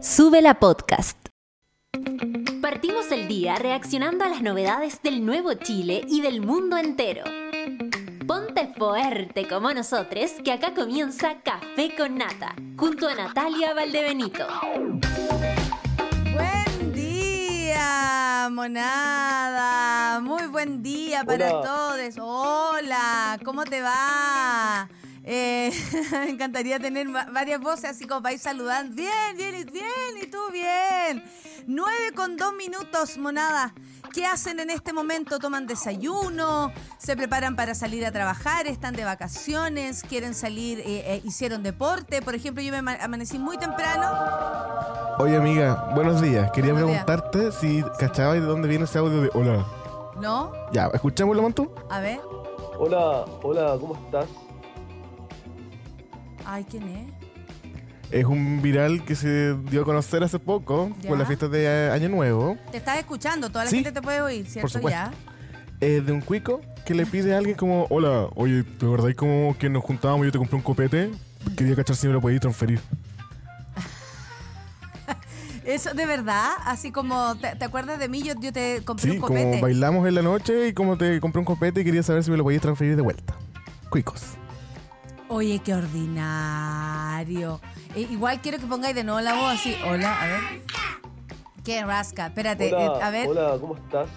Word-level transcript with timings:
Sube 0.00 0.40
la 0.40 0.58
podcast. 0.58 1.18
Partimos 2.62 3.10
el 3.12 3.28
día 3.28 3.56
reaccionando 3.56 4.24
a 4.24 4.28
las 4.28 4.40
novedades 4.40 5.02
del 5.02 5.26
nuevo 5.26 5.52
Chile 5.54 6.04
y 6.08 6.22
del 6.22 6.40
mundo 6.40 6.78
entero. 6.78 7.24
Ponte 8.26 8.72
fuerte 8.78 9.46
como 9.46 9.72
nosotros, 9.74 10.30
que 10.42 10.52
acá 10.52 10.72
comienza 10.72 11.40
Café 11.42 11.94
con 11.96 12.16
Nata, 12.16 12.54
junto 12.78 13.08
a 13.08 13.14
Natalia 13.14 13.74
Valdebenito. 13.74 14.46
Buen 16.32 16.92
día, 16.94 18.48
monada. 18.50 20.20
Muy 20.20 20.46
buen 20.46 20.82
día 20.82 21.24
para 21.24 21.58
Hola. 21.58 21.68
todos. 21.68 22.14
Hola, 22.18 23.38
¿cómo 23.44 23.64
te 23.64 23.82
va? 23.82 24.88
Eh, 25.32 25.70
me 26.10 26.30
encantaría 26.30 26.80
tener 26.80 27.06
va- 27.14 27.26
varias 27.32 27.60
voces 27.60 27.84
así 27.90 28.04
como 28.06 28.20
para 28.20 28.32
ir 28.34 28.40
saludando. 28.40 28.96
Bien, 28.96 29.12
bien, 29.36 29.54
y- 29.60 29.64
bien, 29.70 29.86
y 30.20 30.26
tú 30.26 30.38
bien. 30.52 31.22
Nueve 31.68 32.12
con 32.16 32.36
dos 32.36 32.52
minutos, 32.54 33.16
monada. 33.16 33.72
¿Qué 34.12 34.26
hacen 34.26 34.58
en 34.58 34.70
este 34.70 34.92
momento? 34.92 35.38
¿Toman 35.38 35.68
desayuno? 35.68 36.72
¿Se 36.98 37.16
preparan 37.16 37.54
para 37.54 37.76
salir 37.76 38.04
a 38.04 38.10
trabajar? 38.10 38.66
¿Están 38.66 38.96
de 38.96 39.04
vacaciones? 39.04 40.02
¿Quieren 40.02 40.34
salir? 40.34 40.80
eh, 40.80 40.84
eh, 41.06 41.20
¿Hicieron 41.22 41.62
deporte? 41.62 42.20
Por 42.22 42.34
ejemplo, 42.34 42.60
yo 42.60 42.72
me 42.72 42.78
ama- 42.78 42.98
amanecí 43.00 43.38
muy 43.38 43.56
temprano. 43.56 44.10
Oye 45.18 45.36
amiga, 45.36 45.92
buenos 45.94 46.20
días. 46.20 46.50
Quería 46.50 46.72
Buenos 46.72 46.90
días. 46.90 47.04
preguntarte 47.04 47.52
si 47.52 47.84
cachabas 48.00 48.34
de 48.34 48.40
dónde 48.40 48.66
viene 48.66 48.84
ese 48.86 48.98
audio 48.98 49.20
de 49.22 49.30
hola. 49.34 49.64
¿No? 50.20 50.50
Ya, 50.72 50.88
escuchémoslo, 50.92 51.42
Mantu. 51.42 51.70
A 51.88 52.00
ver. 52.00 52.20
Hola, 52.78 53.26
hola, 53.44 53.76
¿cómo 53.78 53.94
estás? 53.94 54.26
Ay, 56.52 56.66
¿quién 56.68 56.82
es? 56.88 57.08
Es 58.10 58.24
un 58.24 58.60
viral 58.60 59.04
que 59.04 59.14
se 59.14 59.54
dio 59.70 59.82
a 59.82 59.84
conocer 59.84 60.24
hace 60.24 60.40
poco 60.40 60.90
Ya. 61.00 61.08
por 61.08 61.16
las 61.18 61.28
fiestas 61.28 61.48
de 61.52 61.64
eh, 61.64 61.90
Año 61.92 62.08
Nuevo. 62.08 62.56
Te 62.72 62.78
estás 62.78 62.98
escuchando, 62.98 63.50
toda 63.50 63.64
la 63.64 63.70
Sí. 63.70 63.76
gente 63.76 63.92
te 63.92 64.02
puede 64.02 64.20
oír, 64.20 64.46
¿cierto? 64.46 64.68
supuesto. 64.68 64.90
Ya. 64.98 65.12
Es 65.80 66.04
de 66.04 66.10
un 66.12 66.20
cuico 66.20 66.60
que 66.84 66.92
le 66.94 67.06
pide 67.06 67.34
a 67.34 67.38
alguien 67.38 67.54
como, 67.56 67.86
hola, 67.88 68.28
oye, 68.34 68.64
¿de 68.64 68.86
verdad 68.86 69.14
como 69.14 69.56
que 69.58 69.70
nos 69.70 69.84
juntábamos 69.84 70.24
y 70.24 70.26
yo 70.28 70.32
te 70.32 70.38
compré 70.38 70.56
un 70.56 70.62
copete? 70.62 71.12
Quería 71.56 71.76
cachar 71.76 71.94
si 71.94 72.08
me 72.08 72.12
lo 72.14 72.20
podías 72.20 72.40
transferir. 72.40 72.80
Eso, 75.64 75.94
de 75.94 76.04
verdad, 76.06 76.48
así 76.64 76.90
como, 76.90 77.36
¿te, 77.36 77.54
te 77.54 77.64
acuerdas 77.64 78.00
de 78.00 78.08
mí? 78.08 78.22
Yo, 78.24 78.34
yo 78.40 78.52
te 78.52 78.82
compré 78.84 79.04
Sí, 79.04 79.10
un 79.16 79.20
como 79.22 79.38
copete. 79.38 79.60
bailamos 79.62 80.08
en 80.08 80.16
la 80.16 80.22
noche 80.22 80.66
y 80.68 80.72
como 80.72 80.98
te 80.98 81.20
compré 81.20 81.38
un 81.38 81.44
copete 81.44 81.82
y 81.82 81.84
quería 81.84 82.02
saber 82.02 82.24
si 82.24 82.30
me 82.32 82.36
lo 82.36 82.42
podías 82.42 82.60
transferir 82.62 82.96
de 82.96 83.02
vuelta. 83.02 83.36
Cuicos. 83.88 84.22
Oye, 85.32 85.60
qué 85.60 85.74
ordinario. 85.74 87.60
Eh, 87.94 88.04
igual 88.10 88.40
quiero 88.40 88.58
que 88.58 88.66
pongáis 88.66 88.96
de 88.96 89.04
nuevo 89.04 89.20
la 89.20 89.34
voz 89.34 89.60
así. 89.60 89.76
Hola, 89.88 90.20
a 90.20 90.26
ver. 90.26 90.40
Qué 91.64 91.84
rasca. 91.84 92.26
Espérate, 92.26 92.74
Hola, 92.74 92.84
eh, 92.84 93.02
a 93.04 93.10
ver. 93.10 93.28
hola, 93.28 93.56
¿cómo 93.60 93.76
estás? 93.76 94.08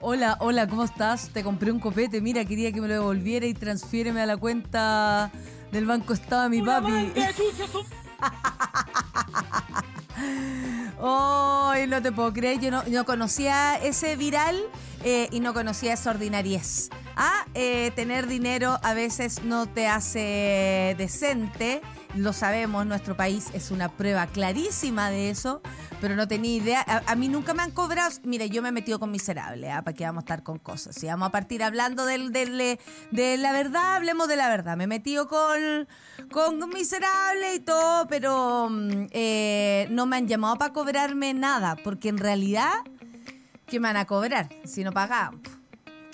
Hola, 0.00 0.38
hola, 0.40 0.66
¿cómo 0.66 0.84
estás? 0.84 1.28
Te 1.28 1.44
compré 1.44 1.70
un 1.70 1.80
copete. 1.80 2.22
Mira, 2.22 2.46
quería 2.46 2.72
que 2.72 2.80
me 2.80 2.88
lo 2.88 2.94
devolviera 2.94 3.44
y 3.44 3.52
transfiéreme 3.52 4.22
a 4.22 4.26
la 4.26 4.38
cuenta 4.38 5.30
del 5.70 5.84
Banco 5.84 6.14
Estado 6.14 6.48
mi 6.48 6.62
papi. 6.62 6.92
Ay, 10.98 11.86
no 11.88 12.00
te 12.00 12.10
puedo 12.10 12.32
creer. 12.32 12.58
Yo 12.58 12.70
no, 12.70 12.84
no 12.84 13.04
conocía 13.04 13.76
ese 13.76 14.16
viral 14.16 14.58
eh, 15.04 15.28
y 15.30 15.40
no 15.40 15.52
conocía 15.52 15.92
esa 15.92 16.08
ordinariez. 16.08 16.88
Ah, 17.16 17.46
eh, 17.54 17.92
tener 17.96 18.26
dinero 18.26 18.78
a 18.82 18.92
veces 18.92 19.42
no 19.42 19.66
te 19.66 19.86
hace 19.88 20.94
decente. 20.98 21.80
Lo 22.14 22.32
sabemos, 22.32 22.86
nuestro 22.86 23.16
país 23.16 23.46
es 23.52 23.70
una 23.70 23.90
prueba 23.90 24.26
clarísima 24.26 25.10
de 25.10 25.30
eso, 25.30 25.60
pero 26.00 26.14
no 26.16 26.28
tenía 26.28 26.54
idea. 26.56 26.84
A, 26.86 27.12
a 27.12 27.14
mí 27.16 27.28
nunca 27.28 27.52
me 27.54 27.62
han 27.62 27.70
cobrado. 27.70 28.10
Mire, 28.24 28.48
yo 28.50 28.62
me 28.62 28.68
he 28.68 28.72
metido 28.72 28.98
con 28.98 29.10
miserable, 29.10 29.70
¿ah? 29.70 29.82
¿para 29.82 29.94
qué 29.94 30.04
vamos 30.04 30.22
a 30.22 30.24
estar 30.24 30.42
con 30.42 30.58
cosas? 30.58 30.94
Si 30.94 31.06
vamos 31.06 31.28
a 31.28 31.30
partir 31.32 31.62
hablando 31.62 32.04
del, 32.06 32.32
del- 32.32 32.78
de 33.10 33.36
la 33.38 33.52
verdad, 33.52 33.96
hablemos 33.96 34.28
de 34.28 34.36
la 34.36 34.48
verdad. 34.48 34.76
Me 34.76 34.84
he 34.84 34.86
metido 34.86 35.26
con, 35.28 35.88
con 36.30 36.68
miserable 36.70 37.54
y 37.54 37.60
todo, 37.60 38.06
pero 38.08 38.68
mm, 38.70 39.06
eh, 39.10 39.86
no 39.90 40.04
me 40.06 40.16
han 40.16 40.28
llamado 40.28 40.56
para 40.56 40.72
cobrarme 40.72 41.32
nada, 41.34 41.76
porque 41.82 42.08
en 42.10 42.18
realidad, 42.18 42.72
¿qué 43.66 43.78
me 43.80 43.88
van 43.88 43.96
a 43.96 44.04
cobrar 44.06 44.48
si 44.64 44.84
no 44.84 44.92
pagaban? 44.92 45.40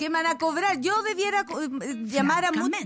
¿Qué 0.02 0.10
me 0.10 0.20
van 0.20 0.26
a 0.34 0.36
cobrar? 0.36 0.80
Yo 0.80 1.00
debiera 1.04 1.44
co- 1.44 1.62
eh, 1.62 1.68
llamar 2.06 2.44
a 2.44 2.50
mucha 2.50 2.76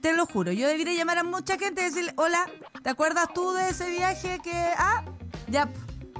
Te 0.00 0.12
lo 0.12 0.24
juro, 0.24 0.52
yo 0.52 0.68
debiera 0.68 0.92
llamar 0.92 1.18
a 1.18 1.24
mucha 1.24 1.58
gente 1.58 1.80
y 1.80 1.86
decirle, 1.86 2.12
hola, 2.14 2.48
¿te 2.80 2.90
acuerdas 2.90 3.26
tú 3.34 3.50
de 3.50 3.70
ese 3.70 3.90
viaje 3.90 4.38
que... 4.40 4.52
Ah, 4.78 5.04
ya, 5.48 5.68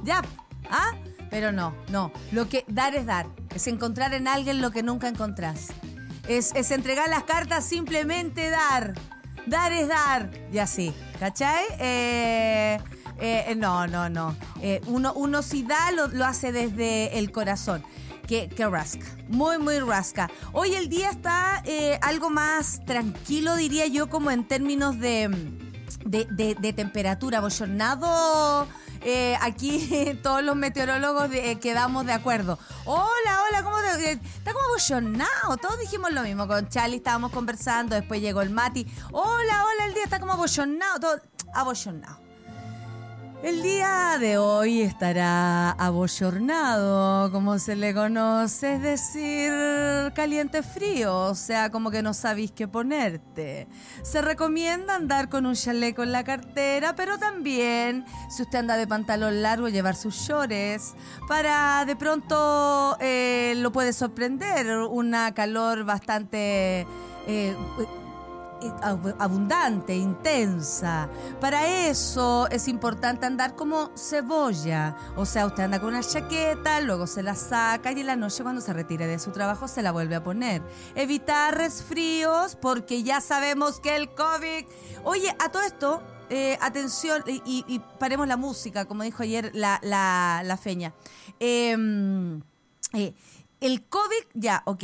ya, 0.03 0.21
ah? 0.69 0.91
Pero 1.29 1.53
no, 1.53 1.73
no. 1.87 2.11
Lo 2.33 2.49
que 2.49 2.65
dar 2.67 2.93
es 2.95 3.05
dar. 3.05 3.27
Es 3.55 3.65
encontrar 3.67 4.13
en 4.13 4.27
alguien 4.27 4.61
lo 4.61 4.71
que 4.71 4.83
nunca 4.83 5.07
encontrás. 5.07 5.67
Es, 6.27 6.51
es 6.53 6.71
entregar 6.71 7.07
las 7.07 7.23
cartas, 7.23 7.65
simplemente 7.65 8.49
dar. 8.49 8.95
Dar 9.45 9.71
es 9.71 9.87
dar. 9.87 10.31
Y 10.51 10.57
así, 10.57 10.93
¿cachai? 11.17 11.63
Eh, 11.79 12.77
eh, 13.21 13.55
no, 13.55 13.87
no, 13.87 14.09
no. 14.09 14.35
Eh, 14.61 14.81
uno, 14.87 15.13
uno 15.13 15.41
si 15.41 15.63
da, 15.63 15.93
lo, 15.93 16.09
lo 16.09 16.25
hace 16.25 16.51
desde 16.51 17.17
el 17.19 17.31
corazón. 17.31 17.85
Que, 18.27 18.47
que 18.49 18.65
rasca. 18.67 19.05
Muy, 19.27 19.57
muy 19.57 19.79
rasca. 19.79 20.29
Hoy 20.53 20.75
el 20.75 20.87
día 20.89 21.09
está 21.09 21.61
eh, 21.65 21.99
algo 22.01 22.29
más 22.29 22.79
tranquilo, 22.85 23.55
diría 23.57 23.85
yo, 23.87 24.09
como 24.09 24.31
en 24.31 24.47
términos 24.47 24.97
de, 24.99 25.27
de, 26.05 26.55
de- 26.55 26.73
temperatura. 26.73 27.41
Bochornado. 27.41 28.65
eh, 29.01 29.35
aquí 29.41 30.17
todos 30.23 30.41
los 30.41 30.55
meteorólogos 30.55 31.29
eh, 31.33 31.57
quedamos 31.59 32.05
de 32.05 32.13
acuerdo. 32.13 32.57
Hola, 32.85 33.41
hola, 33.49 33.61
¿cómo 33.63 33.75
te.? 33.97 34.11
está 34.13 34.53
como 34.53 34.67
bochornado. 34.69 35.57
Todos 35.61 35.77
dijimos 35.79 36.11
lo 36.13 36.21
mismo. 36.23 36.47
Con 36.47 36.69
Charlie 36.69 36.97
estábamos 36.97 37.31
conversando. 37.33 37.93
Después 37.95 38.21
llegó 38.21 38.41
el 38.41 38.51
Mati. 38.51 38.87
Hola, 39.11 39.65
hola, 39.65 39.85
el 39.87 39.93
día 39.93 40.05
está 40.05 40.21
como 40.21 40.37
bochornado. 40.37 40.99
Todo 41.01 41.21
abochornado. 41.53 42.22
El 43.43 43.61
día 43.61 44.17
de 44.21 44.37
hoy 44.37 44.81
estará 44.81 45.71
abochornado, 45.71 47.29
como 47.33 47.59
se 47.59 47.75
le 47.75 47.93
conoce, 47.93 48.75
es 48.75 48.81
decir, 48.81 49.51
caliente 50.13 50.63
frío, 50.63 51.13
o 51.13 51.35
sea, 51.35 51.69
como 51.69 51.91
que 51.91 52.01
no 52.01 52.13
sabéis 52.13 52.53
qué 52.53 52.69
ponerte. 52.69 53.67
Se 54.01 54.21
recomienda 54.21 54.95
andar 54.95 55.27
con 55.27 55.45
un 55.45 55.55
chaleco 55.55 56.03
en 56.03 56.13
la 56.13 56.23
cartera, 56.23 56.95
pero 56.95 57.17
también, 57.17 58.05
si 58.29 58.43
usted 58.43 58.59
anda 58.59 58.77
de 58.77 58.87
pantalón 58.87 59.41
largo, 59.41 59.67
llevar 59.67 59.97
sus 59.97 60.15
shorts 60.15 60.95
para 61.27 61.83
de 61.83 61.97
pronto 61.97 62.95
eh, 63.01 63.55
lo 63.57 63.73
puede 63.73 63.91
sorprender, 63.91 64.69
una 64.89 65.33
calor 65.33 65.83
bastante... 65.83 66.87
eh, 67.27 67.53
abundante, 69.19 69.95
intensa. 69.95 71.09
Para 71.39 71.87
eso 71.87 72.47
es 72.49 72.67
importante 72.67 73.25
andar 73.25 73.55
como 73.55 73.91
cebolla. 73.95 74.95
O 75.15 75.25
sea, 75.25 75.45
usted 75.45 75.63
anda 75.63 75.79
con 75.79 75.89
una 75.89 76.03
chaqueta, 76.03 76.81
luego 76.81 77.07
se 77.07 77.23
la 77.23 77.35
saca 77.35 77.91
y 77.91 77.99
en 77.99 78.07
la 78.07 78.15
noche 78.15 78.43
cuando 78.43 78.61
se 78.61 78.73
retire 78.73 79.07
de 79.07 79.19
su 79.19 79.31
trabajo 79.31 79.67
se 79.67 79.81
la 79.81 79.91
vuelve 79.91 80.15
a 80.15 80.23
poner. 80.23 80.61
Evitar 80.95 81.57
resfríos 81.57 82.55
porque 82.55 83.03
ya 83.03 83.21
sabemos 83.21 83.79
que 83.79 83.95
el 83.95 84.13
COVID... 84.13 84.65
Oye, 85.03 85.35
a 85.39 85.49
todo 85.49 85.63
esto... 85.63 86.01
eh, 86.29 86.57
atención 86.61 87.23
y, 87.27 87.79
paremos 87.99 88.27
la 88.27 88.37
música, 88.37 88.85
como 88.85 89.03
dijo 89.03 89.23
ayer 89.23 89.51
la, 89.53 89.79
la, 89.83 90.41
la 90.43 90.57
feña. 90.57 90.93
Em, 91.39 92.41
eh, 92.93 93.13
el 93.59 93.83
COVID, 93.87 94.25
ya, 94.33 94.63
ok. 94.65 94.83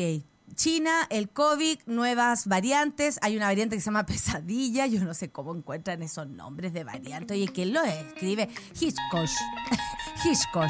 China, 0.56 1.08
el 1.10 1.30
COVID, 1.30 1.80
nuevas 1.86 2.48
variantes. 2.48 3.20
Hay 3.22 3.38
una 3.38 3.46
variante 3.48 3.76
que 3.76 3.82
se 3.82 3.86
llama 3.86 4.06
pesadilla. 4.08 4.86
Yo 4.88 5.04
no 5.04 5.14
sé 5.14 5.30
cómo 5.32 5.56
encuentran 5.56 6.02
esos 6.04 6.28
nombres 6.28 6.74
de 6.74 6.84
variantes. 6.84 7.36
Oye, 7.36 7.48
¿quién 7.54 7.74
lo 7.74 7.82
escribe? 7.84 8.50
Hitchcock. 8.80 9.30
Hitchcock. 10.26 10.70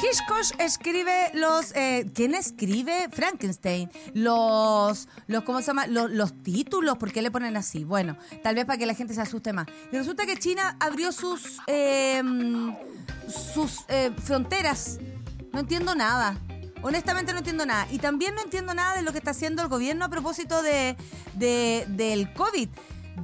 Hitchcock 0.00 0.60
escribe 0.60 1.30
los. 1.34 1.74
eh, 1.74 2.10
¿Quién 2.14 2.34
escribe? 2.34 3.08
Frankenstein. 3.12 3.90
Los. 4.14 5.08
los 5.26 5.42
¿Cómo 5.44 5.60
se 5.60 5.66
llama? 5.68 5.86
Los, 5.86 6.10
los 6.10 6.42
títulos. 6.42 6.98
¿Por 6.98 7.10
qué 7.12 7.20
le 7.20 7.30
ponen 7.30 7.56
así? 7.56 7.84
Bueno, 7.84 8.16
tal 8.42 8.54
vez 8.54 8.64
para 8.64 8.78
que 8.78 8.86
la 8.86 8.94
gente 8.94 9.14
se 9.14 9.20
asuste 9.20 9.52
más. 9.52 9.66
Y 9.92 9.96
resulta 9.96 10.24
que 10.26 10.36
China 10.36 10.76
abrió 10.80 11.10
sus. 11.12 11.58
eh, 11.66 12.22
sus 13.54 13.84
eh, 13.88 14.10
fronteras. 14.22 14.98
No 15.52 15.60
entiendo 15.60 15.94
nada. 15.94 16.38
Honestamente 16.82 17.32
no 17.32 17.38
entiendo 17.38 17.66
nada. 17.66 17.86
Y 17.90 17.98
también 17.98 18.34
no 18.34 18.42
entiendo 18.42 18.74
nada 18.74 18.94
de 18.96 19.02
lo 19.02 19.12
que 19.12 19.18
está 19.18 19.30
haciendo 19.32 19.62
el 19.62 19.68
gobierno 19.68 20.04
a 20.04 20.08
propósito 20.08 20.62
de, 20.62 20.96
de- 21.34 21.84
del 21.88 22.32
COVID. 22.32 22.68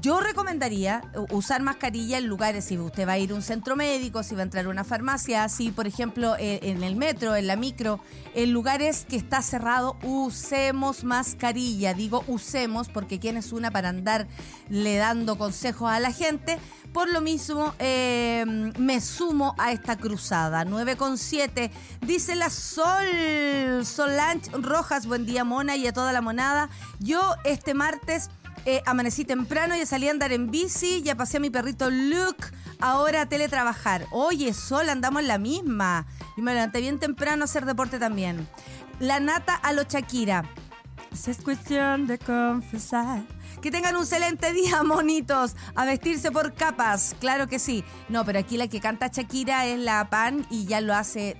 Yo 0.01 0.21
recomendaría 0.21 1.03
usar 1.31 1.63
mascarilla 1.63 2.19
en 2.19 2.27
lugares, 2.27 2.65
si 2.67 2.79
usted 2.79 3.07
va 3.07 3.13
a 3.13 3.19
ir 3.19 3.31
a 3.31 3.35
un 3.35 3.43
centro 3.43 3.77
médico, 3.77 4.23
si 4.23 4.35
va 4.35 4.41
a 4.41 4.45
entrar 4.45 4.67
a 4.67 4.69
una 4.69 4.85
farmacia, 4.85 5.49
si 5.49 5.71
por 5.71 5.87
ejemplo 5.87 6.37
eh, 6.39 6.61
en 6.63 6.83
el 6.83 6.97
metro, 6.97 7.37
en 7.37 7.47
la 7.47 7.57
micro, 7.57 8.01
en 8.35 8.53
lugares 8.53 9.07
que 9.09 9.17
está 9.17 9.43
cerrado, 9.43 9.97
usemos 10.03 11.05
mascarilla. 11.05 11.95
Digo 11.95 12.25
usemos 12.27 12.89
porque 12.89 13.19
quién 13.19 13.37
es 13.37 13.53
una 13.53 13.71
para 13.71 13.89
andar 13.89 14.27
le 14.69 14.97
dando 14.97 15.39
consejos 15.39 15.91
a 15.91 16.01
la 16.01 16.13
gente. 16.13 16.59
Por 16.93 17.13
lo 17.13 17.21
mismo, 17.21 17.75
eh, 17.79 18.45
me 18.79 19.01
sumo 19.01 19.55
a 19.59 19.73
esta 19.73 19.97
cruzada. 19.97 20.65
9,7. 20.65 21.71
Dice 22.01 22.35
la 22.37 22.51
Sol, 22.51 23.85
Solange 23.85 24.51
Rojas, 24.53 25.07
buen 25.07 25.27
día 25.27 25.45
mona 25.45 25.77
y 25.77 25.87
a 25.87 25.93
toda 25.93 26.13
la 26.13 26.21
monada. 26.21 26.69
Yo 27.01 27.35
este 27.45 27.75
martes 27.75 28.31
eh, 28.67 28.83
amanecí 28.87 29.25
temprano, 29.25 29.77
ya 29.77 29.87
salí 29.87 30.09
a 30.09 30.11
andar 30.11 30.33
en 30.33 30.51
bici, 30.51 31.03
ya 31.03 31.15
pasé 31.15 31.37
a 31.37 31.41
mi 31.41 31.51
perrito 31.51 31.91
Luke, 31.91 32.45
ahora 32.81 33.23
a 33.23 33.27
teletrabajar. 33.27 34.07
Oye, 34.11 34.55
Sol, 34.55 34.89
andamos 34.89 35.23
en 35.23 35.29
la 35.29 35.39
misma. 35.39 36.07
Y 36.37 36.43
me 36.43 36.55
levanté 36.55 36.81
bien 36.81 36.99
temprano 36.99 37.43
a 37.43 37.45
hacer 37.45 37.67
deporte 37.67 37.99
también. 37.99 38.49
La 39.01 39.21
nata 39.21 39.55
a 39.55 39.73
lo 39.73 39.83
Shakira. 39.83 40.45
Es 41.13 41.39
cuestión 41.43 42.07
de 42.07 42.19
confesar. 42.19 43.23
Que 43.63 43.71
tengan 43.71 43.97
un 43.97 44.03
excelente 44.03 44.53
día, 44.53 44.83
monitos. 44.85 45.57
A 45.75 45.85
vestirse 45.85 46.31
por 46.31 46.55
capas, 46.55 47.15
claro 47.21 47.47
que 47.47 47.59
sí. 47.59 47.85
No, 48.09 48.25
pero 48.25 48.39
aquí 48.39 48.57
la 48.57 48.69
que 48.69 48.81
canta 48.81 49.09
Shakira 49.09 49.67
es 49.67 49.79
la 49.79 50.11
Pan 50.11 50.47
y 50.51 50.67
ya 50.67 50.81
lo 50.81 50.95
hace 50.95 51.37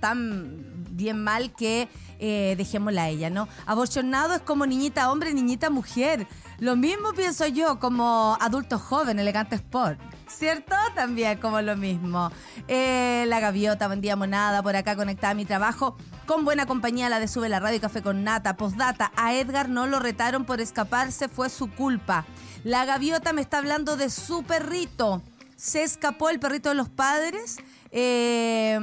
tan 0.00 0.84
bien 0.90 1.22
mal 1.22 1.52
que 1.54 1.88
eh, 2.18 2.54
dejémosla 2.56 3.04
a 3.04 3.08
ella, 3.08 3.30
¿no? 3.30 3.48
Aborcionado 3.66 4.34
es 4.34 4.42
como 4.42 4.66
niñita 4.66 5.10
hombre, 5.10 5.32
niñita 5.32 5.70
mujer. 5.70 6.26
Lo 6.58 6.76
mismo 6.76 7.12
pienso 7.12 7.46
yo 7.46 7.78
como 7.78 8.36
adulto 8.40 8.78
joven, 8.78 9.18
elegante 9.18 9.56
sport. 9.56 10.00
¿Cierto? 10.28 10.74
También 10.94 11.38
como 11.38 11.60
lo 11.62 11.76
mismo. 11.76 12.30
Eh, 12.66 13.24
la 13.28 13.40
gaviota, 13.40 13.86
buen 13.86 14.00
día 14.00 14.16
monada, 14.16 14.62
por 14.62 14.76
acá 14.76 14.94
conectada 14.94 15.30
a 15.30 15.34
mi 15.34 15.44
trabajo. 15.44 15.96
Con 16.26 16.44
buena 16.44 16.66
compañía 16.66 17.08
la 17.08 17.20
de 17.20 17.28
Sube 17.28 17.48
la 17.48 17.60
Radio 17.60 17.78
y 17.78 17.80
Café 17.80 18.02
con 18.02 18.24
Nata. 18.24 18.56
Postdata, 18.56 19.12
a 19.16 19.34
Edgar 19.34 19.68
no 19.68 19.86
lo 19.86 20.00
retaron 20.00 20.44
por 20.44 20.60
escaparse, 20.60 21.28
fue 21.28 21.48
su 21.48 21.70
culpa. 21.70 22.26
La 22.64 22.84
gaviota 22.84 23.32
me 23.32 23.40
está 23.40 23.58
hablando 23.58 23.96
de 23.96 24.10
su 24.10 24.42
perrito. 24.42 25.22
Se 25.56 25.82
escapó 25.82 26.28
el 26.28 26.38
perrito 26.38 26.68
de 26.68 26.74
los 26.74 26.88
padres 26.88 27.58
eh, 27.90 28.78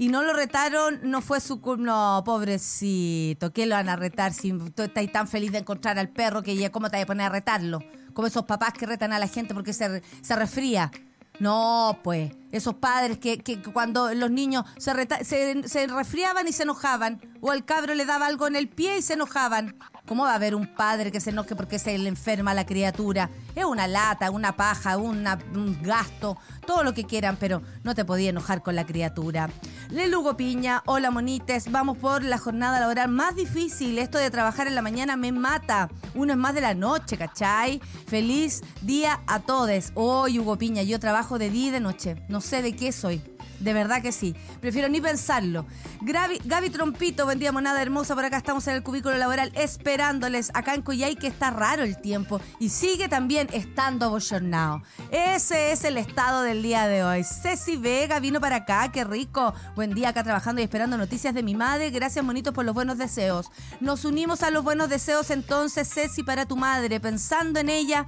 y 0.00 0.08
no 0.08 0.22
lo 0.22 0.32
retaron, 0.32 0.98
no 1.02 1.20
fue 1.20 1.40
su 1.40 1.60
culpa. 1.60 1.82
No, 1.82 2.22
pobrecito, 2.24 3.52
¿qué 3.52 3.66
lo 3.66 3.74
van 3.74 3.90
a 3.90 3.96
retar 3.96 4.32
si 4.32 4.50
tú 4.50 4.84
estás 4.84 5.12
tan 5.12 5.28
feliz 5.28 5.52
de 5.52 5.58
encontrar 5.58 5.98
al 5.98 6.08
perro 6.08 6.42
que 6.42 6.56
ya, 6.56 6.72
¿cómo 6.72 6.88
te 6.88 6.96
vas 6.96 7.04
a 7.04 7.06
poner 7.06 7.26
a 7.26 7.28
retarlo? 7.28 7.80
Como 8.14 8.26
esos 8.26 8.46
papás 8.46 8.72
que 8.72 8.86
retan 8.86 9.12
a 9.12 9.18
la 9.18 9.28
gente 9.28 9.52
porque 9.52 9.74
se, 9.74 10.00
resfría. 10.34 10.90
No, 11.38 11.98
pues, 12.02 12.32
esos 12.50 12.76
padres 12.76 13.18
que, 13.18 13.40
que 13.40 13.60
cuando 13.60 14.14
los 14.14 14.30
niños 14.30 14.64
se, 14.78 14.90
se, 15.22 15.68
se, 15.68 15.86
resfriaban 15.86 16.48
y 16.48 16.52
se 16.52 16.62
enojaban, 16.62 17.20
o 17.42 17.50
al 17.50 17.66
cabro 17.66 17.94
le 17.94 18.06
daba 18.06 18.26
algo 18.26 18.46
en 18.46 18.56
el 18.56 18.70
pie 18.70 18.96
y 18.96 19.02
se 19.02 19.12
enojaban. 19.12 19.76
¿Cómo 20.10 20.24
va 20.24 20.32
a 20.32 20.34
haber 20.34 20.56
un 20.56 20.66
padre 20.66 21.12
que 21.12 21.20
se 21.20 21.30
enoje 21.30 21.54
porque 21.54 21.78
se 21.78 21.96
le 21.96 22.08
enferma 22.08 22.50
a 22.50 22.54
la 22.54 22.66
criatura? 22.66 23.30
Es 23.54 23.64
una 23.64 23.86
lata, 23.86 24.32
una 24.32 24.56
paja, 24.56 24.96
un 24.96 25.78
gasto, 25.82 26.36
todo 26.66 26.82
lo 26.82 26.94
que 26.94 27.04
quieran, 27.04 27.36
pero 27.38 27.62
no 27.84 27.94
te 27.94 28.04
podía 28.04 28.30
enojar 28.30 28.60
con 28.60 28.74
la 28.74 28.84
criatura. 28.84 29.50
Le 29.88 30.08
Lugo 30.08 30.36
Piña, 30.36 30.82
hola 30.86 31.12
monites, 31.12 31.70
vamos 31.70 31.96
por 31.96 32.24
la 32.24 32.38
jornada 32.38 32.80
laboral 32.80 33.08
más 33.08 33.36
difícil. 33.36 34.00
Esto 34.00 34.18
de 34.18 34.32
trabajar 34.32 34.66
en 34.66 34.74
la 34.74 34.82
mañana 34.82 35.16
me 35.16 35.30
mata. 35.30 35.88
Uno 36.16 36.32
es 36.32 36.38
más 36.40 36.54
de 36.54 36.62
la 36.62 36.74
noche, 36.74 37.16
¿cachai? 37.16 37.78
Feliz 38.08 38.62
día 38.82 39.20
a 39.28 39.38
todos. 39.38 39.92
Hoy, 39.94 40.40
Hugo 40.40 40.58
Piña, 40.58 40.82
yo 40.82 40.98
trabajo 40.98 41.38
de 41.38 41.50
día 41.50 41.68
y 41.68 41.70
de 41.70 41.78
noche. 41.78 42.16
No 42.28 42.40
sé 42.40 42.62
de 42.62 42.74
qué 42.74 42.90
soy. 42.90 43.22
De 43.60 43.72
verdad 43.74 44.02
que 44.02 44.10
sí. 44.10 44.34
Prefiero 44.60 44.88
ni 44.88 45.00
pensarlo. 45.00 45.66
Gaby, 46.00 46.40
Gaby 46.44 46.70
Trompito, 46.70 47.26
buen 47.26 47.38
día, 47.38 47.52
monada 47.52 47.80
hermosa. 47.82 48.14
Por 48.14 48.24
acá 48.24 48.38
estamos 48.38 48.66
en 48.68 48.74
el 48.74 48.82
cubículo 48.82 49.16
laboral 49.18 49.52
esperándoles 49.54 50.50
acá 50.54 50.74
en 50.74 50.82
Cuyay, 50.82 51.16
que 51.16 51.26
está 51.26 51.50
raro 51.50 51.82
el 51.82 52.00
tiempo. 52.00 52.40
Y 52.58 52.70
sigue 52.70 53.08
también 53.08 53.48
estando 53.52 54.06
abochornado. 54.06 54.82
Ese 55.10 55.72
es 55.72 55.84
el 55.84 55.98
estado 55.98 56.42
del 56.42 56.62
día 56.62 56.88
de 56.88 57.04
hoy. 57.04 57.22
Ceci 57.22 57.76
Vega 57.76 58.18
vino 58.18 58.40
para 58.40 58.56
acá, 58.56 58.90
qué 58.90 59.04
rico. 59.04 59.54
Buen 59.76 59.94
día 59.94 60.08
acá 60.08 60.24
trabajando 60.24 60.60
y 60.60 60.64
esperando 60.64 60.96
noticias 60.96 61.34
de 61.34 61.42
mi 61.42 61.54
madre. 61.54 61.90
Gracias, 61.90 62.24
monitos, 62.24 62.54
por 62.54 62.64
los 62.64 62.74
buenos 62.74 62.96
deseos. 62.96 63.50
Nos 63.80 64.06
unimos 64.06 64.42
a 64.42 64.50
los 64.50 64.64
buenos 64.64 64.88
deseos 64.88 65.30
entonces, 65.30 65.92
Ceci, 65.92 66.22
para 66.22 66.46
tu 66.46 66.56
madre, 66.56 66.98
pensando 66.98 67.60
en 67.60 67.68
ella 67.68 68.06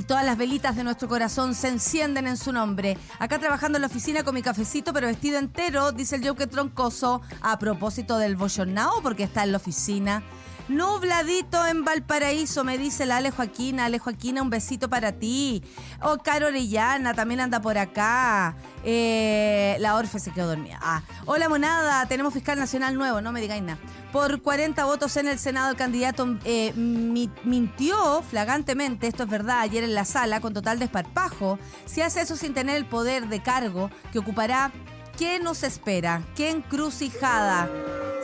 todas 0.00 0.24
las 0.24 0.38
velitas 0.38 0.74
de 0.76 0.84
nuestro 0.84 1.08
corazón 1.08 1.54
se 1.54 1.68
encienden 1.68 2.26
en 2.26 2.38
su 2.38 2.52
nombre. 2.52 2.96
Acá 3.18 3.38
trabajando 3.38 3.76
en 3.76 3.82
la 3.82 3.88
oficina 3.88 4.24
con 4.24 4.34
mi 4.34 4.40
cafecito, 4.40 4.92
pero 4.94 5.06
vestido 5.06 5.38
entero, 5.38 5.92
dice 5.92 6.16
el 6.16 6.26
Joker 6.26 6.48
troncoso, 6.48 7.20
a 7.42 7.58
propósito 7.58 8.16
del 8.16 8.36
bollonao, 8.36 9.02
porque 9.02 9.24
está 9.24 9.44
en 9.44 9.52
la 9.52 9.58
oficina. 9.58 10.22
Nubladito 10.68 11.66
en 11.66 11.84
Valparaíso, 11.84 12.64
me 12.64 12.78
dice 12.78 13.06
la 13.06 13.18
Ale 13.18 13.30
Joaquina. 13.30 13.86
Ale 13.86 13.98
Joaquina, 13.98 14.42
un 14.42 14.50
besito 14.50 14.88
para 14.88 15.12
ti. 15.12 15.62
Oh, 16.02 16.18
Caro 16.18 16.48
Orellana 16.48 17.14
también 17.14 17.40
anda 17.40 17.60
por 17.60 17.78
acá. 17.78 18.56
Eh, 18.84 19.76
la 19.80 19.96
Orfe 19.96 20.18
se 20.18 20.30
quedó 20.32 20.48
dormida. 20.48 20.78
Ah. 20.80 21.02
Hola, 21.26 21.48
monada. 21.48 22.06
Tenemos 22.06 22.32
fiscal 22.32 22.58
nacional 22.58 22.96
nuevo, 22.96 23.20
no 23.20 23.32
me 23.32 23.40
digáis 23.40 23.62
nada. 23.62 23.78
Por 24.12 24.42
40 24.42 24.84
votos 24.84 25.16
en 25.16 25.28
el 25.28 25.38
Senado, 25.38 25.70
el 25.70 25.76
candidato 25.76 26.38
eh, 26.44 26.72
mintió 26.74 28.22
flagantemente, 28.22 29.06
esto 29.06 29.22
es 29.22 29.28
verdad, 29.28 29.60
ayer 29.60 29.84
en 29.84 29.94
la 29.94 30.04
sala, 30.04 30.40
con 30.40 30.52
total 30.52 30.78
desparpajo. 30.78 31.58
Si 31.86 32.02
hace 32.02 32.20
eso 32.20 32.36
sin 32.36 32.54
tener 32.54 32.76
el 32.76 32.86
poder 32.86 33.28
de 33.28 33.42
cargo 33.42 33.90
que 34.12 34.18
ocupará 34.18 34.70
¿Qué 35.18 35.38
nos 35.38 35.62
espera? 35.62 36.22
¿Qué 36.34 36.50
encrucijada? 36.50 37.68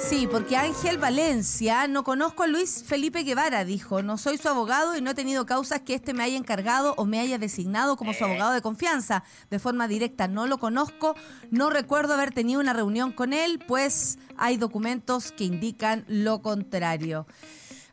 Sí, 0.01 0.29
porque 0.31 0.57
Ángel 0.57 0.97
Valencia, 0.97 1.89
no 1.89 2.05
conozco 2.05 2.45
a 2.45 2.47
Luis 2.47 2.85
Felipe 2.87 3.25
Guevara, 3.25 3.65
dijo, 3.65 4.01
no 4.01 4.17
soy 4.17 4.39
su 4.39 4.49
abogado 4.49 4.97
y 4.97 5.03
no 5.03 5.11
he 5.11 5.15
tenido 5.15 5.45
causas 5.45 5.81
que 5.81 5.95
éste 5.95 6.15
me 6.15 6.23
haya 6.23 6.37
encargado 6.37 6.95
o 6.97 7.05
me 7.05 7.19
haya 7.19 7.37
designado 7.37 7.97
como 7.97 8.15
su 8.15 8.25
abogado 8.25 8.53
de 8.53 8.63
confianza 8.63 9.25
de 9.51 9.59
forma 9.59 9.89
directa. 9.89 10.29
No 10.29 10.47
lo 10.47 10.59
conozco, 10.59 11.15
no 11.51 11.69
recuerdo 11.69 12.15
haber 12.15 12.33
tenido 12.33 12.61
una 12.61 12.73
reunión 12.73 13.13
con 13.13 13.33
él, 13.33 13.59
pues 13.67 14.19
hay 14.37 14.57
documentos 14.57 15.33
que 15.33 15.45
indican 15.45 16.05
lo 16.07 16.43
contrario. 16.43 17.27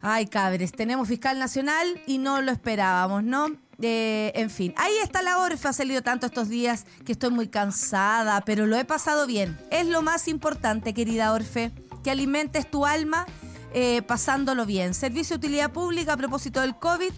Ay, 0.01 0.27
cabres, 0.27 0.71
tenemos 0.71 1.07
fiscal 1.07 1.39
nacional 1.39 2.01
y 2.05 2.19
no 2.19 2.41
lo 2.41 2.51
esperábamos, 2.51 3.23
¿no? 3.23 3.47
Eh, 3.81 4.31
en 4.35 4.49
fin, 4.49 4.73
ahí 4.77 4.93
está 5.03 5.21
la 5.21 5.39
Orfe, 5.39 5.67
ha 5.67 5.73
salido 5.73 6.01
tanto 6.01 6.27
estos 6.27 6.47
días 6.47 6.85
que 7.05 7.11
estoy 7.11 7.31
muy 7.31 7.47
cansada, 7.47 8.41
pero 8.41 8.67
lo 8.67 8.77
he 8.77 8.85
pasado 8.85 9.27
bien. 9.27 9.57
Es 9.71 9.87
lo 9.87 10.01
más 10.01 10.27
importante, 10.27 10.93
querida 10.93 11.33
Orfe, 11.33 11.71
que 12.05 12.11
alimentes 12.11 12.69
tu 12.69 12.85
alma 12.85 13.25
eh, 13.73 14.03
pasándolo 14.03 14.67
bien. 14.67 14.93
Servicio 14.93 15.39
de 15.39 15.47
utilidad 15.47 15.71
pública 15.71 16.13
a 16.13 16.17
propósito 16.17 16.61
del 16.61 16.75
COVID. 16.75 17.11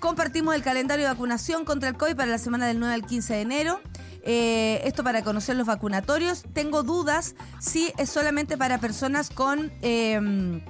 Compartimos 0.00 0.54
el 0.54 0.62
calendario 0.62 1.06
de 1.06 1.10
vacunación 1.10 1.64
contra 1.64 1.88
el 1.88 1.96
COVID 1.96 2.14
para 2.14 2.30
la 2.30 2.36
semana 2.36 2.66
del 2.66 2.78
9 2.78 2.94
al 2.94 3.06
15 3.06 3.32
de 3.32 3.40
enero. 3.40 3.80
Eh, 4.22 4.82
esto 4.84 5.02
para 5.02 5.24
conocer 5.24 5.56
los 5.56 5.66
vacunatorios. 5.66 6.44
Tengo 6.52 6.82
dudas 6.82 7.36
si 7.58 7.90
es 7.96 8.10
solamente 8.10 8.58
para 8.58 8.76
personas 8.76 9.30
con 9.30 9.72
em, 9.80 10.60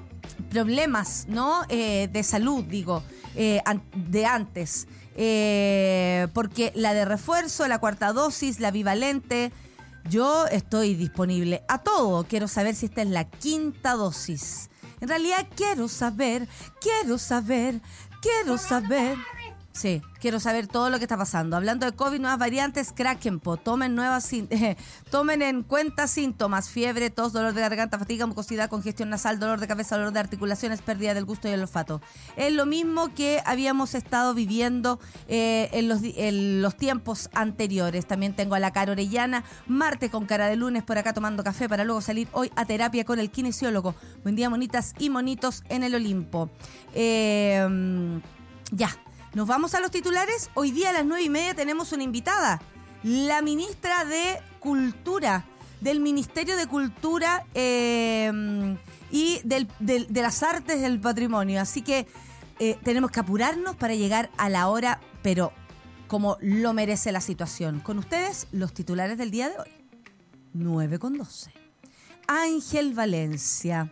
problemas 0.50 1.26
¿no? 1.28 1.64
de 1.66 2.22
salud, 2.22 2.62
digo, 2.62 3.02
de 3.34 4.26
antes. 4.26 4.86
Eh, 5.16 6.26
porque 6.32 6.72
la 6.74 6.94
de 6.94 7.04
refuerzo, 7.04 7.66
la 7.68 7.78
cuarta 7.78 8.12
dosis, 8.12 8.60
la 8.60 8.70
bivalente, 8.70 9.52
yo 10.08 10.46
estoy 10.46 10.94
disponible 10.94 11.64
a 11.68 11.78
todo. 11.82 12.24
Quiero 12.24 12.48
saber 12.48 12.74
si 12.74 12.86
esta 12.86 13.02
es 13.02 13.08
la 13.08 13.24
quinta 13.24 13.92
dosis. 13.92 14.70
En 15.00 15.08
realidad 15.08 15.46
quiero 15.54 15.88
saber, 15.88 16.48
quiero 16.80 17.18
saber, 17.18 17.80
quiero 18.20 18.58
saber. 18.58 19.18
Sí, 19.74 20.02
quiero 20.20 20.38
saber 20.38 20.68
todo 20.68 20.88
lo 20.88 20.98
que 20.98 21.04
está 21.04 21.16
pasando. 21.16 21.56
Hablando 21.56 21.84
de 21.84 21.90
COVID, 21.90 22.20
nuevas 22.20 22.38
variantes, 22.38 22.92
Krakenpo. 22.92 23.56
Tomen, 23.56 23.96
nuevas, 23.96 24.30
tomen 25.10 25.42
en 25.42 25.64
cuenta 25.64 26.06
síntomas: 26.06 26.70
fiebre, 26.70 27.10
tos, 27.10 27.32
dolor 27.32 27.54
de 27.54 27.60
garganta, 27.60 27.98
fatiga, 27.98 28.24
mucosidad, 28.26 28.70
congestión 28.70 29.10
nasal, 29.10 29.40
dolor 29.40 29.58
de 29.58 29.66
cabeza, 29.66 29.96
dolor 29.96 30.12
de 30.12 30.20
articulaciones, 30.20 30.80
pérdida 30.80 31.12
del 31.12 31.24
gusto 31.24 31.48
y 31.48 31.50
el 31.50 31.60
olfato. 31.60 32.00
Es 32.36 32.52
lo 32.52 32.66
mismo 32.66 33.12
que 33.14 33.42
habíamos 33.44 33.96
estado 33.96 34.32
viviendo 34.32 35.00
eh, 35.26 35.68
en, 35.72 35.88
los, 35.88 36.02
en 36.04 36.62
los 36.62 36.76
tiempos 36.76 37.28
anteriores. 37.34 38.06
También 38.06 38.36
tengo 38.36 38.54
a 38.54 38.60
la 38.60 38.72
cara 38.72 38.92
orellana, 38.92 39.42
martes 39.66 40.08
con 40.08 40.24
cara 40.24 40.46
de 40.46 40.54
lunes 40.54 40.84
por 40.84 40.98
acá 40.98 41.12
tomando 41.12 41.42
café 41.42 41.68
para 41.68 41.82
luego 41.82 42.00
salir 42.00 42.28
hoy 42.30 42.48
a 42.54 42.64
terapia 42.64 43.04
con 43.04 43.18
el 43.18 43.28
kinesiólogo. 43.28 43.96
Buen 44.22 44.36
día, 44.36 44.48
monitas 44.48 44.94
y 45.00 45.10
monitos 45.10 45.64
en 45.68 45.82
el 45.82 45.96
Olimpo. 45.96 46.48
Eh, 46.94 48.20
ya. 48.70 49.03
Nos 49.34 49.48
vamos 49.48 49.74
a 49.74 49.80
los 49.80 49.90
titulares. 49.90 50.48
Hoy 50.54 50.70
día 50.70 50.90
a 50.90 50.92
las 50.92 51.04
nueve 51.04 51.24
y 51.24 51.28
media 51.28 51.54
tenemos 51.54 51.90
una 51.90 52.04
invitada, 52.04 52.62
la 53.02 53.42
ministra 53.42 54.04
de 54.04 54.38
Cultura, 54.60 55.44
del 55.80 55.98
Ministerio 55.98 56.56
de 56.56 56.68
Cultura 56.68 57.44
eh, 57.52 58.76
y 59.10 59.40
de 59.42 60.22
las 60.22 60.44
Artes 60.44 60.80
del 60.80 61.00
Patrimonio. 61.00 61.60
Así 61.60 61.82
que 61.82 62.06
eh, 62.60 62.78
tenemos 62.84 63.10
que 63.10 63.18
apurarnos 63.18 63.74
para 63.74 63.96
llegar 63.96 64.30
a 64.36 64.48
la 64.48 64.68
hora, 64.68 65.00
pero 65.24 65.52
como 66.06 66.38
lo 66.40 66.72
merece 66.72 67.10
la 67.10 67.20
situación. 67.20 67.80
Con 67.80 67.98
ustedes, 67.98 68.46
los 68.52 68.72
titulares 68.72 69.18
del 69.18 69.32
día 69.32 69.48
de 69.48 69.58
hoy. 69.58 69.70
9 70.52 71.00
con 71.00 71.18
12. 71.18 71.50
Ángel 72.28 72.94
Valencia. 72.94 73.90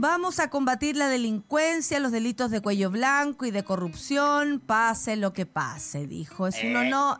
Vamos 0.00 0.38
a 0.38 0.48
combatir 0.48 0.96
la 0.96 1.08
delincuencia, 1.08 1.98
los 1.98 2.12
delitos 2.12 2.52
de 2.52 2.60
cuello 2.60 2.88
blanco 2.88 3.46
y 3.46 3.50
de 3.50 3.64
corrupción, 3.64 4.62
pase 4.64 5.16
lo 5.16 5.32
que 5.32 5.44
pase, 5.44 6.06
dijo. 6.06 6.46
Es 6.46 6.62
un 6.62 6.76
honor 6.76 7.16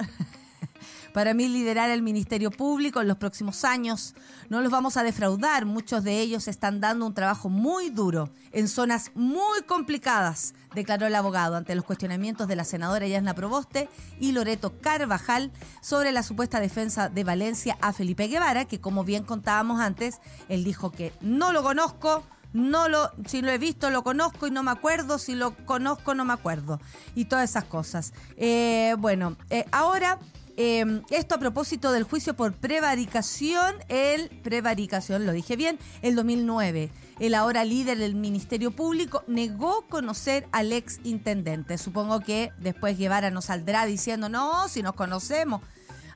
para 1.12 1.34
mí 1.34 1.48
liderar 1.48 1.90
el 1.90 2.02
Ministerio 2.02 2.52
Público 2.52 3.00
en 3.00 3.08
los 3.08 3.16
próximos 3.16 3.64
años. 3.64 4.14
No 4.48 4.60
los 4.60 4.70
vamos 4.70 4.96
a 4.96 5.02
defraudar, 5.02 5.64
muchos 5.64 6.04
de 6.04 6.20
ellos 6.20 6.46
están 6.46 6.80
dando 6.80 7.04
un 7.04 7.14
trabajo 7.14 7.48
muy 7.48 7.90
duro 7.90 8.30
en 8.52 8.68
zonas 8.68 9.10
muy 9.16 9.62
complicadas, 9.62 10.54
declaró 10.72 11.06
el 11.06 11.16
abogado 11.16 11.56
ante 11.56 11.74
los 11.74 11.84
cuestionamientos 11.84 12.46
de 12.46 12.54
la 12.54 12.64
senadora 12.64 13.08
Yasna 13.08 13.34
Proboste 13.34 13.88
y 14.20 14.30
Loreto 14.30 14.78
Carvajal 14.80 15.50
sobre 15.80 16.12
la 16.12 16.22
supuesta 16.22 16.60
defensa 16.60 17.08
de 17.08 17.24
Valencia 17.24 17.76
a 17.80 17.92
Felipe 17.92 18.28
Guevara, 18.28 18.66
que 18.66 18.80
como 18.80 19.02
bien 19.02 19.24
contábamos 19.24 19.80
antes, 19.80 20.20
él 20.48 20.62
dijo 20.62 20.92
que 20.92 21.12
no 21.20 21.52
lo 21.52 21.64
conozco, 21.64 22.22
no 22.52 22.88
lo, 22.88 23.10
si 23.26 23.42
lo 23.42 23.50
he 23.50 23.58
visto 23.58 23.90
lo 23.90 24.02
conozco 24.02 24.46
y 24.46 24.50
no 24.50 24.62
me 24.62 24.70
acuerdo, 24.70 25.18
si 25.18 25.34
lo 25.34 25.54
conozco 25.66 26.14
no 26.14 26.24
me 26.24 26.32
acuerdo. 26.32 26.80
Y 27.14 27.26
todas 27.26 27.50
esas 27.50 27.64
cosas. 27.64 28.12
Eh, 28.36 28.94
bueno, 28.98 29.36
eh, 29.50 29.64
ahora 29.70 30.18
eh, 30.60 31.02
esto 31.10 31.36
a 31.36 31.38
propósito 31.38 31.92
del 31.92 32.02
juicio 32.02 32.34
por 32.34 32.52
prevaricación, 32.52 33.76
el 33.88 34.28
prevaricación, 34.42 35.24
lo 35.24 35.30
dije 35.30 35.54
bien, 35.54 35.78
el 36.02 36.16
2009. 36.16 36.90
El 37.20 37.34
ahora 37.34 37.64
líder 37.64 37.98
del 37.98 38.16
Ministerio 38.16 38.72
Público 38.72 39.22
negó 39.28 39.86
conocer 39.88 40.48
al 40.50 40.72
ex 40.72 40.98
intendente. 41.04 41.78
Supongo 41.78 42.18
que 42.18 42.50
después 42.58 42.98
Guevara 42.98 43.30
nos 43.30 43.44
saldrá 43.44 43.86
diciendo, 43.86 44.28
no, 44.28 44.68
si 44.68 44.82
nos 44.82 44.94
conocemos. 44.94 45.62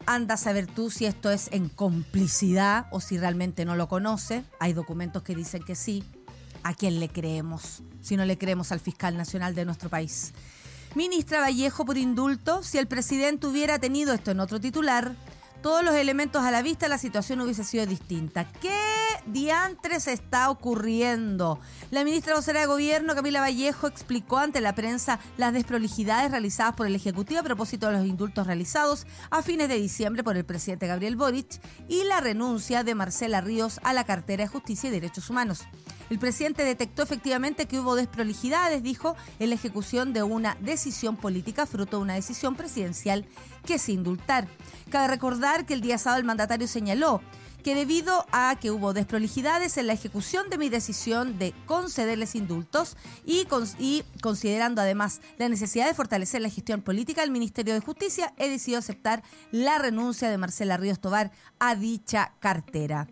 Anda 0.06 0.34
a 0.34 0.38
saber 0.38 0.66
tú 0.66 0.90
si 0.90 1.06
esto 1.06 1.30
es 1.30 1.48
en 1.52 1.68
complicidad 1.68 2.86
o 2.90 3.00
si 3.00 3.18
realmente 3.18 3.64
no 3.64 3.76
lo 3.76 3.88
conoce. 3.88 4.44
Hay 4.58 4.72
documentos 4.72 5.22
que 5.22 5.36
dicen 5.36 5.62
que 5.62 5.76
sí. 5.76 6.02
¿A 6.62 6.74
quién 6.74 7.00
le 7.00 7.08
creemos? 7.08 7.82
Si 8.00 8.16
no 8.16 8.24
le 8.24 8.38
creemos 8.38 8.72
al 8.72 8.80
fiscal 8.80 9.16
nacional 9.16 9.54
de 9.54 9.64
nuestro 9.64 9.88
país. 9.88 10.32
Ministra 10.94 11.40
Vallejo 11.40 11.84
por 11.84 11.96
indulto, 11.96 12.62
si 12.62 12.78
el 12.78 12.86
presidente 12.86 13.46
hubiera 13.46 13.78
tenido 13.78 14.12
esto 14.12 14.30
en 14.30 14.40
otro 14.40 14.60
titular, 14.60 15.16
todos 15.62 15.84
los 15.84 15.94
elementos 15.94 16.42
a 16.42 16.50
la 16.50 16.60
vista, 16.60 16.88
la 16.88 16.98
situación 16.98 17.40
hubiese 17.40 17.62
sido 17.62 17.86
distinta. 17.86 18.44
¿Qué 18.60 18.76
diantres 19.26 20.08
está 20.08 20.50
ocurriendo? 20.50 21.60
La 21.92 22.02
ministra 22.02 22.34
vocera 22.34 22.60
de 22.60 22.66
Gobierno, 22.66 23.14
Camila 23.14 23.40
Vallejo, 23.40 23.86
explicó 23.86 24.38
ante 24.38 24.60
la 24.60 24.74
prensa 24.74 25.20
las 25.36 25.52
desprolijidades 25.52 26.32
realizadas 26.32 26.74
por 26.74 26.88
el 26.88 26.96
Ejecutivo 26.96 27.40
a 27.40 27.44
propósito 27.44 27.86
de 27.86 27.92
los 27.92 28.06
indultos 28.06 28.46
realizados 28.46 29.06
a 29.30 29.40
fines 29.40 29.68
de 29.68 29.76
diciembre 29.76 30.24
por 30.24 30.36
el 30.36 30.44
presidente 30.44 30.88
Gabriel 30.88 31.16
Boric 31.16 31.60
y 31.88 32.02
la 32.04 32.20
renuncia 32.20 32.82
de 32.82 32.96
Marcela 32.96 33.40
Ríos 33.40 33.78
a 33.84 33.92
la 33.92 34.04
cartera 34.04 34.42
de 34.42 34.48
Justicia 34.48 34.88
y 34.88 34.92
Derechos 34.92 35.30
Humanos. 35.30 35.62
El 36.10 36.18
presidente 36.18 36.64
detectó 36.64 37.02
efectivamente 37.02 37.66
que 37.66 37.80
hubo 37.80 37.94
desprolijidades, 37.94 38.82
dijo, 38.82 39.16
en 39.38 39.50
la 39.50 39.54
ejecución 39.54 40.12
de 40.12 40.22
una 40.22 40.56
decisión 40.60 41.16
política 41.16 41.66
fruto 41.66 41.98
de 41.98 42.02
una 42.02 42.14
decisión 42.14 42.54
presidencial 42.54 43.24
que 43.64 43.74
es 43.74 43.88
indultar. 43.88 44.48
Cabe 44.90 45.08
recordar 45.08 45.66
que 45.66 45.74
el 45.74 45.80
día 45.80 45.98
sábado 45.98 46.20
el 46.20 46.26
mandatario 46.26 46.66
señaló 46.66 47.20
que 47.62 47.74
debido 47.74 48.26
a 48.32 48.56
que 48.60 48.70
hubo 48.70 48.92
desprolijidades 48.92 49.76
en 49.76 49.86
la 49.86 49.92
ejecución 49.92 50.50
de 50.50 50.58
mi 50.58 50.68
decisión 50.68 51.38
de 51.38 51.54
concederles 51.66 52.34
indultos 52.34 52.96
y, 53.24 53.46
y, 53.78 54.04
considerando 54.20 54.80
además 54.80 55.20
la 55.38 55.48
necesidad 55.48 55.86
de 55.86 55.94
fortalecer 55.94 56.42
la 56.42 56.50
gestión 56.50 56.82
política 56.82 57.20
del 57.20 57.30
Ministerio 57.30 57.74
de 57.74 57.80
Justicia, 57.80 58.34
he 58.36 58.48
decidido 58.48 58.80
aceptar 58.80 59.22
la 59.50 59.78
renuncia 59.78 60.28
de 60.28 60.38
Marcela 60.38 60.76
Ríos 60.76 61.00
Tobar 61.00 61.30
a 61.58 61.76
dicha 61.76 62.34
cartera. 62.40 63.06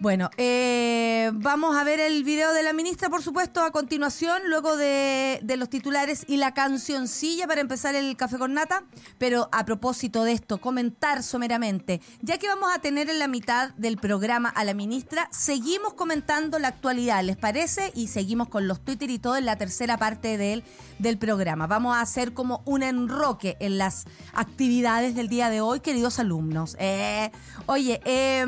Bueno, 0.00 0.28
eh, 0.36 1.30
vamos 1.34 1.76
a 1.76 1.84
ver 1.84 2.00
el 2.00 2.24
video 2.24 2.52
de 2.52 2.64
la 2.64 2.72
ministra, 2.72 3.08
por 3.08 3.22
supuesto, 3.22 3.62
a 3.62 3.70
continuación, 3.70 4.42
luego 4.48 4.76
de, 4.76 5.38
de, 5.42 5.56
los 5.56 5.70
titulares 5.70 6.24
y 6.26 6.36
la 6.36 6.52
cancioncilla 6.52 7.46
para 7.46 7.60
empezar 7.60 7.94
el 7.94 8.16
café 8.16 8.36
con 8.36 8.54
nata. 8.54 8.82
Pero 9.18 9.48
a 9.52 9.64
propósito 9.64 10.24
de 10.24 10.32
esto, 10.32 10.60
comentar 10.60 11.22
someramente, 11.22 12.00
ya 12.20 12.38
que 12.38 12.48
vamos 12.48 12.70
a 12.74 12.80
tener 12.80 13.08
en 13.08 13.20
la 13.20 13.28
mitad 13.28 13.70
del 13.74 13.96
programa 13.96 14.48
a 14.48 14.64
la 14.64 14.74
ministra, 14.74 15.28
seguimos 15.30 15.94
comentando 15.94 16.58
la 16.58 16.68
actualidad, 16.68 17.22
¿les 17.22 17.36
parece? 17.36 17.92
Y 17.94 18.08
seguimos 18.08 18.48
con 18.48 18.66
los 18.66 18.84
Twitter 18.84 19.10
y 19.10 19.20
todo 19.20 19.36
en 19.36 19.46
la 19.46 19.56
tercera 19.56 19.96
parte 19.96 20.36
del, 20.36 20.64
del 20.98 21.18
programa. 21.18 21.68
Vamos 21.68 21.96
a 21.96 22.00
hacer 22.00 22.34
como 22.34 22.62
un 22.66 22.82
enroque 22.82 23.56
en 23.60 23.78
las 23.78 24.06
actividades 24.32 25.14
del 25.14 25.28
día 25.28 25.50
de 25.50 25.60
hoy, 25.60 25.78
queridos 25.80 26.18
alumnos. 26.18 26.76
Eh, 26.80 27.30
oye, 27.66 28.00
eh, 28.04 28.44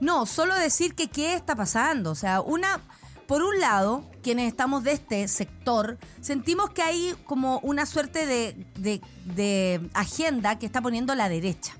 no, 0.00 0.26
solo 0.26 0.54
decir 0.62 0.94
que 0.94 1.08
qué 1.08 1.34
está 1.34 1.54
pasando. 1.54 2.10
O 2.10 2.14
sea, 2.14 2.40
una, 2.40 2.80
por 3.26 3.42
un 3.42 3.60
lado, 3.60 4.04
quienes 4.22 4.48
estamos 4.48 4.84
de 4.84 4.92
este 4.92 5.28
sector, 5.28 5.98
sentimos 6.20 6.70
que 6.70 6.82
hay 6.82 7.14
como 7.24 7.58
una 7.60 7.86
suerte 7.86 8.26
de, 8.26 8.66
de, 9.24 9.90
agenda 9.94 10.58
que 10.58 10.66
está 10.66 10.80
poniendo 10.80 11.14
la 11.14 11.28
derecha. 11.28 11.74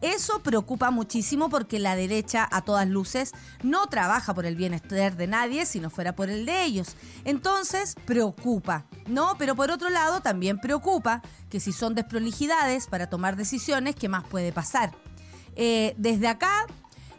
Eso 0.00 0.42
preocupa 0.44 0.92
muchísimo 0.92 1.48
porque 1.48 1.80
la 1.80 1.96
derecha, 1.96 2.48
a 2.52 2.62
todas 2.62 2.86
luces, 2.86 3.32
no 3.64 3.88
trabaja 3.88 4.32
por 4.32 4.46
el 4.46 4.54
bienestar 4.54 5.16
de 5.16 5.26
nadie 5.26 5.66
si 5.66 5.80
no 5.80 5.90
fuera 5.90 6.14
por 6.14 6.30
el 6.30 6.46
de 6.46 6.62
ellos. 6.62 6.94
Entonces, 7.24 7.96
preocupa, 8.04 8.86
¿no? 9.08 9.34
Pero 9.38 9.56
por 9.56 9.72
otro 9.72 9.90
lado, 9.90 10.20
también 10.20 10.60
preocupa 10.60 11.20
que 11.50 11.58
si 11.58 11.72
son 11.72 11.96
desprolijidades 11.96 12.86
para 12.86 13.10
tomar 13.10 13.34
decisiones, 13.34 13.96
¿qué 13.96 14.08
más 14.08 14.22
puede 14.28 14.52
pasar? 14.52 14.92
Eh, 15.56 15.94
desde 15.98 16.28
acá 16.28 16.66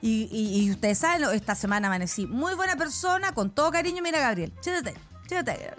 y, 0.02 0.70
ustedes 0.72 0.98
saben, 1.00 1.24
esta 1.34 1.56
semana 1.56 1.88
amanecí 1.88 2.26
muy 2.26 2.56
buena 2.56 2.76
persona, 2.76 3.34
con 3.34 3.50
todo 3.52 3.72
cariño. 3.72 4.02
Mira, 4.02 4.20
Gabriel, 4.20 4.54
chétate, 4.62 4.96
chétate. 5.28 5.74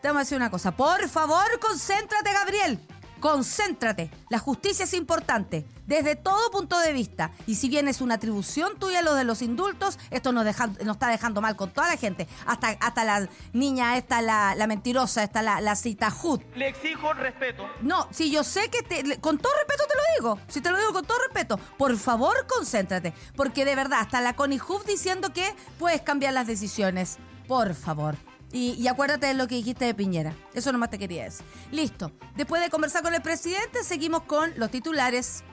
Te 0.00 0.08
vamos 0.08 0.20
a 0.20 0.24
decir 0.24 0.36
una 0.36 0.50
cosa. 0.50 0.72
Por 0.72 1.08
favor, 1.08 1.58
concéntrate, 1.60 2.32
Gabriel. 2.32 2.80
Concéntrate. 3.20 4.10
La 4.30 4.38
justicia 4.38 4.84
es 4.84 4.94
importante, 4.94 5.66
desde 5.86 6.16
todo 6.16 6.50
punto 6.50 6.78
de 6.80 6.92
vista. 6.92 7.30
Y 7.46 7.56
si 7.56 7.68
bien 7.68 7.86
es 7.86 8.00
una 8.00 8.14
atribución 8.14 8.78
tuya 8.78 9.02
lo 9.02 9.14
de 9.14 9.24
los 9.24 9.42
indultos, 9.42 9.98
esto 10.10 10.32
nos, 10.32 10.44
deja, 10.44 10.68
nos 10.68 10.96
está 10.96 11.08
dejando 11.08 11.40
mal 11.40 11.54
con 11.54 11.70
toda 11.70 11.88
la 11.88 11.96
gente. 11.96 12.26
Hasta, 12.46 12.68
hasta 12.80 13.04
la 13.04 13.28
niña 13.52 13.96
esta, 13.98 14.22
la, 14.22 14.54
la 14.54 14.66
mentirosa, 14.66 15.22
esta, 15.22 15.42
la, 15.42 15.60
la 15.60 15.76
cita 15.76 16.10
Hood. 16.10 16.40
Le 16.56 16.68
exijo 16.68 17.12
respeto. 17.12 17.68
No, 17.82 18.08
si 18.10 18.30
yo 18.30 18.42
sé 18.42 18.70
que 18.70 18.82
te, 18.82 19.20
con 19.20 19.38
todo 19.38 19.52
respeto 19.54 19.84
te 19.86 19.94
lo 19.94 20.02
digo. 20.16 20.46
Si 20.48 20.60
te 20.60 20.70
lo 20.70 20.78
digo 20.78 20.92
con 20.92 21.04
todo 21.04 21.18
respeto, 21.18 21.58
por 21.76 21.96
favor, 21.98 22.46
concéntrate. 22.46 23.12
Porque 23.36 23.64
de 23.64 23.76
verdad, 23.76 24.00
hasta 24.00 24.20
la 24.20 24.34
Connie 24.34 24.58
Hood 24.58 24.86
diciendo 24.86 25.32
que 25.32 25.54
puedes 25.78 26.00
cambiar 26.00 26.32
las 26.32 26.46
decisiones. 26.46 27.18
Por 27.46 27.74
favor. 27.74 28.16
Y, 28.52 28.86
acuérdate 28.88 29.28
de 29.28 29.34
lo 29.34 29.46
que 29.46 29.54
dijiste 29.54 29.84
de 29.84 29.94
Piñera. 29.94 30.34
Eso 30.54 30.72
nomás 30.72 30.90
te 30.90 30.98
quería 30.98 31.24
decir. 31.24 31.46
Listo. 31.70 32.12
Después 32.36 32.62
de 32.62 32.70
conversar 32.70 33.02
con 33.02 33.14
el 33.14 33.22
presidente, 33.22 33.84
seguimos 33.84 34.24
con 34.24 34.52
los 34.56 34.70
titulares. 34.70 35.44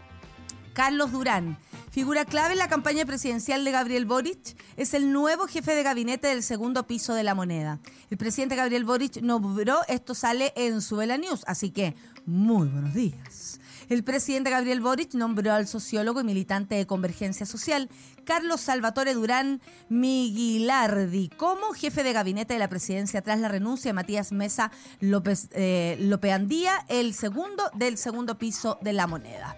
Carlos 0.74 1.12
Durán, 1.12 1.58
figura 1.90 2.24
clave 2.24 2.54
en 2.54 2.60
la 2.60 2.70
campaña 2.70 3.04
presidencial 3.04 3.66
de 3.66 3.72
Gabriel 3.72 4.06
Boric, 4.06 4.56
es 4.76 4.94
el 4.94 5.12
nuevo 5.12 5.48
jefe 5.48 5.74
de 5.74 5.82
gabinete 5.82 6.28
del 6.28 6.44
segundo 6.44 6.86
piso 6.86 7.16
de 7.16 7.24
la 7.24 7.34
moneda. 7.34 7.80
El 8.12 8.18
presidente 8.18 8.56
Gabriel 8.56 8.86
Boric 8.86 9.18
nombró, 9.24 9.80
esto 9.88 10.14
sale 10.14 10.54
en 10.56 10.82
Suela 10.84 11.18
News, 11.18 11.42
así 11.48 11.72
que 11.72 11.96
muy 12.28 12.68
buenos 12.68 12.94
días. 12.94 13.60
El 13.90 14.04
presidente 14.04 14.50
Gabriel 14.50 14.82
Boric 14.82 15.14
nombró 15.14 15.54
al 15.54 15.66
sociólogo 15.66 16.20
y 16.20 16.26
militante 16.26 16.76
de 16.76 16.86
Convergencia 16.86 17.46
Social, 17.46 17.90
Carlos 18.26 18.60
Salvatore 18.60 19.14
Durán 19.14 19.62
Miguilardi, 19.88 21.30
como 21.30 21.72
jefe 21.74 22.04
de 22.04 22.12
gabinete 22.12 22.54
de 22.54 22.60
la 22.60 22.68
presidencia 22.68 23.22
tras 23.22 23.40
la 23.40 23.48
renuncia 23.48 23.90
de 23.90 23.94
Matías 23.94 24.34
Mesa 24.34 24.72
López 25.00 25.48
eh, 25.52 25.98
Lopeandía, 26.02 26.86
el 26.90 27.14
segundo 27.14 27.64
del 27.76 27.98
segundo 27.98 28.38
piso 28.38 28.78
de 28.82 28.92
la 28.92 29.08
moneda. 29.08 29.56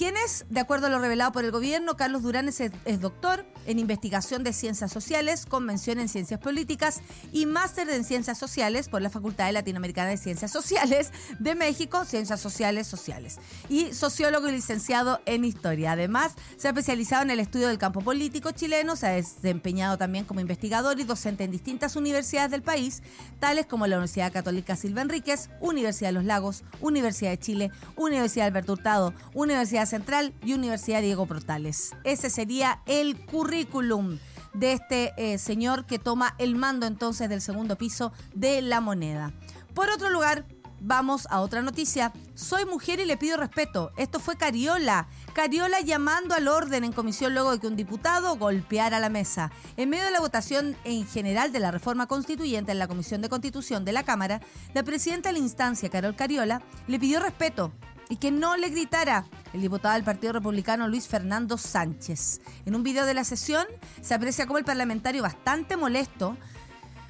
¿Quién 0.00 0.16
es? 0.16 0.46
De 0.48 0.60
acuerdo 0.60 0.86
a 0.86 0.88
lo 0.88 0.98
revelado 0.98 1.30
por 1.30 1.44
el 1.44 1.50
gobierno, 1.50 1.94
Carlos 1.94 2.22
Durán 2.22 2.48
es, 2.48 2.62
doctor 3.02 3.44
en 3.66 3.78
investigación 3.78 4.42
de 4.42 4.54
ciencias 4.54 4.90
sociales, 4.90 5.44
convención 5.44 6.00
en 6.00 6.08
ciencias 6.08 6.40
políticas 6.40 7.02
y 7.32 7.44
máster 7.44 7.86
en 7.90 8.04
ciencias 8.04 8.38
sociales 8.38 8.88
por 8.88 9.02
la 9.02 9.10
Facultad 9.10 9.52
Latinoamericana 9.52 10.08
de 10.08 10.16
Ciencias 10.16 10.52
Sociales 10.52 11.12
de 11.38 11.54
México, 11.54 12.06
Ciencias 12.06 12.40
Sociales 12.40 12.86
Sociales. 12.86 13.40
Y 13.68 13.92
sociólogo 13.92 14.48
y 14.48 14.52
licenciado 14.52 15.20
en 15.26 15.44
historia. 15.44 15.92
Además, 15.92 16.32
se 16.56 16.68
ha 16.68 16.70
especializado 16.70 17.24
en 17.24 17.30
el 17.32 17.38
estudio 17.38 17.68
del 17.68 17.76
campo 17.76 18.00
político 18.00 18.52
chileno, 18.52 18.96
se 18.96 19.06
ha 19.06 19.10
desempeñado 19.10 19.98
también 19.98 20.24
como 20.24 20.40
investigador 20.40 20.98
y 20.98 21.04
docente 21.04 21.44
en 21.44 21.50
distintas 21.50 21.94
universidades 21.94 22.50
del 22.50 22.62
país, 22.62 23.02
tales 23.38 23.66
como 23.66 23.86
la 23.86 23.96
Universidad 23.96 24.32
Católica 24.32 24.76
Silva 24.76 25.02
Enríquez, 25.02 25.50
Universidad 25.60 26.08
de 26.08 26.14
los 26.14 26.24
Lagos, 26.24 26.64
Universidad 26.80 27.32
de 27.32 27.38
Chile, 27.38 27.70
Universidad 27.96 28.46
Alberto 28.46 28.72
Hurtado, 28.72 29.12
Universidad 29.34 29.89
Central 29.90 30.32
y 30.44 30.54
Universidad 30.54 31.02
Diego 31.02 31.26
Portales. 31.26 31.94
Ese 32.04 32.30
sería 32.30 32.80
el 32.86 33.26
currículum 33.26 34.18
de 34.54 34.72
este 34.72 35.12
eh, 35.16 35.38
señor 35.38 35.84
que 35.86 35.98
toma 35.98 36.34
el 36.38 36.54
mando 36.54 36.86
entonces 36.86 37.28
del 37.28 37.40
segundo 37.40 37.76
piso 37.76 38.12
de 38.34 38.62
la 38.62 38.80
moneda. 38.80 39.32
Por 39.74 39.90
otro 39.90 40.10
lugar, 40.10 40.46
vamos 40.80 41.26
a 41.30 41.40
otra 41.40 41.62
noticia. 41.62 42.12
Soy 42.34 42.64
mujer 42.64 43.00
y 43.00 43.04
le 43.04 43.16
pido 43.16 43.36
respeto. 43.36 43.92
Esto 43.96 44.18
fue 44.18 44.36
Cariola. 44.36 45.08
Cariola 45.34 45.80
llamando 45.80 46.34
al 46.34 46.48
orden 46.48 46.84
en 46.84 46.92
comisión 46.92 47.34
luego 47.34 47.52
de 47.52 47.58
que 47.58 47.66
un 47.66 47.76
diputado 47.76 48.36
golpeara 48.36 48.98
la 48.98 49.08
mesa. 49.08 49.50
En 49.76 49.90
medio 49.90 50.04
de 50.04 50.10
la 50.10 50.20
votación 50.20 50.76
en 50.84 51.06
general 51.06 51.52
de 51.52 51.60
la 51.60 51.70
reforma 51.70 52.06
constituyente 52.06 52.72
en 52.72 52.78
la 52.78 52.88
Comisión 52.88 53.22
de 53.22 53.28
Constitución 53.28 53.84
de 53.84 53.92
la 53.92 54.04
Cámara, 54.04 54.40
la 54.74 54.82
presidenta 54.82 55.28
de 55.28 55.34
la 55.34 55.38
instancia, 55.40 55.90
Carol 55.90 56.16
Cariola, 56.16 56.62
le 56.86 56.98
pidió 56.98 57.20
respeto 57.20 57.72
y 58.10 58.16
que 58.16 58.30
no 58.30 58.56
le 58.56 58.68
gritara 58.68 59.24
el 59.54 59.62
diputado 59.62 59.94
del 59.94 60.04
Partido 60.04 60.34
Republicano 60.34 60.88
Luis 60.88 61.08
Fernando 61.08 61.56
Sánchez. 61.56 62.40
En 62.66 62.74
un 62.74 62.82
video 62.82 63.06
de 63.06 63.14
la 63.14 63.24
sesión 63.24 63.64
se 64.02 64.12
aprecia 64.12 64.46
como 64.46 64.58
el 64.58 64.64
parlamentario 64.64 65.22
bastante 65.22 65.76
molesto, 65.76 66.36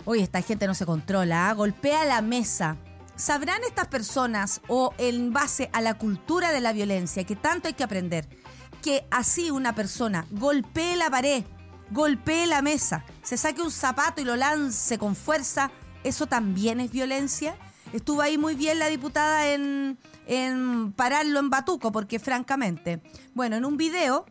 oye, 0.04 0.22
esta 0.22 0.42
gente 0.42 0.66
no 0.66 0.74
se 0.74 0.86
controla, 0.86 1.48
¿ah? 1.48 1.54
golpea 1.54 2.04
la 2.04 2.20
mesa. 2.20 2.76
¿Sabrán 3.16 3.62
estas 3.66 3.88
personas 3.88 4.60
o 4.68 4.94
en 4.98 5.32
base 5.32 5.70
a 5.72 5.80
la 5.80 5.94
cultura 5.94 6.52
de 6.52 6.60
la 6.60 6.72
violencia 6.72 7.24
que 7.24 7.36
tanto 7.36 7.68
hay 7.68 7.74
que 7.74 7.84
aprender, 7.84 8.28
que 8.82 9.06
así 9.10 9.50
una 9.50 9.74
persona 9.74 10.26
golpee 10.30 10.96
la 10.96 11.10
pared, 11.10 11.44
golpee 11.90 12.46
la 12.46 12.62
mesa, 12.62 13.04
se 13.22 13.38
saque 13.38 13.62
un 13.62 13.70
zapato 13.70 14.20
y 14.20 14.24
lo 14.24 14.36
lance 14.36 14.98
con 14.98 15.16
fuerza, 15.16 15.70
eso 16.04 16.26
también 16.26 16.78
es 16.80 16.90
violencia? 16.90 17.56
Estuvo 17.92 18.22
ahí 18.22 18.38
muy 18.38 18.54
bien 18.54 18.78
la 18.78 18.86
diputada 18.86 19.48
en, 19.52 19.98
en 20.30 20.92
pararlo 20.92 21.40
en 21.40 21.50
batuco, 21.50 21.90
porque 21.90 22.20
francamente, 22.20 23.02
bueno, 23.34 23.56
en 23.56 23.64
un 23.64 23.76
video 23.76 24.26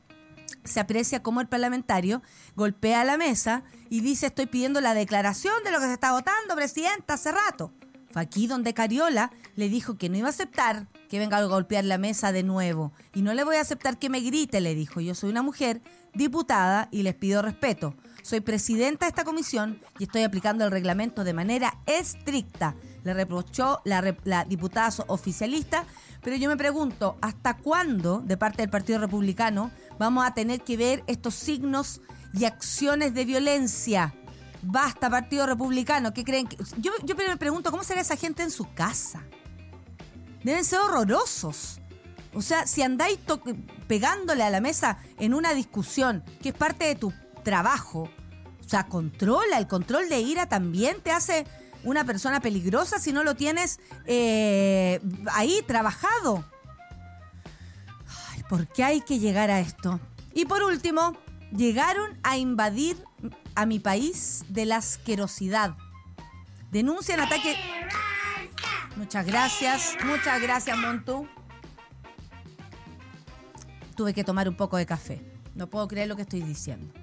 se 0.63 0.79
aprecia 0.79 1.21
cómo 1.21 1.41
el 1.41 1.49
parlamentario 1.49 2.23
golpea 2.55 3.03
la 3.03 3.17
mesa 3.17 3.63
y 3.89 3.99
dice 3.99 4.27
estoy 4.27 4.45
pidiendo 4.45 4.79
la 4.79 4.93
declaración 4.93 5.61
de 5.65 5.71
lo 5.71 5.79
que 5.79 5.87
se 5.87 5.93
está 5.93 6.13
votando, 6.13 6.55
presidenta, 6.55 7.15
hace 7.15 7.33
rato. 7.33 7.73
Fue 8.11 8.21
aquí 8.21 8.47
donde 8.47 8.73
Cariola 8.73 9.31
le 9.57 9.67
dijo 9.67 9.97
que 9.97 10.07
no 10.07 10.17
iba 10.17 10.27
a 10.27 10.31
aceptar 10.31 10.87
que 11.09 11.19
venga 11.19 11.37
a 11.37 11.43
golpear 11.43 11.83
la 11.83 11.97
mesa 11.97 12.31
de 12.31 12.43
nuevo. 12.43 12.93
Y 13.13 13.21
no 13.21 13.33
le 13.33 13.43
voy 13.43 13.57
a 13.57 13.61
aceptar 13.61 13.99
que 13.99 14.09
me 14.09 14.21
grite, 14.21 14.61
le 14.61 14.73
dijo. 14.73 15.01
Yo 15.01 15.13
soy 15.13 15.29
una 15.29 15.43
mujer 15.43 15.81
diputada 16.13 16.87
y 16.91 17.03
les 17.03 17.13
pido 17.13 17.41
respeto. 17.41 17.93
Soy 18.23 18.39
presidenta 18.39 19.05
de 19.05 19.09
esta 19.09 19.25
comisión 19.25 19.79
y 19.99 20.05
estoy 20.05 20.23
aplicando 20.23 20.65
el 20.65 20.71
reglamento 20.71 21.23
de 21.23 21.33
manera 21.33 21.77
estricta 21.85 22.75
le 23.03 23.13
reprochó 23.13 23.81
la, 23.85 24.15
la, 24.23 24.45
diputada 24.45 24.93
oficialista, 25.07 25.85
pero 26.21 26.35
yo 26.35 26.49
me 26.49 26.57
pregunto, 26.57 27.17
¿hasta 27.21 27.57
cuándo 27.57 28.19
de 28.19 28.37
parte 28.37 28.61
del 28.61 28.69
Partido 28.69 28.99
Republicano 28.99 29.71
vamos 29.97 30.25
a 30.25 30.33
tener 30.33 30.61
que 30.61 30.77
ver 30.77 31.03
estos 31.07 31.35
signos 31.35 32.01
y 32.33 32.45
acciones 32.45 33.13
de 33.13 33.25
violencia? 33.25 34.13
Basta, 34.61 35.09
Partido 35.09 35.45
Republicano, 35.45 36.13
¿qué 36.13 36.23
creen? 36.23 36.47
Que... 36.47 36.57
Yo, 36.77 36.91
yo 37.03 37.15
me 37.15 37.37
pregunto, 37.37 37.71
¿cómo 37.71 37.83
será 37.83 38.01
esa 38.01 38.17
gente 38.17 38.43
en 38.43 38.51
su 38.51 38.73
casa? 38.73 39.23
Deben 40.43 40.65
ser 40.65 40.79
horrorosos. 40.79 41.79
O 42.33 42.41
sea, 42.41 42.67
si 42.67 42.81
andáis 42.81 43.19
pegándole 43.87 44.43
a 44.43 44.49
la 44.49 44.61
mesa 44.61 44.99
en 45.17 45.33
una 45.33 45.53
discusión 45.53 46.23
que 46.41 46.49
es 46.49 46.55
parte 46.55 46.85
de 46.85 46.95
tu 46.95 47.11
trabajo, 47.43 48.09
o 48.63 48.69
sea, 48.69 48.87
controla, 48.87 49.57
el 49.57 49.67
control 49.67 50.09
de 50.09 50.19
ira 50.19 50.47
también 50.47 51.01
te 51.01 51.11
hace 51.11 51.47
una 51.83 52.03
persona 52.03 52.41
peligrosa 52.41 52.99
si 52.99 53.13
no 53.13 53.23
lo 53.23 53.35
tienes 53.35 53.79
eh, 54.05 54.99
ahí 55.31 55.63
trabajado. 55.65 56.43
Ay, 58.31 58.43
¿Por 58.49 58.67
qué 58.67 58.83
hay 58.83 59.01
que 59.01 59.19
llegar 59.19 59.49
a 59.51 59.59
esto? 59.59 59.99
Y 60.33 60.45
por 60.45 60.63
último, 60.63 61.17
llegaron 61.55 62.19
a 62.23 62.37
invadir 62.37 62.97
a 63.55 63.65
mi 63.65 63.79
país 63.79 64.43
de 64.49 64.65
la 64.65 64.77
asquerosidad. 64.77 65.75
Denuncian 66.71 67.19
ataque. 67.19 67.55
Muchas 68.95 69.25
gracias, 69.25 69.97
muchas 70.05 70.41
gracias, 70.41 70.77
Montú. 70.77 71.27
Tuve 73.95 74.13
que 74.13 74.23
tomar 74.23 74.47
un 74.47 74.55
poco 74.55 74.77
de 74.77 74.85
café. 74.85 75.21
No 75.55 75.67
puedo 75.67 75.87
creer 75.87 76.07
lo 76.07 76.15
que 76.15 76.21
estoy 76.21 76.41
diciendo 76.41 76.93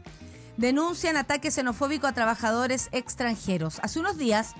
denuncian 0.57 1.17
ataque 1.17 1.51
xenofóbico 1.51 2.07
a 2.07 2.13
trabajadores 2.13 2.89
extranjeros. 2.93 3.79
Hace 3.83 4.01
unos 4.01 4.17
días 4.17 4.55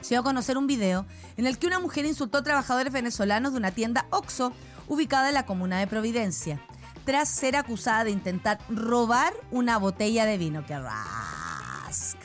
se 0.00 0.10
dio 0.10 0.20
a 0.20 0.24
conocer 0.24 0.58
un 0.58 0.66
video 0.66 1.06
en 1.36 1.46
el 1.46 1.58
que 1.58 1.66
una 1.66 1.78
mujer 1.78 2.04
insultó 2.04 2.38
a 2.38 2.42
trabajadores 2.42 2.92
venezolanos 2.92 3.52
de 3.52 3.58
una 3.58 3.70
tienda 3.70 4.06
OXO 4.10 4.52
ubicada 4.88 5.28
en 5.28 5.34
la 5.34 5.46
comuna 5.46 5.78
de 5.78 5.86
Providencia, 5.86 6.60
tras 7.04 7.28
ser 7.28 7.56
acusada 7.56 8.04
de 8.04 8.10
intentar 8.10 8.58
robar 8.68 9.32
una 9.50 9.78
botella 9.78 10.24
de 10.24 10.38
vino. 10.38 10.64
¡Qué 10.66 10.78
rasca! 10.78 12.18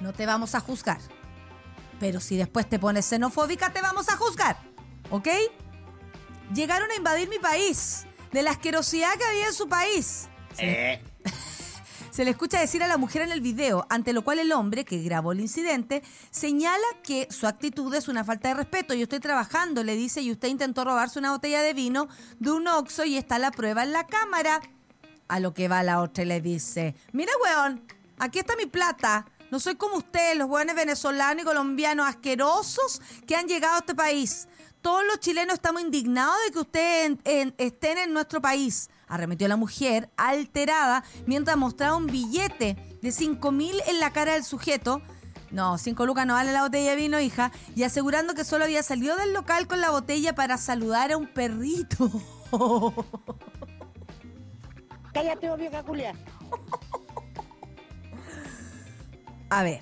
No 0.00 0.12
te 0.12 0.26
vamos 0.26 0.54
a 0.54 0.60
juzgar. 0.60 0.98
Pero 2.00 2.20
si 2.20 2.36
después 2.36 2.68
te 2.68 2.78
pones 2.78 3.06
xenofóbica, 3.06 3.72
te 3.72 3.80
vamos 3.80 4.08
a 4.08 4.16
juzgar. 4.16 4.58
¿Ok? 5.10 5.28
Llegaron 6.52 6.90
a 6.90 6.96
invadir 6.96 7.28
mi 7.28 7.38
país, 7.38 8.06
de 8.32 8.42
la 8.42 8.50
asquerosidad 8.50 9.16
que 9.16 9.24
había 9.24 9.46
en 9.46 9.54
su 9.54 9.68
país. 9.68 10.28
Eh. 10.58 11.02
Se 12.14 12.24
le 12.24 12.30
escucha 12.30 12.60
decir 12.60 12.80
a 12.84 12.86
la 12.86 12.96
mujer 12.96 13.22
en 13.22 13.32
el 13.32 13.40
video, 13.40 13.88
ante 13.90 14.12
lo 14.12 14.22
cual 14.22 14.38
el 14.38 14.52
hombre 14.52 14.84
que 14.84 15.02
grabó 15.02 15.32
el 15.32 15.40
incidente 15.40 16.04
señala 16.30 16.84
que 17.02 17.26
su 17.28 17.48
actitud 17.48 17.92
es 17.92 18.06
una 18.06 18.22
falta 18.22 18.46
de 18.46 18.54
respeto. 18.54 18.94
Yo 18.94 19.02
estoy 19.02 19.18
trabajando, 19.18 19.82
le 19.82 19.96
dice, 19.96 20.20
y 20.20 20.30
usted 20.30 20.46
intentó 20.46 20.84
robarse 20.84 21.18
una 21.18 21.32
botella 21.32 21.60
de 21.60 21.74
vino 21.74 22.06
de 22.38 22.52
un 22.52 22.68
oxo 22.68 23.04
y 23.04 23.16
está 23.16 23.40
la 23.40 23.50
prueba 23.50 23.82
en 23.82 23.90
la 23.90 24.06
cámara. 24.06 24.60
A 25.26 25.40
lo 25.40 25.54
que 25.54 25.66
va 25.66 25.82
la 25.82 26.00
otra 26.00 26.22
y 26.22 26.28
le 26.28 26.40
dice, 26.40 26.94
mira, 27.10 27.32
weón, 27.42 27.82
aquí 28.20 28.38
está 28.38 28.54
mi 28.54 28.66
plata. 28.66 29.26
No 29.50 29.58
soy 29.58 29.74
como 29.74 29.96
usted, 29.96 30.36
los 30.36 30.46
buenos 30.46 30.76
venezolanos 30.76 31.42
y 31.42 31.44
colombianos 31.44 32.06
asquerosos 32.06 33.02
que 33.26 33.34
han 33.34 33.48
llegado 33.48 33.74
a 33.74 33.78
este 33.78 33.96
país. 33.96 34.46
Todos 34.82 35.02
los 35.04 35.18
chilenos 35.18 35.54
estamos 35.54 35.82
indignados 35.82 36.36
de 36.46 36.52
que 36.52 36.58
ustedes 36.60 37.18
estén 37.58 37.98
en 37.98 38.12
nuestro 38.12 38.40
país 38.40 38.88
arremetió 39.08 39.46
a 39.46 39.48
la 39.48 39.56
mujer 39.56 40.10
alterada 40.16 41.04
mientras 41.26 41.56
mostraba 41.56 41.96
un 41.96 42.06
billete 42.06 42.76
de 43.02 43.12
5 43.12 43.52
mil 43.52 43.76
en 43.86 44.00
la 44.00 44.12
cara 44.12 44.32
del 44.32 44.44
sujeto. 44.44 45.02
No, 45.50 45.78
5 45.78 46.06
lucas 46.06 46.26
no 46.26 46.34
vale 46.34 46.52
la 46.52 46.62
botella 46.62 46.90
de 46.90 46.96
vino, 46.96 47.20
hija. 47.20 47.52
Y 47.76 47.84
asegurando 47.84 48.34
que 48.34 48.44
solo 48.44 48.64
había 48.64 48.82
salido 48.82 49.16
del 49.16 49.32
local 49.32 49.66
con 49.68 49.80
la 49.80 49.90
botella 49.90 50.34
para 50.34 50.58
saludar 50.58 51.12
a 51.12 51.16
un 51.16 51.26
perrito. 51.26 52.10
Cállate, 55.14 55.56
vieja 55.56 55.82
culia. 55.84 56.14
A 59.48 59.62
ver, 59.62 59.80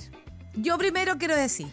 yo 0.55 0.77
primero 0.77 1.17
quiero 1.17 1.35
decir, 1.35 1.69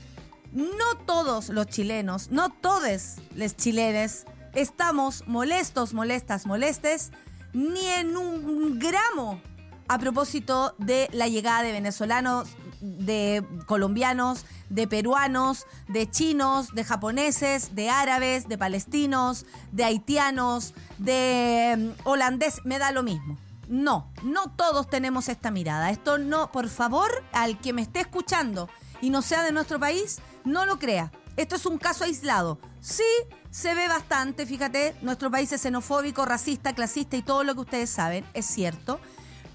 no 0.53 0.95
todos 1.05 1.49
los 1.49 1.67
chilenos, 1.67 2.31
no 2.31 2.49
todos 2.49 3.17
los 3.35 3.55
chilenes 3.57 4.25
estamos 4.53 5.27
molestos, 5.27 5.93
molestas, 5.93 6.45
molestes 6.45 7.11
ni 7.53 7.85
en 7.85 8.15
un 8.17 8.79
gramo 8.79 9.41
a 9.89 9.97
propósito 9.97 10.75
de 10.77 11.09
la 11.11 11.27
llegada 11.27 11.63
de 11.63 11.71
venezolanos, 11.71 12.47
de 12.79 13.43
colombianos, 13.65 14.45
de 14.69 14.87
peruanos, 14.87 15.65
de 15.87 16.09
chinos, 16.09 16.73
de 16.73 16.83
japoneses, 16.83 17.75
de 17.75 17.89
árabes, 17.89 18.47
de 18.47 18.57
palestinos, 18.57 19.47
de 19.71 19.83
haitianos, 19.83 20.75
de 20.99 21.75
mm, 21.77 22.07
holandés, 22.07 22.61
me 22.65 22.77
da 22.77 22.91
lo 22.91 23.01
mismo. 23.01 23.37
No, 23.67 24.11
no 24.23 24.51
todos 24.51 24.87
tenemos 24.87 25.27
esta 25.27 25.51
mirada. 25.51 25.89
Esto 25.89 26.19
no, 26.19 26.51
por 26.51 26.69
favor, 26.69 27.09
al 27.33 27.59
que 27.59 27.73
me 27.73 27.81
esté 27.81 27.99
escuchando 27.99 28.69
y 29.01 29.09
no 29.09 29.21
sea 29.23 29.43
de 29.43 29.51
nuestro 29.51 29.79
país, 29.79 30.19
no 30.45 30.65
lo 30.65 30.77
crea. 30.79 31.11
Esto 31.35 31.55
es 31.55 31.65
un 31.65 31.79
caso 31.79 32.03
aislado. 32.03 32.59
Sí, 32.81 33.03
se 33.51 33.75
ve 33.75 33.87
bastante, 33.87 34.45
fíjate, 34.45 34.95
nuestro 35.01 35.29
país 35.29 35.51
es 35.51 35.61
xenofóbico, 35.61 36.25
racista, 36.25 36.73
clasista 36.73 37.17
y 37.17 37.21
todo 37.21 37.43
lo 37.43 37.53
que 37.55 37.61
ustedes 37.61 37.89
saben, 37.89 38.25
es 38.33 38.45
cierto, 38.45 38.99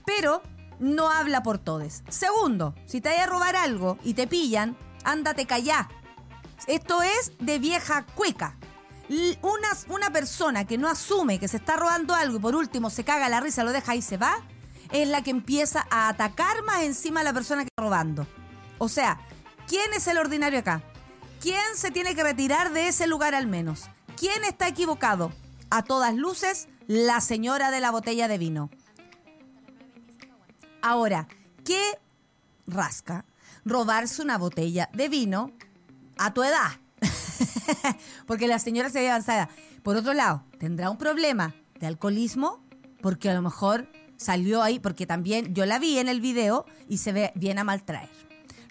pero 0.05 0.43
no 0.79 1.11
habla 1.11 1.43
por 1.43 1.59
todos. 1.59 2.03
Segundo, 2.09 2.75
si 2.87 3.01
te 3.01 3.11
hay 3.11 3.21
a 3.21 3.27
robar 3.27 3.57
algo 3.57 3.99
y 4.05 4.15
te 4.15 4.27
pillan, 4.27 4.77
ándate 5.05 5.47
callá. 5.47 5.89
Esto 6.67 7.03
es 7.03 7.33
de 7.39 7.59
vieja 7.59 8.05
cueca. 8.15 8.57
Una, 9.43 9.69
una 9.89 10.11
persona 10.11 10.67
que 10.67 10.79
no 10.79 10.89
asume 10.89 11.39
que 11.39 11.49
se 11.49 11.59
está 11.59 11.77
robando 11.77 12.15
algo 12.15 12.39
y 12.39 12.41
por 12.41 12.57
último 12.57 12.91
se 12.91 13.05
caga 13.05 13.29
la 13.29 13.41
risa, 13.41 13.65
lo 13.65 13.73
deja 13.73 13.95
y 13.95 14.03
se 14.03 14.17
va, 14.17 14.37
es 14.93 15.09
la 15.09 15.23
que 15.23 15.31
empieza 15.31 15.87
a 15.91 16.09
atacar 16.09 16.63
más 16.65 16.83
encima 16.83 17.21
a 17.21 17.25
la 17.25 17.33
persona 17.33 17.63
que 17.63 17.69
está 17.69 17.85
robando. 17.85 18.27
O 18.79 18.89
sea, 18.89 19.19
¿quién 19.67 19.93
es 19.93 20.07
el 20.09 20.19
ordinario 20.19 20.59
acá? 20.59 20.83
¿Quién 21.45 21.77
se 21.77 21.91
tiene 21.91 22.15
que 22.15 22.23
retirar 22.23 22.73
de 22.73 22.89
ese 22.89 23.07
lugar 23.07 23.35
al 23.35 23.47
menos? 23.47 23.91
¿Quién 24.17 24.45
está 24.45 24.67
equivocado? 24.67 25.31
A 25.69 25.85
todas 25.85 26.15
luces, 26.15 26.69
la 26.87 27.21
señora 27.21 27.71
de 27.71 27.81
la 27.81 27.91
botella 27.91 28.29
de 28.29 28.39
vino. 28.39 28.71
Ahora, 30.81 31.29
¿qué 31.63 31.83
rasca 32.67 33.27
robarse 33.63 34.23
una 34.23 34.39
botella 34.39 34.89
de 34.95 35.11
vino 35.11 35.53
a 36.17 36.33
tu 36.33 36.43
edad? 36.43 36.81
porque 38.27 38.49
la 38.49 38.59
señora 38.59 38.89
se 38.89 39.01
ve 39.01 39.11
avanzada. 39.11 39.51
Por 39.83 39.97
otro 39.97 40.15
lado, 40.15 40.47
tendrá 40.59 40.89
un 40.89 40.97
problema 40.97 41.55
de 41.79 41.89
alcoholismo 41.89 42.65
porque 43.03 43.29
a 43.29 43.35
lo 43.35 43.43
mejor 43.43 43.87
salió 44.17 44.63
ahí, 44.63 44.79
porque 44.79 45.07
también 45.07 45.55
yo 45.55 45.67
la 45.67 45.79
vi 45.79 45.99
en 45.99 46.09
el 46.09 46.23
video 46.23 46.65
y 46.89 46.97
se 46.97 47.13
ve 47.13 47.33
bien 47.35 47.59
a 47.59 47.65
maltraer. 47.65 48.24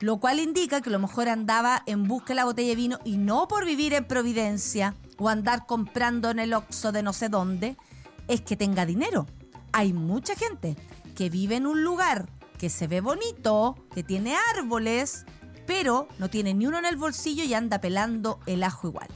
Lo 0.03 0.17
cual 0.17 0.41
indica 0.41 0.81
que 0.81 0.89
a 0.89 0.91
lo 0.91 0.99
mejor 0.99 1.29
andaba 1.29 1.81
en 1.85 2.09
busca 2.09 2.29
de 2.29 2.35
la 2.35 2.43
botella 2.43 2.67
de 2.71 2.75
vino 2.75 2.99
y 3.05 3.15
no 3.15 3.47
por 3.47 3.63
vivir 3.63 3.93
en 3.93 4.03
Providencia 4.03 4.95
o 5.17 5.29
andar 5.29 5.65
comprando 5.65 6.29
en 6.29 6.39
el 6.39 6.53
Oxxo 6.53 6.91
de 6.91 7.01
no 7.01 7.13
sé 7.13 7.29
dónde, 7.29 7.77
es 8.27 8.41
que 8.41 8.57
tenga 8.57 8.85
dinero. 8.85 9.27
Hay 9.71 9.93
mucha 9.93 10.35
gente 10.35 10.75
que 11.15 11.29
vive 11.29 11.55
en 11.55 11.65
un 11.65 11.85
lugar 11.85 12.27
que 12.57 12.69
se 12.69 12.85
ve 12.85 12.99
bonito, 12.99 13.77
que 13.95 14.03
tiene 14.03 14.35
árboles, 14.53 15.23
pero 15.65 16.09
no 16.19 16.29
tiene 16.29 16.53
ni 16.53 16.67
uno 16.67 16.79
en 16.79 16.85
el 16.85 16.97
bolsillo 16.97 17.45
y 17.45 17.53
anda 17.53 17.79
pelando 17.79 18.41
el 18.45 18.63
ajo 18.63 18.89
igual. 18.89 19.07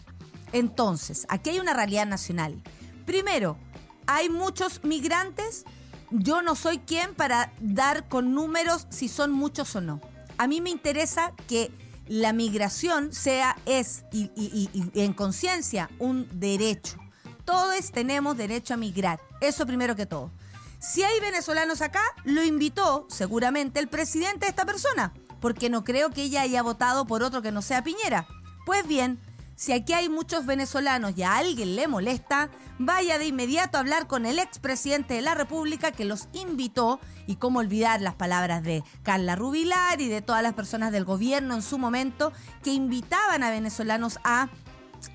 Entonces, 0.53 1.25
aquí 1.27 1.49
hay 1.49 1.59
una 1.59 1.73
realidad 1.73 2.05
nacional. 2.05 2.63
Primero, 3.05 3.57
hay 4.05 4.29
muchos 4.29 4.85
migrantes. 4.85 5.65
Yo 6.11 6.41
no 6.41 6.55
soy 6.55 6.77
quien 6.77 7.13
para 7.13 7.51
dar 7.59 8.07
con 8.07 8.33
números 8.33 8.87
si 8.89 9.09
son 9.09 9.33
muchos 9.33 9.75
o 9.75 9.81
no. 9.81 9.99
A 10.37 10.47
mí 10.47 10.61
me 10.61 10.69
interesa 10.69 11.33
que 11.47 11.71
la 12.07 12.31
migración 12.33 13.11
sea, 13.13 13.57
es 13.65 14.05
y, 14.11 14.31
y- 14.35 14.69
y- 14.73 14.91
y 14.93 15.01
en 15.01 15.13
conciencia 15.13 15.89
un 15.99 16.27
derecho. 16.39 16.97
Todos 17.43 17.91
tenemos 17.91 18.37
derecho 18.37 18.73
a 18.73 18.77
migrar. 18.77 19.19
Eso 19.41 19.65
primero 19.65 19.95
que 19.95 20.05
todo. 20.05 20.31
Si 20.79 21.03
hay 21.03 21.19
venezolanos 21.19 21.81
acá, 21.81 22.01
lo 22.23 22.43
invitó 22.43 23.07
seguramente 23.09 23.79
el 23.79 23.87
presidente 23.87 24.45
de 24.45 24.49
esta 24.49 24.65
persona, 24.65 25.13
porque 25.41 25.69
no 25.69 25.83
creo 25.83 26.11
que 26.11 26.23
ella 26.23 26.41
haya 26.41 26.61
votado 26.61 27.05
por 27.07 27.23
otro 27.23 27.41
que 27.41 27.51
no 27.51 27.61
sea 27.61 27.83
Piñera. 27.83 28.27
Pues 28.65 28.87
bien, 28.87 29.19
si 29.57 29.73
aquí 29.73 29.93
hay 29.93 30.07
muchos 30.07 30.45
venezolanos 30.45 31.17
y 31.17 31.23
a 31.23 31.35
alguien 31.35 31.75
le 31.75 31.87
molesta, 31.87 32.51
vaya 32.77 33.17
de 33.17 33.25
inmediato 33.25 33.77
a 33.77 33.79
hablar 33.79 34.05
con 34.05 34.27
el 34.27 34.37
expresidente 34.37 35.15
de 35.15 35.23
la 35.23 35.33
República 35.33 35.91
que 35.91 36.05
los 36.05 36.29
invitó 36.31 36.99
y 37.25 37.37
cómo 37.37 37.57
olvidar 37.57 37.99
las 37.99 38.13
palabras 38.13 38.61
de 38.61 38.83
Carla 39.01 39.35
Rubilar 39.35 39.99
y 39.99 40.09
de 40.09 40.21
todas 40.21 40.43
las 40.43 40.53
personas 40.53 40.91
del 40.91 41.05
gobierno 41.05 41.55
en 41.55 41.63
su 41.63 41.79
momento 41.79 42.31
que 42.63 42.71
invitaban 42.71 43.41
a 43.41 43.49
venezolanos 43.49 44.19
a 44.23 44.47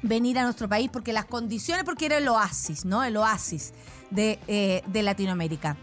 venir 0.03 0.41
a 0.41 0.43
nuestro 0.43 0.69
país 0.69 0.91
porque 0.93 1.13
las 1.13 1.27
condiciones, 1.27 1.85
porque 1.85 2.07
era 2.07 2.19
el 2.19 2.27
oasis, 2.27 2.85
¿no? 2.85 3.05
El 3.05 3.17
oasis 3.19 3.73
de, 4.11 4.41
eh, 4.49 4.83
de 4.89 5.03
Latinoamérica, 5.05 5.77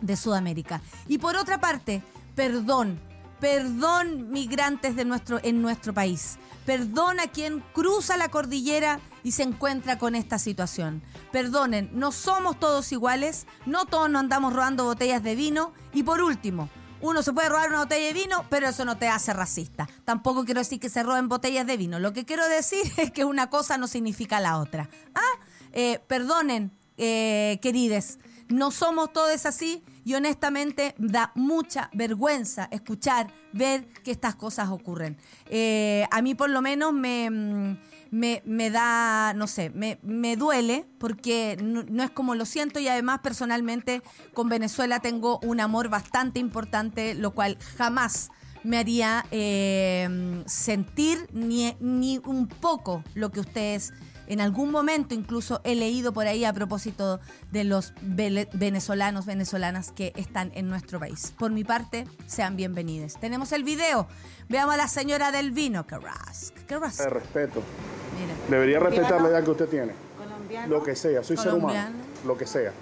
de 0.00 0.16
Sudamérica. 0.16 0.80
Y 1.08 1.18
por 1.18 1.34
otra 1.34 1.58
parte, 1.58 2.04
perdón, 2.36 3.00
perdón 3.40 4.30
migrantes 4.30 4.94
de 4.94 5.04
nuestro, 5.04 5.40
en 5.42 5.60
nuestro 5.60 5.92
país. 5.92 6.38
Perdón 6.66 7.20
a 7.20 7.28
quien 7.28 7.60
cruza 7.72 8.16
la 8.16 8.28
cordillera 8.28 9.00
y 9.22 9.32
se 9.32 9.44
encuentra 9.44 9.98
con 9.98 10.16
esta 10.16 10.38
situación. 10.38 11.00
Perdonen, 11.30 11.90
no 11.92 12.10
somos 12.10 12.58
todos 12.58 12.90
iguales, 12.90 13.46
no 13.66 13.86
todos 13.86 14.10
nos 14.10 14.20
andamos 14.20 14.52
robando 14.52 14.84
botellas 14.84 15.22
de 15.22 15.36
vino. 15.36 15.72
Y 15.94 16.02
por 16.02 16.20
último, 16.20 16.68
uno 17.00 17.22
se 17.22 17.32
puede 17.32 17.48
robar 17.48 17.68
una 17.68 17.80
botella 17.80 18.06
de 18.06 18.12
vino, 18.12 18.44
pero 18.50 18.68
eso 18.68 18.84
no 18.84 18.98
te 18.98 19.08
hace 19.08 19.32
racista. 19.32 19.88
Tampoco 20.04 20.44
quiero 20.44 20.60
decir 20.60 20.80
que 20.80 20.88
se 20.88 21.04
roben 21.04 21.28
botellas 21.28 21.66
de 21.66 21.76
vino. 21.76 22.00
Lo 22.00 22.12
que 22.12 22.24
quiero 22.24 22.48
decir 22.48 22.82
es 22.96 23.12
que 23.12 23.24
una 23.24 23.48
cosa 23.48 23.78
no 23.78 23.86
significa 23.86 24.40
la 24.40 24.58
otra. 24.58 24.88
Ah, 25.14 25.40
eh, 25.72 26.00
perdonen, 26.08 26.72
eh, 26.96 27.58
querides, 27.62 28.18
no 28.48 28.70
somos 28.70 29.12
todos 29.12 29.46
así 29.46 29.82
y 30.04 30.14
honestamente 30.14 30.94
da 30.98 31.32
mucha 31.34 31.90
vergüenza 31.92 32.68
escuchar, 32.70 33.32
ver 33.52 33.86
que 34.04 34.10
estas 34.10 34.36
cosas 34.36 34.68
ocurren. 34.68 35.16
Eh, 35.46 36.06
a 36.10 36.22
mí 36.22 36.34
por 36.34 36.50
lo 36.50 36.62
menos 36.62 36.92
me, 36.92 37.28
mm, 37.30 37.78
me, 38.10 38.42
me 38.44 38.70
da, 38.70 39.34
no 39.34 39.46
sé, 39.46 39.70
me, 39.70 39.98
me 40.02 40.36
duele 40.36 40.86
porque 40.98 41.56
no, 41.62 41.82
no 41.82 42.02
es 42.02 42.10
como 42.10 42.34
lo 42.34 42.44
siento 42.44 42.78
y 42.78 42.88
además 42.88 43.20
personalmente 43.22 44.02
con 44.32 44.48
Venezuela 44.48 45.00
tengo 45.00 45.40
un 45.42 45.60
amor 45.60 45.88
bastante 45.88 46.38
importante, 46.38 47.14
lo 47.14 47.32
cual 47.32 47.58
jamás 47.76 48.30
me 48.66 48.78
haría 48.78 49.24
eh, 49.30 50.42
sentir 50.46 51.28
ni, 51.32 51.76
ni 51.80 52.18
un 52.18 52.48
poco 52.48 53.04
lo 53.14 53.30
que 53.30 53.40
ustedes 53.40 53.92
en 54.26 54.40
algún 54.40 54.70
momento 54.70 55.14
incluso 55.14 55.60
he 55.64 55.74
leído 55.74 56.12
por 56.12 56.26
ahí 56.26 56.44
a 56.44 56.52
propósito 56.52 57.20
de 57.52 57.64
los 57.64 57.92
vele- 58.02 58.48
venezolanos, 58.52 59.26
venezolanas 59.26 59.92
que 59.92 60.12
están 60.16 60.50
en 60.54 60.68
nuestro 60.68 60.98
país. 60.98 61.32
Por 61.38 61.50
mi 61.50 61.64
parte, 61.64 62.06
sean 62.26 62.56
bienvenidos. 62.56 63.14
Tenemos 63.20 63.52
el 63.52 63.64
video. 63.64 64.06
Veamos 64.48 64.74
a 64.74 64.78
la 64.78 64.88
señora 64.88 65.32
del 65.32 65.50
vino. 65.50 65.86
Carrasco. 65.86 66.56
Carrasco. 66.66 67.02
De 67.04 67.10
respeto. 67.10 67.62
Mira. 68.20 68.34
Debería 68.48 68.78
respetar 68.80 69.20
la 69.20 69.28
edad 69.28 69.44
que 69.44 69.50
usted 69.50 69.68
tiene. 69.68 69.92
Colombiano. 70.16 70.68
Lo 70.68 70.82
que 70.82 70.96
sea, 70.96 71.22
soy 71.24 71.36
ser 71.36 71.48
humano. 71.54 71.60
Colombiano. 71.68 71.96
Lo 72.24 72.36
que 72.38 72.46
sea. 72.46 72.72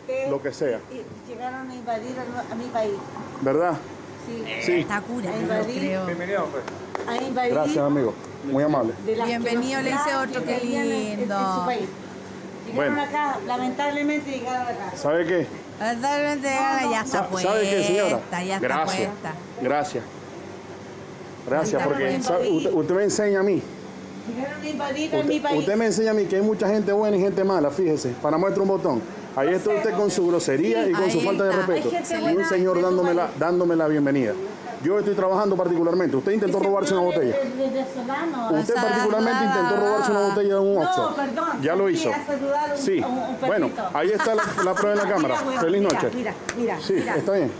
Ustedes 0.00 0.30
lo 0.30 0.42
que 0.42 0.52
sea. 0.52 0.80
Llegaron 1.28 1.70
a 1.70 1.74
invadir 1.74 2.16
a 2.50 2.54
mi 2.54 2.64
país. 2.66 2.94
¿Verdad? 3.42 3.74
Sí. 4.26 4.44
Sí. 4.62 4.72
Está 4.80 5.00
cura, 5.00 5.30
Ahí 5.30 5.42
yo 5.42 5.48
va, 5.48 5.58
di. 5.62 5.78
creo. 5.78 6.06
A 7.08 7.16
invadir. 7.16 7.52
Gracias, 7.52 7.78
amigo. 7.78 8.14
Muy 8.50 8.64
amable. 8.64 8.92
Bienvenido, 9.04 9.80
le 9.82 9.90
dice 9.92 10.02
que 10.08 10.16
otro, 10.16 10.44
qué 10.44 10.58
lindo. 10.64 11.34
En 11.38 11.54
su 11.60 11.64
país. 11.66 11.88
Llegaron 12.66 12.94
Bueno. 12.94 13.02
acá, 13.02 13.38
lamentablemente 13.46 14.30
llegaron 14.30 14.62
acá. 14.66 14.92
¿Sabe 14.96 15.26
qué? 15.26 15.46
Totalmente, 15.78 16.48
Ya 16.90 17.02
está 17.04 17.26
puesta. 17.28 17.50
¿Sabe 17.50 17.70
qué, 17.70 17.84
señora? 17.84 18.20
Ya 18.30 18.54
está 18.54 18.58
Gracias. 18.60 18.96
puesta. 19.08 19.32
Gracias. 19.60 20.04
Gracias, 21.48 21.82
porque 21.82 22.20
usted, 22.52 22.72
usted 22.72 22.94
me 22.94 23.02
enseña 23.04 23.40
a 23.40 23.42
mí. 23.42 23.60
Llegaron 24.36 24.62
a 24.62 24.68
invadir 24.68 25.12
a 25.12 25.16
mi 25.16 25.22
Usted, 25.36 25.42
país. 25.42 25.58
usted 25.58 25.76
me 25.76 25.86
enseña 25.86 26.10
a 26.12 26.14
mí 26.14 26.24
que 26.26 26.36
hay 26.36 26.42
mucha 26.42 26.68
gente 26.68 26.92
buena 26.92 27.16
y 27.16 27.20
gente 27.20 27.42
mala, 27.42 27.70
fíjese. 27.70 28.10
Para 28.22 28.38
muestra 28.38 28.62
un 28.62 28.68
botón. 28.68 29.02
Ahí 29.36 29.48
está 29.48 29.70
usted 29.70 29.94
con 29.96 30.10
su 30.10 30.26
grosería 30.26 30.88
y 30.88 30.92
con 30.92 31.10
su 31.10 31.20
falta 31.20 31.44
de 31.44 31.52
respeto. 31.52 31.90
Y 32.30 32.36
un 32.36 32.44
señor 32.44 32.80
dándome 32.82 33.14
la, 33.14 33.30
dándome 33.38 33.76
la 33.76 33.88
bienvenida. 33.88 34.34
Yo 34.82 34.98
estoy 34.98 35.14
trabajando 35.14 35.56
particularmente. 35.56 36.16
Usted 36.16 36.32
intentó 36.32 36.58
robarse 36.58 36.92
una 36.92 37.04
botella. 37.04 37.36
Usted 38.50 38.74
particularmente 38.74 39.44
intentó 39.44 39.76
robarse 39.76 40.10
una 40.10 40.20
botella 40.28 40.54
de 40.54 40.60
un 40.60 40.82
Oxxo. 40.82 41.14
Ya 41.62 41.76
lo 41.76 41.88
hizo. 41.88 42.10
Sí. 42.74 43.00
Bueno, 43.46 43.70
ahí 43.94 44.10
está 44.10 44.34
la, 44.34 44.42
la 44.64 44.74
prueba 44.74 45.00
en 45.00 45.08
la 45.08 45.14
cámara. 45.14 45.36
Feliz 45.60 45.82
noche. 45.82 46.10
Mira, 46.14 46.34
mira. 46.56 46.80
Sí, 46.80 46.94
está 46.96 47.32
bien. 47.32 47.52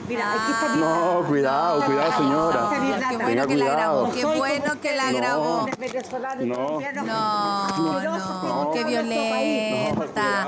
No, 0.79 1.25
cuidado, 1.29 1.85
cuidado, 1.85 2.13
señora. 2.13 2.71
Tenga 2.71 3.25
bueno 3.25 3.47
que 3.47 3.57
la 3.57 3.65
cuidado. 3.65 4.11
qué 4.13 4.25
bueno 4.25 4.81
que 4.81 4.97
la 4.97 5.13
grabó. 5.13 5.67
de 5.67 6.47
No. 6.47 6.81
No, 7.05 8.03
no, 8.43 8.71
qué 8.73 8.85
violenta. 8.85 10.47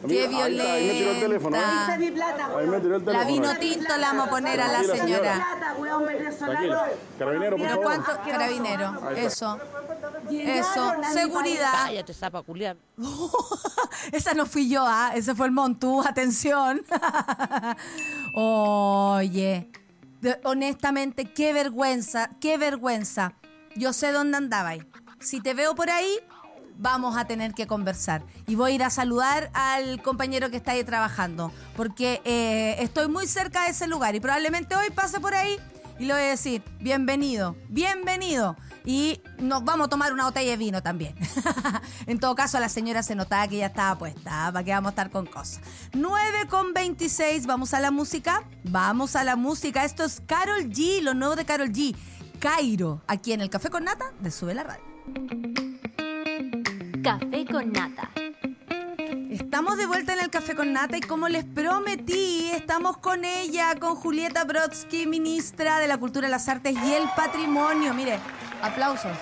Qué 0.00 0.06
Mira, 0.06 0.44
ahí 0.44 0.60
ahí 0.60 0.86
me 0.86 0.92
tiró 0.94 1.10
el 1.10 1.20
teléfono, 1.20 1.56
¿eh? 1.56 1.60
Violenta. 1.60 1.98
mi 1.98 2.10
plata. 2.12 2.50
Ahí 2.56 2.66
me 2.68 2.80
tiró 2.80 2.96
el 2.96 3.04
teléfono. 3.04 3.12
La 3.12 3.24
vino 3.24 3.50
¿eh? 3.50 3.56
tinto 3.60 3.96
la 3.96 4.06
vamos 4.08 4.26
a 4.26 4.30
poner 4.30 4.60
a 4.60 4.68
la 4.68 4.84
señora. 4.84 5.58
Tranquila. 6.38 6.88
Carabinero, 7.18 7.56
por 7.56 7.66
¿Pero 7.66 7.82
favor. 7.82 8.04
cuánto? 8.04 8.30
Carabinero, 8.30 9.10
eso. 9.16 9.58
Eso, 10.30 10.92
seguridad. 11.12 11.72
Cállate, 11.86 12.14
zapa 12.14 12.42
culiar. 12.42 12.76
Esa 14.12 14.34
no 14.34 14.46
fui 14.46 14.68
yo, 14.68 14.84
¿ah? 14.86 15.12
Ese 15.14 15.34
fue 15.34 15.46
el 15.46 15.52
Montú, 15.52 16.00
atención. 16.02 16.82
Oye, 18.34 19.70
de- 20.20 20.40
honestamente, 20.44 21.32
qué 21.32 21.52
vergüenza, 21.52 22.30
qué 22.40 22.58
vergüenza. 22.58 23.32
Yo 23.74 23.92
sé 23.92 24.12
dónde 24.12 24.36
andabais. 24.36 24.84
Si 25.20 25.40
te 25.40 25.54
veo 25.54 25.74
por 25.74 25.90
ahí, 25.90 26.18
vamos 26.78 27.16
a 27.16 27.26
tener 27.26 27.52
que 27.52 27.66
conversar. 27.66 28.22
Y 28.46 28.54
voy 28.54 28.72
a 28.72 28.74
ir 28.76 28.82
a 28.82 28.90
saludar 28.90 29.50
al 29.52 30.00
compañero 30.02 30.50
que 30.50 30.56
está 30.56 30.72
ahí 30.72 30.84
trabajando, 30.84 31.52
porque 31.76 32.22
eh, 32.24 32.76
estoy 32.78 33.08
muy 33.08 33.26
cerca 33.26 33.64
de 33.64 33.70
ese 33.70 33.86
lugar 33.86 34.14
y 34.14 34.20
probablemente 34.20 34.74
hoy 34.74 34.90
pase 34.90 35.20
por 35.20 35.34
ahí 35.34 35.58
y 35.98 36.04
le 36.04 36.14
voy 36.14 36.22
a 36.22 36.26
decir, 36.26 36.62
bienvenido, 36.80 37.56
bienvenido. 37.68 38.56
Y 38.84 39.20
nos 39.38 39.64
vamos 39.64 39.88
a 39.88 39.90
tomar 39.90 40.12
una 40.12 40.24
botella 40.24 40.52
de 40.52 40.56
vino 40.56 40.82
también. 40.82 41.14
en 42.06 42.20
todo 42.20 42.34
caso, 42.34 42.58
la 42.60 42.68
señora 42.68 43.02
se 43.02 43.14
notaba 43.14 43.48
que 43.48 43.58
ya 43.58 43.66
estaba 43.66 43.98
puesta, 43.98 44.46
¿ah? 44.46 44.52
para 44.52 44.64
que 44.64 44.70
vamos 44.70 44.88
a 44.88 44.90
estar 44.90 45.10
con 45.10 45.26
cosas. 45.26 45.60
9 45.92 46.46
con 46.48 46.72
26, 46.72 47.46
vamos 47.46 47.74
a 47.74 47.80
la 47.80 47.90
música. 47.90 48.44
Vamos 48.64 49.16
a 49.16 49.24
la 49.24 49.36
música. 49.36 49.84
Esto 49.84 50.04
es 50.04 50.22
Carol 50.24 50.70
G, 50.70 51.02
lo 51.02 51.14
nuevo 51.14 51.36
de 51.36 51.44
Carol 51.44 51.70
G. 51.70 51.94
Cairo, 52.38 53.02
aquí 53.08 53.32
en 53.32 53.40
el 53.40 53.50
Café 53.50 53.68
con 53.68 53.84
Nata 53.84 54.12
de 54.20 54.30
Sube 54.30 54.54
la 54.54 54.62
Radio. 54.62 55.67
Café 57.02 57.46
con 57.50 57.72
nata. 57.72 58.10
Estamos 59.30 59.76
de 59.76 59.86
vuelta 59.86 60.14
en 60.14 60.20
el 60.20 60.30
Café 60.30 60.54
con 60.54 60.72
Nata 60.72 60.96
y 60.96 61.00
como 61.00 61.28
les 61.28 61.44
prometí, 61.44 62.50
estamos 62.52 62.96
con 62.96 63.24
ella, 63.24 63.74
con 63.78 63.94
Julieta 63.94 64.44
Brodsky, 64.44 65.06
ministra 65.06 65.78
de 65.78 65.86
la 65.86 65.98
Cultura, 65.98 66.28
las 66.28 66.48
Artes 66.48 66.74
y 66.84 66.94
el 66.94 67.04
Patrimonio. 67.14 67.94
Mire, 67.94 68.18
aplausos. 68.62 69.12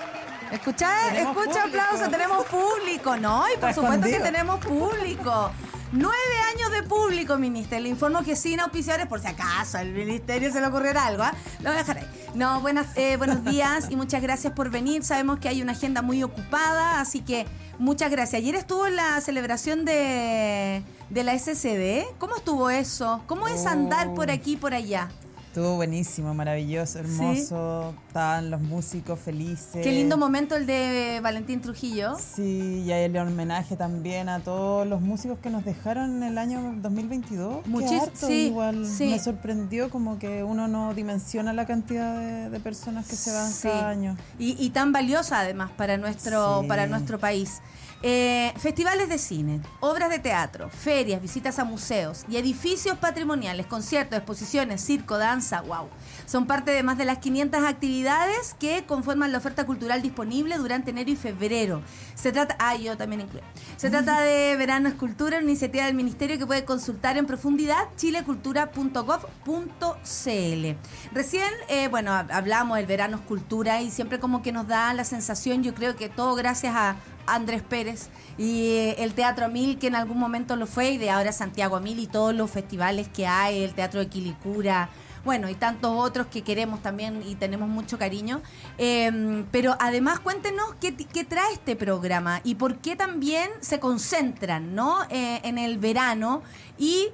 ¿Escucha? 0.51 1.15
Escucha 1.15 1.65
aplausos, 1.65 2.09
tenemos 2.09 2.45
público, 2.45 3.15
¿no? 3.17 3.43
Y 3.53 3.57
por 3.59 3.73
supuesto 3.73 4.07
que 4.07 4.19
tenemos 4.19 4.59
público. 4.59 5.51
Nueve 5.93 6.15
años 6.53 6.71
de 6.71 6.83
público, 6.83 7.37
ministra. 7.37 7.79
Le 7.79 7.87
informo 7.87 8.21
que 8.21 8.35
sin 8.35 8.59
auspiciadores, 8.59 9.07
por 9.07 9.21
si 9.21 9.27
acaso 9.27 9.77
al 9.77 9.91
ministerio 9.91 10.51
se 10.51 10.59
le 10.59 10.67
ocurriera 10.67 11.05
algo, 11.05 11.23
¿ah? 11.23 11.33
Lo 11.59 11.69
voy 11.69 11.75
a 11.75 11.77
dejar 11.77 11.99
ahí. 11.99 12.07
No, 12.35 12.59
buenas, 12.59 12.87
eh, 12.97 13.15
buenos 13.15 13.45
días 13.45 13.87
y 13.89 13.95
muchas 13.95 14.21
gracias 14.21 14.51
por 14.51 14.69
venir. 14.69 15.05
Sabemos 15.05 15.39
que 15.39 15.47
hay 15.47 15.61
una 15.61 15.71
agenda 15.71 16.01
muy 16.01 16.23
ocupada, 16.23 16.99
así 16.99 17.21
que 17.21 17.47
muchas 17.79 18.11
gracias. 18.11 18.41
Ayer 18.41 18.55
estuvo 18.55 18.89
la 18.89 19.21
celebración 19.21 19.85
de, 19.85 20.83
de 21.09 21.23
la 21.23 21.39
SCD. 21.39 22.05
¿Cómo 22.17 22.35
estuvo 22.35 22.69
eso? 22.69 23.23
¿Cómo 23.25 23.47
es 23.47 23.65
andar 23.65 24.13
por 24.13 24.29
aquí 24.29 24.53
y 24.53 24.57
por 24.57 24.73
allá? 24.73 25.09
Estuvo 25.57 25.75
buenísimo, 25.77 26.35
maravilloso, 26.35 26.99
hermoso. 26.99 27.95
Estaban 28.09 28.51
los 28.51 28.61
músicos 28.61 29.19
felices. 29.19 29.81
Qué 29.81 29.91
lindo 29.91 30.15
momento 30.15 30.55
el 30.55 30.67
de 30.67 31.19
Valentín 31.23 31.61
Trujillo. 31.61 32.15
Sí, 32.19 32.83
y 32.85 32.91
hay 32.91 33.05
el 33.05 33.17
homenaje 33.17 33.75
también 33.75 34.29
a 34.29 34.39
todos 34.39 34.85
los 34.85 35.01
músicos 35.01 35.39
que 35.39 35.49
nos 35.49 35.65
dejaron 35.65 36.17
en 36.17 36.21
el 36.29 36.37
año 36.37 36.75
2022. 36.79 37.63
Qué 37.63 37.69
Muchis- 37.71 38.01
harto, 38.03 38.27
sí, 38.27 38.33
igual 38.49 38.85
sí. 38.85 39.05
me 39.09 39.17
sorprendió 39.17 39.89
como 39.89 40.19
que 40.19 40.43
uno 40.43 40.67
no 40.67 40.93
dimensiona 40.93 41.53
la 41.53 41.65
cantidad 41.65 42.19
de, 42.19 42.51
de 42.51 42.59
personas 42.59 43.07
que 43.07 43.15
se 43.15 43.31
van 43.33 43.51
Sí. 43.51 43.67
cada 43.67 43.89
año. 43.89 44.15
Y, 44.37 44.63
y 44.63 44.69
tan 44.69 44.91
valiosa 44.91 45.39
además 45.39 45.71
para 45.75 45.97
nuestro, 45.97 46.61
Sí. 46.61 46.67
para 46.67 46.85
nuestro 46.85 47.17
país. 47.17 47.61
Eh, 48.03 48.53
festivales 48.57 49.09
de 49.09 49.17
cine, 49.17 49.59
obras 49.79 50.11
de 50.11 50.19
teatro, 50.19 50.69
ferias, 50.69 51.19
visitas 51.19 51.57
a 51.57 51.63
museos 51.63 52.25
y 52.29 52.37
edificios 52.37 52.95
patrimoniales, 52.99 53.65
conciertos, 53.65 54.17
exposiciones, 54.17 54.81
circo, 54.81 55.17
danza, 55.17 55.61
wow. 55.61 55.89
Son 56.27 56.45
parte 56.45 56.69
de 56.71 56.83
más 56.83 56.99
de 56.99 57.05
las 57.05 57.17
500 57.17 57.63
actividades 57.63 58.53
que 58.59 58.85
conforman 58.85 59.31
la 59.31 59.39
oferta 59.39 59.65
cultural 59.65 60.03
disponible 60.03 60.57
durante 60.57 60.91
enero 60.91 61.09
y 61.09 61.15
febrero. 61.15 61.81
Se 62.13 62.31
trata, 62.31 62.55
ah, 62.59 62.75
yo 62.75 62.95
también 62.97 63.21
incluyo. 63.21 63.43
Se 63.77 63.89
trata 63.89 64.21
de 64.21 64.55
Verano 64.57 64.89
Escultura, 64.89 65.37
una 65.39 65.47
iniciativa 65.47 65.85
del 65.85 65.95
Ministerio 65.95 66.37
que 66.37 66.45
puede 66.45 66.65
consultar 66.65 67.17
en 67.17 67.25
profundidad 67.25 67.87
chilecultura.gov.cl. 67.95 70.77
Recién, 71.13 71.49
eh, 71.69 71.87
bueno, 71.89 72.11
hab- 72.11 72.31
hablamos 72.31 72.77
del 72.77 72.85
Verano 72.85 73.17
Escultura 73.17 73.81
y 73.81 73.91
siempre 73.91 74.19
como 74.19 74.41
que 74.41 74.51
nos 74.51 74.67
da 74.67 74.93
la 74.93 75.03
sensación, 75.03 75.63
yo 75.63 75.73
creo 75.73 75.95
que 75.95 76.09
todo 76.09 76.35
gracias 76.35 76.75
a 76.75 76.95
Andrés 77.27 77.61
Pérez 77.61 78.09
y 78.37 78.67
eh, 78.69 79.03
el 79.03 79.13
Teatro 79.13 79.49
Mil, 79.49 79.77
que 79.77 79.87
en 79.87 79.95
algún 79.95 80.17
momento 80.17 80.55
lo 80.55 80.65
fue, 80.65 80.91
y 80.91 80.97
de 80.97 81.09
ahora 81.09 81.31
Santiago 81.31 81.79
Mil 81.79 81.99
y 81.99 82.07
todos 82.07 82.33
los 82.33 82.49
festivales 82.49 83.07
que 83.09 83.27
hay, 83.27 83.63
el 83.63 83.73
Teatro 83.73 83.99
de 83.99 84.07
Quilicura, 84.07 84.89
bueno, 85.25 85.49
y 85.49 85.55
tantos 85.55 85.91
otros 85.93 86.27
que 86.27 86.41
queremos 86.41 86.81
también 86.81 87.21
y 87.27 87.35
tenemos 87.35 87.67
mucho 87.67 87.97
cariño. 87.97 88.41
Eh, 88.77 89.43
pero 89.51 89.75
además 89.79 90.19
cuéntenos 90.21 90.75
qué 90.79 91.23
trae 91.25 91.53
este 91.53 91.75
programa 91.75 92.39
y 92.45 92.55
por 92.55 92.77
qué 92.77 92.95
también 92.95 93.49
se 93.59 93.79
concentran 93.79 94.73
¿no? 94.73 95.03
Eh, 95.09 95.41
en 95.43 95.57
el 95.57 95.79
verano 95.79 96.43
y 96.77 97.09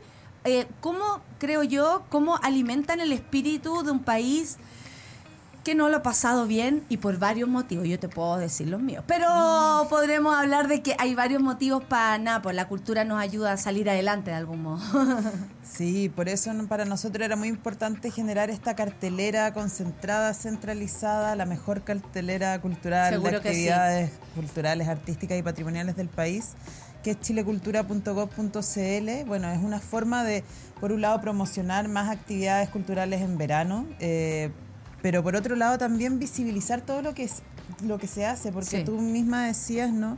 eh, 0.45 0.67
cómo, 0.81 1.21
creo 1.39 1.63
yo, 1.63 2.03
cómo 2.09 2.37
alimentan 2.43 2.99
el 2.99 3.13
espíritu 3.13 3.81
de 3.83 3.91
un 3.91 3.99
país 3.99 4.57
que 5.63 5.75
no 5.75 5.89
lo 5.89 5.97
ha 5.97 6.03
pasado 6.03 6.45
bien 6.45 6.83
y 6.89 6.97
por 6.97 7.17
varios 7.19 7.47
motivos. 7.47 7.87
Yo 7.87 7.99
te 7.99 8.09
puedo 8.09 8.37
decir 8.37 8.67
los 8.67 8.81
míos. 8.81 9.03
Pero 9.07 9.27
podremos 9.89 10.35
hablar 10.35 10.67
de 10.67 10.81
que 10.81 10.95
hay 10.99 11.15
varios 11.15 11.41
motivos 11.41 11.83
para 11.83 12.17
nada, 12.17 12.41
pues 12.41 12.55
la 12.55 12.67
cultura 12.67 13.05
nos 13.05 13.19
ayuda 13.19 13.53
a 13.53 13.57
salir 13.57 13.89
adelante 13.89 14.31
de 14.31 14.37
algún 14.37 14.63
modo. 14.63 14.83
Sí, 15.63 16.09
por 16.09 16.29
eso 16.29 16.51
para 16.67 16.85
nosotros 16.85 17.25
era 17.25 17.35
muy 17.35 17.47
importante 17.47 18.11
generar 18.11 18.49
esta 18.51 18.75
cartelera 18.75 19.53
concentrada, 19.53 20.33
centralizada, 20.33 21.35
la 21.35 21.45
mejor 21.45 21.83
cartelera 21.83 22.59
cultural 22.61 23.13
Seguro 23.13 23.39
de 23.39 23.41
sí. 23.41 23.47
actividades 23.47 24.11
culturales, 24.35 24.87
artísticas 24.87 25.39
y 25.39 25.41
patrimoniales 25.41 25.95
del 25.95 26.09
país, 26.09 26.51
que 27.01 27.11
es 27.11 27.19
chilecultura.gov.cl. 27.21 29.25
Bueno, 29.25 29.49
es 29.49 29.63
una 29.63 29.79
forma 29.79 30.23
de, 30.23 30.43
por 30.79 30.91
un 30.91 31.01
lado, 31.01 31.19
promocionar 31.21 31.87
más 31.87 32.09
actividades 32.09 32.69
culturales 32.69 33.21
en 33.21 33.37
verano, 33.37 33.87
eh, 33.99 34.51
pero 35.03 35.21
por 35.21 35.35
otro 35.35 35.55
lado 35.57 35.77
también 35.77 36.17
visibilizar 36.17 36.79
todo 36.81 37.01
lo 37.01 37.13
que 37.13 37.23
es 37.25 37.41
lo 37.85 37.99
que 37.99 38.07
se 38.07 38.25
hace, 38.25 38.51
porque 38.53 38.77
Sí. 38.79 38.83
tú 38.85 38.97
misma 38.99 39.45
decías, 39.47 39.91
¿no? 39.91 40.17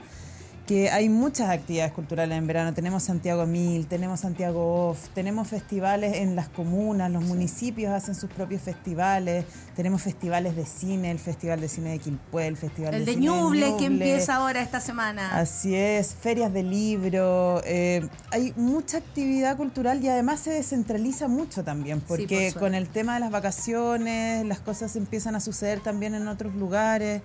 Que 0.65 0.89
hay 0.89 1.09
muchas 1.09 1.49
actividades 1.49 1.91
culturales 1.91 2.37
en 2.37 2.47
verano. 2.47 2.73
Tenemos 2.73 3.03
Santiago 3.03 3.45
Mil, 3.45 3.85
tenemos 3.85 4.21
Santiago 4.21 4.89
Off, 4.89 5.09
tenemos 5.13 5.47
festivales 5.47 6.17
en 6.17 6.35
las 6.35 6.49
comunas, 6.49 7.11
los 7.11 7.23
municipios 7.23 7.93
hacen 7.93 8.15
sus 8.15 8.29
propios 8.31 8.61
festivales, 8.63 9.45
tenemos 9.75 10.01
festivales 10.01 10.55
de 10.55 10.65
cine, 10.65 11.11
el 11.11 11.19
Festival 11.19 11.61
de 11.61 11.67
Cine 11.67 11.91
de 11.91 11.99
Quilpué, 11.99 12.47
el 12.47 12.57
Festival 12.57 12.95
el 12.95 13.05
de, 13.05 13.11
de 13.11 13.13
Cine 13.13 13.25
Ñuble 13.27 13.65
que 13.65 13.71
Ñuble. 13.71 13.85
empieza 13.85 14.35
ahora 14.35 14.61
esta 14.61 14.79
semana. 14.79 15.37
Así 15.37 15.75
es, 15.75 16.15
ferias 16.15 16.51
de 16.51 16.63
libro, 16.63 17.61
eh, 17.65 18.07
hay 18.31 18.53
mucha 18.55 18.97
actividad 18.97 19.57
cultural 19.57 20.03
y 20.03 20.09
además 20.09 20.39
se 20.39 20.51
descentraliza 20.51 21.27
mucho 21.27 21.63
también, 21.63 22.01
por 22.01 22.15
porque 22.15 22.53
con 22.57 22.73
el 22.73 22.87
tema 22.87 23.15
de 23.15 23.19
las 23.19 23.29
vacaciones, 23.29 24.45
las 24.45 24.59
cosas 24.59 24.95
empiezan 24.95 25.35
a 25.35 25.39
suceder 25.39 25.79
también 25.81 26.15
en 26.15 26.27
otros 26.27 26.55
lugares. 26.55 27.21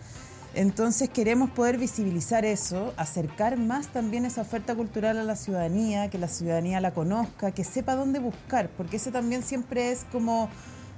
Entonces 0.55 1.09
queremos 1.09 1.51
poder 1.51 1.79
visibilizar 1.79 2.45
eso, 2.45 2.93
acercar 2.97 3.57
más 3.57 3.89
también 3.89 4.25
esa 4.25 4.41
oferta 4.41 4.75
cultural 4.75 5.17
a 5.19 5.23
la 5.23 5.37
ciudadanía, 5.37 6.11
que 6.11 6.19
la 6.19 6.27
ciudadanía 6.27 6.81
la 6.81 6.93
conozca, 6.93 7.53
que 7.53 7.63
sepa 7.63 7.95
dónde 7.95 8.19
buscar, 8.19 8.69
porque 8.77 8.97
ese 8.97 9.13
también 9.13 9.45
siempre 9.45 9.93
es 9.93 10.05
como 10.11 10.49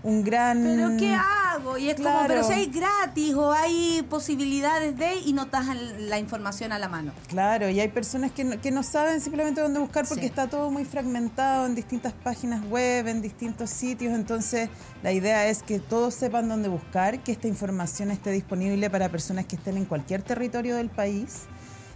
un 0.04 0.24
gran... 0.24 0.62
¿Pero 0.62 0.96
qué 0.96 1.14
hago? 1.14 1.78
Y 1.78 1.90
es 1.90 1.96
como, 1.96 2.24
pero 2.26 2.42
si 2.42 2.52
hay 2.52 2.66
gratis 2.66 3.34
o 3.34 3.52
hay 3.52 4.04
posibilidades 4.10 4.96
de 4.96 5.14
y 5.16 5.32
no 5.32 5.42
estás 5.42 5.66
la 5.98 6.18
información 6.18 6.72
a 6.72 6.78
la 6.78 6.88
mano. 6.88 7.12
Claro, 7.28 7.68
y 7.68 7.78
hay 7.78 7.88
personas 7.88 8.32
que 8.32 8.42
no, 8.44 8.60
que 8.60 8.70
no 8.70 8.82
saben 8.82 9.20
simplemente 9.20 9.60
dónde 9.60 9.78
buscar 9.78 10.06
porque 10.06 10.22
Sí. 10.22 10.26
está 10.28 10.48
todo 10.48 10.70
muy 10.70 10.84
fragmentado 10.84 11.66
en 11.66 11.74
distintas 11.74 12.12
páginas 12.12 12.64
web, 12.68 13.06
en 13.06 13.22
distintos 13.22 13.70
sitios. 13.70 14.12
Entonces, 14.14 14.68
la 15.02 15.12
idea 15.12 15.46
es 15.46 15.62
que 15.62 15.78
todos 15.78 16.14
sepan 16.14 16.48
dónde 16.48 16.68
buscar, 16.68 17.20
que 17.20 17.32
esta 17.32 17.46
información 17.48 18.10
esté 18.10 18.30
disponible 18.32 18.90
para 18.90 19.08
personas 19.08 19.46
que 19.46 19.56
estén 19.56 19.76
en 19.76 19.84
cualquier 19.84 20.22
territorio 20.22 20.76
del 20.76 20.88
país, 20.90 21.42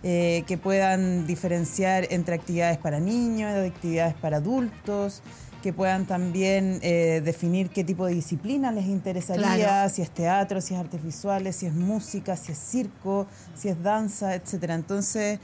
eh, 0.03 0.45
que 0.47 0.59
puedan 0.59 1.27
diferenciar 1.27 2.07
entre 2.11 2.37
actividades 2.37 2.79
para 2.79 3.01
niños, 3.01 3.53
de 3.55 3.67
actividades 3.67 4.15
para 4.15 4.37
adultos 4.37 5.23
que 5.67 5.73
puedan 5.73 6.07
también 6.07 6.79
eh, 6.83 7.21
definir 7.25 7.71
qué 7.71 7.83
tipo 7.83 8.07
de 8.07 8.15
disciplina 8.15 8.71
les 8.71 8.87
interesaría, 8.87 9.57
Claro. 9.57 9.91
si 9.93 10.01
es 10.01 10.11
teatro, 10.13 10.61
si 10.61 10.75
es 10.75 10.79
artes 10.81 11.03
visuales, 11.03 11.57
si 11.57 11.67
es 11.67 11.75
música, 11.75 12.37
si 12.37 12.53
es 12.53 12.59
circo, 12.59 13.27
si 13.57 13.69
es 13.69 13.83
danza, 13.83 14.37
etcétera. 14.37 14.77
Entonces, 14.77 15.41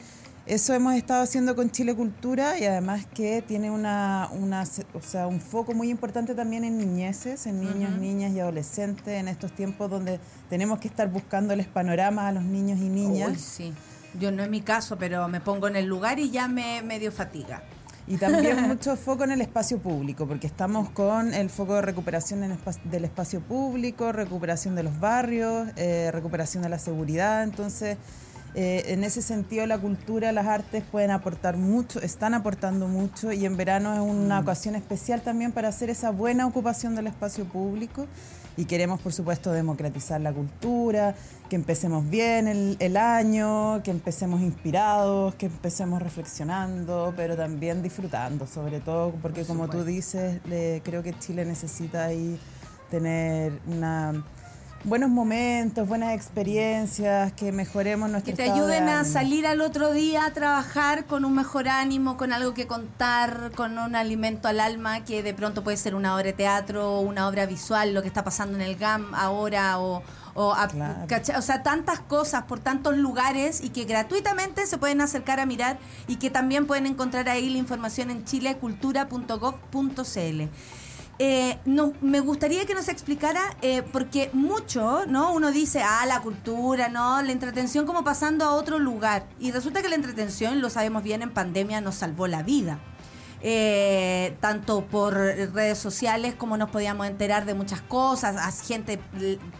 eso 0.47 0.75
hemos 0.75 0.95
estado 0.95 1.25
haciendo 1.25 1.57
con 1.57 1.73
Chile 1.73 1.97
Cultura 1.97 2.57
y 2.57 2.67
además 2.67 3.05
que 3.13 3.43
tiene 3.43 3.73
una, 3.73 4.29
o 4.95 5.01
sea, 5.03 5.27
un 5.27 5.41
foco 5.41 5.75
muy 5.75 5.91
importante 5.91 6.37
también 6.37 6.63
en 6.63 6.79
niñeces, 6.79 7.47
en 7.49 7.59
niños, 7.61 7.99
niñas 7.99 8.31
y 8.33 8.39
adolescentes, 8.39 9.09
en 9.09 9.27
estos 9.27 9.51
tiempos 9.51 9.91
donde 9.91 10.21
tenemos 10.49 10.79
que 10.79 10.87
estar 10.87 11.11
buscándoles 11.11 11.67
panoramas 11.67 12.27
a 12.27 12.33
los 12.33 12.45
niños 12.45 12.79
y 12.79 12.89
niñas. 12.89 13.31
Uy, 13.31 13.39
sí. 13.41 13.75
Yo 14.21 14.31
no 14.31 14.45
es 14.45 14.49
mi 14.51 14.61
caso, 14.61 14.97
pero 14.99 15.27
me 15.27 15.41
pongo 15.41 15.67
en 15.67 15.75
el 15.75 15.87
lugar 15.87 16.21
y 16.21 16.31
ya 16.31 16.47
me, 16.47 16.81
me 16.83 17.01
dio 17.01 17.11
fatiga. 17.11 17.65
Y 18.09 18.17
también 18.17 18.63
mucho 18.69 18.97
foco 18.97 19.25
en 19.25 19.31
el 19.33 19.41
espacio 19.41 19.79
público, 19.79 20.27
porque 20.27 20.47
estamos 20.47 20.91
con 20.91 21.33
el 21.35 21.51
foco 21.51 21.75
de 21.77 21.83
recuperación 21.83 22.43
en 22.43 22.53
espa- 22.59 22.83
del 22.85 23.05
espacio 23.05 23.41
público, 23.41 24.11
recuperación 24.13 24.75
de 24.75 24.83
los 24.83 24.99
barrios, 24.99 25.69
eh, 25.77 26.11
recuperación 26.13 26.63
de 26.63 26.69
la 26.69 26.79
seguridad. 26.79 27.45
Entonces, 27.45 27.97
eh, 28.55 28.85
en 28.89 29.03
ese 29.05 29.23
sentido, 29.23 29.67
la 29.67 29.79
cultura, 29.79 30.31
las 30.33 30.47
artes 30.47 30.83
pueden 30.91 31.11
aportar 31.11 31.57
mucho, 31.57 32.03
están 32.03 32.35
aportando 32.35 32.87
mucho, 32.89 33.33
y 33.33 33.47
en 33.47 33.57
verano 33.57 33.95
es 33.95 34.01
una 34.01 34.41
ocasión 34.41 34.75
especial 34.75 35.23
también 35.23 35.53
para 35.53 35.69
hacer 35.69 35.89
esa 35.89 36.11
buena 36.11 36.47
ocupación 36.47 36.95
del 36.95 37.07
espacio 37.07 37.45
público. 37.47 38.07
Y 38.57 38.67
queremos, 38.67 39.01
por 39.01 39.13
supuesto, 39.13 39.51
democratizar 39.53 40.21
la 40.21 40.33
cultura, 40.33 41.15
que 41.49 41.57
empecemos 41.57 42.09
bien 42.11 42.47
el, 42.49 42.77
el 42.81 42.97
año, 42.97 43.83
que 43.83 43.91
empecemos 43.91 44.41
inspirados, 44.43 45.35
que 45.37 45.47
empecemos 45.47 46.03
reflexionando, 46.03 47.15
pero 47.17 47.37
también 47.37 47.83
disfrutando, 47.83 48.47
sobre 48.47 48.81
todo 48.81 49.13
porque, 49.23 49.45
como 49.45 49.69
tú 49.69 49.85
dices, 49.85 50.41
le- 50.47 50.83
creo 50.85 51.03
que 51.03 51.19
Chile 51.19 51.45
necesita 51.47 52.05
ahí 52.05 52.39
tener 52.91 53.59
una, 53.67 54.23
buenos 54.85 55.11
momentos, 55.11 55.87
buenas 55.87 56.15
experiencias, 56.15 57.33
que 57.35 57.53
mejoremos 57.53 58.11
nuestro 58.11 58.33
Que 58.33 58.37
te 58.37 58.47
estado 58.47 58.67
de 58.67 58.75
ayuden 58.79 58.89
a 58.89 59.05
salir 59.05 59.47
al 59.47 59.61
otro 59.61 59.93
día 59.93 60.25
a 60.27 60.33
trabajar 60.33 61.05
con 61.07 61.25
un 61.25 61.35
mejor 61.35 61.69
ánimo, 61.69 62.17
con 62.17 62.33
algo 62.33 62.53
que 62.55 62.67
contar, 62.67 63.53
con 63.55 63.79
un 63.79 63.95
alimento 63.95 64.49
al 64.49 64.59
alma, 64.61 65.05
que 65.05 65.23
de 65.23 65.35
pronto 65.35 65.63
puede 65.63 65.77
ser 65.77 65.95
una 65.95 66.15
obra 66.15 66.25
de 66.25 66.33
teatro, 66.33 66.99
una 67.01 67.29
obra 67.29 67.47
visual, 67.47 67.95
lo 67.95 68.03
que 68.03 68.09
está 68.09 68.25
pasando 68.25 68.57
en 68.57 68.63
el 68.63 68.75
GAM 68.77 69.15
ahora, 69.15 69.79
o, 69.79 70.03
o, 70.35 70.53
a- 70.53 70.69
o 71.37 71.43
sea, 71.43 71.63
tantas 71.63 72.01
cosas 72.01 72.45
por 72.45 72.59
tantos 72.59 72.97
lugares 72.97 73.63
y 73.63 73.69
que 73.69 73.85
gratuitamente 73.85 74.67
se 74.67 74.79
pueden 74.79 75.01
acercar 75.01 75.39
a 75.41 75.47
mirar 75.47 75.79
y 76.09 76.17
que 76.17 76.31
también 76.31 76.67
pueden 76.67 76.87
encontrar 76.87 77.29
ahí 77.29 77.51
la 77.51 77.59
información 77.59 78.11
en 78.11 78.25
chilecultura.gov.cl. 78.25 80.43
Eh, 81.19 81.59
no, 81.67 81.93
me 82.01 82.21
gustaría 82.21 82.65
que 82.67 82.75
nos 82.75 82.89
explicara, 82.89 83.57
eh, 83.61 83.83
porque 83.93 84.31
mucho, 84.33 85.07
¿no? 85.07 85.33
Uno 85.33 85.53
dice, 85.53 85.83
ah, 85.83 86.05
la 86.07 86.21
cultura, 86.21 86.89
¿no? 86.89 87.23
La 87.23 87.33
entretención 87.33 87.87
como 87.87 88.03
pasando 88.03 88.45
a 88.45 88.55
otro 88.55 88.79
lugar. 88.79 89.27
Y 89.39 89.53
resulta 89.53 89.83
que 89.83 89.89
la 89.89 89.95
entretención, 89.95 90.61
lo 90.61 90.71
sabemos 90.71 91.03
bien, 91.03 91.23
en 91.23 91.31
pandemia 91.31 91.81
nos 91.81 91.97
salvó 91.97 92.27
la 92.27 92.43
vida. 92.43 92.81
Eh, 93.45 94.37
tanto 94.39 94.87
por 94.87 95.15
redes 95.15 95.77
sociales 95.77 96.33
como 96.37 96.57
nos 96.57 96.71
podíamos 96.71 97.09
enterar 97.09 97.45
de 97.45 97.55
muchas 97.55 97.81
cosas, 97.81 98.37
a 98.37 98.53
gente 98.65 99.01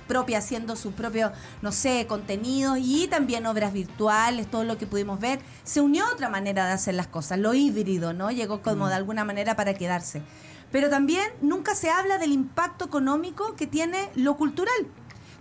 propia 0.07 0.39
haciendo 0.39 0.77
su 0.77 0.93
propio, 0.93 1.33
no 1.63 1.73
sé, 1.73 2.07
contenido 2.07 2.77
y 2.77 3.09
también 3.09 3.45
obras 3.45 3.73
virtuales, 3.73 4.49
todo 4.49 4.63
lo 4.63 4.79
que 4.79 4.87
pudimos 4.87 5.19
ver. 5.19 5.41
Se 5.65 5.81
unió 5.81 6.05
otra 6.13 6.29
manera 6.29 6.67
de 6.67 6.73
hacer 6.73 6.95
las 6.95 7.09
cosas, 7.09 7.41
lo 7.41 7.55
híbrido, 7.55 8.13
¿no? 8.13 8.31
Llegó 8.31 8.63
como 8.63 8.89
de 8.89 8.95
alguna 8.95 9.25
manera 9.25 9.57
para 9.57 9.75
quedarse. 9.75 10.23
Pero 10.73 10.91
también 10.91 11.29
nunca 11.41 11.75
se 11.75 11.91
habla 11.91 12.19
del 12.19 12.33
impacto 12.33 12.87
económico 12.87 13.55
que 13.55 13.67
tiene 13.67 14.11
lo 14.15 14.37
cultural. 14.37 14.75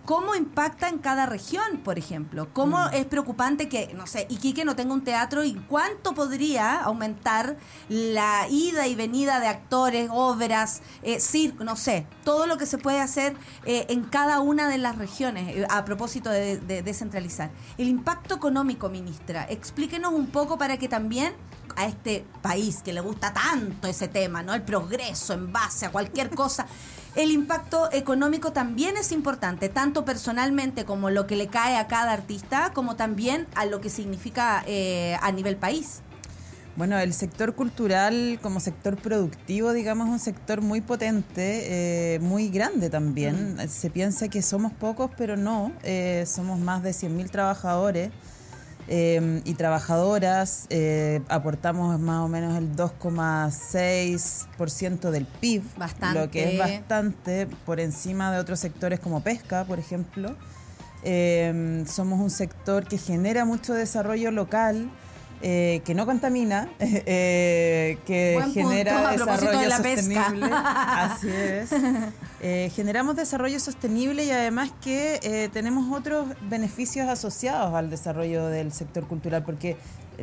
¿Cómo 0.04 0.34
impacta 0.34 0.90
en 0.90 0.98
cada 0.98 1.28
región, 1.28 1.78
por 1.84 2.00
ejemplo? 2.00 2.50
¿Cómo 2.54 2.78
Mm. 2.80 2.94
es 2.96 3.06
preocupante 3.06 3.70
que, 3.70 3.94
no 3.94 4.08
sé, 4.08 4.26
Iquique 4.30 4.66
no 4.66 4.76
tenga 4.76 4.96
un 4.96 5.04
teatro 5.04 5.44
y 5.44 5.54
cuánto 5.54 6.16
podría 6.16 6.82
aumentar 6.82 7.56
la 7.88 8.48
ida 8.50 8.88
y 8.88 8.96
venida 8.96 9.40
de 9.40 9.48
actores, 9.48 10.10
obras, 10.12 10.82
eh, 11.04 11.20
circo, 11.20 11.64
no 11.64 11.76
sé, 11.76 12.08
todo 12.24 12.48
lo 12.48 12.58
que 12.58 12.66
se 12.66 12.80
puede 12.80 13.00
hacer 13.00 13.36
eh, 13.66 13.86
en 13.90 14.04
cada 14.04 14.40
una 14.40 14.68
de 14.68 14.80
las 14.80 14.98
regiones 14.98 15.56
eh, 15.56 15.68
a 15.70 15.86
propósito 15.86 16.32
de, 16.32 16.58
de 16.58 16.82
descentralizar? 16.82 17.52
El 17.78 17.88
impacto 17.88 18.34
económico, 18.34 18.90
ministra, 18.90 19.46
explíquenos 19.50 20.14
un 20.14 20.26
poco 20.28 20.58
para 20.58 20.78
que 20.78 20.90
también 20.90 21.34
a 21.76 21.86
este 21.86 22.26
país 22.42 22.82
que 22.84 22.94
le 22.94 23.02
gusta 23.02 23.34
tanto 23.34 23.88
ese 23.88 24.08
tema, 24.08 24.44
¿no? 24.44 24.54
El 24.54 24.62
progreso 24.62 25.34
en 25.34 25.52
base 25.52 25.86
a 25.86 25.92
cualquier 25.92 26.30
cosa. 26.30 26.66
El 27.16 27.32
impacto 27.32 27.92
económico 27.92 28.54
también 28.54 28.96
es 28.96 29.12
importante, 29.12 29.68
tanto 29.68 30.06
personalmente 30.06 30.86
como 30.86 31.10
lo 31.10 31.28
que 31.28 31.36
le 31.36 31.48
cae 31.48 31.78
a 31.78 31.88
cada 31.88 32.14
artista, 32.14 32.72
como 32.74 32.96
también 32.96 33.48
a 33.56 33.66
lo 33.66 33.82
que 33.82 33.90
significa 33.90 34.64
eh, 34.66 35.18
a 35.22 35.32
nivel 35.32 35.58
país. 35.58 36.02
Bueno, 36.78 36.98
el 36.98 37.14
sector 37.14 37.54
cultural 37.54 38.40
como 38.42 38.62
sector 38.62 38.96
productivo, 38.96 39.74
digamos, 39.74 40.08
es 40.08 40.14
un 40.14 40.20
sector 40.20 40.62
muy 40.62 40.80
potente, 40.80 42.16
eh, 42.16 42.20
muy 42.20 42.48
grande 42.48 42.90
también. 42.90 43.58
Se 43.70 43.90
piensa 43.90 44.30
que 44.30 44.42
somos 44.42 44.72
pocos, 44.72 45.12
pero 45.18 45.36
no. 45.36 45.74
eh, 45.84 46.24
somos 46.26 46.60
más 46.60 46.82
de 46.82 46.92
100.000 46.92 47.30
trabajadores 47.30 48.12
eh, 48.88 49.42
y 49.46 49.54
trabajadoras. 49.54 50.66
eh, 50.70 51.22
aportamos 51.30 52.00
más 52.00 52.20
o 52.20 52.28
menos 52.28 52.58
el 52.58 52.76
2,6% 52.76 55.12
del 55.12 55.26
PIB, 55.26 55.64
Bastante. 55.78 56.20
lo 56.20 56.30
que 56.32 56.54
es 56.54 56.60
bastante 56.60 57.48
por 57.66 57.80
encima 57.80 58.32
de 58.32 58.40
otros 58.40 58.60
sectores 58.60 59.00
como 59.00 59.22
pesca, 59.22 59.64
por 59.66 59.80
ejemplo. 59.80 60.36
Eh, 61.04 61.84
somos 61.88 62.20
un 62.20 62.30
sector 62.30 62.88
que 62.88 62.98
genera 62.98 63.46
mucho 63.46 63.74
desarrollo 63.74 64.32
local, 64.32 64.90
eh, 65.42 65.82
que 65.86 65.94
no 65.94 66.06
contamina, 66.06 66.70
eh, 66.80 67.98
que 68.06 68.34
Buen 68.36 68.54
genera 68.54 69.12
desarrollo 69.12 69.60
de 69.60 69.68
la 69.68 69.80
pesca. 69.82 70.24
sostenible. 70.26 70.50
Así 70.54 71.30
es. 71.30 71.72
Eh, 72.42 72.72
generamos 72.74 73.16
desarrollo 73.16 73.60
sostenible 73.60 74.26
y 74.26 74.32
además 74.32 74.72
que 74.82 75.20
eh, 75.22 75.50
tenemos 75.54 75.96
otros 75.96 76.28
beneficios 76.50 77.08
asociados 77.08 77.74
al 77.76 77.90
desarrollo 77.90 78.48
del 78.48 78.72
sector 78.72 79.08
cultural, 79.08 79.44
porque 79.44 79.78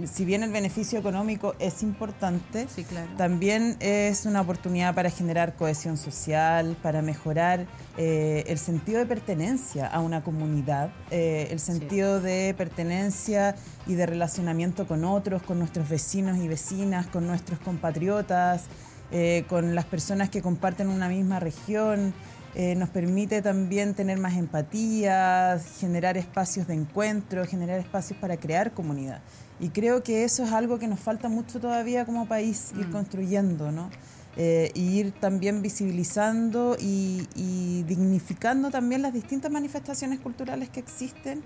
si 0.07 0.25
bien 0.25 0.43
el 0.43 0.51
beneficio 0.51 0.99
económico 0.99 1.55
es 1.59 1.83
importante, 1.83 2.67
Sí, 2.75 2.85
claro. 2.85 3.09
también 3.17 3.77
es 3.81 4.27
una 4.27 4.41
oportunidad 4.41 4.95
para 4.95 5.11
generar 5.11 5.57
cohesión 5.57 5.97
social, 5.97 6.77
para 6.83 7.03
mejorar 7.03 7.67
eh, 7.97 8.45
el 8.47 8.59
sentido 8.59 9.01
de 9.01 9.07
pertenencia 9.07 9.87
a 9.87 10.01
una 10.01 10.23
comunidad, 10.23 10.91
eh, 11.11 11.49
el 11.51 11.61
sentido 11.61 12.21
de 12.21 12.55
pertenencia 12.57 13.57
y 13.87 13.95
de 13.95 14.07
relacionamiento 14.07 14.87
con 14.87 15.05
otros, 15.05 15.43
con 15.43 15.59
nuestros 15.59 15.89
vecinos 15.89 16.39
y 16.39 16.49
vecinas, 16.49 17.07
con 17.07 17.27
nuestros 17.27 17.59
compatriotas, 17.59 18.65
eh, 19.11 19.45
con 19.49 19.75
las 19.75 19.87
personas 19.87 20.29
que 20.31 20.43
comparten 20.43 20.89
una 20.89 21.09
misma 21.09 21.41
región. 21.41 22.13
Eh, 22.55 22.75
nos 22.75 22.89
permite 22.89 23.41
también 23.43 23.95
tener 23.95 24.19
más 24.19 24.37
empatía, 24.37 25.61
generar 25.79 26.17
espacios 26.17 26.67
de 26.67 26.75
encuentro, 26.75 27.45
generar 27.47 27.79
espacios 27.79 28.19
para 28.19 28.37
crear 28.37 28.73
comunidad. 28.73 29.21
Y 29.61 29.71
creo 29.71 30.03
que 30.03 30.25
eso 30.25 30.45
es 30.45 30.53
algo 30.53 30.79
que 30.79 30.87
nos 30.87 31.01
falta 31.01 31.29
mucho 31.29 31.61
todavía 31.61 32.05
como 32.05 32.27
país 32.27 32.73
ir 32.79 32.91
construyendo, 32.91 33.73
¿no? 33.73 33.91
Eh, 34.37 34.71
y 34.75 35.01
ir 35.01 35.13
también 35.13 35.63
visibilizando 35.63 36.77
y, 36.79 37.27
y 37.35 37.83
dignificando 37.89 38.71
también 38.71 39.03
las 39.03 39.13
distintas 39.13 39.51
manifestaciones 39.51 40.21
culturales 40.21 40.69
que 40.69 40.79
existen 40.79 41.43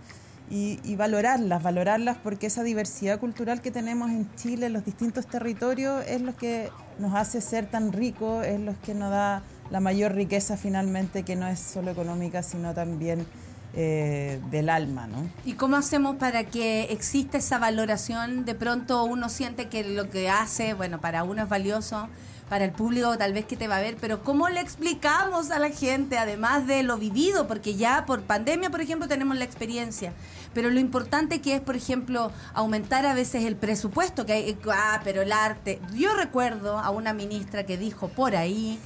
y, 0.50 0.78
y 0.84 0.96
valorarlas, 0.96 1.62
valorarlas 1.62 2.18
porque 2.18 2.48
esa 2.48 2.62
diversidad 2.62 3.18
cultural 3.18 3.62
que 3.62 3.70
tenemos 3.70 4.10
en 4.10 4.30
Chile, 4.34 4.66
en 4.66 4.74
los 4.74 4.84
distintos 4.84 5.26
territorios, 5.26 6.04
es 6.06 6.20
lo 6.20 6.36
que 6.36 6.68
nos 6.98 7.14
hace 7.14 7.40
ser 7.40 7.70
tan 7.70 7.92
ricos, 7.92 8.44
es 8.44 8.60
lo 8.60 8.74
que 8.82 8.92
nos 8.92 9.10
da 9.10 9.42
la 9.70 9.80
mayor 9.80 10.12
riqueza 10.12 10.58
finalmente, 10.58 11.22
que 11.22 11.34
no 11.34 11.46
es 11.46 11.60
solo 11.60 11.90
económica, 11.90 12.42
sino 12.42 12.74
también 12.74 13.26
eh, 13.74 14.40
del 14.50 14.68
alma, 14.68 15.06
¿no? 15.06 15.28
¿Y 15.44 15.54
cómo 15.54 15.76
hacemos 15.76 16.16
para 16.16 16.44
que 16.44 16.84
exista 16.90 17.38
esa 17.38 17.58
valoración? 17.58 18.44
De 18.44 18.54
pronto 18.54 19.04
uno 19.04 19.28
siente 19.28 19.68
que 19.68 19.82
lo 19.84 20.10
que 20.10 20.28
hace, 20.28 20.74
bueno, 20.74 21.00
para 21.00 21.24
uno 21.24 21.42
es 21.42 21.48
valioso, 21.48 22.08
para 22.52 22.66
el 22.66 22.72
público 22.72 23.16
tal 23.16 23.32
vez 23.32 23.46
que 23.46 23.56
te 23.56 23.68
va 23.68 23.78
a 23.78 23.80
ver, 23.80 23.96
pero 23.98 24.22
¿cómo 24.22 24.50
le 24.50 24.60
explicamos 24.60 25.50
a 25.50 25.58
la 25.58 25.70
gente, 25.70 26.18
además 26.18 26.66
de 26.66 26.82
lo 26.82 26.98
vivido? 26.98 27.48
Porque 27.48 27.76
ya 27.76 28.04
por 28.04 28.20
pandemia, 28.24 28.68
por 28.68 28.82
ejemplo, 28.82 29.08
tenemos 29.08 29.38
la 29.38 29.44
experiencia, 29.44 30.12
pero 30.52 30.68
lo 30.68 30.78
importante 30.78 31.40
que 31.40 31.54
es, 31.54 31.62
por 31.62 31.76
ejemplo, 31.76 32.30
aumentar 32.52 33.06
a 33.06 33.14
veces 33.14 33.44
el 33.44 33.56
presupuesto, 33.56 34.26
que 34.26 34.34
hay, 34.34 34.58
ah, 34.70 35.00
pero 35.02 35.22
el 35.22 35.32
arte. 35.32 35.80
Yo 35.94 36.14
recuerdo 36.14 36.78
a 36.78 36.90
una 36.90 37.14
ministra 37.14 37.64
que 37.64 37.78
dijo 37.78 38.08
por 38.08 38.36
ahí, 38.36 38.78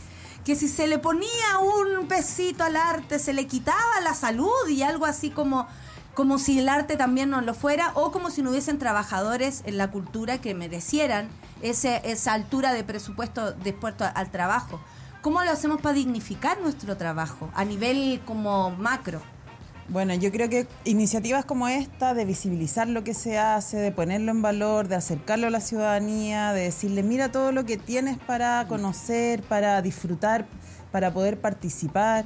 que 0.46 0.54
si 0.54 0.68
se 0.68 0.86
le 0.86 1.00
ponía 1.00 1.58
un 1.58 2.06
pesito 2.06 2.62
al 2.62 2.76
arte 2.76 3.18
se 3.18 3.32
le 3.32 3.48
quitaba 3.48 4.00
la 4.04 4.14
salud 4.14 4.68
y 4.68 4.84
algo 4.84 5.04
así 5.04 5.30
como 5.30 5.66
como 6.14 6.38
si 6.38 6.60
el 6.60 6.68
arte 6.68 6.96
también 6.96 7.30
no 7.30 7.40
lo 7.40 7.52
fuera 7.52 7.90
o 7.94 8.12
como 8.12 8.30
si 8.30 8.42
no 8.42 8.50
hubiesen 8.50 8.78
trabajadores 8.78 9.62
en 9.66 9.76
la 9.76 9.90
cultura 9.90 10.40
que 10.40 10.54
merecieran 10.54 11.28
ese, 11.62 12.00
esa 12.04 12.32
altura 12.32 12.72
de 12.72 12.84
presupuesto 12.84 13.52
dispuesto 13.52 14.06
al 14.14 14.30
trabajo. 14.30 14.80
¿Cómo 15.20 15.42
lo 15.42 15.50
hacemos 15.50 15.82
para 15.82 15.94
dignificar 15.94 16.58
nuestro 16.60 16.96
trabajo 16.96 17.50
a 17.52 17.64
nivel 17.64 18.22
como 18.24 18.70
macro? 18.70 19.20
Bueno, 19.88 20.14
yo 20.14 20.32
creo 20.32 20.48
que 20.48 20.66
iniciativas 20.84 21.44
como 21.44 21.68
esta, 21.68 22.12
de 22.12 22.24
visibilizar 22.24 22.88
lo 22.88 23.04
que 23.04 23.14
se 23.14 23.38
hace, 23.38 23.76
de 23.76 23.92
ponerlo 23.92 24.32
en 24.32 24.42
valor, 24.42 24.88
de 24.88 24.96
acercarlo 24.96 25.46
a 25.46 25.50
la 25.50 25.60
ciudadanía, 25.60 26.52
de 26.52 26.62
decirle, 26.62 27.04
mira 27.04 27.30
todo 27.30 27.52
lo 27.52 27.64
que 27.64 27.76
tienes 27.76 28.18
para 28.18 28.66
conocer, 28.66 29.42
para 29.42 29.80
disfrutar, 29.82 30.46
para 30.90 31.12
poder 31.12 31.40
participar. 31.40 32.24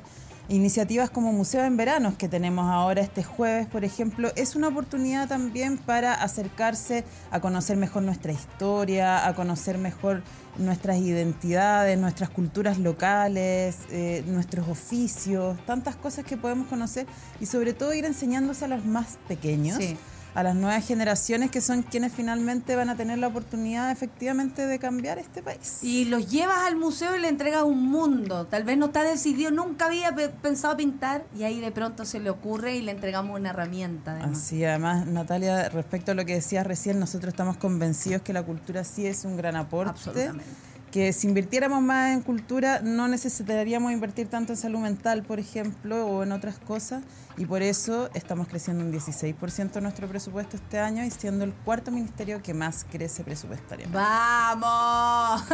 Iniciativas 0.50 1.10
como 1.10 1.32
Museo 1.32 1.64
en 1.64 1.76
Veranos 1.76 2.16
que 2.16 2.28
tenemos 2.28 2.68
ahora 2.68 3.00
este 3.02 3.22
jueves, 3.22 3.68
por 3.68 3.84
ejemplo, 3.84 4.32
es 4.34 4.56
una 4.56 4.66
oportunidad 4.66 5.28
también 5.28 5.78
para 5.78 6.12
acercarse 6.12 7.04
a 7.30 7.38
conocer 7.38 7.76
mejor 7.76 8.02
nuestra 8.02 8.32
historia, 8.32 9.28
a 9.28 9.34
conocer 9.36 9.78
mejor 9.78 10.24
nuestras 10.58 10.98
identidades, 10.98 11.96
nuestras 12.00 12.30
culturas 12.30 12.78
locales, 12.78 13.76
eh, 13.92 14.24
nuestros 14.26 14.66
oficios, 14.66 15.56
tantas 15.66 15.94
cosas 15.94 16.24
que 16.24 16.36
podemos 16.36 16.66
conocer 16.66 17.06
y 17.38 17.46
sobre 17.46 17.72
todo 17.72 17.94
ir 17.94 18.04
enseñándose 18.04 18.64
a 18.64 18.68
los 18.68 18.84
más 18.84 19.18
pequeños, 19.28 19.78
Sí. 19.78 19.96
A 20.34 20.42
las 20.42 20.54
nuevas 20.54 20.86
generaciones 20.86 21.50
que 21.50 21.60
son 21.60 21.82
quienes 21.82 22.12
finalmente 22.12 22.76
van 22.76 22.88
a 22.88 22.96
tener 22.96 23.18
la 23.18 23.26
oportunidad 23.28 23.90
efectivamente 23.90 24.66
de 24.66 24.78
cambiar 24.78 25.18
este 25.18 25.42
país. 25.42 25.78
Y 25.82 26.04
los 26.04 26.30
llevas 26.30 26.58
al 26.66 26.76
museo 26.76 27.16
y 27.16 27.20
le 27.20 27.28
entregas 27.28 27.62
un 27.64 27.82
mundo. 27.90 28.46
Tal 28.46 28.64
vez 28.64 28.78
no 28.78 28.86
está 28.86 29.02
decidido, 29.02 29.50
nunca 29.50 29.86
había 29.86 30.14
pe- 30.14 30.28
pensado 30.28 30.76
pintar 30.76 31.24
y 31.36 31.42
ahí 31.44 31.60
de 31.60 31.72
pronto 31.72 32.04
se 32.04 32.20
le 32.20 32.30
ocurre 32.30 32.76
y 32.76 32.82
le 32.82 32.92
entregamos 32.92 33.38
una 33.38 33.50
herramienta. 33.50 34.12
Además. 34.16 34.38
Así, 34.38 34.64
además, 34.64 35.06
Natalia, 35.06 35.68
respecto 35.68 36.12
a 36.12 36.14
lo 36.14 36.24
que 36.24 36.34
decías 36.34 36.66
recién, 36.66 36.98
nosotros 37.00 37.32
estamos 37.32 37.56
convencidos 37.56 38.22
que 38.22 38.32
la 38.32 38.42
cultura 38.42 38.84
sí 38.84 39.06
es 39.06 39.24
un 39.24 39.36
gran 39.36 39.56
aporte. 39.56 39.90
Absolutamente. 39.90 40.44
Que 40.90 41.12
si 41.12 41.28
invirtiéramos 41.28 41.80
más 41.82 42.12
en 42.12 42.20
cultura, 42.20 42.80
no 42.82 43.06
necesitaríamos 43.06 43.92
invertir 43.92 44.28
tanto 44.28 44.52
en 44.52 44.56
salud 44.56 44.80
mental, 44.80 45.22
por 45.22 45.38
ejemplo, 45.38 46.06
o 46.06 46.22
en 46.22 46.32
otras 46.32 46.58
cosas. 46.58 47.02
Y 47.36 47.46
por 47.46 47.62
eso 47.62 48.10
estamos 48.12 48.48
creciendo 48.48 48.84
un 48.84 48.92
16% 48.92 49.80
nuestro 49.80 50.08
presupuesto 50.08 50.56
este 50.56 50.78
año 50.78 51.04
y 51.04 51.10
siendo 51.10 51.44
el 51.44 51.52
cuarto 51.52 51.90
ministerio 51.90 52.42
que 52.42 52.54
más 52.54 52.84
crece 52.90 53.22
presupuestariamente. 53.22 53.96
¡Vamos! 53.96 55.44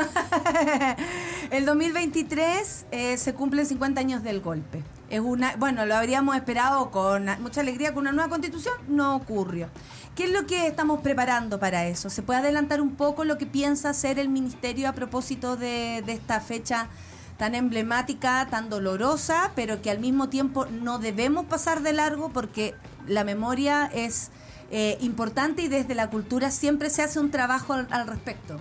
el 1.50 1.66
2023 1.66 2.86
eh, 2.90 3.16
se 3.18 3.34
cumplen 3.34 3.66
50 3.66 4.00
años 4.00 4.22
del 4.22 4.40
golpe. 4.40 4.82
Es 5.08 5.20
una, 5.20 5.54
bueno, 5.56 5.86
lo 5.86 5.94
habríamos 5.94 6.34
esperado 6.34 6.90
con 6.90 7.26
mucha 7.40 7.60
alegría 7.60 7.94
con 7.94 8.02
una 8.02 8.12
nueva 8.12 8.28
constitución, 8.28 8.74
no 8.88 9.14
ocurrió. 9.14 9.68
¿Qué 10.16 10.24
es 10.24 10.30
lo 10.32 10.46
que 10.46 10.66
estamos 10.66 11.00
preparando 11.00 11.60
para 11.60 11.86
eso? 11.86 12.10
¿Se 12.10 12.22
puede 12.22 12.40
adelantar 12.40 12.80
un 12.80 12.96
poco 12.96 13.24
lo 13.24 13.38
que 13.38 13.46
piensa 13.46 13.90
hacer 13.90 14.18
el 14.18 14.28
ministerio 14.28 14.88
a 14.88 14.92
propósito 14.92 15.56
de, 15.56 15.98
esta 16.06 16.40
fecha 16.40 16.88
tan 17.36 17.54
emblemática, 17.54 18.48
tan 18.50 18.68
dolorosa, 18.68 19.52
pero 19.54 19.82
que 19.82 19.90
al 19.90 19.98
mismo 20.00 20.28
tiempo 20.28 20.66
no 20.66 20.98
debemos 20.98 21.44
pasar 21.44 21.82
de 21.82 21.92
largo 21.92 22.30
porque 22.30 22.74
la 23.06 23.24
memoria 23.24 23.90
es 23.92 24.30
eh, 24.70 24.96
importante 25.00 25.62
y 25.62 25.68
desde 25.68 25.94
la 25.94 26.08
cultura 26.08 26.50
siempre 26.50 26.90
se 26.90 27.02
hace 27.02 27.20
un 27.20 27.30
trabajo 27.30 27.74
al, 27.74 27.86
al 27.90 28.06
respecto. 28.06 28.58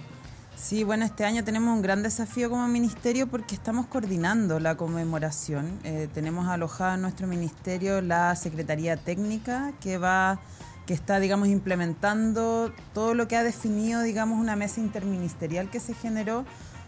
Sí, 0.57 0.83
bueno, 0.83 1.05
este 1.05 1.25
año 1.25 1.43
tenemos 1.43 1.75
un 1.75 1.81
gran 1.81 2.01
desafío 2.01 2.49
como 2.49 2.67
ministerio 2.67 3.27
porque 3.27 3.55
estamos 3.55 3.85
coordinando 3.87 4.59
la 4.59 4.75
conmemoración. 4.75 5.79
Eh, 5.83 6.07
tenemos 6.13 6.47
alojada 6.47 6.95
en 6.95 7.01
nuestro 7.01 7.27
ministerio 7.27 8.01
la 8.01 8.35
Secretaría 8.35 8.97
Técnica 8.97 9.73
que 9.81 9.97
va 9.97 10.39
que 10.85 10.93
está, 10.93 11.19
digamos, 11.19 11.47
implementando 11.47 12.71
todo 12.93 13.15
lo 13.15 13.27
que 13.27 13.35
ha 13.35 13.43
definido, 13.43 14.01
digamos, 14.01 14.39
una 14.39 14.55
mesa 14.55 14.81
interministerial 14.81 15.69
que 15.71 15.79
se 15.79 15.95
generó 15.95 16.45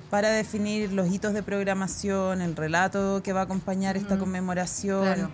para 0.10 0.30
definir 0.30 0.94
los 0.94 1.12
hitos 1.12 1.34
de 1.34 1.44
programación, 1.44 2.42
el 2.42 2.56
relato 2.56 3.22
que 3.24 3.34
va 3.34 3.42
a 3.42 3.44
acompañar 3.44 3.98
esta 3.98 4.18
conmemoración. 4.18 5.04
Claro. 5.04 5.30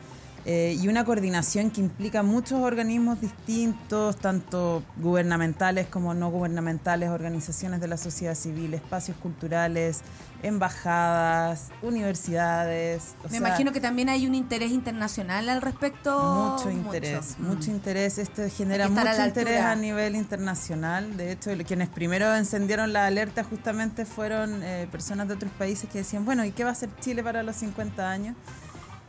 Eh, 0.45 0.77
y 0.81 0.87
una 0.89 1.05
coordinación 1.05 1.71
que 1.71 1.79
implica 1.81 2.21
muchos 2.21 2.59
organismos 2.61 3.21
distintos, 3.21 4.17
tanto 4.17 4.83
gubernamentales 4.97 5.87
como 5.87 6.13
no 6.13 6.29
gubernamentales, 6.31 7.09
organizaciones 7.09 7.79
de 7.79 7.87
la 7.87 7.95
sociedad 7.97 8.35
civil, 8.35 8.73
espacios 8.73 9.15
culturales, 9.17 10.01
embajadas, 10.41 11.69
universidades. 11.81 13.15
o 13.21 13.23
Me 13.23 13.29
sea, 13.29 13.37
imagino 13.39 13.71
que 13.71 13.79
también 13.79 14.09
hay 14.09 14.27
un 14.27 14.35
interés 14.35 14.71
internacional 14.71 15.47
al 15.49 15.61
respecto. 15.61 16.53
mucho 16.57 16.69
interés, 16.71 17.35
Mm. 17.39 17.45
mucho 17.47 17.71
interés. 17.71 18.17
Esto 18.17 18.43
genera 18.49 18.89
mucho 18.89 19.01
a 19.01 19.25
interés 19.27 19.57
altura. 19.59 19.71
a 19.71 19.75
nivel 19.75 20.15
internacional. 20.15 21.15
De 21.17 21.31
hecho, 21.31 21.51
quienes 21.65 21.89
primero 21.89 22.33
encendieron 22.35 22.91
la 22.93 23.05
alerta 23.05 23.43
justamente 23.43 24.05
fueron 24.05 24.61
eh, 24.63 24.87
personas 24.91 25.27
de 25.27 25.35
otros 25.35 25.51
países 25.53 25.89
que 25.89 25.99
decían, 25.99 26.25
bueno, 26.25 26.43
¿y 26.45 26.51
qué 26.51 26.63
va 26.63 26.71
a 26.71 26.73
hacer 26.73 26.89
Chile 26.99 27.23
para 27.23 27.43
los 27.43 27.55
50 27.55 28.09
años? 28.09 28.35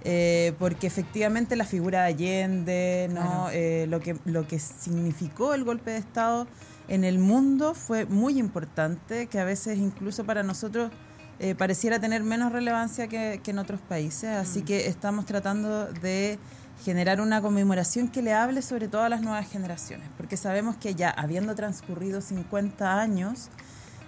Eh, 0.06 0.52
porque 0.58 0.86
efectivamente 0.86 1.56
la 1.56 1.64
figura 1.64 2.02
de 2.02 2.08
Allende, 2.08 3.08
¿no? 3.10 3.48
Eh, 3.50 3.86
lo, 3.88 4.00
que, 4.00 4.18
lo 4.26 4.46
que 4.46 4.58
significó 4.58 5.54
el 5.54 5.64
golpe 5.64 5.92
de 5.92 5.96
Estado 5.96 6.46
en 6.88 7.04
el 7.04 7.18
mundo 7.18 7.72
fue 7.72 8.04
muy 8.04 8.38
importante, 8.38 9.26
que 9.28 9.38
a 9.38 9.44
veces 9.44 9.78
incluso 9.78 10.24
para 10.24 10.42
nosotros 10.42 10.92
eh, 11.38 11.54
pareciera 11.54 11.98
tener 11.98 12.22
menos 12.22 12.52
relevancia 12.52 13.08
que, 13.08 13.40
que 13.42 13.52
en 13.52 13.58
otros 13.58 13.80
países. 13.80 14.30
Así 14.30 14.60
que 14.60 14.88
estamos 14.88 15.24
tratando 15.24 15.86
de 15.86 16.38
generar 16.84 17.22
una 17.22 17.40
conmemoración 17.40 18.08
que 18.08 18.20
le 18.20 18.34
hable 18.34 18.60
sobre 18.60 18.88
todo 18.88 19.02
a 19.02 19.08
las 19.08 19.22
nuevas 19.22 19.50
generaciones, 19.50 20.06
porque 20.18 20.36
sabemos 20.36 20.76
que 20.76 20.94
ya 20.94 21.08
habiendo 21.08 21.54
transcurrido 21.54 22.20
50 22.20 23.00
años, 23.00 23.48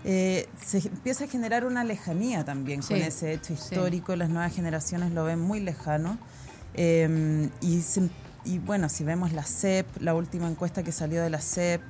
eh, 0.08 0.48
se 0.64 0.78
empieza 0.78 1.24
a 1.24 1.26
generar 1.28 1.64
una 1.64 1.82
lejanía 1.82 2.44
también 2.44 2.80
con 2.80 2.96
ese 2.96 3.32
hecho 3.32 3.48
sí. 3.48 3.54
histórico, 3.54 4.14
las 4.14 4.28
nuevas 4.30 4.54
generaciones 4.54 5.10
lo 5.12 5.24
ven 5.24 5.40
muy 5.40 5.58
lejano. 5.60 6.16
Eh, 6.74 7.48
y, 7.60 7.80
se- 7.82 8.08
y 8.44 8.58
bueno, 8.58 8.88
si 8.88 9.02
vemos 9.02 9.32
la 9.32 9.42
CEP, 9.42 9.86
la 10.00 10.14
última 10.14 10.48
encuesta 10.48 10.82
que 10.84 10.92
salió 10.92 11.22
de 11.22 11.30
la 11.30 11.40
CEP 11.40 11.80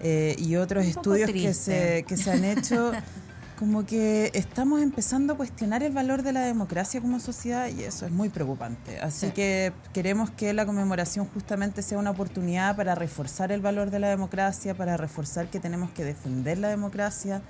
eh, 0.00 0.34
y 0.38 0.56
otros 0.56 0.86
estudios 0.86 1.30
que 1.30 1.52
se, 1.52 2.04
que 2.08 2.16
se 2.16 2.30
han 2.30 2.44
hecho, 2.44 2.92
como 3.60 3.84
que 3.84 4.30
estamos 4.32 4.80
empezando 4.80 5.34
a 5.34 5.36
cuestionar 5.36 5.82
el 5.82 5.92
valor 5.92 6.22
de 6.22 6.32
la 6.32 6.40
democracia 6.40 6.98
como 7.02 7.20
sociedad 7.20 7.68
y 7.68 7.82
eso 7.84 8.06
es 8.06 8.10
muy 8.10 8.30
preocupante. 8.30 8.98
Así 9.00 9.26
Sí. 9.26 9.32
que 9.32 9.72
queremos 9.92 10.30
que 10.30 10.54
la 10.54 10.64
conmemoración 10.64 11.26
justamente 11.26 11.82
sea 11.82 11.98
una 11.98 12.10
oportunidad 12.10 12.74
para 12.74 12.94
reforzar 12.94 13.52
el 13.52 13.60
valor 13.60 13.90
de 13.90 13.98
la 13.98 14.08
democracia, 14.08 14.74
para 14.74 14.96
reforzar 14.96 15.48
que 15.50 15.60
tenemos 15.60 15.90
que 15.90 16.04
defender 16.04 16.56
la 16.56 16.68
democracia, 16.70 17.42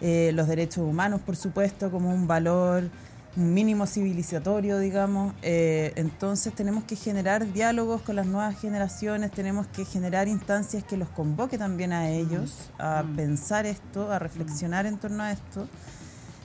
eh, 0.00 0.30
los 0.34 0.46
derechos 0.46 0.86
humanos, 0.88 1.20
por 1.20 1.34
supuesto, 1.34 1.90
como 1.90 2.14
un 2.14 2.28
valor 2.28 2.88
mínimo 3.36 3.86
civilizatorio, 3.86 4.78
digamos. 4.78 5.34
Eh, 5.42 5.92
entonces 5.96 6.54
tenemos 6.54 6.84
que 6.84 6.96
generar 6.96 7.52
diálogos 7.52 8.02
con 8.02 8.16
las 8.16 8.26
nuevas 8.26 8.60
generaciones, 8.60 9.30
tenemos 9.30 9.66
que 9.68 9.84
generar 9.84 10.28
instancias 10.28 10.84
que 10.84 10.96
los 10.96 11.08
convoque 11.08 11.58
también 11.58 11.92
a 11.92 12.10
ellos 12.10 12.70
a 12.78 13.04
pensar 13.16 13.66
esto, 13.66 14.10
a 14.10 14.18
reflexionar 14.18 14.86
en 14.86 14.98
torno 14.98 15.22
a 15.22 15.32
esto. 15.32 15.68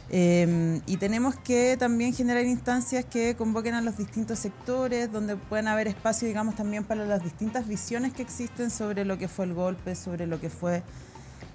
Eh, 0.10 0.82
y 0.86 0.98
tenemos 0.98 1.36
que 1.36 1.78
también 1.78 2.14
generar 2.14 2.46
instancias 2.46 3.06
que 3.06 3.36
convoquen 3.36 3.74
a 3.74 3.82
los 3.82 3.98
distintos 3.98 4.38
sectores, 4.40 5.12
donde 5.12 5.36
puedan 5.36 5.68
haber 5.68 5.88
espacio, 5.88 6.28
digamos, 6.28 6.56
también 6.56 6.84
para 6.84 7.06
las 7.06 7.24
distintas 7.24 7.68
visiones 7.68 8.14
que 8.14 8.22
existen 8.22 8.70
sobre 8.70 9.04
lo 9.04 9.18
que 9.18 9.28
fue 9.28 9.46
el 9.46 9.54
golpe, 9.54 9.96
sobre 9.96 10.28
lo 10.28 10.40
que 10.40 10.50
fue 10.52 10.84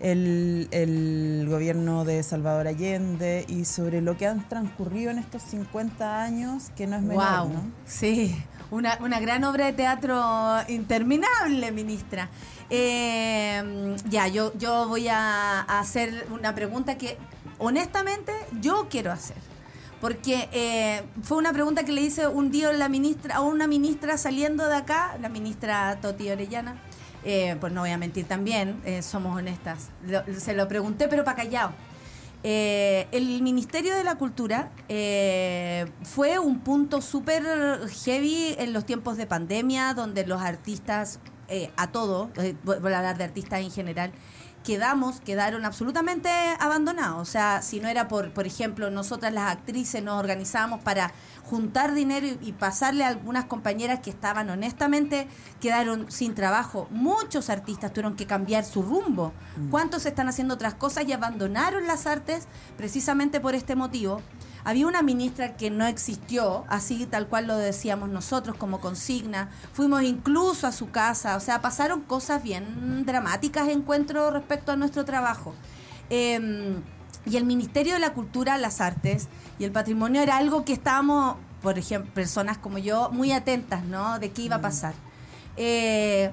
el, 0.01 0.69
el 0.71 1.47
gobierno 1.49 2.05
de 2.05 2.23
Salvador 2.23 2.67
Allende 2.67 3.45
y 3.49 3.65
sobre 3.67 4.01
lo 4.01 4.17
que 4.17 4.27
han 4.27 4.49
transcurrido 4.49 5.11
en 5.11 5.19
estos 5.19 5.43
50 5.43 6.23
años, 6.23 6.71
que 6.77 6.87
no 6.87 6.97
es 6.97 7.03
menor, 7.03 7.47
Wow, 7.47 7.49
¿no? 7.53 7.63
sí, 7.85 8.37
una, 8.71 8.99
una 9.01 9.21
gran 9.21 9.45
obra 9.45 9.67
de 9.67 9.73
teatro 9.75 10.21
interminable, 10.69 11.71
ministra. 11.73 12.31
Eh, 12.71 13.97
ya, 14.09 14.27
yo, 14.29 14.53
yo 14.59 14.89
voy 14.89 15.09
a, 15.09 15.61
a 15.63 15.81
hacer 15.81 16.27
una 16.31 16.55
pregunta 16.55 16.97
que 16.97 17.19
honestamente 17.59 18.33
yo 18.61 18.89
quiero 18.89 19.13
hacer. 19.13 19.37
Porque 20.01 20.49
eh, 20.53 21.03
fue 21.23 21.37
una 21.37 21.53
pregunta 21.53 21.85
que 21.85 21.93
le 21.93 22.01
hice 22.01 22.27
un 22.27 22.51
día 22.51 22.73
la 22.73 22.89
ministra, 22.89 23.37
a 23.37 23.41
una 23.43 23.67
ministra 23.67 24.17
saliendo 24.17 24.67
de 24.67 24.77
acá, 24.77 25.19
la 25.21 25.29
ministra 25.29 25.99
Toti 26.01 26.31
Orellana. 26.31 26.81
Eh, 27.25 27.57
pues 27.61 27.73
no 27.73 27.83
voy 27.83 27.91
a 27.91 27.99
mentir 27.99 28.27
también, 28.27 28.81
eh, 28.85 29.03
somos 29.03 29.37
honestas. 29.37 29.91
Se 30.39 30.55
lo 30.55 30.67
pregunté, 30.69 31.09
pero 31.09 31.25
para 31.25 31.37
callado. 31.37 31.73
Eh, 32.43 33.07
el 33.13 33.43
Ministerio 33.43 33.95
de 33.95 34.03
la 34.03 34.15
Cultura 34.15 34.71
eh, 34.89 35.87
fue 36.03 36.39
un 36.39 36.61
punto 36.61 37.03
súper 37.03 37.45
heavy 38.05 38.55
en 38.59 38.73
los 38.73 38.87
tiempos 38.87 39.19
de 39.19 39.27
pandemia, 39.27 39.93
donde 39.93 40.27
los 40.27 40.41
artistas, 40.41 41.19
eh, 41.51 41.71
a 41.77 41.89
todos, 41.89 42.31
eh, 42.39 42.57
voy 42.63 42.77
a 42.77 42.99
hablar 42.99 43.19
de 43.19 43.25
artistas 43.25 43.61
en 43.61 43.71
general, 43.71 44.13
quedamos, 44.63 45.21
quedaron 45.21 45.65
absolutamente 45.65 46.29
abandonados. 46.59 47.21
O 47.21 47.31
sea, 47.31 47.61
si 47.63 47.81
no 47.81 47.89
era 47.89 48.09
por, 48.09 48.33
por 48.33 48.47
ejemplo, 48.47 48.91
nosotras 48.91 49.33
las 49.33 49.51
actrices 49.51 50.03
nos 50.03 50.19
organizábamos 50.19 50.81
para 50.81 51.13
juntar 51.45 51.95
dinero 51.95 52.27
y, 52.27 52.39
y 52.41 52.53
pasarle 52.53 53.05
a 53.05 53.09
algunas 53.09 53.47
compañeras 53.47 54.01
que 54.01 54.11
estaban 54.11 54.49
honestamente, 54.51 55.29
quedaron 55.61 56.11
sin 56.11 56.35
trabajo. 56.35 56.87
Muchos 56.91 57.51
artistas 57.51 57.93
tuvieron 57.93 58.17
que 58.17 58.27
cambiar 58.27 58.65
su 58.65 58.83
rumbo. 58.83 59.33
¿Cuántos 59.71 60.07
están 60.07 60.29
haciendo 60.29 60.55
otras 60.55 60.75
cosas 60.75 61.05
y 61.07 61.13
abandonaron 61.13 61.87
las 61.87 62.07
artes 62.07 62.47
precisamente 62.77 63.41
por 63.41 63.55
este 63.55 63.75
motivo? 63.75 64.23
Había 64.65 64.87
una 64.87 65.03
ministra 65.03 65.57
que 65.57 65.71
no 65.71 65.87
existió, 65.87 66.65
así 66.69 67.07
tal 67.07 67.29
cual 67.29 67.47
lo 67.47 67.57
decíamos 67.57 68.09
nosotros 68.09 68.57
como 68.57 68.81
consigna. 68.81 69.51
Fuimos 69.73 70.03
incluso 70.03 70.67
a 70.67 70.73
su 70.73 70.91
casa, 70.91 71.37
o 71.37 71.41
sea, 71.41 71.61
pasaron 71.61 72.01
cosas 72.01 72.43
bien 72.43 73.05
dramáticas, 73.07 73.69
encuentro 73.69 74.31
respecto 74.31 74.73
a 74.73 74.77
nuestro 74.77 75.05
trabajo. 75.05 75.55
Eh, 76.11 76.81
y 77.27 77.37
el 77.37 77.45
Ministerio 77.45 77.95
de 77.95 78.01
la 78.01 78.13
Cultura, 78.15 78.57
las 78.59 78.81
Artes 78.81 79.29
y 79.59 79.65
el 79.65 79.73
Patrimonio 79.73 80.23
era 80.23 80.37
algo 80.37 80.65
que 80.65 80.73
estábamos, 80.73 81.37
por 81.63 81.79
ejemplo, 81.79 82.13
personas 82.15 82.59
como 82.59 82.79
yo, 82.79 83.11
muy 83.11 83.33
atentas, 83.33 83.85
¿no? 83.85 84.19
De 84.19 84.31
qué 84.31 84.43
iba 84.43 84.57
a 84.57 84.61
pasar. 84.61 84.95
Eh, 85.57 86.31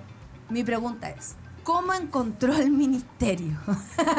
mi 0.49 0.63
pregunta 0.63 1.09
es, 1.09 1.35
¿cómo 1.63 1.93
encontró 1.93 2.53
el 2.55 2.71
ministerio? 2.71 3.57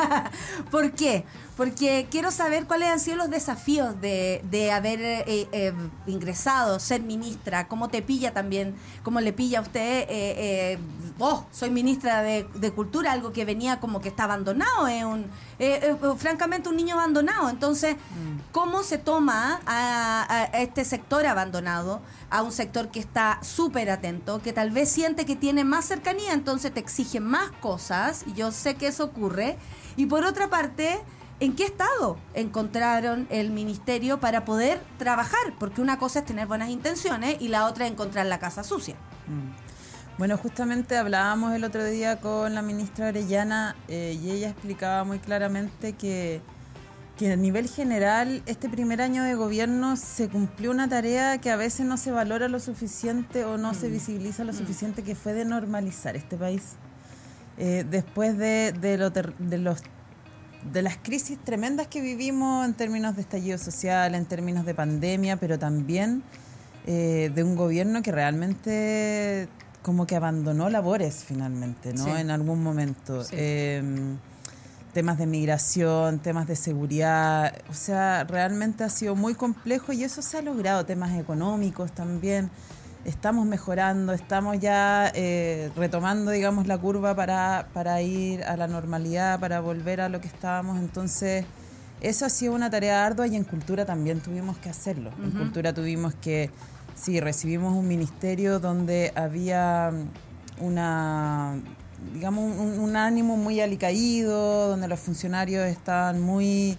¿Por 0.70 0.92
qué? 0.92 1.24
Porque 1.58 2.06
quiero 2.08 2.30
saber 2.30 2.66
cuáles 2.66 2.88
han 2.88 3.00
sido 3.00 3.16
los 3.16 3.30
desafíos 3.30 4.00
de, 4.00 4.40
de 4.48 4.70
haber 4.70 5.00
eh, 5.00 5.48
eh, 5.50 5.72
ingresado, 6.06 6.78
ser 6.78 7.02
ministra, 7.02 7.66
cómo 7.66 7.88
te 7.88 8.00
pilla 8.00 8.32
también, 8.32 8.76
cómo 9.02 9.20
le 9.20 9.32
pilla 9.32 9.58
a 9.58 9.62
usted, 9.62 10.06
eh, 10.08 10.78
oh, 11.18 11.44
soy 11.50 11.70
ministra 11.70 12.22
de, 12.22 12.46
de 12.54 12.70
Cultura, 12.70 13.10
algo 13.10 13.32
que 13.32 13.44
venía 13.44 13.80
como 13.80 14.00
que 14.00 14.08
está 14.08 14.24
abandonado, 14.24 14.86
es 14.86 15.02
un, 15.02 15.26
francamente 16.16 16.68
un 16.68 16.76
niño 16.76 16.94
abandonado. 16.94 17.50
Entonces, 17.50 17.96
¿cómo 18.52 18.84
se 18.84 18.98
toma 18.98 19.60
a, 19.66 20.32
a 20.32 20.44
este 20.62 20.84
sector 20.84 21.26
abandonado, 21.26 22.00
a 22.30 22.42
un 22.42 22.52
sector 22.52 22.88
que 22.92 23.00
está 23.00 23.40
súper 23.42 23.90
atento, 23.90 24.40
que 24.40 24.52
tal 24.52 24.70
vez 24.70 24.90
siente 24.90 25.26
que 25.26 25.34
tiene 25.34 25.64
más 25.64 25.86
cercanía, 25.86 26.34
entonces 26.34 26.72
te 26.72 26.78
exige 26.78 27.18
más 27.18 27.50
cosas, 27.60 28.22
y 28.28 28.34
yo 28.34 28.52
sé 28.52 28.76
que 28.76 28.86
eso 28.86 29.02
ocurre, 29.02 29.58
y 29.96 30.06
por 30.06 30.24
otra 30.24 30.48
parte, 30.48 31.00
¿en 31.40 31.54
qué 31.54 31.64
estado 31.64 32.18
encontraron 32.34 33.26
el 33.30 33.50
ministerio 33.50 34.18
para 34.20 34.44
poder 34.44 34.80
trabajar? 34.98 35.54
Porque 35.58 35.80
una 35.80 35.98
cosa 35.98 36.20
es 36.20 36.26
tener 36.26 36.46
buenas 36.46 36.70
intenciones 36.70 37.36
y 37.40 37.48
la 37.48 37.66
otra 37.66 37.86
es 37.86 37.92
encontrar 37.92 38.26
la 38.26 38.38
casa 38.38 38.62
sucia. 38.64 38.96
Bueno, 40.18 40.36
justamente 40.36 40.96
hablábamos 40.96 41.54
el 41.54 41.62
otro 41.62 41.84
día 41.84 42.20
con 42.20 42.54
la 42.54 42.62
ministra 42.62 43.08
Orellana 43.08 43.76
eh, 43.86 44.18
y 44.20 44.30
ella 44.30 44.48
explicaba 44.48 45.04
muy 45.04 45.20
claramente 45.20 45.92
que, 45.92 46.40
que 47.16 47.32
a 47.32 47.36
nivel 47.36 47.68
general 47.68 48.42
este 48.46 48.68
primer 48.68 49.00
año 49.00 49.22
de 49.22 49.36
gobierno 49.36 49.96
se 49.96 50.28
cumplió 50.28 50.72
una 50.72 50.88
tarea 50.88 51.38
que 51.38 51.52
a 51.52 51.56
veces 51.56 51.86
no 51.86 51.96
se 51.96 52.10
valora 52.10 52.48
lo 52.48 52.58
suficiente 52.58 53.44
o 53.44 53.58
no 53.58 53.74
se 53.74 53.88
visibiliza 53.88 54.42
lo 54.42 54.52
suficiente, 54.52 55.04
que 55.04 55.14
fue 55.14 55.34
de 55.34 55.44
normalizar 55.44 56.16
este 56.16 56.36
país. 56.36 56.72
Eh, 57.56 57.84
después 57.88 58.36
de, 58.38 58.72
de, 58.72 58.98
lo 58.98 59.12
ter- 59.12 59.36
de 59.36 59.58
los 59.58 59.82
de 60.72 60.82
las 60.82 60.96
crisis 60.96 61.38
tremendas 61.42 61.86
que 61.86 62.00
vivimos 62.00 62.64
en 62.66 62.74
términos 62.74 63.16
de 63.16 63.22
estallido 63.22 63.58
social, 63.58 64.14
en 64.14 64.26
términos 64.26 64.66
de 64.66 64.74
pandemia, 64.74 65.36
pero 65.36 65.58
también 65.58 66.22
eh, 66.86 67.30
de 67.34 67.44
un 67.44 67.56
gobierno 67.56 68.02
que 68.02 68.12
realmente 68.12 69.48
como 69.82 70.06
que 70.06 70.16
abandonó 70.16 70.68
labores 70.68 71.24
finalmente, 71.26 71.94
¿no? 71.94 72.04
Sí. 72.04 72.10
En 72.10 72.30
algún 72.30 72.62
momento. 72.62 73.24
Sí. 73.24 73.36
Eh, 73.38 74.16
temas 74.92 75.18
de 75.18 75.26
migración, 75.26 76.18
temas 76.18 76.46
de 76.48 76.56
seguridad, 76.56 77.54
o 77.70 77.74
sea, 77.74 78.24
realmente 78.24 78.84
ha 78.84 78.88
sido 78.88 79.14
muy 79.14 79.34
complejo 79.34 79.92
y 79.92 80.02
eso 80.02 80.22
se 80.22 80.38
ha 80.38 80.42
logrado, 80.42 80.84
temas 80.86 81.16
económicos 81.18 81.92
también. 81.92 82.50
Estamos 83.04 83.46
mejorando, 83.46 84.12
estamos 84.12 84.58
ya 84.58 85.10
eh, 85.14 85.70
retomando, 85.76 86.30
digamos, 86.30 86.66
la 86.66 86.76
curva 86.76 87.14
para, 87.14 87.68
para 87.72 88.02
ir 88.02 88.42
a 88.44 88.56
la 88.56 88.66
normalidad, 88.66 89.40
para 89.40 89.60
volver 89.60 90.00
a 90.00 90.08
lo 90.08 90.20
que 90.20 90.26
estábamos. 90.28 90.78
Entonces, 90.78 91.44
Eso 92.00 92.26
ha 92.26 92.28
sido 92.30 92.54
una 92.54 92.70
tarea 92.70 93.04
ardua 93.04 93.26
y 93.26 93.34
en 93.34 93.44
cultura 93.44 93.84
también 93.84 94.20
tuvimos 94.20 94.56
que 94.58 94.68
hacerlo. 94.70 95.10
En 95.22 95.32
cultura 95.32 95.72
tuvimos 95.72 96.14
que, 96.14 96.50
sí, 96.94 97.18
recibimos 97.18 97.74
un 97.76 97.88
ministerio 97.88 98.60
donde 98.60 99.12
había 99.16 99.90
una, 100.60 101.60
digamos, 102.14 102.56
un, 102.56 102.78
un 102.78 102.96
ánimo 102.96 103.36
muy 103.36 103.60
alicaído, 103.60 104.68
donde 104.68 104.86
los 104.86 105.00
funcionarios 105.00 105.66
estaban 105.66 106.20
muy, 106.20 106.78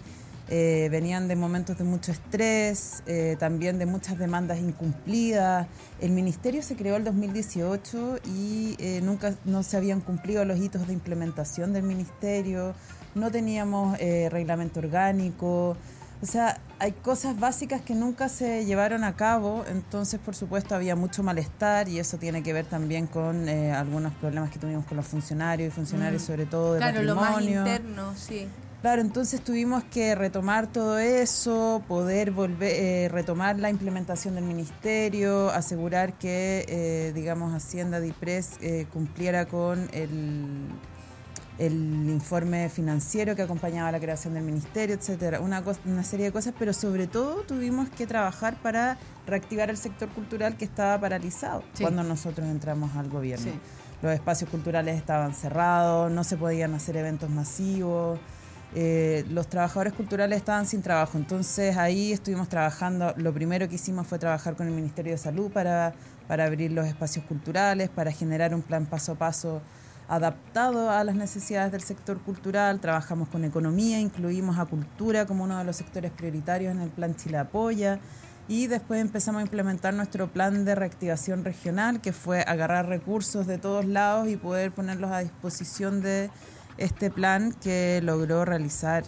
eh, 0.50 0.88
venían 0.90 1.28
de 1.28 1.36
momentos 1.36 1.78
de 1.78 1.84
mucho 1.84 2.12
estrés, 2.12 3.02
eh, 3.06 3.36
también 3.38 3.78
de 3.78 3.86
muchas 3.86 4.18
demandas 4.18 4.58
incumplidas. 4.58 5.68
El 6.00 6.10
ministerio 6.10 6.62
se 6.62 6.76
creó 6.76 6.96
el 6.96 7.04
2018 7.04 8.18
y 8.26 8.74
eh, 8.78 9.00
nunca 9.02 9.34
no 9.44 9.62
se 9.62 9.76
habían 9.76 10.00
cumplido 10.00 10.44
los 10.44 10.58
hitos 10.58 10.86
de 10.86 10.92
implementación 10.92 11.72
del 11.72 11.84
ministerio, 11.84 12.74
no 13.14 13.30
teníamos 13.30 13.96
eh, 14.00 14.28
reglamento 14.30 14.80
orgánico. 14.80 15.76
O 16.22 16.26
sea, 16.26 16.60
hay 16.78 16.92
cosas 16.92 17.38
básicas 17.40 17.80
que 17.80 17.94
nunca 17.94 18.28
se 18.28 18.66
llevaron 18.66 19.04
a 19.04 19.16
cabo, 19.16 19.64
entonces 19.68 20.20
por 20.20 20.34
supuesto 20.34 20.74
había 20.74 20.94
mucho 20.94 21.22
malestar 21.22 21.88
y 21.88 21.98
eso 21.98 22.18
tiene 22.18 22.42
que 22.42 22.52
ver 22.52 22.66
también 22.66 23.06
con 23.06 23.48
eh, 23.48 23.72
algunos 23.72 24.12
problemas 24.14 24.50
que 24.50 24.58
tuvimos 24.58 24.84
con 24.84 24.98
los 24.98 25.06
funcionarios 25.06 25.68
y 25.68 25.70
funcionarios 25.70 26.22
sobre 26.22 26.44
todo 26.44 26.74
de 26.74 26.80
Mm. 26.80 26.82
Claro, 26.82 27.02
lo 27.02 27.14
más 27.14 27.42
interno, 27.42 28.14
sí. 28.16 28.48
Claro, 28.80 29.02
entonces 29.02 29.42
tuvimos 29.42 29.84
que 29.84 30.14
retomar 30.14 30.66
todo 30.66 30.98
eso, 30.98 31.82
poder 31.86 32.30
volver, 32.30 32.72
eh, 32.74 33.08
retomar 33.10 33.58
la 33.58 33.68
implementación 33.68 34.36
del 34.36 34.44
ministerio, 34.44 35.50
asegurar 35.50 36.14
que, 36.14 36.64
eh, 36.66 37.12
digamos, 37.14 37.52
Hacienda 37.52 38.00
DIPRES 38.00 38.52
eh, 38.62 38.86
cumpliera 38.90 39.44
con 39.44 39.86
el, 39.92 40.68
el 41.58 41.74
informe 42.08 42.70
financiero 42.70 43.36
que 43.36 43.42
acompañaba 43.42 43.92
la 43.92 44.00
creación 44.00 44.32
del 44.32 44.44
ministerio, 44.44 44.94
etcétera, 44.94 45.40
una, 45.40 45.62
una 45.84 46.02
serie 46.02 46.24
de 46.26 46.32
cosas, 46.32 46.54
pero 46.58 46.72
sobre 46.72 47.06
todo 47.06 47.42
tuvimos 47.42 47.90
que 47.90 48.06
trabajar 48.06 48.56
para 48.62 48.96
reactivar 49.26 49.68
el 49.68 49.76
sector 49.76 50.08
cultural 50.08 50.56
que 50.56 50.64
estaba 50.64 50.98
paralizado 50.98 51.62
Sí. 51.74 51.82
cuando 51.82 52.02
nosotros 52.02 52.48
entramos 52.48 52.96
al 52.96 53.10
gobierno. 53.10 53.44
Sí. 53.44 53.58
Los 54.00 54.12
espacios 54.14 54.48
culturales 54.48 54.96
estaban 54.96 55.34
cerrados, 55.34 56.10
no 56.10 56.24
se 56.24 56.38
podían 56.38 56.72
hacer 56.72 56.96
eventos 56.96 57.28
masivos. 57.28 58.18
Eh, 58.74 59.24
los 59.30 59.48
trabajadores 59.48 59.92
culturales 59.92 60.38
estaban 60.38 60.66
sin 60.66 60.80
trabajo, 60.80 61.18
entonces 61.18 61.76
ahí 61.76 62.12
estuvimos 62.12 62.48
trabajando. 62.48 63.12
Lo 63.16 63.32
primero 63.32 63.68
que 63.68 63.74
hicimos 63.74 64.06
fue 64.06 64.18
trabajar 64.18 64.54
con 64.54 64.68
el 64.68 64.74
Ministerio 64.74 65.12
de 65.12 65.18
Salud 65.18 65.50
para, 65.50 65.92
para 66.28 66.44
abrir 66.44 66.70
los 66.70 66.86
espacios 66.86 67.24
culturales, 67.24 67.88
para 67.88 68.12
generar 68.12 68.54
un 68.54 68.62
plan 68.62 68.86
paso 68.86 69.12
a 69.12 69.14
paso 69.16 69.60
adaptado 70.10 70.90
a 70.90 71.02
las 71.04 71.14
necesidades 71.14 71.72
del 71.72 71.82
sector 71.82 72.20
cultural. 72.20 72.80
Trabajamos 72.80 73.28
con 73.28 73.44
economía, 73.44 74.00
incluimos 74.00 74.58
a 74.58 74.66
cultura 74.66 75.24
como 75.24 75.44
uno 75.44 75.58
de 75.58 75.64
los 75.64 75.76
sectores 75.76 76.10
prioritarios 76.10 76.72
en 76.72 76.80
el 76.80 76.90
plan 76.90 77.14
Chile 77.16 77.38
Apoya. 77.38 78.00
Y 78.48 78.66
después 78.66 79.00
empezamos 79.00 79.38
a 79.38 79.42
implementar 79.42 79.94
nuestro 79.94 80.26
plan 80.26 80.64
de 80.64 80.74
reactivación 80.74 81.44
regional, 81.44 82.00
que 82.00 82.12
fue 82.12 82.40
agarrar 82.40 82.88
recursos 82.88 83.46
de 83.46 83.58
todos 83.58 83.84
lados 83.84 84.28
y 84.28 84.36
poder 84.36 84.72
ponerlos 84.72 85.12
a 85.12 85.20
disposición 85.20 86.02
de 86.02 86.30
este 86.80 87.10
plan 87.10 87.52
que 87.52 88.00
logró 88.02 88.44
realizar 88.44 89.04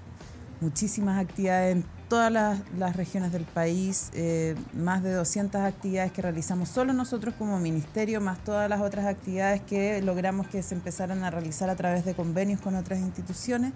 muchísimas 0.60 1.20
actividades 1.20 1.76
en 1.76 1.84
todas 2.08 2.30
las, 2.30 2.94
regiones 2.94 3.32
del 3.32 3.44
país, 3.44 4.10
eh, 4.12 4.54
más 4.74 5.02
de 5.02 5.14
200 5.14 5.62
actividades 5.62 6.12
que 6.12 6.20
realizamos 6.20 6.68
solo 6.68 6.92
nosotros 6.92 7.34
como 7.38 7.58
ministerio, 7.58 8.20
más 8.20 8.44
todas 8.44 8.68
las 8.68 8.82
otras 8.82 9.06
actividades 9.06 9.62
que 9.62 10.00
logramos 10.02 10.46
que 10.46 10.62
se 10.62 10.74
empezaran 10.74 11.24
a 11.24 11.30
realizar 11.30 11.70
a 11.70 11.74
través 11.74 12.04
de 12.04 12.14
convenios 12.14 12.60
con 12.60 12.74
otras 12.76 12.98
instituciones. 12.98 13.72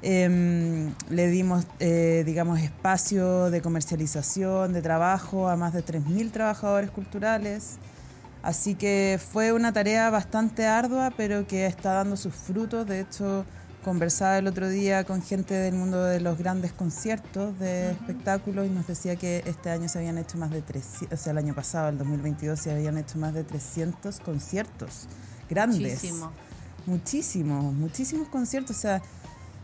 Em, 0.00 0.94
le 1.10 1.28
dimos, 1.28 1.66
eh, 1.78 2.22
digamos, 2.24 2.58
espacio 2.58 3.50
de 3.50 3.60
comercialización, 3.60 4.72
de 4.72 4.80
trabajo 4.80 5.48
a 5.48 5.56
más 5.56 5.74
de 5.74 5.82
3.000 5.82 6.32
trabajadores 6.32 6.90
culturales. 6.90 7.76
Así 8.42 8.74
que 8.74 9.20
fue 9.32 9.52
una 9.52 9.72
tarea 9.72 10.10
bastante 10.10 10.66
ardua, 10.66 11.12
pero 11.16 11.46
que 11.46 11.66
está 11.66 11.94
dando 11.94 12.16
sus 12.16 12.34
frutos. 12.34 12.86
De 12.86 13.00
hecho, 13.00 13.44
conversaba 13.84 14.38
el 14.38 14.46
otro 14.46 14.68
día 14.68 15.04
con 15.04 15.22
gente 15.22 15.54
del 15.54 15.74
mundo 15.74 16.02
de 16.04 16.20
los 16.20 16.38
grandes 16.38 16.72
conciertos 16.72 17.58
de 17.58 17.92
espectáculos 17.92 18.66
y 18.66 18.70
nos 18.70 18.86
decía 18.86 19.16
que 19.16 19.42
este 19.46 19.70
año 19.70 19.88
se 19.88 19.98
habían 19.98 20.18
hecho 20.18 20.38
más 20.38 20.50
de 20.50 20.62
300, 20.62 21.18
o 21.18 21.22
sea, 21.22 21.32
el 21.32 21.38
año 21.38 21.54
pasado, 21.54 21.88
el 21.88 21.98
2022, 21.98 22.58
se 22.58 22.72
habían 22.72 22.98
hecho 22.98 23.18
más 23.18 23.34
de 23.34 23.44
300 23.44 24.20
conciertos 24.20 25.08
grandes. 25.48 25.80
Muchísimo. 25.80 26.32
Muchísimos, 26.86 27.74
muchísimos 27.74 28.28
conciertos. 28.28 28.76
O 28.76 28.80
sea, 28.80 29.02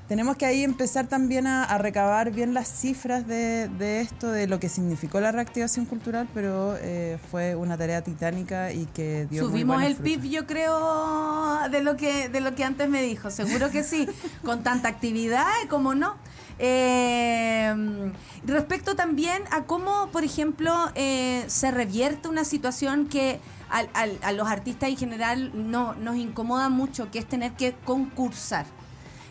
tenemos 0.09 0.37
que 0.37 0.47
ahí 0.47 0.65
empezar 0.65 1.07
también 1.07 1.47
a, 1.47 1.65
a 1.65 1.77
recabar 1.79 2.31
bien 2.31 2.55
las 2.55 2.67
cifras 2.69 3.27
de, 3.27 3.69
de 3.69 4.01
esto, 4.01 4.31
de 4.31 4.47
lo 4.47 4.59
que 4.59 4.69
significó 4.71 5.21
la 5.21 5.33
reactivación 5.33 5.85
cultural, 5.85 6.27
pero 6.33 6.77
eh, 6.81 7.19
fue 7.31 7.55
una 7.55 7.77
tarea 7.77 8.03
titánica 8.03 8.73
y 8.73 8.87
que 8.87 9.27
dio 9.31 9.45
Subimos 9.45 9.83
el 9.83 9.95
frutos. 9.97 10.05
PIB, 10.23 10.31
yo 10.31 10.47
creo, 10.47 11.69
de 11.71 11.83
lo 11.83 11.97
que 11.97 12.29
de 12.31 12.41
lo 12.41 12.55
que 12.55 12.65
antes 12.65 12.89
me 12.89 13.03
dijo. 13.03 13.31
Seguro 13.31 13.71
que 13.71 13.85
sí. 13.85 14.09
Con 14.45 14.63
tanta 14.63 14.89
actividad, 14.89 15.45
como 15.69 15.95
no. 15.95 16.17
Eh, 16.59 18.13
respecto 18.47 18.97
también 18.97 19.43
a 19.51 19.65
cómo, 19.65 20.09
por 20.11 20.25
ejemplo, 20.25 20.75
eh, 20.95 21.45
se 21.47 21.71
revierte 21.71 22.29
una 22.29 22.45
situación 22.45 23.07
que 23.09 23.41
al- 23.71 23.91
al- 23.95 24.19
a 24.23 24.33
los 24.33 24.49
artistas 24.49 24.89
en 24.89 24.97
general 24.97 25.53
no, 25.71 25.95
nos 25.95 26.17
incomoda 26.17 26.69
mucho, 26.69 27.11
que 27.11 27.19
es 27.19 27.27
tener 27.27 27.53
que 27.53 27.75
concursar. 27.85 28.65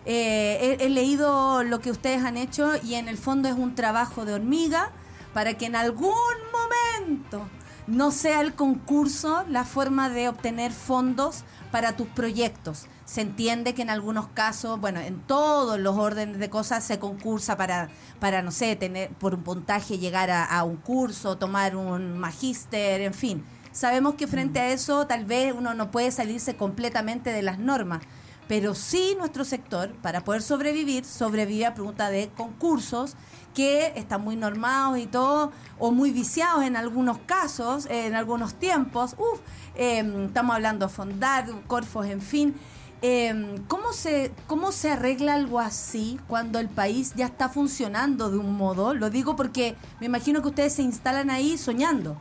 Eh, 0.09 0.77
he, 0.79 0.85
he 0.85 0.89
leído 0.89 1.63
lo 1.63 1.81
que 1.81 1.91
ustedes 1.91 2.23
han 2.23 2.37
hecho 2.37 2.71
y 2.81 2.93
en 2.93 3.09
el 3.09 3.17
fondo 3.17 3.49
es 3.49 3.55
un 3.55 3.75
trabajo 3.75 4.23
de 4.23 4.33
hormiga 4.33 4.91
para 5.33 5.55
que 5.55 5.65
en 5.65 5.75
algún 5.75 6.13
momento 6.53 7.45
no 7.87 8.11
sea 8.11 8.39
el 8.39 8.53
concurso 8.53 9.43
la 9.49 9.65
forma 9.65 10.09
de 10.09 10.29
obtener 10.29 10.71
fondos 10.71 11.43
para 11.71 11.97
tus 11.97 12.07
proyectos. 12.07 12.87
Se 13.03 13.19
entiende 13.19 13.73
que 13.73 13.81
en 13.81 13.89
algunos 13.89 14.27
casos, 14.27 14.79
bueno, 14.79 15.01
en 15.01 15.19
todos 15.19 15.77
los 15.77 15.97
órdenes 15.97 16.39
de 16.39 16.49
cosas 16.49 16.85
se 16.85 16.99
concursa 16.99 17.57
para, 17.57 17.89
para 18.21 18.41
no 18.41 18.51
sé, 18.51 18.77
tener 18.77 19.09
por 19.09 19.33
un 19.33 19.43
puntaje 19.43 19.97
llegar 19.97 20.29
a, 20.31 20.45
a 20.45 20.63
un 20.63 20.77
curso, 20.77 21.37
tomar 21.37 21.75
un 21.75 22.17
magíster, 22.17 23.01
en 23.01 23.13
fin. 23.13 23.45
Sabemos 23.73 24.15
que 24.15 24.27
frente 24.27 24.59
a 24.59 24.69
eso 24.69 25.05
tal 25.05 25.25
vez 25.25 25.53
uno 25.55 25.73
no 25.73 25.91
puede 25.91 26.11
salirse 26.11 26.55
completamente 26.55 27.31
de 27.31 27.41
las 27.41 27.59
normas, 27.59 28.01
pero 28.47 28.75
sí 28.75 29.15
nuestro 29.17 29.45
sector, 29.45 29.91
para 30.01 30.23
poder 30.23 30.41
sobrevivir, 30.41 31.05
sobrevive 31.05 31.65
a 31.65 31.73
pregunta 31.73 32.09
de 32.09 32.29
concursos 32.35 33.15
que 33.53 33.93
están 33.95 34.21
muy 34.21 34.35
normados 34.35 34.99
y 34.99 35.07
todo, 35.07 35.51
o 35.79 35.91
muy 35.91 36.11
viciados 36.11 36.63
en 36.63 36.75
algunos 36.75 37.17
casos, 37.19 37.87
en 37.89 38.15
algunos 38.15 38.55
tiempos. 38.55 39.15
Uf, 39.17 39.39
eh, 39.75 40.25
estamos 40.27 40.55
hablando 40.55 40.87
de 40.87 40.93
Fondar, 40.93 41.45
Corfos, 41.67 42.05
en 42.05 42.21
fin. 42.21 42.55
Eh, 43.03 43.61
¿cómo, 43.67 43.93
se, 43.93 44.31
¿Cómo 44.47 44.71
se 44.71 44.89
arregla 44.89 45.35
algo 45.35 45.59
así 45.59 46.19
cuando 46.27 46.57
el 46.57 46.67
país 46.67 47.13
ya 47.15 47.25
está 47.27 47.47
funcionando 47.47 48.31
de 48.31 48.37
un 48.37 48.57
modo? 48.57 48.95
Lo 48.95 49.11
digo 49.11 49.35
porque 49.35 49.75
me 49.99 50.07
imagino 50.07 50.41
que 50.41 50.47
ustedes 50.47 50.73
se 50.73 50.81
instalan 50.81 51.29
ahí 51.29 51.59
soñando 51.59 52.17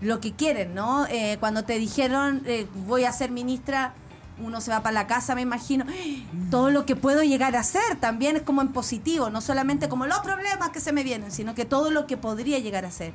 lo 0.00 0.20
que 0.20 0.32
quieren, 0.32 0.74
¿no? 0.74 1.06
Eh, 1.06 1.38
cuando 1.40 1.64
te 1.64 1.78
dijeron 1.78 2.42
eh, 2.44 2.66
voy 2.86 3.04
a 3.04 3.12
ser 3.12 3.30
ministra, 3.30 3.94
uno 4.40 4.60
se 4.60 4.70
va 4.70 4.82
para 4.82 4.92
la 4.92 5.06
casa, 5.06 5.34
me 5.34 5.42
imagino, 5.42 5.84
todo 6.50 6.70
lo 6.70 6.86
que 6.86 6.96
puedo 6.96 7.22
llegar 7.22 7.56
a 7.56 7.60
hacer 7.60 7.96
también 8.00 8.36
es 8.36 8.42
como 8.42 8.62
en 8.62 8.68
positivo, 8.68 9.30
no 9.30 9.40
solamente 9.40 9.88
como 9.88 10.06
los 10.06 10.18
problemas 10.20 10.70
que 10.70 10.80
se 10.80 10.92
me 10.92 11.04
vienen, 11.04 11.30
sino 11.32 11.54
que 11.54 11.64
todo 11.64 11.90
lo 11.90 12.06
que 12.06 12.16
podría 12.16 12.58
llegar 12.58 12.84
a 12.84 12.90
ser. 12.90 13.12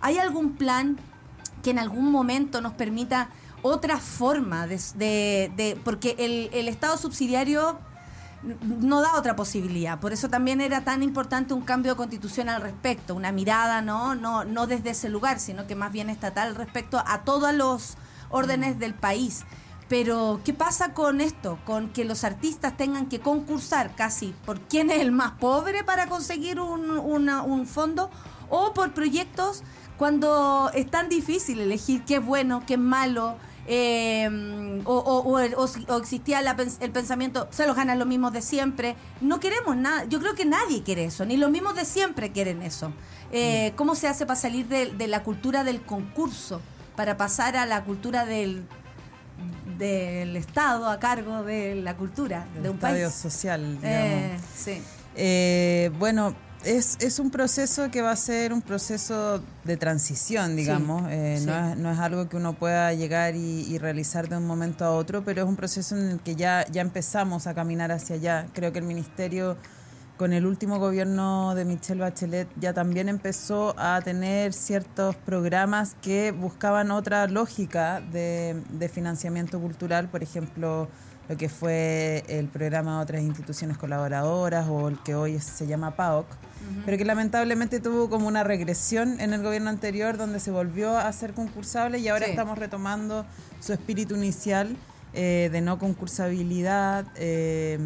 ¿Hay 0.00 0.18
algún 0.18 0.52
plan 0.56 0.98
que 1.62 1.70
en 1.70 1.78
algún 1.78 2.10
momento 2.12 2.60
nos 2.60 2.74
permita 2.74 3.28
otra 3.62 3.96
forma 3.98 4.66
de... 4.66 4.78
de- 5.56 5.78
porque 5.82 6.14
el, 6.18 6.50
el 6.52 6.68
Estado 6.68 6.96
subsidiario 6.96 7.78
no 8.62 9.00
da 9.00 9.14
otra 9.18 9.34
posibilidad. 9.34 9.98
Por 9.98 10.12
eso 10.12 10.28
también 10.28 10.60
era 10.60 10.82
tan 10.84 11.02
importante 11.02 11.54
un 11.54 11.62
cambio 11.62 11.92
de 11.92 11.96
constitución 11.96 12.48
al 12.48 12.62
respecto, 12.62 13.14
una 13.14 13.32
mirada 13.32 13.80
no, 13.82 14.14
no, 14.14 14.44
no 14.44 14.66
desde 14.68 14.90
ese 14.90 15.08
lugar, 15.08 15.40
sino 15.40 15.66
que 15.66 15.74
más 15.74 15.90
bien 15.90 16.10
estatal 16.10 16.54
respecto 16.54 17.02
a 17.04 17.22
todos 17.24 17.52
los 17.54 17.96
órdenes 18.30 18.78
del 18.78 18.94
país. 18.94 19.44
Pero, 19.88 20.40
¿qué 20.44 20.52
pasa 20.52 20.94
con 20.94 21.20
esto? 21.20 21.58
Con 21.64 21.90
que 21.90 22.04
los 22.04 22.24
artistas 22.24 22.76
tengan 22.76 23.06
que 23.06 23.20
concursar 23.20 23.94
casi 23.94 24.34
por 24.44 24.60
quién 24.60 24.90
es 24.90 25.00
el 25.00 25.12
más 25.12 25.32
pobre 25.32 25.84
para 25.84 26.08
conseguir 26.08 26.58
un, 26.60 26.90
una- 26.90 27.42
un 27.42 27.66
fondo 27.66 28.10
o 28.50 28.72
por 28.74 28.92
proyectos 28.94 29.62
cuando 29.96 30.70
es 30.74 30.90
tan 30.90 31.08
difícil 31.08 31.60
elegir 31.60 32.02
qué 32.04 32.16
es 32.16 32.24
bueno, 32.24 32.64
qué 32.66 32.74
es 32.74 32.80
malo, 32.80 33.36
eh, 33.68 34.28
o, 34.84 35.38
existía 36.00 36.42
la 36.42 36.56
el 36.80 36.90
pensamiento, 36.90 37.48
se 37.50 37.66
los 37.66 37.74
ganan 37.76 37.98
los 37.98 38.06
mismos 38.08 38.32
de 38.32 38.42
siempre. 38.42 38.94
No 39.20 39.40
queremos 39.40 39.76
nada, 39.76 40.04
yo 40.04 40.18
creo 40.20 40.34
que 40.34 40.44
nadie 40.44 40.82
quiere 40.82 41.04
eso, 41.06 41.24
ni 41.24 41.36
los 41.36 41.50
mismos 41.50 41.74
de 41.76 41.84
siempre 41.84 42.30
quieren 42.32 42.62
eso. 42.62 42.92
Eh, 43.32 43.72
¿Cómo 43.76 43.94
se 43.94 44.06
hace 44.08 44.26
para 44.26 44.38
salir 44.38 44.66
de, 44.68 44.92
de 44.92 45.06
la 45.08 45.22
cultura 45.22 45.64
del 45.64 45.80
concurso, 45.82 46.60
para 46.94 47.16
pasar 47.16 47.56
a 47.56 47.66
la 47.66 47.82
cultura 47.84 48.24
del, 48.26 48.66
del 49.78 50.36
Estado 50.36 50.88
a 50.88 50.98
cargo 50.98 51.42
de 51.42 51.74
la 51.76 51.96
cultura 51.96 52.46
del 52.54 52.62
de 52.64 52.70
un 52.70 52.74
estadio 52.76 53.08
país? 53.08 53.14
social, 53.14 53.78
digamos. 53.80 54.10
Eh, 54.10 54.38
sí. 54.56 54.82
Eh, 55.14 55.90
bueno, 55.98 56.34
es, 56.64 56.96
es 57.00 57.18
un 57.18 57.30
proceso 57.30 57.90
que 57.90 58.02
va 58.02 58.10
a 58.10 58.16
ser 58.16 58.52
un 58.52 58.60
proceso 58.60 59.42
de 59.64 59.76
transición, 59.76 60.56
digamos. 60.56 61.04
Eh, 61.10 61.36
sí. 61.38 61.46
no, 61.46 61.70
es, 61.70 61.76
no 61.76 61.92
es 61.92 61.98
algo 61.98 62.28
que 62.28 62.36
uno 62.36 62.54
pueda 62.54 62.92
llegar 62.92 63.36
y, 63.36 63.62
y 63.62 63.78
realizar 63.78 64.28
de 64.28 64.36
un 64.36 64.46
momento 64.46 64.84
a 64.84 64.90
otro, 64.90 65.24
pero 65.24 65.42
es 65.42 65.48
un 65.48 65.56
proceso 65.56 65.96
en 65.96 66.10
el 66.10 66.20
que 66.20 66.34
ya, 66.34 66.66
ya 66.70 66.82
empezamos 66.82 67.46
a 67.46 67.54
caminar 67.54 67.92
hacia 67.92 68.16
allá. 68.16 68.46
Creo 68.52 68.72
que 68.72 68.80
el 68.80 68.84
Ministerio, 68.84 69.56
con 70.16 70.32
el 70.32 70.46
último 70.46 70.78
gobierno 70.78 71.54
de 71.54 71.64
Michelle 71.64 72.00
Bachelet, 72.00 72.48
ya 72.58 72.72
también 72.72 73.08
empezó 73.08 73.74
a 73.78 74.00
tener 74.00 74.52
ciertos 74.52 75.14
programas 75.16 75.94
que 76.00 76.32
buscaban 76.32 76.90
otra 76.90 77.26
lógica 77.26 78.00
de, 78.00 78.62
de 78.70 78.88
financiamiento 78.88 79.60
cultural, 79.60 80.08
por 80.08 80.22
ejemplo 80.22 80.88
lo 81.28 81.36
que 81.36 81.48
fue 81.48 82.22
el 82.28 82.46
programa 82.46 82.98
de 82.98 83.02
otras 83.02 83.22
instituciones 83.22 83.76
colaboradoras 83.76 84.68
o 84.68 84.86
el 84.88 84.96
que 85.02 85.16
hoy 85.16 85.40
se 85.40 85.66
llama 85.66 85.96
PAOC, 85.96 86.26
pero 86.84 86.96
que 86.96 87.04
lamentablemente 87.04 87.80
tuvo 87.80 88.08
como 88.08 88.28
una 88.28 88.44
regresión 88.44 89.20
en 89.20 89.32
el 89.32 89.42
gobierno 89.42 89.68
anterior 89.70 90.16
donde 90.18 90.38
se 90.38 90.52
volvió 90.52 90.96
a 90.96 91.12
ser 91.12 91.32
concursable 91.34 91.98
y 91.98 92.06
ahora 92.08 92.26
Sí. 92.26 92.30
estamos 92.30 92.58
retomando 92.58 93.26
su 93.58 93.72
espíritu 93.72 94.14
inicial 94.14 94.76
eh, 95.14 95.48
de 95.50 95.60
no 95.62 95.80
concursabilidad 95.80 97.06
eh, 97.16 97.76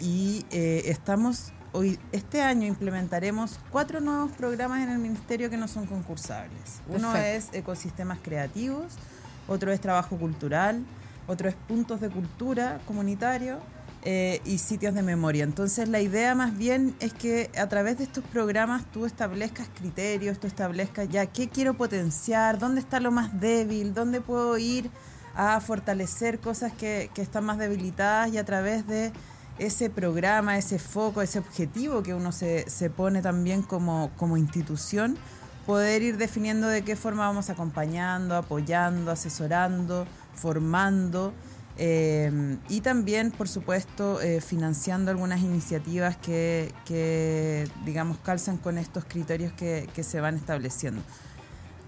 y 0.00 0.46
eh, 0.52 0.82
estamos 0.86 1.52
hoy 1.74 1.98
este 2.12 2.40
año 2.40 2.66
implementaremos 2.66 3.58
cuatro 3.70 4.00
nuevos 4.00 4.30
programas 4.32 4.80
en 4.82 4.90
el 4.90 4.98
ministerio 4.98 5.50
que 5.50 5.56
no 5.56 5.68
son 5.68 5.86
concursables. 5.86 6.80
Uno 6.88 7.12
Perfecto. 7.12 7.50
es 7.52 7.58
ecosistemas 7.60 8.18
creativos, 8.22 8.94
otro 9.48 9.72
es 9.72 9.80
trabajo 9.80 10.16
cultural, 10.16 10.84
otro 11.26 11.48
es 11.48 11.56
puntos 11.56 12.00
de 12.00 12.10
cultura 12.10 12.80
comunitario 12.86 13.58
eh, 14.02 14.40
y 14.44 14.58
sitios 14.58 14.94
de 14.94 15.02
memoria. 15.02 15.42
Entonces 15.42 15.88
la 15.88 16.00
idea 16.00 16.36
más 16.36 16.56
bien 16.56 16.94
es 17.00 17.12
que 17.12 17.50
a 17.58 17.68
través 17.68 17.98
de 17.98 18.04
estos 18.04 18.22
programas 18.22 18.84
tú 18.92 19.04
establezcas 19.04 19.68
criterios, 19.74 20.38
tú 20.38 20.46
establezcas 20.46 21.08
ya 21.08 21.26
qué 21.26 21.48
quiero 21.48 21.74
potenciar, 21.74 22.60
dónde 22.60 22.80
está 22.80 23.00
lo 23.00 23.10
más 23.10 23.40
débil, 23.40 23.94
dónde 23.94 24.20
puedo 24.20 24.56
ir 24.58 24.90
a 25.34 25.58
fortalecer 25.60 26.38
cosas 26.38 26.72
que, 26.72 27.10
que 27.12 27.20
están 27.20 27.44
más 27.44 27.58
debilitadas 27.58 28.32
y 28.32 28.38
a 28.38 28.44
través 28.44 28.86
de 28.86 29.12
ese 29.58 29.90
programa, 29.90 30.58
ese 30.58 30.78
foco, 30.78 31.22
ese 31.22 31.38
objetivo 31.38 32.02
que 32.02 32.14
uno 32.14 32.32
se, 32.32 32.68
se 32.68 32.90
pone 32.90 33.22
también 33.22 33.62
como, 33.62 34.10
como 34.16 34.36
institución, 34.36 35.16
poder 35.66 36.02
ir 36.02 36.16
definiendo 36.16 36.68
de 36.68 36.82
qué 36.82 36.96
forma 36.96 37.26
vamos 37.26 37.50
acompañando, 37.50 38.36
apoyando, 38.36 39.10
asesorando, 39.10 40.06
formando 40.34 41.32
eh, 41.76 42.58
y 42.68 42.80
también, 42.82 43.30
por 43.32 43.48
supuesto, 43.48 44.20
eh, 44.20 44.40
financiando 44.40 45.10
algunas 45.10 45.40
iniciativas 45.40 46.16
que, 46.16 46.72
que, 46.84 47.68
digamos, 47.84 48.18
calzan 48.18 48.58
con 48.58 48.78
estos 48.78 49.04
criterios 49.04 49.52
que, 49.52 49.88
que 49.94 50.02
se 50.04 50.20
van 50.20 50.36
estableciendo. 50.36 51.02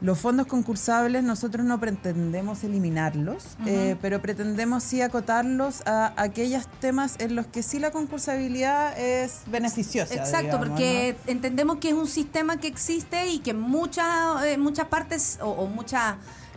Los 0.02 0.18
fondos 0.18 0.46
concursables 0.46 1.22
nosotros 1.24 1.64
no 1.64 1.80
pretendemos 1.80 2.62
eliminarlos, 2.64 3.56
eh, 3.64 3.96
pero 4.02 4.20
pretendemos 4.20 4.82
sí 4.82 5.00
acotarlos 5.00 5.82
a 5.86 6.12
aquellos 6.20 6.66
temas 6.80 7.14
en 7.18 7.34
los 7.34 7.46
que 7.46 7.62
sí 7.62 7.78
la 7.78 7.90
concursabilidad 7.90 8.98
es 8.98 9.40
beneficiosa. 9.46 10.12
Exacto, 10.14 10.42
digamos, 10.58 10.68
porque 10.68 11.16
entendemos 11.26 11.78
que 11.78 11.88
es 11.88 11.94
un 11.94 12.08
sistema 12.08 12.58
que 12.58 12.66
existe 12.68 13.26
y 13.28 13.38
que 13.38 13.54
muchas 13.54 14.44
eh, 14.44 14.58
muchas 14.58 14.88
partes 14.88 15.38
o, 15.40 15.48
o 15.48 15.66
muchas 15.66 16.16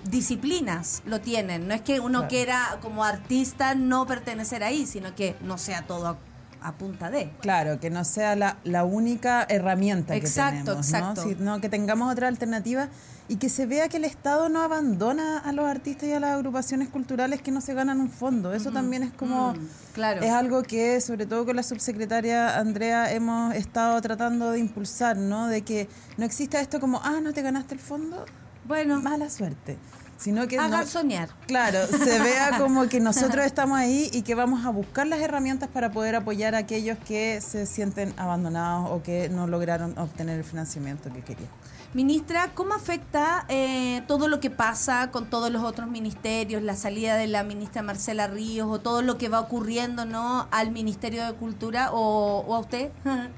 disciplinas 0.10 1.02
lo 1.06 1.22
tienen. 1.22 1.68
No 1.68 1.74
es 1.74 1.82
que 1.82 2.00
uno 2.00 2.20
Claro. 2.20 2.28
quiera 2.30 2.78
como 2.82 3.04
artista 3.04 3.76
no 3.76 4.06
pertenecer 4.06 4.64
ahí, 4.64 4.86
sino 4.86 5.16
que 5.16 5.36
no 5.42 5.58
sea 5.58 5.84
todo 5.88 6.18
a, 6.62 6.72
punta 6.74 7.10
de. 7.10 7.32
Claro, 7.40 7.80
que 7.80 7.90
no 7.90 8.04
sea 8.04 8.36
la, 8.36 8.58
la 8.66 8.84
única 8.84 9.46
herramienta 9.48 10.16
Exacto, 10.16 10.58
que 10.58 10.64
tenemos, 10.66 10.88
exacto. 10.90 11.26
¿no? 11.26 11.30
Sino 11.38 11.62
que 11.62 11.70
tengamos 11.70 12.12
otra 12.12 12.28
alternativa 12.28 12.90
y 13.30 13.36
que 13.36 13.48
se 13.48 13.68
vea 13.68 13.88
que 13.90 13.98
el 13.98 14.06
Estado 14.06 14.50
no 14.50 14.62
abandona 14.62 15.38
a 15.38 15.52
los 15.52 15.68
artistas 15.68 16.10
y 16.10 16.14
a 16.14 16.20
las 16.20 16.32
agrupaciones 16.32 16.90
culturales 16.90 17.42
que 17.44 17.52
no 17.52 17.62
se 17.62 17.76
ganan 17.76 18.02
un 18.02 18.10
fondo. 18.10 18.54
Eso 18.54 18.72
también 18.72 19.04
es 19.04 19.12
como... 19.14 19.54
Mm, 19.54 19.68
claro. 19.94 20.22
Es 20.22 20.32
algo 20.32 20.64
que, 20.64 21.00
sobre 21.00 21.28
todo 21.28 21.46
con 21.46 21.56
la 21.56 21.62
subsecretaria 21.62 22.58
Andrea, 22.58 23.14
hemos 23.14 23.54
estado 23.54 24.02
tratando 24.02 24.52
de 24.52 24.60
impulsar, 24.60 25.16
¿no? 25.16 25.48
De 25.48 25.62
que 25.62 25.88
no 26.18 26.26
exista 26.26 26.60
esto 26.60 26.80
como, 26.80 27.00
ah, 27.04 27.20
no 27.22 27.32
te 27.32 27.44
ganaste 27.44 27.76
el 27.76 27.80
fondo, 27.80 28.26
Bueno, 28.66 29.00
mala 29.00 29.30
suerte. 29.30 29.78
Sino 30.18 30.48
que 30.48 30.58
hagan 30.60 30.82
no- 30.82 30.86
soñar. 30.88 31.30
Claro, 31.48 31.86
se 31.88 32.20
vea 32.20 32.58
como 32.58 32.90
que 32.90 33.00
nosotros 33.00 33.46
estamos 33.46 33.78
ahí 33.78 34.10
y 34.12 34.24
que 34.24 34.36
vamos 34.36 34.66
a 34.66 34.70
buscar 34.70 35.08
las 35.08 35.20
herramientas 35.20 35.70
para 35.70 35.92
poder 35.92 36.16
apoyar 36.16 36.56
a 36.56 36.58
aquellos 36.58 36.98
que 36.98 37.40
se 37.42 37.66
sienten 37.66 38.14
abandonados 38.18 38.90
o 38.92 39.02
que 39.02 39.30
no 39.30 39.48
lograron 39.48 39.98
obtener 39.98 40.38
el 40.40 40.44
financiamiento 40.44 41.14
que 41.14 41.22
querían. 41.22 41.50
Ministra, 41.94 42.52
¿cómo 42.54 42.76
afecta 42.76 43.46
eh, 43.50 44.04
todo 44.08 44.28
lo 44.28 44.40
que 44.40 44.52
pasa 44.52 45.10
con 45.12 45.28
todos 45.28 45.50
los 45.52 45.64
otros 45.64 45.90
ministerios, 45.90 46.62
la 46.62 46.76
salida 46.76 47.16
de 47.16 47.26
la 47.26 47.44
ministra 47.44 47.82
Marcela 47.82 48.28
Ríos 48.28 48.68
o 48.70 48.80
todo 48.80 49.02
lo 49.02 49.18
que 49.18 49.28
va 49.28 49.40
ocurriendo 49.40 50.06
no 50.06 50.48
al 50.52 50.70
Ministerio 50.72 51.26
de 51.26 51.34
Cultura 51.34 51.92
o, 51.92 52.44
o 52.48 52.56
a 52.56 52.60
usted? 52.60 52.92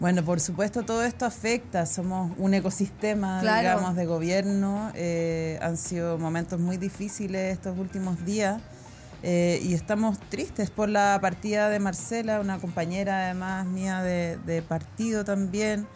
Bueno, 0.00 0.24
por 0.24 0.40
supuesto 0.40 0.82
todo 0.82 1.04
esto 1.04 1.26
afecta, 1.26 1.86
somos 1.86 2.32
un 2.36 2.54
ecosistema, 2.54 3.38
Claro. 3.40 3.60
digamos, 3.60 3.94
de 3.94 4.04
gobierno, 4.04 4.90
eh, 4.96 5.60
han 5.62 5.76
sido 5.76 6.18
momentos 6.18 6.58
muy 6.58 6.76
difíciles 6.76 7.52
estos 7.52 7.78
últimos 7.78 8.24
días. 8.24 8.60
Eh, 9.22 9.60
y 9.62 9.74
estamos 9.74 10.18
tristes 10.28 10.70
por 10.70 10.88
la 10.88 11.16
partida 11.22 11.68
de 11.68 11.78
Marcela, 11.78 12.40
una 12.40 12.58
compañera 12.58 13.26
además 13.26 13.64
mía 13.66 14.02
de, 14.02 14.38
de 14.44 14.60
partido 14.62 15.24
también, 15.24 15.86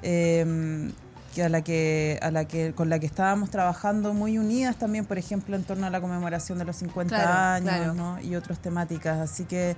eh, 0.00 0.90
que 1.34 1.42
a 1.44 1.48
la 1.48 1.62
que, 1.62 2.18
a 2.22 2.30
la 2.30 2.44
que, 2.46 2.72
con 2.72 2.88
la 2.88 2.98
que 2.98 3.06
estábamos 3.06 3.50
trabajando 3.50 4.12
muy 4.14 4.38
unidas 4.38 4.76
también, 4.76 5.04
por 5.04 5.18
ejemplo, 5.18 5.56
en 5.56 5.64
torno 5.64 5.86
a 5.86 5.90
la 5.90 6.00
conmemoración 6.00 6.58
de 6.58 6.64
los 6.64 6.76
50 6.76 7.14
Claro, 7.14 7.32
años 7.32 7.74
claro. 7.74 7.94
¿no? 7.94 8.20
y 8.20 8.34
otras 8.36 8.58
temáticas, 8.58 9.18
así 9.18 9.44
que 9.44 9.76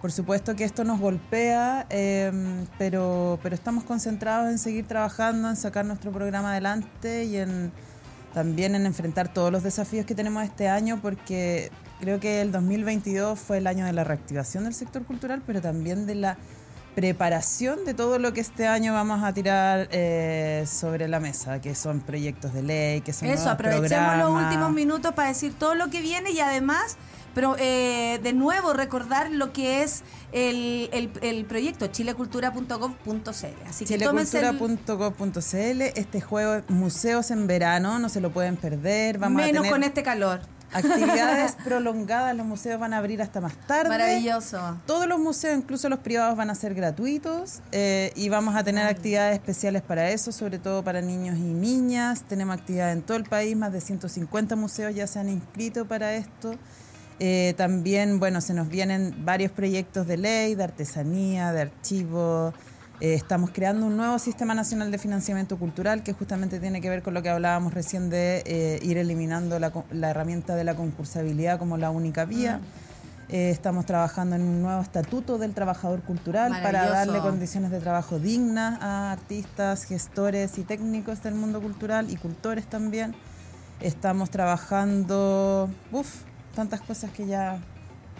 por 0.00 0.12
supuesto 0.12 0.56
que 0.56 0.64
esto 0.64 0.82
nos 0.82 0.98
golpea, 0.98 1.86
eh, 1.90 2.32
pero, 2.78 3.38
pero 3.42 3.54
estamos 3.54 3.84
concentrados 3.84 4.50
en 4.50 4.58
seguir 4.58 4.86
trabajando, 4.86 5.50
en 5.50 5.56
sacar 5.56 5.84
nuestro 5.84 6.10
programa 6.10 6.52
adelante 6.52 7.24
y 7.24 7.36
en 7.36 7.70
también 8.32 8.74
en 8.74 8.86
enfrentar 8.86 9.32
todos 9.32 9.50
los 9.50 9.62
desafíos 9.62 10.06
que 10.06 10.14
tenemos 10.14 10.44
este 10.44 10.68
año, 10.68 11.00
porque 11.02 11.70
creo 12.00 12.20
que 12.20 12.40
el 12.40 12.52
2022 12.52 13.38
fue 13.38 13.58
el 13.58 13.66
año 13.66 13.84
de 13.84 13.92
la 13.92 14.04
reactivación 14.04 14.64
del 14.64 14.74
sector 14.74 15.04
cultural, 15.04 15.42
pero 15.46 15.60
también 15.60 16.06
de 16.06 16.14
la 16.14 16.38
preparación 16.94 17.84
de 17.84 17.94
todo 17.94 18.18
lo 18.18 18.32
que 18.32 18.40
este 18.40 18.66
año 18.66 18.92
vamos 18.92 19.22
a 19.22 19.32
tirar 19.32 19.88
eh, 19.92 20.64
sobre 20.66 21.08
la 21.08 21.20
mesa, 21.20 21.60
que 21.60 21.74
son 21.74 22.00
proyectos 22.00 22.52
de 22.52 22.62
ley, 22.62 23.00
que 23.00 23.12
son 23.12 23.28
Eso, 23.28 23.50
aprovechemos 23.50 24.16
los 24.16 24.30
últimos 24.30 24.72
minutos 24.72 25.12
para 25.14 25.28
decir 25.28 25.54
todo 25.58 25.74
lo 25.74 25.88
que 25.88 26.00
viene 26.00 26.32
y 26.32 26.40
además, 26.40 26.96
pero 27.34 27.56
eh, 27.58 28.18
de 28.22 28.32
nuevo 28.32 28.72
recordar 28.72 29.30
lo 29.30 29.52
que 29.52 29.82
es 29.82 30.02
el, 30.32 30.90
el, 30.92 31.10
el 31.22 31.44
proyecto 31.44 31.86
chilecultura.gov.cl. 31.86 33.68
Así 33.68 33.84
que 33.84 33.94
chilecultura.gov.cl 33.94 35.82
este 35.94 36.20
juego 36.20 36.62
Museos 36.68 37.30
en 37.30 37.46
Verano, 37.46 37.98
no 37.98 38.08
se 38.08 38.20
lo 38.20 38.30
pueden 38.30 38.56
perder. 38.56 39.18
Vamos 39.18 39.36
menos 39.42 39.50
a 39.50 39.62
tener 39.62 39.70
con 39.70 39.82
este 39.84 40.02
calor. 40.02 40.40
Actividades 40.72 41.52
prolongadas, 41.64 42.36
los 42.36 42.46
museos 42.46 42.80
van 42.80 42.94
a 42.94 42.98
abrir 42.98 43.22
hasta 43.22 43.40
más 43.40 43.54
tarde. 43.66 43.88
Maravilloso. 43.88 44.78
Todos 44.86 45.06
los 45.06 45.18
museos, 45.18 45.56
incluso 45.56 45.88
los 45.88 46.00
privados, 46.00 46.36
van 46.36 46.50
a 46.50 46.54
ser 46.54 46.74
gratuitos 46.74 47.60
eh, 47.72 48.12
y 48.16 48.28
vamos 48.28 48.54
a 48.54 48.64
tener 48.64 48.86
actividades 48.86 49.34
especiales 49.34 49.82
para 49.82 50.10
eso, 50.10 50.32
sobre 50.32 50.58
todo 50.58 50.82
para 50.82 51.00
niños 51.00 51.36
y 51.36 51.52
niñas. 51.52 52.22
Tenemos 52.28 52.56
actividades 52.56 52.96
en 52.96 53.02
todo 53.02 53.16
el 53.16 53.24
país, 53.24 53.56
más 53.56 53.72
de 53.72 53.80
150 53.80 54.56
museos 54.56 54.94
ya 54.94 55.06
se 55.06 55.18
han 55.18 55.28
inscrito 55.28 55.86
para 55.86 56.14
esto. 56.14 56.54
Eh, 57.18 57.52
también, 57.58 58.18
bueno, 58.18 58.40
se 58.40 58.54
nos 58.54 58.68
vienen 58.68 59.26
varios 59.26 59.52
proyectos 59.52 60.06
de 60.06 60.16
ley, 60.16 60.54
de 60.54 60.64
artesanía, 60.64 61.52
de 61.52 61.60
archivo. 61.62 62.54
Eh, 63.00 63.14
estamos 63.14 63.50
creando 63.50 63.86
un 63.86 63.96
nuevo 63.96 64.18
Sistema 64.18 64.54
Nacional 64.54 64.90
de 64.90 64.98
Financiamiento 64.98 65.58
Cultural 65.58 66.02
que 66.02 66.12
justamente 66.12 66.60
tiene 66.60 66.82
que 66.82 66.90
ver 66.90 67.02
con 67.02 67.14
lo 67.14 67.22
que 67.22 67.30
hablábamos 67.30 67.72
recién 67.72 68.10
de 68.10 68.42
eh, 68.44 68.78
ir 68.82 68.98
eliminando 68.98 69.58
la, 69.58 69.72
la 69.90 70.10
herramienta 70.10 70.54
de 70.54 70.64
la 70.64 70.74
concursabilidad 70.74 71.58
como 71.58 71.78
la 71.78 71.90
única 71.90 72.26
vía. 72.26 72.60
Eh, 73.30 73.48
estamos 73.48 73.86
trabajando 73.86 74.36
en 74.36 74.42
un 74.42 74.60
nuevo 74.60 74.82
estatuto 74.82 75.38
del 75.38 75.54
trabajador 75.54 76.02
cultural 76.02 76.50
para 76.62 76.90
darle 76.90 77.20
condiciones 77.20 77.70
de 77.70 77.80
trabajo 77.80 78.18
dignas 78.18 78.78
a 78.82 79.12
artistas, 79.12 79.84
gestores 79.84 80.58
y 80.58 80.64
técnicos 80.64 81.22
del 81.22 81.34
mundo 81.34 81.62
cultural 81.62 82.10
y 82.10 82.16
cultores 82.16 82.66
también. 82.66 83.14
Estamos 83.80 84.28
trabajando, 84.28 85.70
uff, 85.90 86.24
tantas 86.54 86.82
cosas 86.82 87.12
que 87.12 87.26
ya 87.26 87.60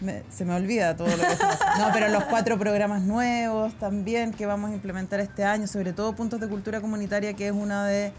me- 0.01 0.23
se 0.31 0.45
me 0.45 0.55
olvida 0.55 0.97
todo 0.97 1.09
lo 1.09 1.17
que 1.17 1.33
estamos 1.33 1.57
haciendo. 1.61 1.87
No, 1.87 1.93
pero 1.93 2.09
los 2.09 2.25
cuatro 2.25 2.59
programas 2.59 3.03
nuevos 3.03 3.73
también 3.79 4.33
que 4.33 4.47
vamos 4.47 4.71
a 4.71 4.75
implementar 4.75 5.21
este 5.21 5.45
año, 5.45 5.67
sobre 5.67 5.93
todo 5.93 6.15
puntos 6.15 6.41
de 6.41 6.49
cultura 6.49 6.81
comunitaria, 6.81 7.35
que 7.35 7.47
es 7.49 7.53
una 7.53 7.87
de 7.87 8.13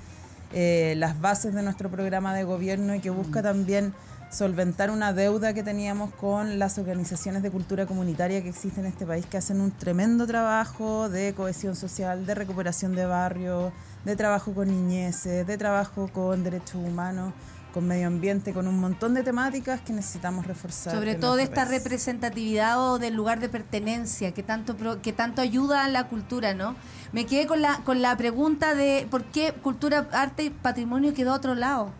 eh, 0.54 0.96
las 0.98 1.20
bases 1.22 1.54
de 1.54 1.62
nuestro 1.64 1.90
programa 1.90 2.34
de 2.36 2.44
gobierno 2.44 2.94
y 2.96 3.00
que 3.00 3.10
busca 3.10 3.42
también 3.42 3.94
solventar 4.30 4.92
una 4.92 5.12
deuda 5.12 5.54
que 5.54 5.62
teníamos 5.62 6.14
con 6.14 6.58
las 6.58 6.78
organizaciones 6.78 7.44
de 7.44 7.52
cultura 7.52 7.86
comunitaria 7.86 8.42
que 8.42 8.50
existen 8.50 8.86
en 8.86 8.92
este 8.92 9.06
país, 9.06 9.26
que 9.26 9.38
hacen 9.38 9.60
un 9.60 9.72
tremendo 9.72 10.26
trabajo 10.26 11.10
de 11.10 11.34
cohesión 11.34 11.76
social, 11.76 12.26
de 12.26 12.34
recuperación 12.36 12.96
de 12.96 13.06
barrios, 13.06 13.74
de 14.06 14.16
trabajo 14.16 14.54
con 14.54 14.70
niñeces, 14.70 15.46
de 15.46 15.58
trabajo 15.58 16.10
con 16.14 16.44
derechos 16.46 16.76
humanos, 16.76 17.34
con 17.74 17.88
medio 17.88 18.08
ambiente, 18.08 18.54
con 18.54 18.68
un 18.68 18.80
montón 18.80 19.14
de 19.14 19.24
temáticas 19.24 19.82
que 19.82 19.94
necesitamos 19.94 20.46
reforzar. 20.46 20.94
Sobre 20.94 21.16
todo 21.16 21.36
de 21.36 21.44
esta 21.44 21.66
representatividad 21.66 22.80
o 22.80 23.00
del 23.00 23.16
lugar 23.16 23.40
de 23.40 23.50
pertenencia 23.50 24.34
que 24.34 24.44
tanto 24.44 24.76
que 25.02 25.14
tanto 25.14 25.42
ayuda 25.42 25.86
a 25.86 25.88
la 25.88 26.08
cultura, 26.08 26.54
¿no? 26.54 26.76
Me 27.12 27.26
quedé 27.26 27.48
con 27.48 27.62
la 27.62 27.78
con 27.84 28.02
la 28.02 28.16
pregunta 28.18 28.76
de 28.76 29.08
por 29.10 29.24
qué 29.26 29.54
cultura, 29.54 30.08
arte 30.12 30.44
y 30.44 30.50
patrimonio 30.50 31.14
quedó 31.14 31.32
a 31.32 31.36
otro 31.36 31.56
lado. 31.56 31.92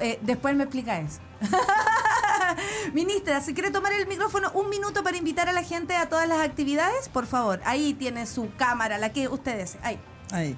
Eh, 0.00 0.18
después 0.22 0.56
me 0.56 0.64
explica 0.64 0.98
eso. 1.00 1.20
Ministra, 2.94 3.40
si 3.40 3.54
quiere 3.54 3.70
tomar 3.70 3.92
el 3.92 4.06
micrófono 4.06 4.50
un 4.54 4.70
minuto 4.70 5.02
para 5.02 5.16
invitar 5.16 5.48
a 5.48 5.52
la 5.52 5.62
gente 5.62 5.94
a 5.96 6.08
todas 6.08 6.28
las 6.28 6.40
actividades, 6.40 7.08
por 7.08 7.26
favor. 7.26 7.60
Ahí 7.64 7.94
tiene 7.94 8.26
su 8.26 8.50
cámara, 8.56 8.98
la 8.98 9.12
que 9.12 9.28
ustedes. 9.28 9.76
Ahí. 9.82 9.98
Ahí. 10.32 10.56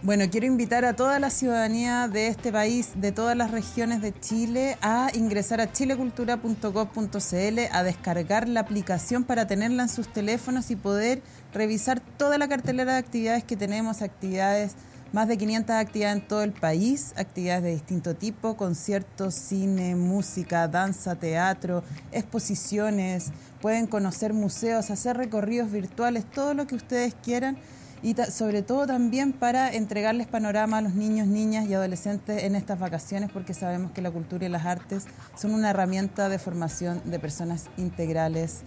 Bueno, 0.00 0.26
quiero 0.30 0.46
invitar 0.46 0.84
a 0.84 0.94
toda 0.94 1.18
la 1.18 1.28
ciudadanía 1.28 2.06
de 2.06 2.28
este 2.28 2.52
país, 2.52 2.92
de 2.94 3.10
todas 3.10 3.36
las 3.36 3.50
regiones 3.50 4.00
de 4.00 4.12
Chile, 4.20 4.78
a 4.80 5.10
ingresar 5.12 5.60
a 5.60 5.72
chilecultura.gov.cl, 5.72 7.58
a 7.72 7.82
descargar 7.82 8.46
la 8.46 8.60
aplicación 8.60 9.24
para 9.24 9.48
tenerla 9.48 9.82
en 9.82 9.88
sus 9.88 10.06
teléfonos 10.06 10.70
y 10.70 10.76
poder 10.76 11.20
revisar 11.52 11.98
toda 11.98 12.38
la 12.38 12.46
cartelera 12.46 12.92
de 12.92 12.98
actividades 13.00 13.42
que 13.42 13.56
tenemos, 13.56 14.00
actividades, 14.00 14.76
más 15.12 15.26
de 15.26 15.36
500 15.36 15.74
actividades 15.74 16.16
en 16.22 16.28
todo 16.28 16.44
el 16.44 16.52
país, 16.52 17.12
actividades 17.16 17.64
de 17.64 17.72
distinto 17.72 18.14
tipo, 18.14 18.56
conciertos, 18.56 19.34
cine, 19.34 19.96
música, 19.96 20.68
danza, 20.68 21.16
teatro, 21.16 21.82
exposiciones, 22.12 23.32
pueden 23.60 23.88
conocer 23.88 24.32
museos, 24.32 24.92
hacer 24.92 25.16
recorridos 25.16 25.72
virtuales, 25.72 26.24
todo 26.24 26.54
lo 26.54 26.68
que 26.68 26.76
ustedes 26.76 27.16
quieran 27.20 27.58
y 28.02 28.14
sobre 28.30 28.62
todo 28.62 28.86
también 28.86 29.32
para 29.32 29.72
entregarles 29.72 30.26
panorama 30.26 30.78
a 30.78 30.80
los 30.80 30.94
niños, 30.94 31.26
niñas 31.26 31.66
y 31.66 31.74
adolescentes 31.74 32.44
en 32.44 32.54
estas 32.54 32.78
vacaciones 32.78 33.30
porque 33.32 33.54
sabemos 33.54 33.92
que 33.92 34.02
la 34.02 34.10
cultura 34.10 34.46
y 34.46 34.48
las 34.48 34.66
artes 34.66 35.06
son 35.36 35.54
una 35.54 35.70
herramienta 35.70 36.28
de 36.28 36.38
formación 36.38 37.02
de 37.04 37.18
personas 37.18 37.66
integrales. 37.76 38.62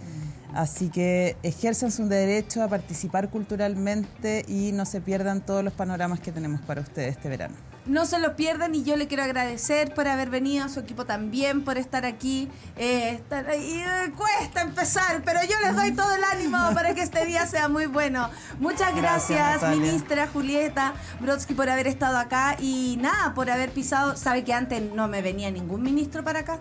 Así 0.54 0.90
que 0.90 1.36
ejerzan 1.42 1.90
su 1.90 2.08
derecho 2.08 2.62
a 2.62 2.68
participar 2.68 3.30
culturalmente 3.30 4.44
y 4.46 4.72
no 4.72 4.84
se 4.84 5.00
pierdan 5.00 5.40
todos 5.40 5.64
los 5.64 5.72
panoramas 5.72 6.20
que 6.20 6.32
tenemos 6.32 6.60
para 6.60 6.82
ustedes 6.82 7.16
este 7.16 7.28
verano. 7.28 7.71
No 7.84 8.06
se 8.06 8.18
lo 8.20 8.36
pierdan 8.36 8.74
y 8.74 8.84
yo 8.84 8.96
le 8.96 9.08
quiero 9.08 9.24
agradecer 9.24 9.92
por 9.92 10.06
haber 10.06 10.30
venido, 10.30 10.64
a 10.64 10.68
su 10.68 10.80
equipo 10.80 11.04
también 11.04 11.64
por 11.64 11.78
estar 11.78 12.04
aquí. 12.04 12.48
Eh, 12.76 13.10
estar 13.14 13.48
ahí, 13.48 13.82
eh, 13.84 14.12
cuesta 14.16 14.62
empezar, 14.62 15.22
pero 15.24 15.40
yo 15.42 15.58
les 15.60 15.74
doy 15.74 15.92
todo 15.92 16.14
el 16.14 16.22
ánimo 16.22 16.58
para 16.74 16.94
que 16.94 17.02
este 17.02 17.26
día 17.26 17.46
sea 17.46 17.68
muy 17.68 17.86
bueno. 17.86 18.30
Muchas 18.60 18.94
Gracias, 18.94 19.60
gracias, 19.60 19.76
ministra 19.76 20.28
Julieta 20.28 20.94
Brodsky, 21.20 21.54
por 21.54 21.68
haber 21.68 21.86
estado 21.86 22.18
acá 22.18 22.56
y 22.60 22.98
nada, 23.00 23.34
por 23.34 23.50
haber 23.50 23.70
pisado. 23.70 24.16
Sabe 24.16 24.44
que 24.44 24.52
antes 24.52 24.82
no 24.92 25.08
me 25.08 25.22
venía 25.22 25.50
ningún 25.50 25.82
ministro 25.82 26.22
para 26.22 26.40
acá. 26.40 26.60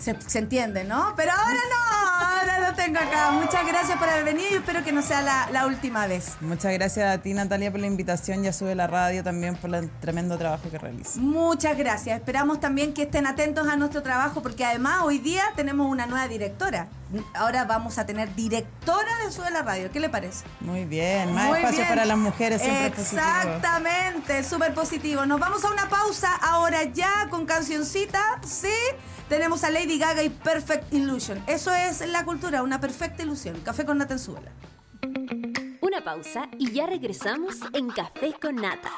Se, 0.00 0.16
se 0.26 0.38
entiende, 0.38 0.84
¿no? 0.84 1.12
Pero 1.14 1.30
ahora 1.32 1.60
no, 1.70 2.26
ahora 2.26 2.70
lo 2.70 2.74
tengo 2.74 2.98
acá. 2.98 3.32
Muchas 3.32 3.66
gracias 3.66 3.98
por 3.98 4.08
haber 4.08 4.24
venido 4.24 4.48
y 4.50 4.54
espero 4.54 4.82
que 4.82 4.92
no 4.92 5.02
sea 5.02 5.20
la, 5.20 5.48
la 5.52 5.66
última 5.66 6.06
vez. 6.06 6.36
Muchas 6.40 6.72
gracias 6.72 7.14
a 7.14 7.18
ti 7.20 7.34
Natalia 7.34 7.70
por 7.70 7.80
la 7.80 7.86
invitación 7.86 8.42
y 8.44 8.48
a 8.48 8.52
Sube 8.54 8.74
la 8.74 8.86
Radio 8.86 9.22
también 9.22 9.56
por 9.56 9.74
el 9.74 9.90
tremendo 10.00 10.38
trabajo 10.38 10.70
que 10.70 10.78
realiza. 10.78 11.20
Muchas 11.20 11.76
gracias. 11.76 12.18
Esperamos 12.18 12.60
también 12.60 12.94
que 12.94 13.02
estén 13.02 13.26
atentos 13.26 13.68
a 13.68 13.76
nuestro 13.76 14.02
trabajo 14.02 14.42
porque 14.42 14.64
además 14.64 15.02
hoy 15.02 15.18
día 15.18 15.42
tenemos 15.54 15.86
una 15.86 16.06
nueva 16.06 16.28
directora. 16.28 16.88
Ahora 17.34 17.64
vamos 17.64 17.98
a 17.98 18.06
tener 18.06 18.34
directora 18.36 19.10
de 19.26 19.32
Sube 19.32 19.50
la 19.50 19.62
Radio. 19.62 19.90
¿Qué 19.90 20.00
le 20.00 20.08
parece? 20.08 20.44
Muy 20.60 20.84
bien, 20.84 21.34
más 21.34 21.48
Muy 21.48 21.58
espacio 21.58 21.78
bien. 21.80 21.88
para 21.88 22.04
las 22.06 22.16
mujeres 22.16 22.62
siempre. 22.62 23.02
Exactamente, 23.02 24.44
súper 24.44 24.72
positivo. 24.74 25.26
Nos 25.26 25.40
vamos 25.40 25.64
a 25.64 25.70
una 25.70 25.88
pausa 25.88 26.32
ahora 26.40 26.84
ya 26.84 27.26
con 27.28 27.46
cancioncita. 27.46 28.20
Sí, 28.46 28.72
tenemos 29.28 29.64
a 29.64 29.70
Lady 29.70 29.89
Gaga 29.98 30.22
y 30.22 30.30
Perfect 30.30 30.92
Illusion. 30.92 31.42
Eso 31.46 31.74
es 31.74 32.06
la 32.08 32.24
cultura, 32.24 32.62
una 32.62 32.80
perfecta 32.80 33.22
ilusión. 33.22 33.60
Café 33.60 33.84
con 33.84 33.98
Nata 33.98 34.14
en 34.14 34.18
Súbela. 34.18 34.52
Una 35.80 36.04
pausa 36.04 36.48
y 36.58 36.72
ya 36.72 36.86
regresamos 36.86 37.56
en 37.72 37.90
Café 37.90 38.34
con 38.40 38.56
Nata. 38.56 38.90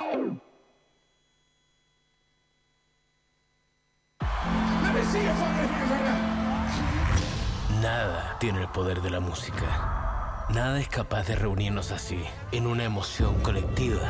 Nada 7.81 8.37
tiene 8.39 8.61
el 8.61 8.69
poder 8.69 9.01
de 9.03 9.11
la 9.11 9.21
música. 9.21 10.47
Nada 10.51 10.81
es 10.81 10.89
capaz 10.89 11.27
de 11.29 11.37
reunirnos 11.37 11.91
así, 11.93 12.23
en 12.51 12.67
una 12.67 12.85
emoción 12.85 13.41
colectiva. 13.41 14.09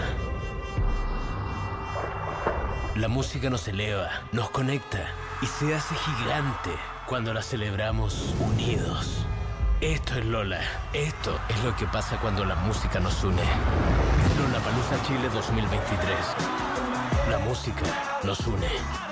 La 2.96 3.08
música 3.08 3.48
nos 3.48 3.66
eleva, 3.68 4.10
nos 4.32 4.50
conecta 4.50 5.08
y 5.42 5.46
se 5.46 5.74
hace 5.74 5.94
gigante 5.96 6.70
cuando 7.06 7.34
la 7.34 7.42
celebramos 7.42 8.34
unidos. 8.38 9.26
Esto 9.80 10.14
es 10.14 10.24
Lola. 10.24 10.60
Esto 10.92 11.36
es 11.48 11.64
lo 11.64 11.74
que 11.74 11.86
pasa 11.86 12.16
cuando 12.20 12.44
la 12.44 12.54
música 12.54 13.00
nos 13.00 13.24
une. 13.24 13.42
Lola 14.38 14.60
Palusa 14.60 15.02
Chile 15.04 15.28
2023. 15.28 16.16
La 17.28 17.38
música 17.40 17.82
nos 18.22 18.38
une. 18.46 19.11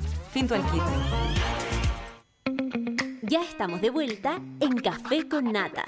Fintual 0.31 0.61
Kids. 0.71 0.83
Ya 3.23 3.41
estamos 3.41 3.81
de 3.81 3.89
vuelta 3.89 4.39
en 4.61 4.77
Café 4.77 5.27
con 5.27 5.51
Nata. 5.51 5.83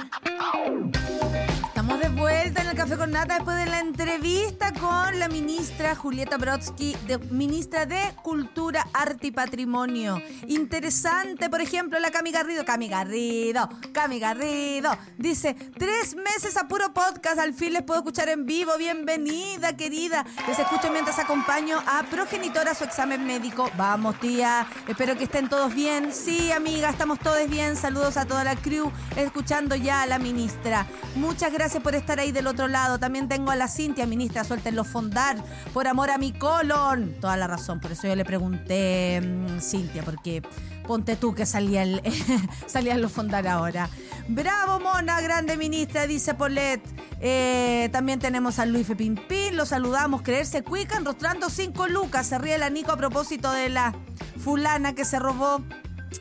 Estamos 1.83 2.01
de 2.01 2.17
vuelta 2.17 2.61
en 2.61 2.67
el 2.69 2.77
Café 2.77 2.95
con 2.95 3.11
Nata 3.11 3.35
después 3.35 3.57
de 3.57 3.65
la 3.65 3.81
entrevista 3.81 4.71
con 4.71 5.19
la 5.19 5.27
ministra 5.27 5.95
Julieta 5.95 6.37
Brodsky, 6.37 6.95
ministra 7.29 7.85
de 7.85 7.99
Cultura, 8.21 8.87
Arte 8.93 9.27
y 9.27 9.31
Patrimonio. 9.31 10.21
Interesante, 10.47 11.49
por 11.49 11.59
ejemplo, 11.59 11.99
la 11.99 12.09
Cami 12.09 12.31
Garrido. 12.31 12.63
Cami 12.63 12.87
Garrido, 12.87 13.67
Cami 13.91 14.17
Garrido. 14.17 14.97
Dice, 15.17 15.55
tres 15.77 16.15
meses 16.15 16.55
a 16.55 16.69
puro 16.69 16.93
podcast, 16.93 17.37
al 17.37 17.53
fin 17.53 17.73
les 17.73 17.81
puedo 17.81 17.99
escuchar 17.99 18.29
en 18.29 18.45
vivo. 18.45 18.77
Bienvenida, 18.77 19.75
querida. 19.75 20.25
Les 20.47 20.57
escucho 20.57 20.89
mientras 20.89 21.19
acompaño 21.19 21.83
a 21.85 22.03
progenitora 22.03 22.71
a 22.71 22.75
su 22.75 22.85
examen 22.85 23.27
médico. 23.27 23.69
Vamos, 23.75 24.17
tía. 24.21 24.65
Espero 24.87 25.17
que 25.17 25.25
estén 25.25 25.49
todos 25.49 25.75
bien. 25.75 26.13
Sí, 26.13 26.49
amiga, 26.53 26.89
estamos 26.89 27.19
todos 27.19 27.49
bien. 27.49 27.75
Saludos 27.75 28.15
a 28.15 28.25
toda 28.25 28.45
la 28.45 28.55
crew, 28.55 28.89
escuchando 29.17 29.75
ya 29.75 30.03
a 30.03 30.05
la 30.05 30.17
ministra. 30.17 30.87
Muchas 31.15 31.51
gracias 31.51 31.72
por 31.79 31.95
estar 31.95 32.19
ahí 32.19 32.31
del 32.31 32.47
otro 32.47 32.67
lado. 32.67 32.99
También 32.99 33.27
tengo 33.27 33.51
a 33.51 33.55
la 33.55 33.67
Cintia, 33.67 34.05
ministra, 34.05 34.43
suéltenlo 34.43 34.83
fondar 34.83 35.37
por 35.73 35.87
amor 35.87 36.09
a 36.09 36.17
mi 36.17 36.31
colon. 36.31 37.15
Toda 37.19 37.37
la 37.37 37.47
razón, 37.47 37.79
por 37.79 37.91
eso 37.91 38.07
yo 38.07 38.15
le 38.15 38.25
pregunté, 38.25 39.21
mm, 39.21 39.59
Cintia, 39.59 40.03
porque 40.03 40.41
ponte 40.87 41.15
tú 41.15 41.33
que 41.33 41.45
salía 41.45 41.83
el, 41.83 42.01
salían 42.67 43.01
los 43.01 43.11
fondar 43.11 43.47
ahora. 43.47 43.89
Bravo, 44.27 44.79
mona, 44.79 45.21
grande 45.21 45.57
ministra, 45.57 46.07
dice 46.07 46.33
Polet. 46.33 46.81
Eh, 47.19 47.89
también 47.91 48.19
tenemos 48.19 48.59
a 48.59 48.65
Luis 48.65 48.87
Pimpín, 48.97 49.55
lo 49.55 49.65
saludamos, 49.65 50.21
creerse 50.21 50.63
cuica, 50.63 50.97
enrostrando 50.97 51.49
cinco 51.49 51.87
lucas. 51.87 52.27
Se 52.27 52.37
ríe 52.37 52.57
la 52.57 52.69
Nico 52.69 52.91
a 52.91 52.97
propósito 52.97 53.51
de 53.51 53.69
la 53.69 53.95
fulana 54.37 54.93
que 54.93 55.05
se 55.05 55.19
robó 55.19 55.63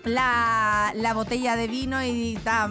la, 0.05 0.93
la 0.95 1.15
botella 1.15 1.57
de 1.57 1.69
vino 1.69 2.03
y 2.03 2.37
está, 2.37 2.69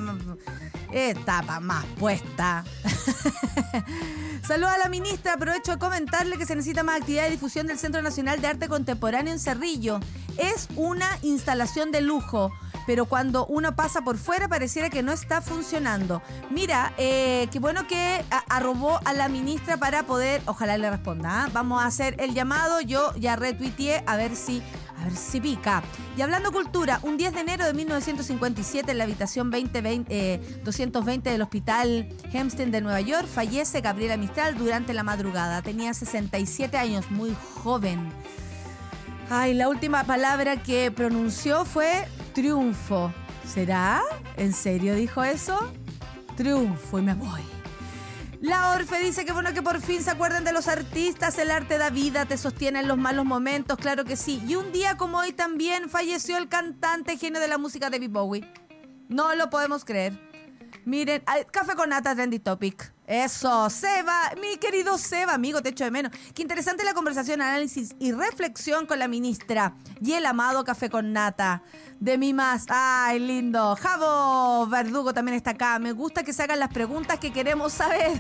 estaba 0.92 1.60
más 1.60 1.86
puesta. 2.00 2.64
Saludos 4.48 4.72
a 4.72 4.78
la 4.78 4.90
ministra. 4.90 5.34
Aprovecho 5.34 5.74
de 5.74 5.80
comentarle 5.80 6.38
que 6.38 6.46
se 6.46 6.56
necesita 6.56 6.84
más 6.84 7.00
actividad 7.02 7.24
de 7.24 7.32
difusión 7.32 7.68
del 7.68 7.78
Centro 7.78 8.02
Nacional 8.02 8.42
de 8.42 8.48
Arte 8.48 8.68
Contemporáneo 8.68 9.34
en 9.34 9.40
Cerrillo. 9.40 10.00
Es 10.38 10.68
una 10.76 11.18
instalación 11.22 11.92
de 11.92 12.02
lujo. 12.02 12.52
pero 12.88 13.06
cuando 13.06 13.46
uno 13.46 13.76
pasa 13.76 14.02
por 14.02 14.18
fuera 14.18 14.48
pareciera 14.48 14.90
que 14.90 15.04
no 15.04 15.12
está 15.12 15.42
funcionando. 15.42 16.22
Mira, 16.50 16.94
eh, 16.98 17.48
qué 17.52 17.60
bueno 17.60 17.88
que 17.88 18.26
arrobó 18.50 19.00
a 19.06 19.14
la 19.14 19.30
ministra 19.30 19.78
para 19.78 20.04
poder, 20.04 20.42
ojalá 20.46 20.78
le 20.78 20.90
responda. 20.90 21.44
¿ah? 21.44 21.50
Vamos 21.54 21.82
a 21.82 21.86
hacer 21.86 22.16
el 22.20 22.34
llamado, 22.34 22.82
yo 22.82 23.14
ya 23.16 23.36
retuiteé 23.36 24.04
a 24.08 24.16
ver 24.16 24.36
si... 24.36 24.64
A 25.02 25.06
ver 25.06 25.16
si 25.16 25.42
pica. 25.42 25.82
Y 26.16 26.22
hablando 26.22 26.52
cultura, 26.52 27.00
un 27.02 27.18
10 27.18 27.34
de 27.34 27.40
enero 27.42 27.66
de 27.66 27.74
1957 27.74 28.92
en 28.92 28.98
la 28.98 29.06
habitación 29.06 29.50
2020, 29.50 30.06
eh, 30.10 30.62
220 30.64 31.30
del 31.30 31.42
Hospital 31.42 32.08
Hempstead 32.32 32.68
de 32.68 32.82
Nueva 32.82 33.02
York 33.02 33.28
fallece 33.28 33.82
Gabriela 33.82 34.18
Mistral 34.18 34.58
durante 34.58 34.94
la 34.94 35.04
madrugada. 35.04 35.62
Tenía 35.62 35.94
67 35.94 36.78
años, 36.78 37.10
muy 37.10 37.36
joven. 37.64 38.12
Ay, 39.30 39.54
la 39.54 39.70
última 39.70 40.04
palabra 40.04 40.62
que 40.62 40.92
pronunció 40.92 41.66
fue 41.66 42.08
triunfo. 42.34 43.12
¿Será? 43.48 44.02
¿En 44.38 44.54
serio 44.54 44.94
dijo 44.96 45.24
eso? 45.24 45.58
Triunfo 46.36 47.00
y 47.00 47.02
me 47.02 47.16
voy. 47.16 47.61
La 48.42 48.72
Orfe 48.72 49.00
dice 49.00 49.24
que 49.24 49.34
bueno 49.34 49.54
que 49.54 49.62
por 49.62 49.80
fin 49.82 50.02
se 50.02 50.10
acuerden 50.10 50.44
de 50.44 50.52
los 50.52 50.68
artistas, 50.68 51.38
el 51.38 51.52
arte 51.52 51.78
da 51.78 51.92
vida, 51.92 52.26
te 52.26 52.40
sostiene 52.40 52.80
en 52.80 52.88
los 52.88 52.98
malos 52.98 53.24
momentos, 53.24 53.78
claro 53.78 54.04
que 54.04 54.16
sí. 54.16 54.42
Y 54.48 54.56
un 54.56 54.72
día 54.72 54.98
como 54.98 55.20
hoy 55.20 55.32
también 55.32 55.92
falleció 55.92 56.40
el 56.40 56.50
cantante 56.50 57.18
genio 57.18 57.40
de 57.40 57.48
la 57.48 57.60
música 57.60 57.92
David 57.92 58.10
Bowie. 58.10 58.52
No 59.10 59.36
lo 59.36 59.52
podemos 59.52 59.86
creer. 59.86 60.31
Miren, 60.86 61.22
ay, 61.28 61.46
café 61.52 61.76
con 61.76 61.90
nata, 61.90 62.16
trendy 62.16 62.40
topic. 62.40 62.92
Eso, 63.06 63.70
Seba, 63.70 64.32
mi 64.42 64.58
querido 64.58 64.98
Seba, 64.98 65.34
amigo, 65.34 65.62
te 65.62 65.70
echo 65.70 65.84
de 65.84 65.92
menos. 65.92 66.12
Qué 66.34 66.42
interesante 66.42 66.84
la 66.84 66.94
conversación, 66.94 67.42
análisis 67.42 67.94
y 68.00 68.14
reflexión 68.14 68.86
con 68.86 68.98
la 68.98 69.08
ministra 69.08 69.76
y 70.02 70.14
el 70.14 70.26
amado 70.26 70.64
café 70.64 70.90
con 70.90 71.14
nata. 71.14 71.62
De 72.00 72.18
mí 72.18 72.34
más, 72.34 72.66
ay, 72.70 73.20
lindo. 73.20 73.76
Javo 73.76 74.66
Verdugo 74.68 75.14
también 75.14 75.36
está 75.36 75.52
acá. 75.52 75.78
Me 75.78 75.92
gusta 75.92 76.24
que 76.24 76.34
se 76.34 76.44
hagan 76.44 76.60
las 76.60 76.74
preguntas 76.74 77.20
que 77.20 77.32
queremos 77.32 77.74
saber. 77.74 78.20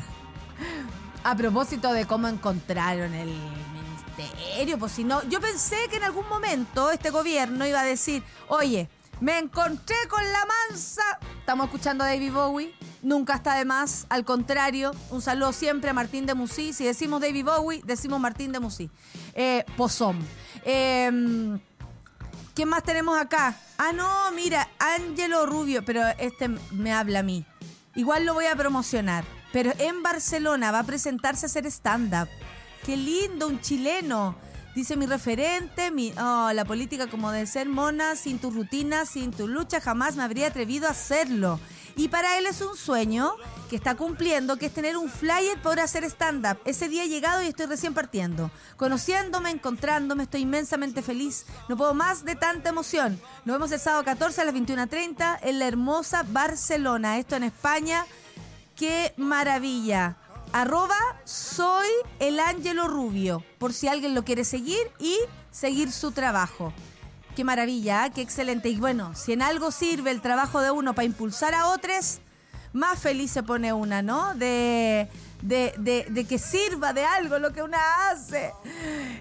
A 1.23 1.35
propósito 1.35 1.93
de 1.93 2.05
cómo 2.05 2.27
encontraron 2.27 3.13
el 3.13 3.29
ministerio, 3.29 4.77
pues 4.77 4.91
si 4.91 5.03
no, 5.03 5.23
yo 5.29 5.39
pensé 5.39 5.77
que 5.89 5.97
en 5.97 6.03
algún 6.03 6.27
momento 6.27 6.91
este 6.91 7.11
gobierno 7.11 7.65
iba 7.65 7.79
a 7.79 7.85
decir, 7.85 8.23
oye, 8.47 8.89
me 9.21 9.37
encontré 9.37 9.95
con 10.09 10.23
la 10.23 10.45
mansa. 10.45 11.03
Estamos 11.39 11.67
escuchando 11.67 12.03
a 12.03 12.07
David 12.07 12.33
Bowie. 12.33 12.73
Nunca 13.01 13.35
está 13.35 13.55
de 13.55 13.65
más. 13.65 14.05
Al 14.09 14.25
contrario, 14.25 14.91
un 15.11 15.21
saludo 15.21 15.53
siempre 15.53 15.91
a 15.91 15.93
Martín 15.93 16.25
de 16.25 16.33
Musí. 16.33 16.73
Si 16.73 16.83
decimos 16.83 17.21
David 17.21 17.45
Bowie, 17.45 17.81
decimos 17.85 18.19
Martín 18.19 18.51
de 18.51 18.59
Musí. 18.59 18.89
Eh, 19.33 19.63
Pozón. 19.77 20.19
Eh, 20.65 21.59
¿Quién 22.53 22.67
más 22.67 22.83
tenemos 22.83 23.17
acá? 23.17 23.55
Ah, 23.77 23.93
no, 23.93 24.31
mira, 24.33 24.67
Ángelo 24.77 25.45
Rubio, 25.45 25.85
pero 25.85 26.01
este 26.17 26.49
me 26.71 26.91
habla 26.91 27.19
a 27.19 27.23
mí. 27.23 27.45
Igual 27.95 28.25
lo 28.25 28.33
voy 28.33 28.45
a 28.45 28.55
promocionar. 28.55 29.23
Pero 29.53 29.71
en 29.77 30.01
Barcelona 30.01 30.71
va 30.71 30.79
a 30.79 30.83
presentarse 30.83 31.45
a 31.45 31.47
hacer 31.47 31.65
stand-up. 31.67 32.27
Qué 32.85 32.97
lindo, 32.97 33.47
un 33.47 33.61
chileno. 33.61 34.35
Dice 34.73 34.95
mi 34.95 35.05
referente, 35.05 35.91
mi, 35.91 36.13
oh, 36.17 36.51
la 36.53 36.63
política 36.63 37.07
como 37.07 37.29
de 37.31 37.45
ser 37.45 37.67
mona, 37.67 38.15
sin 38.15 38.39
tu 38.39 38.51
rutina, 38.51 39.05
sin 39.05 39.31
tu 39.31 39.45
lucha, 39.45 39.81
jamás 39.81 40.15
me 40.15 40.23
habría 40.23 40.47
atrevido 40.47 40.87
a 40.87 40.91
hacerlo. 40.91 41.59
Y 41.97 42.07
para 42.07 42.37
él 42.37 42.45
es 42.45 42.61
un 42.61 42.77
sueño 42.77 43.33
que 43.69 43.75
está 43.75 43.95
cumpliendo, 43.95 44.55
que 44.55 44.67
es 44.67 44.73
tener 44.73 44.95
un 44.95 45.09
flyer 45.09 45.61
para 45.61 45.83
hacer 45.83 46.05
stand-up. 46.05 46.57
Ese 46.63 46.87
día 46.87 47.03
he 47.03 47.09
llegado 47.09 47.43
y 47.43 47.47
estoy 47.47 47.65
recién 47.65 47.93
partiendo. 47.93 48.49
Conociéndome, 48.77 49.49
encontrándome, 49.49 50.23
estoy 50.23 50.41
inmensamente 50.41 51.01
feliz. 51.01 51.45
No 51.67 51.75
puedo 51.75 51.93
más 51.93 52.23
de 52.23 52.35
tanta 52.35 52.69
emoción. 52.69 53.19
Nos 53.43 53.55
vemos 53.55 53.71
el 53.73 53.79
sábado 53.79 54.05
14 54.05 54.39
a 54.39 54.45
las 54.45 54.55
21.30 54.55 55.39
en 55.41 55.59
la 55.59 55.67
hermosa 55.67 56.23
Barcelona. 56.29 57.17
Esto 57.17 57.35
en 57.35 57.43
España. 57.43 58.05
¡Qué 58.77 59.13
maravilla! 59.17 60.15
Arroba 60.53 60.97
soy 61.23 61.87
el 62.19 62.39
Ángelo 62.39 62.87
Rubio, 62.87 63.43
por 63.57 63.73
si 63.73 63.87
alguien 63.87 64.13
lo 64.15 64.23
quiere 64.25 64.43
seguir 64.43 64.79
y 64.99 65.17
seguir 65.49 65.91
su 65.91 66.11
trabajo. 66.11 66.73
Qué 67.35 67.43
maravilla, 67.45 68.05
¿eh? 68.07 68.11
qué 68.13 68.21
excelente. 68.21 68.67
Y 68.69 68.75
bueno, 68.75 69.13
si 69.15 69.31
en 69.31 69.41
algo 69.41 69.71
sirve 69.71 70.11
el 70.11 70.21
trabajo 70.21 70.59
de 70.59 70.71
uno 70.71 70.93
para 70.93 71.05
impulsar 71.05 71.53
a 71.53 71.67
otros, 71.67 72.19
más 72.73 72.99
feliz 72.99 73.31
se 73.31 73.43
pone 73.43 73.71
una, 73.71 74.01
¿no? 74.01 74.33
De, 74.35 75.09
de, 75.41 75.73
de- 75.77 76.07
de 76.09 76.25
que 76.25 76.37
sirva 76.37 76.91
de 76.91 77.05
algo 77.05 77.39
lo 77.39 77.53
que 77.53 77.61
una 77.63 78.09
hace. 78.09 78.51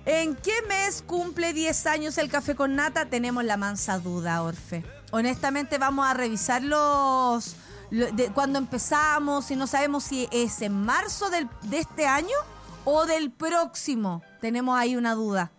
¿En 0.04 0.34
qué 0.34 0.52
mes 0.68 1.02
cumple 1.06 1.52
10 1.52 1.86
años 1.86 2.18
el 2.18 2.28
café 2.28 2.56
con 2.56 2.74
nata? 2.74 3.06
Tenemos 3.06 3.44
la 3.44 3.56
mansa 3.56 4.00
duda, 4.00 4.42
Orfe. 4.42 4.84
Honestamente 5.12 5.78
vamos 5.78 6.06
a 6.08 6.14
revisar 6.14 6.62
los... 6.64 7.54
de 7.90 8.30
cuando 8.32 8.58
empezamos 8.58 9.50
y 9.50 9.56
no 9.56 9.66
sabemos 9.66 10.04
si 10.04 10.28
es 10.30 10.62
en 10.62 10.72
marzo 10.84 11.28
del- 11.30 11.48
de 11.62 11.78
este 11.78 12.06
año 12.06 12.36
o 12.84 13.04
del 13.06 13.30
próximo. 13.30 14.22
Tenemos 14.40 14.78
ahí 14.78 14.96
una 14.96 15.14
duda. 15.14 15.50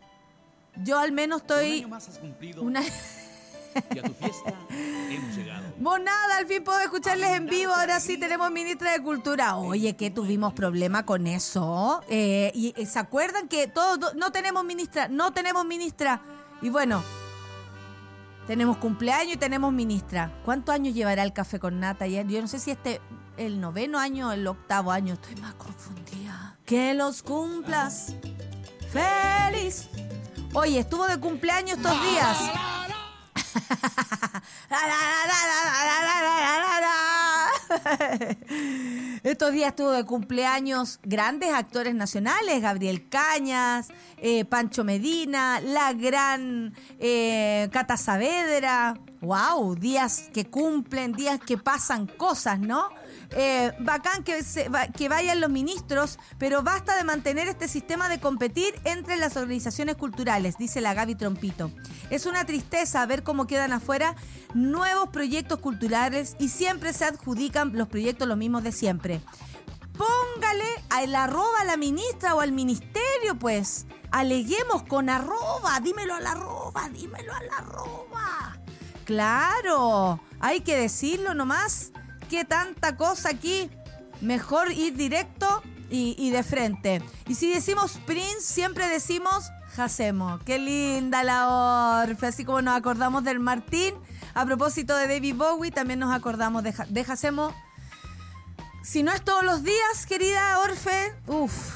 Yo 0.83 0.97
al 0.99 1.11
menos 1.11 1.41
estoy... 1.41 1.85
Una... 2.59 2.81
Y 3.93 3.99
a 3.99 4.03
tu 4.03 4.13
fiesta 4.13 4.53
hemos 5.09 5.35
llegado. 5.35 5.63
Vos 5.79 5.99
nada, 6.01 6.37
al 6.37 6.45
fin 6.45 6.61
puedo 6.63 6.79
escucharles 6.81 7.29
en 7.31 7.45
vivo. 7.45 7.71
Ahora 7.73 7.99
sí 8.01 8.17
tenemos 8.17 8.51
ministra 8.51 8.91
de 8.91 9.01
Cultura. 9.01 9.55
Oye, 9.55 9.95
que 9.95 10.09
tuvimos 10.11 10.53
problema 10.53 11.05
con 11.05 11.25
eso. 11.25 12.01
Eh, 12.09 12.51
y 12.53 12.73
y 12.75 12.85
se 12.85 12.99
acuerdan 12.99 13.47
que 13.47 13.67
todos 13.67 14.13
no 14.15 14.31
tenemos 14.33 14.65
ministra, 14.65 15.07
no 15.07 15.31
tenemos 15.31 15.65
ministra. 15.65 16.21
Y 16.61 16.69
bueno, 16.69 17.01
tenemos 18.51 18.75
cumpleaños 18.79 19.35
y 19.35 19.37
tenemos 19.37 19.71
ministra. 19.71 20.29
¿Cuántos 20.43 20.75
años 20.75 20.93
llevará 20.93 21.23
el 21.23 21.31
café 21.31 21.57
con 21.57 21.79
nata? 21.79 22.05
Yo 22.05 22.41
no 22.41 22.49
sé 22.49 22.59
si 22.59 22.71
este 22.71 22.99
el 23.37 23.61
noveno 23.61 23.97
año 23.97 24.27
o 24.27 24.31
el 24.33 24.45
octavo 24.45 24.91
año. 24.91 25.13
Estoy 25.13 25.37
más 25.37 25.53
confundida. 25.53 26.57
Que 26.65 26.93
los 26.93 27.23
cumplas 27.23 28.13
feliz. 28.91 29.87
Oye, 30.53 30.79
estuvo 30.79 31.07
de 31.07 31.17
cumpleaños 31.17 31.77
estos 31.77 31.93
días. 32.01 32.37
Estos 39.23 39.51
días 39.51 39.69
estuvo 39.69 39.91
de 39.91 40.05
cumpleaños 40.05 40.99
grandes 41.03 41.53
actores 41.53 41.95
nacionales, 41.95 42.61
Gabriel 42.61 43.07
Cañas, 43.09 43.89
eh, 44.17 44.45
Pancho 44.45 44.83
Medina, 44.83 45.61
la 45.61 45.93
gran 45.93 46.73
eh, 46.99 47.69
Cata 47.71 47.97
Saavedra. 47.97 48.95
¡Wow! 49.21 49.75
Días 49.75 50.29
que 50.33 50.45
cumplen, 50.45 51.13
días 51.13 51.39
que 51.39 51.57
pasan 51.57 52.07
cosas, 52.07 52.59
¿no? 52.59 52.89
Eh, 53.33 53.71
bacán 53.79 54.23
que, 54.25 54.43
se- 54.43 54.69
que 54.97 55.07
vayan 55.07 55.39
los 55.39 55.49
ministros, 55.49 56.19
pero 56.37 56.63
basta 56.63 56.97
de 56.97 57.05
mantener 57.05 57.47
este 57.47 57.69
sistema 57.69 58.09
de 58.09 58.19
competir 58.19 58.73
entre 58.83 59.15
las 59.15 59.37
organizaciones 59.37 59.95
culturales, 59.95 60.57
dice 60.57 60.81
la 60.81 60.93
Gaby 60.93 61.15
Trompito. 61.15 61.71
Es 62.09 62.25
una 62.25 62.43
tristeza 62.45 63.05
ver 63.05 63.23
cómo 63.23 63.47
quedan 63.47 63.71
afuera 63.71 64.15
nuevos 64.53 65.09
proyectos 65.09 65.59
culturales 65.59 66.35
y 66.39 66.49
siempre 66.49 66.91
se 66.91 67.05
adjudican 67.05 67.71
los 67.73 67.87
proyectos 67.87 68.27
los 68.27 68.37
mismos 68.37 68.63
de 68.63 68.73
siempre. 68.73 69.21
Póngale 69.97 70.65
al 70.89 71.15
arroba 71.15 71.61
a 71.61 71.65
la 71.65 71.77
ministra 71.77 72.35
o 72.35 72.41
al 72.41 72.51
ministerio, 72.51 73.37
pues. 73.39 73.85
Aleguemos 74.11 74.83
con 74.83 75.09
arroba, 75.09 75.79
dímelo 75.81 76.15
al 76.15 76.27
arroba, 76.27 76.89
dímelo 76.89 77.33
al 77.33 77.49
arroba. 77.57 78.57
Claro, 79.05 80.19
hay 80.41 80.61
que 80.61 80.75
decirlo 80.75 81.33
nomás. 81.33 81.91
¿Qué 82.31 82.45
tanta 82.45 82.95
cosa 82.95 83.29
aquí? 83.29 83.69
Mejor 84.21 84.71
ir 84.71 84.95
directo 84.95 85.61
y, 85.89 86.29
de 86.29 86.43
frente. 86.43 87.01
Y 87.27 87.35
si 87.35 87.53
decimos 87.53 87.99
Prince, 88.05 88.39
siempre 88.39 88.87
decimos 88.87 89.51
Jacemo. 89.75 90.39
Qué 90.45 90.57
linda 90.57 91.25
la 91.25 91.99
Orfe. 92.05 92.27
Así 92.27 92.45
como 92.45 92.61
nos 92.61 92.77
acordamos 92.77 93.25
del 93.25 93.39
Martín. 93.41 93.93
A 94.33 94.45
propósito 94.45 94.95
de 94.95 95.09
David 95.09 95.35
Bowie, 95.35 95.71
también 95.71 95.99
nos 95.99 96.15
acordamos 96.15 96.63
de, 96.63 96.73
de 96.87 97.03
Jacemo. 97.03 97.53
Si 98.81 99.03
no 99.03 99.11
es 99.11 99.21
todos 99.25 99.43
los 99.43 99.61
días, 99.63 100.05
querida 100.07 100.57
Orfe, 100.59 101.13
uff, 101.27 101.73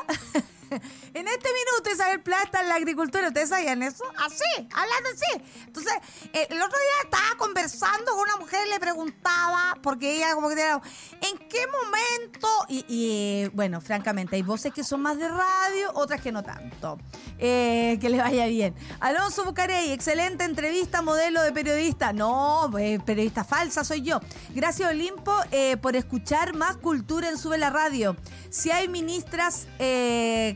en 1.14 1.28
este 1.28 1.50
minuto 1.50 1.92
Isabel 1.92 2.22
Pla 2.22 2.38
está 2.44 2.62
en 2.62 2.70
la 2.70 2.76
agricultura, 2.76 3.28
¿ustedes 3.28 3.50
sabían 3.50 3.84
eso? 3.84 4.06
Así, 4.18 4.68
hablando 4.74 5.10
así. 5.14 5.44
Entonces, 5.68 5.94
eh, 6.34 6.48
el 6.50 6.62
otro 6.62 6.78
día 6.78 7.04
estaba 7.04 7.38
conversando 7.38 8.12
con 8.14 8.22
una 8.22 8.38
mujer, 8.38 8.68
le 8.70 8.80
preguntaba, 8.80 9.78
porque 9.82 10.16
ella 10.16 10.34
como 10.34 10.48
que 10.48 10.56
tenía, 10.56 10.82
¿en 11.22 11.38
qué 11.50 11.66
momento? 11.68 12.48
Y, 12.70 12.86
y, 12.88 13.12
eh, 13.12 13.52
bueno, 13.54 13.82
francamente, 13.82 14.38
hay 14.38 14.44
voces 14.44 14.74
que 14.74 14.84
son 14.84 15.02
más 15.02 15.18
de 15.18 15.28
radio, 15.28 15.92
otras 15.94 16.22
que 16.22 16.32
no 16.32 16.42
tanto. 16.42 16.98
Eh, 17.38 17.98
que 18.00 18.10
le 18.10 18.18
vaya 18.18 18.46
bien. 18.46 18.74
Alonso 19.00 19.44
Bucarey, 19.44 19.92
excelente 19.92 20.46
entrevista, 20.46 21.02
modelo 21.02 21.42
de 21.42 21.52
periodista. 21.52 22.14
No, 22.14 22.70
periodista 23.06 23.44
falsa 23.44 23.84
soy 23.84 24.04
yo. 24.04 24.20
Gracias 24.50 24.90
Olimpo 24.90 25.34
por 25.82 25.96
escuchar 25.96 26.54
más 26.56 26.78
cultura 26.78 27.30
en 27.30 27.38
Sube 27.38 27.58
la 27.58 27.70
Radio. 27.70 28.16
Si 28.50 28.70
hay 28.72 28.88
ministras, 28.88 29.68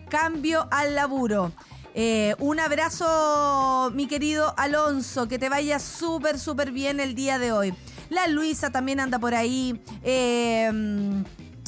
cambio 0.05 0.67
al 0.71 0.95
laburo. 0.95 1.51
Eh, 1.93 2.35
un 2.39 2.59
abrazo, 2.59 3.91
mi 3.93 4.07
querido 4.07 4.53
Alonso, 4.57 5.27
que 5.27 5.39
te 5.39 5.47
vaya 5.49 5.79
súper, 5.79 6.39
súper 6.39 6.71
bien 6.71 6.99
el 6.99 7.15
día 7.15 7.39
de 7.39 7.51
hoy. 7.51 7.73
La 8.09 8.27
Luisa 8.27 8.69
también 8.69 8.99
anda 8.99 9.17
por 9.19 9.33
ahí. 9.33 9.81
Eh, 10.03 11.23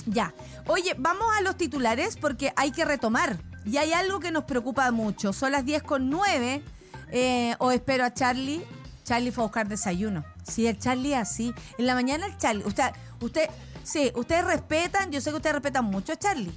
ya. 0.06 0.34
Oye, 0.68 0.96
vamos 0.98 1.28
a 1.38 1.42
los 1.42 1.56
titulares 1.58 2.18
porque 2.18 2.52
hay 2.56 2.72
que 2.72 2.86
retomar. 2.86 3.38
Y 3.66 3.78
hay 3.78 3.94
algo 3.94 4.20
que 4.20 4.32
nos 4.32 4.46
preocupa 4.46 4.90
mucho. 4.92 5.34
Son 5.34 5.52
las 5.52 5.66
10 5.66 5.84
con 5.84 6.10
9. 6.10 6.64
eh, 7.12 7.56
o 7.60 7.72
espero 7.72 8.06
a 8.06 8.14
Charlie. 8.14 8.64
Charlie 9.04 9.32
fue 9.32 9.44
a 9.44 9.48
buscar 9.48 9.68
desayuno. 9.68 10.26
Sí, 10.44 10.68
el 10.68 10.78
Charlie 10.78 11.14
así. 11.14 11.54
En 11.78 11.86
la 11.86 11.96
mañana 11.96 12.26
el 12.26 12.38
Charlie. 12.38 12.66
Usted, 12.66 12.92
usted, 13.22 13.50
sí, 13.84 14.12
ustedes 14.16 14.44
respetan, 14.46 15.12
yo 15.12 15.22
sé 15.22 15.30
que 15.30 15.38
ustedes 15.38 15.54
respetan 15.56 15.86
mucho 15.86 16.12
a 16.14 16.18
Charlie. 16.18 16.52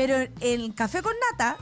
Pero 0.00 0.16
en 0.16 0.32
el 0.40 0.74
café 0.74 1.02
con 1.02 1.12
nata, 1.30 1.58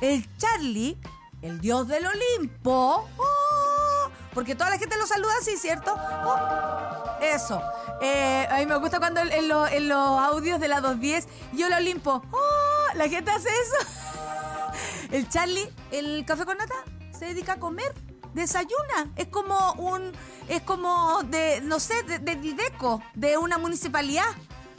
el 0.00 0.24
Charlie, 0.38 0.96
el 1.42 1.60
dios 1.60 1.88
del 1.88 2.06
Olimpo. 2.06 3.08
¡oh! 3.18 4.08
porque 4.32 4.54
toda 4.54 4.70
la 4.70 4.78
gente 4.78 4.96
lo 4.96 5.04
saluda 5.04 5.32
así, 5.40 5.56
¿cierto? 5.56 5.92
¡Oh! 5.92 7.16
eso. 7.20 7.60
Eh, 8.00 8.46
a 8.48 8.58
mí 8.58 8.66
me 8.66 8.76
gusta 8.76 9.00
cuando 9.00 9.20
en, 9.20 9.48
lo- 9.48 9.66
en 9.66 9.88
los 9.88 9.98
audios 9.98 10.60
de 10.60 10.68
la 10.68 10.80
210 10.80 11.26
yo 11.54 11.68
lo 11.68 11.76
Olimpo. 11.78 12.22
¡oh! 12.30 12.94
la 12.94 13.08
gente 13.08 13.32
hace 13.32 13.48
eso. 13.48 13.90
El 15.10 15.28
Charlie, 15.28 15.68
el 15.90 16.24
café 16.24 16.44
con 16.44 16.58
nata, 16.58 16.76
se 17.18 17.24
dedica 17.24 17.54
a 17.54 17.58
comer. 17.58 17.92
Desayuna. 18.32 19.10
Es 19.16 19.26
como 19.26 19.72
un. 19.72 20.12
Es 20.48 20.62
como 20.62 21.20
de. 21.24 21.60
No 21.62 21.80
sé, 21.80 22.00
de, 22.04 22.20
de 22.20 22.36
Dideco, 22.36 23.02
de 23.14 23.38
una 23.38 23.58
municipalidad. 23.58 24.24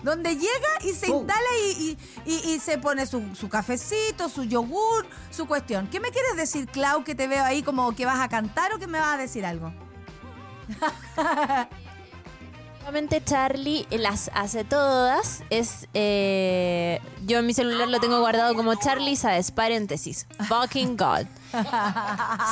Donde 0.03 0.35
llega 0.35 0.69
y 0.83 0.89
se 0.93 1.07
instala 1.09 1.41
y, 1.65 1.97
y- 2.25 2.31
y- 2.31 2.51
y 2.53 2.59
se 2.59 2.77
pone 2.77 3.05
su, 3.05 3.23
su 3.35 3.47
cafecito, 3.49 4.27
su 4.29 4.43
yogur, 4.43 5.05
su 5.31 5.47
cuestión. 5.47 5.87
¿Qué 5.87 5.99
me 5.99 6.09
quieres 6.11 6.35
decir, 6.35 6.67
Clau, 6.67 7.03
que 7.03 7.15
te 7.15 7.27
veo 7.27 7.43
ahí 7.43 7.63
como 7.63 7.95
que 7.95 8.05
vas 8.05 8.19
a 8.19 8.27
cantar 8.29 8.73
o 8.73 8.79
que 8.79 8.87
me 8.87 8.99
vas 8.99 9.15
a 9.15 9.17
decir 9.17 9.45
algo? 9.45 9.73
Nuevamente 12.79 13.23
Charlie 13.23 13.87
las 13.91 14.29
hace 14.33 14.65
todas. 14.65 15.43
Es 15.49 15.87
eh, 15.93 16.99
yo 17.25 17.39
en 17.39 17.45
mi 17.45 17.53
celular 17.53 17.87
lo 17.87 17.99
tengo 18.01 18.19
guardado 18.19 18.55
como 18.55 18.75
Charlie 18.75 19.15
sabes 19.15 19.51
paréntesis. 19.51 20.27
Fucking 20.49 20.97
God. 20.97 21.25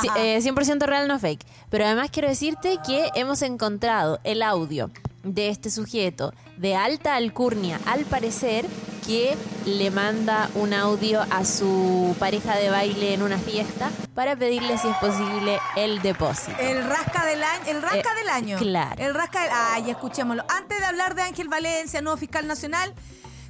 Sí, 0.00 0.08
eh, 0.16 0.38
100% 0.42 0.86
real 0.86 1.08
no 1.08 1.18
fake. 1.18 1.44
Pero 1.70 1.84
además 1.86 2.10
quiero 2.10 2.28
decirte 2.28 2.78
que 2.86 3.10
hemos 3.14 3.42
encontrado 3.42 4.20
el 4.24 4.42
audio 4.42 4.90
de 5.24 5.48
este 5.48 5.70
sujeto 5.70 6.32
de 6.56 6.74
alta 6.74 7.14
alcurnia, 7.16 7.80
al 7.86 8.04
parecer, 8.04 8.66
que 9.06 9.36
le 9.66 9.90
manda 9.90 10.48
un 10.54 10.72
audio 10.74 11.22
a 11.30 11.44
su 11.44 12.14
pareja 12.18 12.56
de 12.56 12.70
baile 12.70 13.14
en 13.14 13.22
una 13.22 13.38
fiesta 13.38 13.90
para 14.14 14.36
pedirle 14.36 14.78
si 14.78 14.88
es 14.88 14.96
posible 14.96 15.58
el 15.76 16.02
depósito. 16.02 16.56
El 16.60 16.84
rasca 16.84 17.24
del 17.26 17.42
año. 17.42 17.64
El 17.66 17.82
rasca 17.82 17.98
Eh, 18.12 18.18
del 18.18 18.28
año. 18.28 18.58
claro. 18.58 18.94
El 19.02 19.14
rasca 19.14 19.42
del. 19.42 19.50
Ay, 19.54 19.90
escuchémoslo. 19.90 20.44
Antes 20.48 20.78
de 20.78 20.84
hablar 20.86 21.14
de 21.14 21.22
Ángel 21.22 21.48
Valencia, 21.48 22.00
nuevo 22.00 22.16
fiscal 22.18 22.46
nacional, 22.46 22.92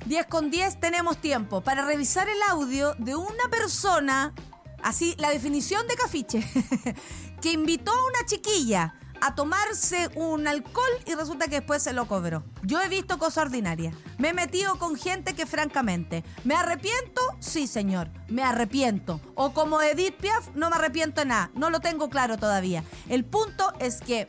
10 0.06 0.26
con 0.26 0.50
10 0.50 0.80
tenemos 0.80 1.16
tiempo 1.18 1.60
para 1.60 1.84
revisar 1.84 2.28
el 2.28 2.38
audio 2.50 2.94
de 2.98 3.14
una 3.14 3.48
persona, 3.50 4.32
así, 4.82 5.14
la 5.18 5.30
definición 5.30 5.86
de 5.88 5.96
cafiche, 5.96 6.44
que 7.40 7.52
invitó 7.52 7.90
a 7.92 8.06
una 8.06 8.26
chiquilla 8.26 8.94
a 9.20 9.36
tomarse 9.36 10.08
un 10.16 10.48
alcohol 10.48 10.90
y 11.06 11.14
resulta 11.14 11.46
que 11.46 11.60
después 11.60 11.80
se 11.80 11.92
lo 11.92 12.06
cobró. 12.06 12.42
Yo 12.64 12.82
he 12.82 12.88
visto 12.88 13.18
cosas 13.18 13.46
ordinarias. 13.46 13.94
Me 14.18 14.30
he 14.30 14.34
metido 14.34 14.78
con 14.78 14.96
gente 14.96 15.34
que 15.34 15.46
francamente, 15.46 16.24
¿me 16.42 16.56
arrepiento? 16.56 17.20
Sí, 17.38 17.68
señor, 17.68 18.10
me 18.28 18.42
arrepiento. 18.42 19.20
O 19.36 19.52
como 19.52 19.80
Edith 19.80 20.16
Piaf, 20.16 20.48
no 20.56 20.70
me 20.70 20.76
arrepiento 20.76 21.20
de 21.20 21.28
nada. 21.28 21.52
No 21.54 21.70
lo 21.70 21.78
tengo 21.78 22.10
claro 22.10 22.36
todavía. 22.36 22.82
El 23.08 23.24
punto 23.24 23.72
es 23.78 24.00
que 24.00 24.26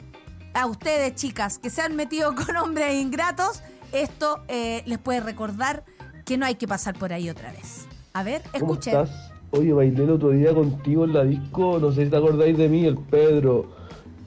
a 0.53 0.67
ustedes, 0.67 1.15
chicas, 1.15 1.57
que 1.57 1.71
se 1.71 1.81
han 1.81 1.95
metido 1.95 2.35
con 2.45 2.55
hombres 2.57 2.93
ingratos, 2.93 3.63
esto 3.93 4.43
eh, 4.47 4.83
les 4.85 4.99
puede 4.99 5.21
recordar 5.21 5.85
que 6.23 6.37
no 6.37 6.45
hay 6.45 6.53
que 6.53 6.67
pasar 6.67 6.97
por 6.99 7.13
ahí 7.13 7.31
otra 7.31 7.51
vez. 7.51 7.87
A 8.13 8.21
ver, 8.21 8.43
¿Cómo 8.43 8.73
escuchen. 8.73 8.93
estás? 9.01 9.32
Oye, 9.55 9.71
bailé 9.71 10.03
el 10.03 10.09
otro 10.09 10.31
día 10.31 10.51
contigo 10.51 11.05
en 11.05 11.13
la 11.13 11.23
disco, 11.23 11.77
no 11.79 11.91
sé 11.91 12.05
si 12.05 12.09
te 12.09 12.17
acordáis 12.17 12.57
de 12.57 12.67
mí, 12.67 12.85
el 12.85 12.97
Pedro. 12.97 13.67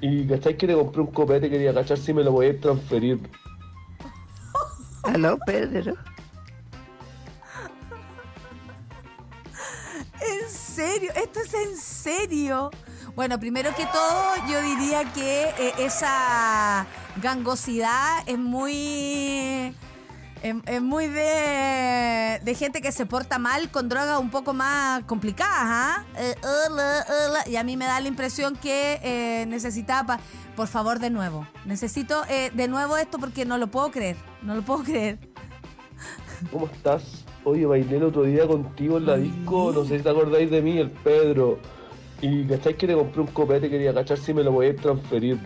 Y 0.01 0.25
cacháis 0.25 0.57
que 0.57 0.69
te 0.69 0.75
compré 0.75 1.01
un 1.01 1.09
copete, 1.09 1.51
quería 1.51 1.75
cachar 1.75 1.99
si 1.99 2.15
me 2.15 2.23
lo 2.23 2.31
voy 2.31 2.47
a 2.47 2.61
transferir. 2.61 3.19
Aló, 5.03 5.37
Pedro. 5.45 5.95
¿En 10.21 10.49
serio? 10.49 11.11
¿Esto 11.17 11.41
es 11.41 11.55
en 11.55 11.77
serio? 11.77 12.71
Bueno, 13.17 13.41
primero 13.41 13.71
que 13.75 13.87
todo, 13.87 14.35
yo 14.49 14.63
diría 14.63 15.13
que 15.13 15.47
eh, 15.59 15.73
esa 15.79 16.87
gangosidad 17.21 18.23
es 18.29 18.39
muy. 18.39 19.75
Es, 20.47 20.55
es 20.67 20.81
muy 20.81 21.09
de, 21.09 22.41
de 22.41 22.55
gente 22.55 22.81
que 22.81 22.93
se 22.93 23.05
porta 23.05 23.41
mal 23.41 23.69
con 23.69 23.89
drogas 23.89 24.21
un 24.21 24.31
poco 24.31 24.55
más 24.55 25.03
complicadas, 25.03 25.57
¿ah? 25.57 26.05
Eh, 26.17 26.37
hola. 26.41 27.43
Y 27.49 27.57
a 27.57 27.65
mí 27.65 27.77
me 27.77 27.85
da 27.85 27.99
la 27.99 28.07
impresión 28.07 28.55
que 28.55 29.01
eh, 29.03 29.45
necesitaba. 29.47 30.21
Por 30.55 30.69
favor, 30.69 31.01
de 31.01 31.11
nuevo. 31.11 31.49
Necesito 31.65 32.23
eh, 32.29 32.53
de 32.55 32.69
nuevo 32.69 32.97
esto 32.97 33.19
porque 33.19 33.45
no 33.45 33.59
lo 33.59 33.67
puedo 33.67 33.91
creer. 33.91 34.17
No 34.43 34.55
lo 34.55 34.63
puedo 34.63 34.85
creer. 34.85 35.19
¿Cómo 36.53 36.67
estás? 36.67 37.25
Oye, 37.43 37.67
bailé 37.67 37.97
el 37.97 38.05
otro 38.05 38.23
día 38.23 38.47
contigo 38.47 38.99
en 38.99 39.07
la 39.07 39.17
disco, 39.17 39.73
no 39.73 39.85
sé 39.85 39.97
si 39.97 40.05
te 40.05 40.11
acordáis 40.11 40.49
de 40.49 40.63
mí, 40.63 40.79
el 40.79 40.93
Pedro. 40.93 41.59
Y 42.21 42.45
cacháis 42.45 42.77
que 42.77 42.87
te 42.87 42.95
compré 42.95 43.21
un 43.21 43.27
copete, 43.29 43.69
quería 43.69 43.93
cachar 43.93 44.19
si 44.19 44.33
me 44.33 44.45
lo 44.45 44.53
voy 44.53 44.69
a 44.69 44.77
transferir. 44.77 45.41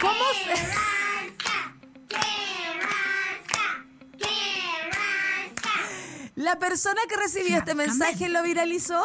¿Cómo 0.00 0.14
se.? 0.44 0.89
La 6.40 6.58
persona 6.58 7.02
que 7.06 7.16
recibió 7.16 7.58
este 7.58 7.74
mensaje 7.74 8.30
lo 8.30 8.42
viralizó. 8.42 9.04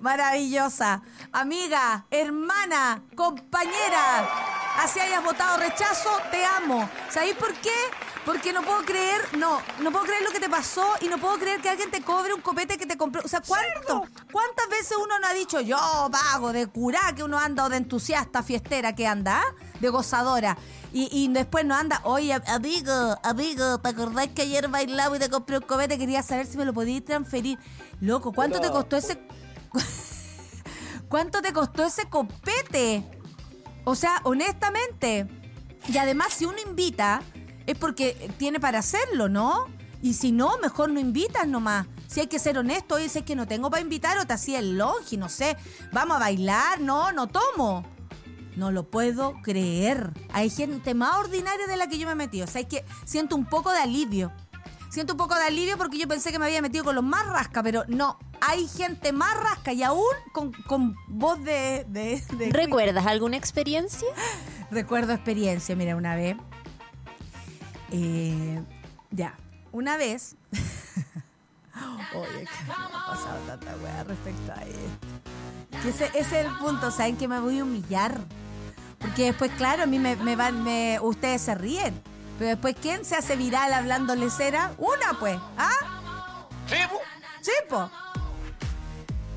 Maravillosa. 0.00 1.02
Amiga, 1.30 2.06
hermana, 2.10 3.02
compañera. 3.14 4.26
Así 4.78 4.98
hayas 4.98 5.22
votado 5.22 5.58
rechazo, 5.58 6.08
te 6.30 6.42
amo. 6.46 6.88
¿Sabéis 7.10 7.34
por 7.34 7.52
qué? 7.56 7.74
Porque 8.24 8.54
no 8.54 8.62
puedo 8.62 8.82
creer, 8.86 9.20
no, 9.36 9.60
no 9.80 9.92
puedo 9.92 10.06
creer 10.06 10.22
lo 10.22 10.30
que 10.30 10.40
te 10.40 10.48
pasó 10.48 10.94
y 11.02 11.08
no 11.08 11.18
puedo 11.18 11.38
creer 11.38 11.60
que 11.60 11.68
alguien 11.68 11.90
te 11.90 12.00
cobre 12.00 12.32
un 12.32 12.40
copete 12.40 12.78
que 12.78 12.86
te 12.86 12.96
compró. 12.96 13.20
O 13.22 13.28
sea, 13.28 13.42
¿cuánto? 13.42 14.06
¿Cuántas 14.32 14.68
veces 14.70 14.96
uno 14.96 15.18
no 15.18 15.26
ha 15.26 15.34
dicho 15.34 15.60
yo 15.60 15.76
pago 16.10 16.54
de 16.54 16.68
curá 16.68 17.14
que 17.14 17.22
uno 17.22 17.38
anda 17.38 17.64
o 17.64 17.68
de 17.68 17.76
entusiasta 17.76 18.42
fiestera 18.42 18.94
que 18.94 19.06
anda, 19.06 19.42
de 19.78 19.90
gozadora? 19.90 20.56
Y, 20.96 21.10
y 21.12 21.28
después 21.28 21.66
no 21.66 21.74
anda, 21.74 22.00
oye, 22.04 22.32
amigo, 22.46 23.18
amigo, 23.22 23.76
¿te 23.80 23.88
acordás 23.90 24.28
que 24.28 24.40
ayer 24.40 24.66
bailaba 24.68 25.14
y 25.14 25.18
te 25.18 25.28
compré 25.28 25.58
un 25.58 25.64
copete? 25.64 25.98
Quería 25.98 26.22
saber 26.22 26.46
si 26.46 26.56
me 26.56 26.64
lo 26.64 26.72
podías 26.72 27.04
transferir. 27.04 27.58
Loco, 28.00 28.32
¿cuánto 28.32 28.60
te 28.62 28.70
costó 28.70 28.96
ese 28.96 29.20
¿Cuánto 31.10 31.42
te 31.42 31.52
costó 31.52 31.84
ese 31.84 32.08
copete? 32.08 33.04
O 33.84 33.94
sea, 33.94 34.22
honestamente. 34.22 35.26
Y 35.86 35.98
además, 35.98 36.32
si 36.32 36.46
uno 36.46 36.56
invita, 36.66 37.20
es 37.66 37.76
porque 37.76 38.30
tiene 38.38 38.58
para 38.58 38.78
hacerlo, 38.78 39.28
¿no? 39.28 39.66
Y 40.00 40.14
si 40.14 40.32
no, 40.32 40.56
mejor 40.62 40.90
no 40.90 40.98
invitas 40.98 41.46
nomás. 41.46 41.86
Si 42.06 42.20
hay 42.20 42.26
que 42.26 42.38
ser 42.38 42.56
honesto, 42.56 42.94
oye, 42.94 43.10
si 43.10 43.18
es 43.18 43.24
que 43.26 43.36
no 43.36 43.46
tengo 43.46 43.68
para 43.68 43.82
invitar 43.82 44.16
o 44.16 44.26
te 44.26 44.32
hacía 44.32 44.60
el 44.60 44.78
longi, 44.78 45.18
no 45.18 45.28
sé. 45.28 45.58
Vamos 45.92 46.16
a 46.16 46.20
bailar, 46.20 46.80
no, 46.80 47.12
no 47.12 47.26
tomo. 47.26 47.84
No 48.56 48.70
lo 48.72 48.90
puedo 48.90 49.34
creer. 49.42 50.12
Hay 50.32 50.50
gente 50.50 50.94
más 50.94 51.16
ordinaria 51.16 51.66
de 51.66 51.76
la 51.76 51.88
que 51.88 51.98
yo 51.98 52.06
me 52.06 52.12
he 52.12 52.16
metido. 52.16 52.44
O 52.46 52.48
sea, 52.48 52.62
es 52.62 52.66
que 52.66 52.84
siento 53.04 53.36
un 53.36 53.44
poco 53.46 53.70
de 53.70 53.78
alivio. 53.80 54.32
siento 54.90 55.12
un 55.12 55.18
poco 55.18 55.34
de 55.34 55.42
alivio 55.44 55.76
porque 55.76 55.98
yo 55.98 56.08
pensé 56.08 56.32
que 56.32 56.38
me 56.38 56.46
había 56.46 56.62
metido 56.62 56.82
con 56.84 56.94
los 56.94 57.04
más 57.04 57.26
rasca, 57.26 57.62
pero 57.62 57.84
no. 57.88 58.18
Hay 58.40 58.66
gente 58.68 59.12
más 59.12 59.34
rasca 59.38 59.72
y 59.72 59.82
aún 59.82 60.04
con, 60.32 60.52
con 60.66 60.94
voz 61.08 61.42
de, 61.44 61.84
de, 61.88 62.22
de- 62.38 62.50
¿Recuerdas 62.52 63.06
alguna 63.06 63.36
experiencia? 63.36 64.08
Recuerdo 64.70 65.12
experiencia, 65.12 65.76
mira, 65.76 65.94
una 65.96 66.16
vez. 66.16 66.36
eh, 67.90 68.62
ya, 69.10 69.34
una 69.72 69.96
vez. 69.96 70.36
Oye, 72.14 72.28
que 72.46 72.64
me 72.66 72.72
ha 72.72 73.06
pasado 73.06 73.38
tanta 73.46 73.74
wea 73.82 74.04
respecto 74.04 74.52
a 74.52 74.62
esto. 74.62 75.82
Que 75.82 75.88
ese, 75.90 76.06
ese 76.06 76.18
es 76.40 76.46
el 76.46 76.52
punto, 76.58 76.90
¿saben 76.90 77.16
que 77.16 77.28
me 77.28 77.38
voy 77.38 77.58
a 77.58 77.64
humillar? 77.64 78.18
Porque 78.98 79.24
después, 79.26 79.50
claro, 79.56 79.82
a 79.84 79.86
mí 79.86 79.98
me, 79.98 80.16
me 80.16 80.36
van, 80.36 80.62
me, 80.64 80.98
ustedes 81.00 81.42
se 81.42 81.54
ríen. 81.54 82.00
Pero 82.38 82.50
después, 82.50 82.76
¿quién 82.80 83.04
se 83.04 83.14
hace 83.16 83.36
viral 83.36 83.72
hablándole 83.72 84.28
cera? 84.30 84.72
Una, 84.78 85.18
pues, 85.18 85.38
¿ah? 85.56 85.70
Sí, 87.40 87.52
po. 87.68 87.90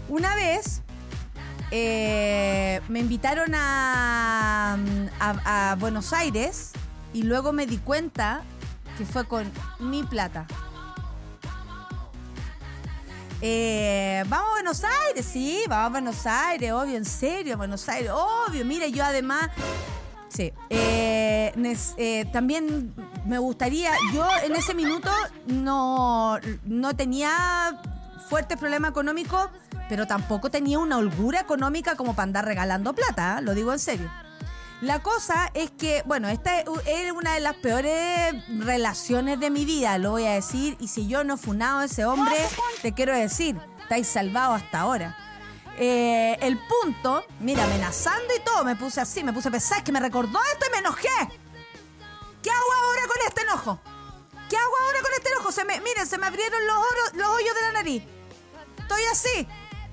Una 0.10 0.34
vez 0.36 0.82
eh, 1.72 2.82
me 2.88 2.99
invitaron 2.99 3.53
a, 3.53 4.78
a- 5.20 5.72
a 5.72 5.76
Buenos 5.76 6.14
Aires 6.14 6.72
y 7.14 7.24
luego 7.24 7.53
me 7.53 7.68
di 7.68 7.78
cuenta 7.78 8.41
que 8.97 9.05
fue 9.05 9.26
con 9.28 9.49
mi 9.80 10.03
plata. 10.03 10.45
Eh, 13.42 14.24
vamos 14.28 14.50
a 14.50 14.54
Buenos 14.54 14.84
Aires, 14.84 15.26
sí, 15.26 15.64
vamos 15.70 15.86
a 15.86 15.90
Buenos 15.90 16.26
Aires, 16.26 16.72
obvio, 16.74 16.98
en 16.98 17.06
serio, 17.06 17.58
Buenos 17.58 17.88
Aires, 17.88 18.12
obvio. 18.12 18.66
Mira, 18.66 18.88
yo 18.88 19.04
además, 19.06 19.50
sí, 20.28 20.52
eh, 20.70 21.54
eh, 21.98 22.26
también 22.34 22.94
me 23.26 23.38
gustaría, 23.40 23.92
yo 24.14 24.28
en 24.44 24.56
ese 24.56 24.74
minuto 24.74 25.10
no, 25.48 26.38
no 26.66 26.96
tenía 26.96 27.80
fuertes 28.30 28.58
problemas 28.58 28.92
económicos, 28.92 29.48
pero 29.88 30.06
tampoco 30.06 30.52
tenía 30.52 30.78
una 30.80 30.98
holgura 30.98 31.40
económica 31.40 31.96
como 31.96 32.16
para 32.16 32.24
andar 32.24 32.46
regalando 32.46 32.94
plata, 32.94 33.40
¿eh? 33.40 33.42
lo 33.42 33.54
digo 33.56 33.72
en 33.72 33.80
serio. 33.80 34.12
La 34.82 34.99
cosa 35.03 35.51
es 35.53 35.71
que, 35.71 36.03
bueno, 36.05 36.30
esta 36.30 36.59
es 36.61 36.65
es 36.86 37.11
una 37.11 37.34
de 37.34 37.41
las 37.41 37.55
peores 37.55 38.34
relaciones 38.59 39.39
de 39.39 39.49
mi 39.49 39.65
vida, 39.65 39.97
lo 39.97 40.11
voy 40.11 40.25
a 40.25 40.32
decir. 40.32 40.77
Y 40.80 40.88
si 40.88 41.07
yo 41.07 41.23
no 41.25 41.34
he 41.34 41.38
funado 41.38 41.80
a 41.80 41.86
ese 41.86 42.05
hombre, 42.05 42.36
te 42.82 42.93
quiero 42.93 43.13
decir, 43.13 43.57
estáis 43.82 44.07
salvados 44.07 44.61
hasta 44.61 44.80
ahora. 44.80 45.17
Eh, 45.77 46.38
el 46.41 46.57
punto, 46.57 47.25
mira, 47.41 47.65
amenazando 47.65 48.34
y 48.38 48.39
todo, 48.41 48.63
me 48.63 48.75
puse 48.77 49.01
así, 49.01 49.23
me 49.23 49.34
puse 49.34 49.49
a 49.49 49.51
pensar, 49.51 49.84
que 49.84 49.91
me 49.91 49.99
recordó 49.99 50.39
esto 50.53 50.65
y 50.67 50.71
me 50.71 50.77
enojé. 50.77 51.07
¿Qué 52.41 52.49
hago 52.49 52.73
ahora 52.84 53.01
con 53.07 53.27
este 53.27 53.41
enojo? 53.41 53.80
¿Qué 54.49 54.55
hago 54.57 54.73
ahora 54.86 55.01
con 55.01 55.11
este 55.13 55.30
enojo? 55.30 55.51
Se 55.51 55.65
me, 55.65 55.80
miren, 55.82 56.07
se 56.07 56.17
me 56.17 56.25
abrieron 56.27 56.65
los, 56.67 56.77
oros- 56.77 57.13
los 57.15 57.27
hoyos 57.27 57.53
de 57.55 57.61
la 57.61 57.71
nariz. 57.73 58.03
Estoy 58.77 59.03
así. 59.11 59.47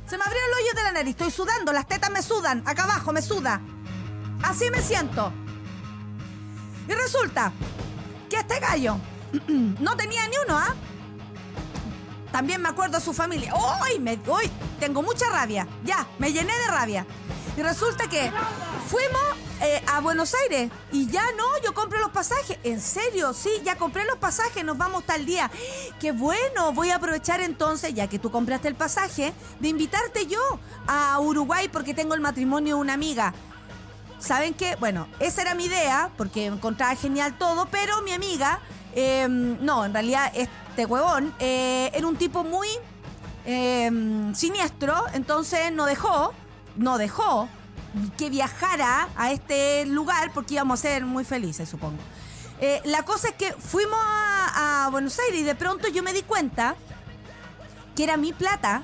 Se 0.06 0.16
me 0.16 0.22
abrieron 0.24 0.50
los 0.50 0.60
hoyos 0.60 0.74
de 0.76 0.82
la 0.84 0.92
nariz. 0.92 1.10
Estoy 1.10 1.30
sudando, 1.32 1.72
las 1.72 1.88
tetas 1.88 2.10
me 2.10 2.22
sudan. 2.22 2.62
Acá 2.66 2.84
abajo 2.84 3.12
me 3.12 3.20
suda. 3.20 3.60
Así 4.42 4.70
me 4.70 4.80
siento. 4.80 5.32
Y 6.88 6.92
resulta 6.92 7.52
que 8.28 8.36
este 8.36 8.60
gallo 8.60 8.96
no 9.48 9.96
tenía 9.96 10.26
ni 10.28 10.36
uno, 10.44 10.58
¿ah? 10.58 10.74
También 12.32 12.60
me 12.60 12.68
acuerdo 12.68 12.98
de 12.98 13.04
su 13.04 13.14
familia. 13.14 13.54
¡Uy! 13.54 13.98
Me, 13.98 14.20
uy, 14.26 14.50
tengo 14.78 15.02
mucha 15.02 15.28
rabia. 15.30 15.66
Ya, 15.84 16.06
me 16.18 16.32
llené 16.32 16.52
de 16.52 16.66
rabia. 16.66 17.06
Y 17.56 17.62
resulta 17.62 18.08
que 18.08 18.30
fuimos 18.88 19.22
eh, 19.62 19.82
a 19.86 20.00
Buenos 20.00 20.34
Aires 20.34 20.70
y 20.92 21.08
ya 21.08 21.24
no, 21.38 21.44
yo 21.64 21.72
compré 21.72 21.98
los 21.98 22.10
pasajes. 22.10 22.58
En 22.62 22.80
serio, 22.80 23.32
sí, 23.32 23.50
ya 23.64 23.76
compré 23.76 24.04
los 24.04 24.18
pasajes, 24.18 24.62
nos 24.62 24.76
vamos 24.76 25.04
tal 25.04 25.24
día. 25.24 25.50
Qué 25.98 26.12
bueno, 26.12 26.72
voy 26.74 26.90
a 26.90 26.96
aprovechar 26.96 27.40
entonces, 27.40 27.94
ya 27.94 28.06
que 28.06 28.18
tú 28.18 28.30
compraste 28.30 28.68
el 28.68 28.74
pasaje, 28.74 29.32
de 29.60 29.68
invitarte 29.68 30.26
yo 30.26 30.40
a 30.86 31.18
Uruguay 31.20 31.70
porque 31.72 31.94
tengo 31.94 32.14
el 32.14 32.20
matrimonio 32.20 32.76
de 32.76 32.80
una 32.82 32.92
amiga. 32.92 33.32
¿Saben 34.18 34.54
qué? 34.54 34.76
Bueno, 34.76 35.06
esa 35.20 35.42
era 35.42 35.54
mi 35.54 35.66
idea, 35.66 36.10
porque 36.16 36.46
encontraba 36.46 36.94
genial 36.96 37.36
todo, 37.38 37.66
pero 37.66 38.02
mi 38.02 38.12
amiga, 38.12 38.60
eh, 38.94 39.26
no, 39.28 39.84
en 39.84 39.92
realidad 39.92 40.32
este 40.34 40.86
huevón 40.86 41.34
eh, 41.38 41.90
era 41.92 42.06
un 42.06 42.16
tipo 42.16 42.42
muy 42.42 42.68
eh, 43.44 43.90
siniestro, 44.34 45.04
entonces 45.12 45.72
no 45.72 45.86
dejó, 45.86 46.32
no 46.76 46.98
dejó 46.98 47.48
que 48.16 48.30
viajara 48.30 49.08
a 49.16 49.32
este 49.32 49.86
lugar 49.86 50.32
porque 50.32 50.54
íbamos 50.54 50.80
a 50.80 50.82
ser 50.82 51.04
muy 51.04 51.24
felices, 51.24 51.68
supongo. 51.68 51.98
Eh, 52.60 52.80
la 52.84 53.02
cosa 53.04 53.28
es 53.28 53.34
que 53.34 53.52
fuimos 53.52 53.98
a, 54.02 54.86
a 54.86 54.90
Buenos 54.90 55.18
Aires 55.18 55.40
y 55.40 55.44
de 55.44 55.54
pronto 55.54 55.88
yo 55.88 56.02
me 56.02 56.12
di 56.12 56.22
cuenta 56.22 56.74
que 57.94 58.04
era 58.04 58.16
mi 58.16 58.32
plata 58.32 58.82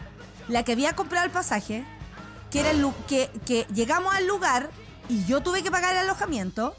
la 0.49 0.62
que 0.62 0.72
había 0.72 0.95
comprado 0.95 1.24
el 1.24 1.33
pasaje, 1.33 1.85
que 2.51 2.61
era 2.61 2.70
el 2.70 2.87
que 3.07 3.66
llegamos 3.72 4.14
al 4.14 4.26
lugar 4.26 4.70
y 5.09 5.24
yo 5.24 5.40
tuve 5.42 5.62
que 5.62 5.70
pagar 5.70 5.92
el 5.92 6.00
alojamiento, 6.00 6.74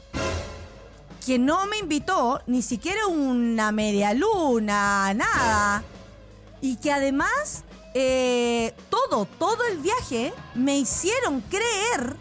que 1.24 1.38
no 1.38 1.66
me 1.66 1.78
invitó 1.78 2.42
ni 2.46 2.62
siquiera 2.62 3.06
una 3.06 3.72
media 3.72 4.12
luna, 4.12 5.12
nada. 5.14 5.82
Y 6.60 6.76
que 6.76 6.92
además 6.92 7.64
eh, 7.94 8.74
todo, 8.90 9.26
todo 9.38 9.64
el 9.70 9.78
viaje 9.78 10.34
me 10.54 10.76
hicieron 10.78 11.40
creer 11.42 12.16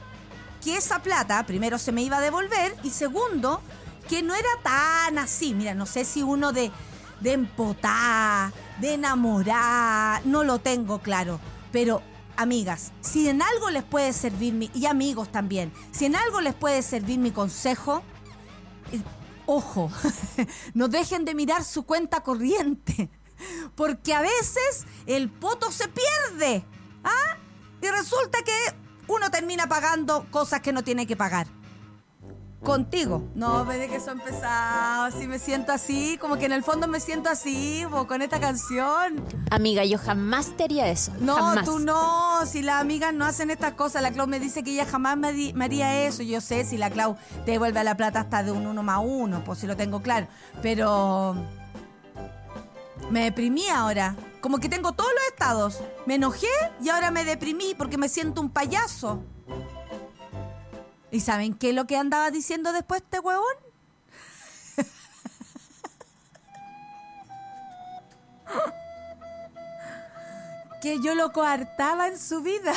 que 0.63 0.77
esa 0.77 0.99
plata, 0.99 1.43
primero, 1.45 1.77
se 1.77 1.91
me 1.91 2.03
iba 2.03 2.17
a 2.17 2.21
devolver 2.21 2.75
y 2.83 2.91
segundo, 2.91 3.61
que 4.07 4.21
no 4.21 4.35
era 4.35 4.49
tan 4.63 5.17
así. 5.17 5.53
Mira, 5.53 5.73
no 5.73 5.85
sé 5.85 6.05
si 6.05 6.21
uno 6.21 6.53
de, 6.53 6.71
de 7.19 7.33
empotar, 7.33 8.53
de 8.79 8.93
enamorar, 8.93 10.25
no 10.25 10.43
lo 10.43 10.59
tengo 10.59 10.99
claro. 10.99 11.39
Pero, 11.71 12.01
amigas, 12.35 12.91
si 13.01 13.29
en 13.29 13.41
algo 13.41 13.69
les 13.69 13.83
puede 13.83 14.13
servir 14.13 14.53
mi, 14.53 14.69
y 14.73 14.85
amigos 14.85 15.31
también, 15.31 15.71
si 15.91 16.05
en 16.05 16.15
algo 16.15 16.41
les 16.41 16.53
puede 16.53 16.81
servir 16.81 17.19
mi 17.19 17.31
consejo, 17.31 18.03
eh, 18.91 19.01
ojo, 19.45 19.91
no 20.73 20.87
dejen 20.87 21.25
de 21.25 21.35
mirar 21.35 21.63
su 21.63 21.83
cuenta 21.83 22.21
corriente. 22.21 23.09
Porque 23.75 24.13
a 24.13 24.21
veces 24.21 24.85
el 25.05 25.29
poto 25.29 25.71
se 25.71 25.87
pierde. 25.87 26.65
¿Ah? 27.03 27.37
Y 27.81 27.87
resulta 27.87 28.39
que 28.43 28.53
uno 29.07 29.29
termina 29.29 29.67
pagando 29.67 30.25
cosas 30.31 30.61
que 30.61 30.71
no 30.71 30.83
tiene 30.83 31.05
que 31.05 31.17
pagar. 31.17 31.47
Contigo. 32.63 33.23
No, 33.35 33.65
ve 33.65 33.77
de 33.77 33.89
que 33.89 33.99
son 33.99 34.19
pesados. 34.19 35.13
Si 35.19 35.27
me 35.27 35.37
siento 35.37 35.71
así, 35.73 36.17
como 36.17 36.37
que 36.37 36.45
en 36.45 36.53
el 36.53 36.63
fondo 36.63 36.87
me 36.87 36.99
siento 37.01 37.29
así, 37.29 37.83
bo, 37.85 38.07
con 38.07 38.21
esta 38.21 38.39
canción. 38.39 39.23
Amiga, 39.51 39.83
yo 39.83 39.97
jamás 39.97 40.55
te 40.55 40.63
haría 40.63 40.87
eso. 40.87 41.11
No, 41.19 41.35
jamás. 41.35 41.65
tú 41.65 41.79
no. 41.79 42.45
Si 42.45 42.61
las 42.61 42.79
amigas 42.79 43.13
no 43.13 43.25
hacen 43.25 43.51
estas 43.51 43.73
cosas, 43.73 44.01
la 44.01 44.11
Clau 44.11 44.27
me 44.27 44.39
dice 44.39 44.63
que 44.63 44.71
ella 44.71 44.85
jamás 44.85 45.17
me, 45.17 45.33
di- 45.33 45.51
me 45.53 45.65
haría 45.65 46.03
eso. 46.05 46.23
Yo 46.23 46.39
sé 46.39 46.63
si 46.63 46.77
la 46.77 46.89
Clau 46.89 47.17
te 47.45 47.51
devuelve 47.51 47.79
a 47.81 47.83
la 47.83 47.97
plata 47.97 48.21
hasta 48.21 48.43
de 48.43 48.51
un 48.51 48.65
uno 48.65 48.81
más 48.81 48.99
uno, 49.03 49.43
pues 49.43 49.59
si 49.59 49.67
lo 49.67 49.75
tengo 49.75 50.01
claro. 50.01 50.27
Pero 50.61 51.35
me 53.09 53.23
deprimí 53.25 53.67
ahora. 53.67 54.15
Como 54.39 54.59
que 54.59 54.69
tengo 54.69 54.93
todos 54.93 55.09
los 55.13 55.23
estados. 55.27 55.79
Me 56.05 56.15
enojé 56.15 56.47
y 56.81 56.89
ahora 56.89 57.11
me 57.11 57.25
deprimí 57.25 57.75
porque 57.77 57.97
me 57.97 58.07
siento 58.09 58.39
un 58.41 58.49
payaso. 58.49 59.21
¿Y 61.13 61.21
saben 61.21 61.53
qué 61.53 61.69
es 61.69 61.75
lo 61.75 61.85
que 61.85 61.95
andaba 61.95 62.31
diciendo 62.31 62.73
después 62.73 63.03
este 63.03 63.19
huevón? 63.19 63.55
que 70.81 70.99
yo 71.03 71.13
lo 71.13 71.31
coartaba 71.31 72.07
en 72.07 72.19
su 72.19 72.41
vida. 72.41 72.73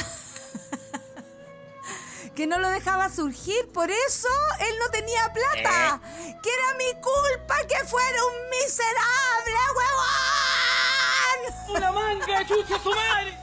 que 2.36 2.46
no 2.46 2.58
lo 2.58 2.68
dejaba 2.68 3.08
surgir, 3.08 3.72
por 3.72 3.90
eso 3.90 4.28
él 4.60 4.74
no 4.80 4.90
tenía 4.90 5.32
plata. 5.32 6.02
Que 6.42 6.52
era 6.52 6.74
mi 6.76 6.92
culpa 7.00 7.56
que 7.66 7.82
fuera 7.86 8.22
un 8.22 8.50
miserable, 8.50 9.56
huevón. 9.78 11.40
¡Una 11.74 11.90
manga, 11.90 12.46
chucha 12.46 12.78
su 12.82 12.90
madre! 12.90 13.34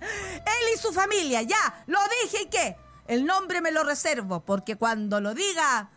Él 0.00 0.68
y 0.72 0.76
su 0.78 0.92
familia, 0.92 1.42
ya, 1.42 1.82
lo 1.88 1.98
dije 2.22 2.42
y 2.42 2.46
qué. 2.46 2.85
El 3.08 3.24
nombre 3.24 3.60
me 3.60 3.70
lo 3.70 3.84
reservo, 3.84 4.40
porque 4.40 4.76
cuando 4.76 5.20
lo 5.20 5.34
diga. 5.34 5.90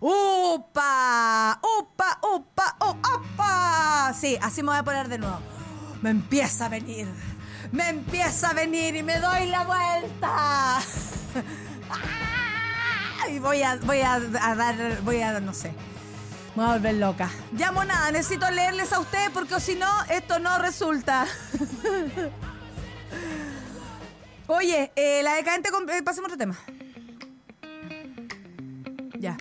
¡Upa! 0.00 1.60
¡Upa! 1.62 2.18
¡Upa! 2.22 2.76
¡Oh. 2.80 2.96
Sí, 4.18 4.36
así 4.40 4.62
me 4.62 4.70
voy 4.70 4.78
a 4.78 4.82
poner 4.82 5.08
de 5.08 5.18
nuevo. 5.18 5.38
Me 6.02 6.10
empieza 6.10 6.66
a 6.66 6.68
venir. 6.68 7.08
Me 7.70 7.88
empieza 7.88 8.50
a 8.50 8.52
venir 8.52 8.96
y 8.96 9.02
me 9.02 9.18
doy 9.18 9.46
la 9.46 9.64
vuelta. 9.64 10.80
Y 13.30 13.38
voy 13.38 13.62
a, 13.62 13.76
voy 13.76 14.00
a, 14.00 14.14
a 14.14 14.54
dar, 14.56 15.00
voy 15.02 15.22
a, 15.22 15.38
no 15.38 15.54
sé. 15.54 15.72
Me 16.56 16.64
voy 16.64 16.64
a 16.64 16.72
volver 16.74 16.94
loca. 16.96 17.30
Llamo 17.52 17.84
nada, 17.84 18.10
necesito 18.10 18.50
leerles 18.50 18.92
a 18.92 18.98
ustedes 18.98 19.30
porque 19.30 19.60
si 19.60 19.76
no, 19.76 19.88
esto 20.10 20.40
no 20.40 20.58
resulta. 20.58 21.26
Oye, 24.54 24.92
eh, 24.96 25.22
la 25.22 25.34
decadente. 25.34 25.70
eh, 25.70 26.02
pasemos 26.02 26.30
otro 26.30 26.36
tema. 26.36 26.58
Ya. 29.18 29.38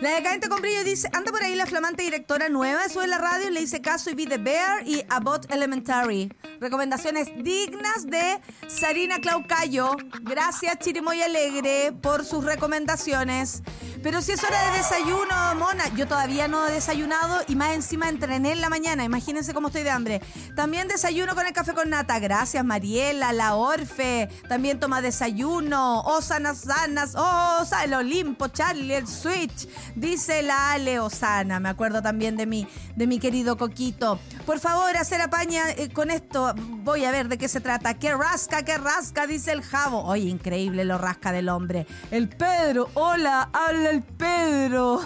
La 0.00 0.16
decadente 0.16 0.48
con 0.48 0.60
brillo 0.60 0.82
dice, 0.82 1.08
anda 1.12 1.30
por 1.30 1.40
ahí 1.44 1.54
la 1.54 1.66
flamante 1.66 2.02
directora 2.02 2.48
nueva, 2.48 2.88
sube 2.88 3.06
la 3.06 3.18
radio 3.18 3.48
y 3.48 3.52
le 3.52 3.60
hice 3.60 3.80
caso 3.80 4.10
y 4.10 4.16
The 4.16 4.38
Bear 4.38 4.84
y 4.84 5.04
About 5.08 5.52
Elementary. 5.52 6.32
Recomendaciones 6.60 7.28
dignas 7.44 8.06
de 8.06 8.40
Sarina 8.66 9.20
Claucayo. 9.20 9.96
Gracias 10.22 10.80
Chirimoy 10.80 11.22
Alegre 11.22 11.92
por 11.92 12.24
sus 12.24 12.44
recomendaciones. 12.44 13.62
Pero 14.02 14.20
si 14.20 14.32
es 14.32 14.42
hora 14.42 14.70
de 14.70 14.78
desayuno, 14.78 15.54
mona, 15.56 15.86
yo 15.94 16.08
todavía 16.08 16.48
no 16.48 16.66
he 16.66 16.72
desayunado 16.72 17.42
y 17.46 17.54
más 17.54 17.74
encima 17.74 18.08
entrené 18.08 18.50
en 18.50 18.60
la 18.60 18.68
mañana. 18.68 19.04
Imagínense 19.04 19.54
cómo 19.54 19.68
estoy 19.68 19.84
de 19.84 19.90
hambre. 19.90 20.20
También 20.56 20.88
desayuno 20.88 21.36
con 21.36 21.46
el 21.46 21.52
café 21.52 21.72
con 21.72 21.88
nata. 21.88 22.18
Gracias 22.18 22.64
Mariela, 22.64 23.32
la 23.32 23.54
Orfe. 23.54 24.28
También 24.48 24.80
toma 24.80 25.02
desayuno. 25.02 26.00
Osana 26.00 26.54
Sanas, 26.54 27.14
Osa, 27.14 27.84
el 27.84 27.94
Olimpo, 27.94 28.48
Charlie, 28.48 28.94
el 28.94 29.06
Switch. 29.06 29.68
Dice 29.94 30.42
la 30.42 30.72
Ale 30.72 30.98
Osana. 30.98 31.60
Me 31.60 31.68
acuerdo 31.68 32.02
también 32.02 32.36
de 32.36 32.46
mi, 32.46 32.66
de 32.96 33.06
mi 33.06 33.20
querido 33.20 33.56
Coquito. 33.56 34.18
Por 34.46 34.58
favor, 34.58 34.96
hacer 34.96 35.20
apaña 35.20 35.70
eh, 35.70 35.90
con 35.92 36.10
esto. 36.10 36.52
Voy 36.56 37.04
a 37.04 37.12
ver 37.12 37.28
de 37.28 37.38
qué 37.38 37.48
se 37.48 37.60
trata. 37.60 37.94
¡Qué 37.94 38.14
rasca, 38.14 38.64
qué 38.64 38.76
rasca! 38.76 39.26
Dice 39.26 39.52
el 39.52 39.62
Javo. 39.62 40.02
Oye, 40.02 40.28
increíble 40.28 40.84
lo 40.84 40.98
rasca 40.98 41.30
del 41.30 41.48
hombre. 41.48 41.86
El 42.10 42.28
Pedro. 42.28 42.88
Hola, 42.94 43.50
habla 43.52 43.90
el 43.90 44.02
Pedro. 44.02 45.00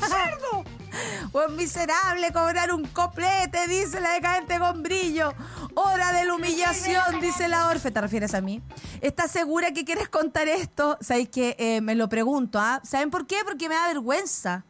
¡Cerdo! 0.00 0.64
Buen 1.32 1.56
miserable, 1.56 2.32
cobrar 2.32 2.72
un 2.72 2.84
coplete, 2.86 3.68
dice 3.68 4.00
la 4.00 4.12
decadente 4.12 4.58
con 4.58 4.82
brillo. 4.82 5.32
Hora 5.74 6.12
de 6.12 6.24
la 6.24 6.34
humillación, 6.34 7.20
dice 7.20 7.48
la 7.48 7.68
Orfe. 7.68 7.90
¿Te 7.90 8.00
refieres 8.00 8.34
a 8.34 8.40
mí? 8.40 8.62
¿Estás 9.00 9.30
segura 9.30 9.72
que 9.72 9.84
quieres 9.84 10.08
contar 10.08 10.48
esto? 10.48 10.98
¿Sabéis 11.00 11.28
que 11.28 11.56
eh, 11.58 11.80
me 11.80 11.94
lo 11.94 12.08
pregunto? 12.08 12.58
¿ah? 12.58 12.80
¿Saben 12.84 13.10
por 13.10 13.26
qué? 13.26 13.36
Porque 13.44 13.68
me 13.68 13.74
da 13.74 13.88
vergüenza. 13.88 14.64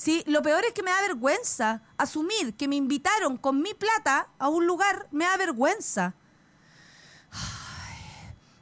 Sí, 0.00 0.24
lo 0.26 0.40
peor 0.40 0.64
es 0.64 0.72
que 0.72 0.82
me 0.82 0.90
da 0.90 1.02
vergüenza 1.02 1.82
asumir 1.98 2.56
que 2.56 2.68
me 2.68 2.76
invitaron 2.76 3.36
con 3.36 3.60
mi 3.60 3.74
plata 3.74 4.28
a 4.38 4.48
un 4.48 4.66
lugar, 4.66 5.08
me 5.10 5.26
da 5.26 5.36
vergüenza. 5.36 6.14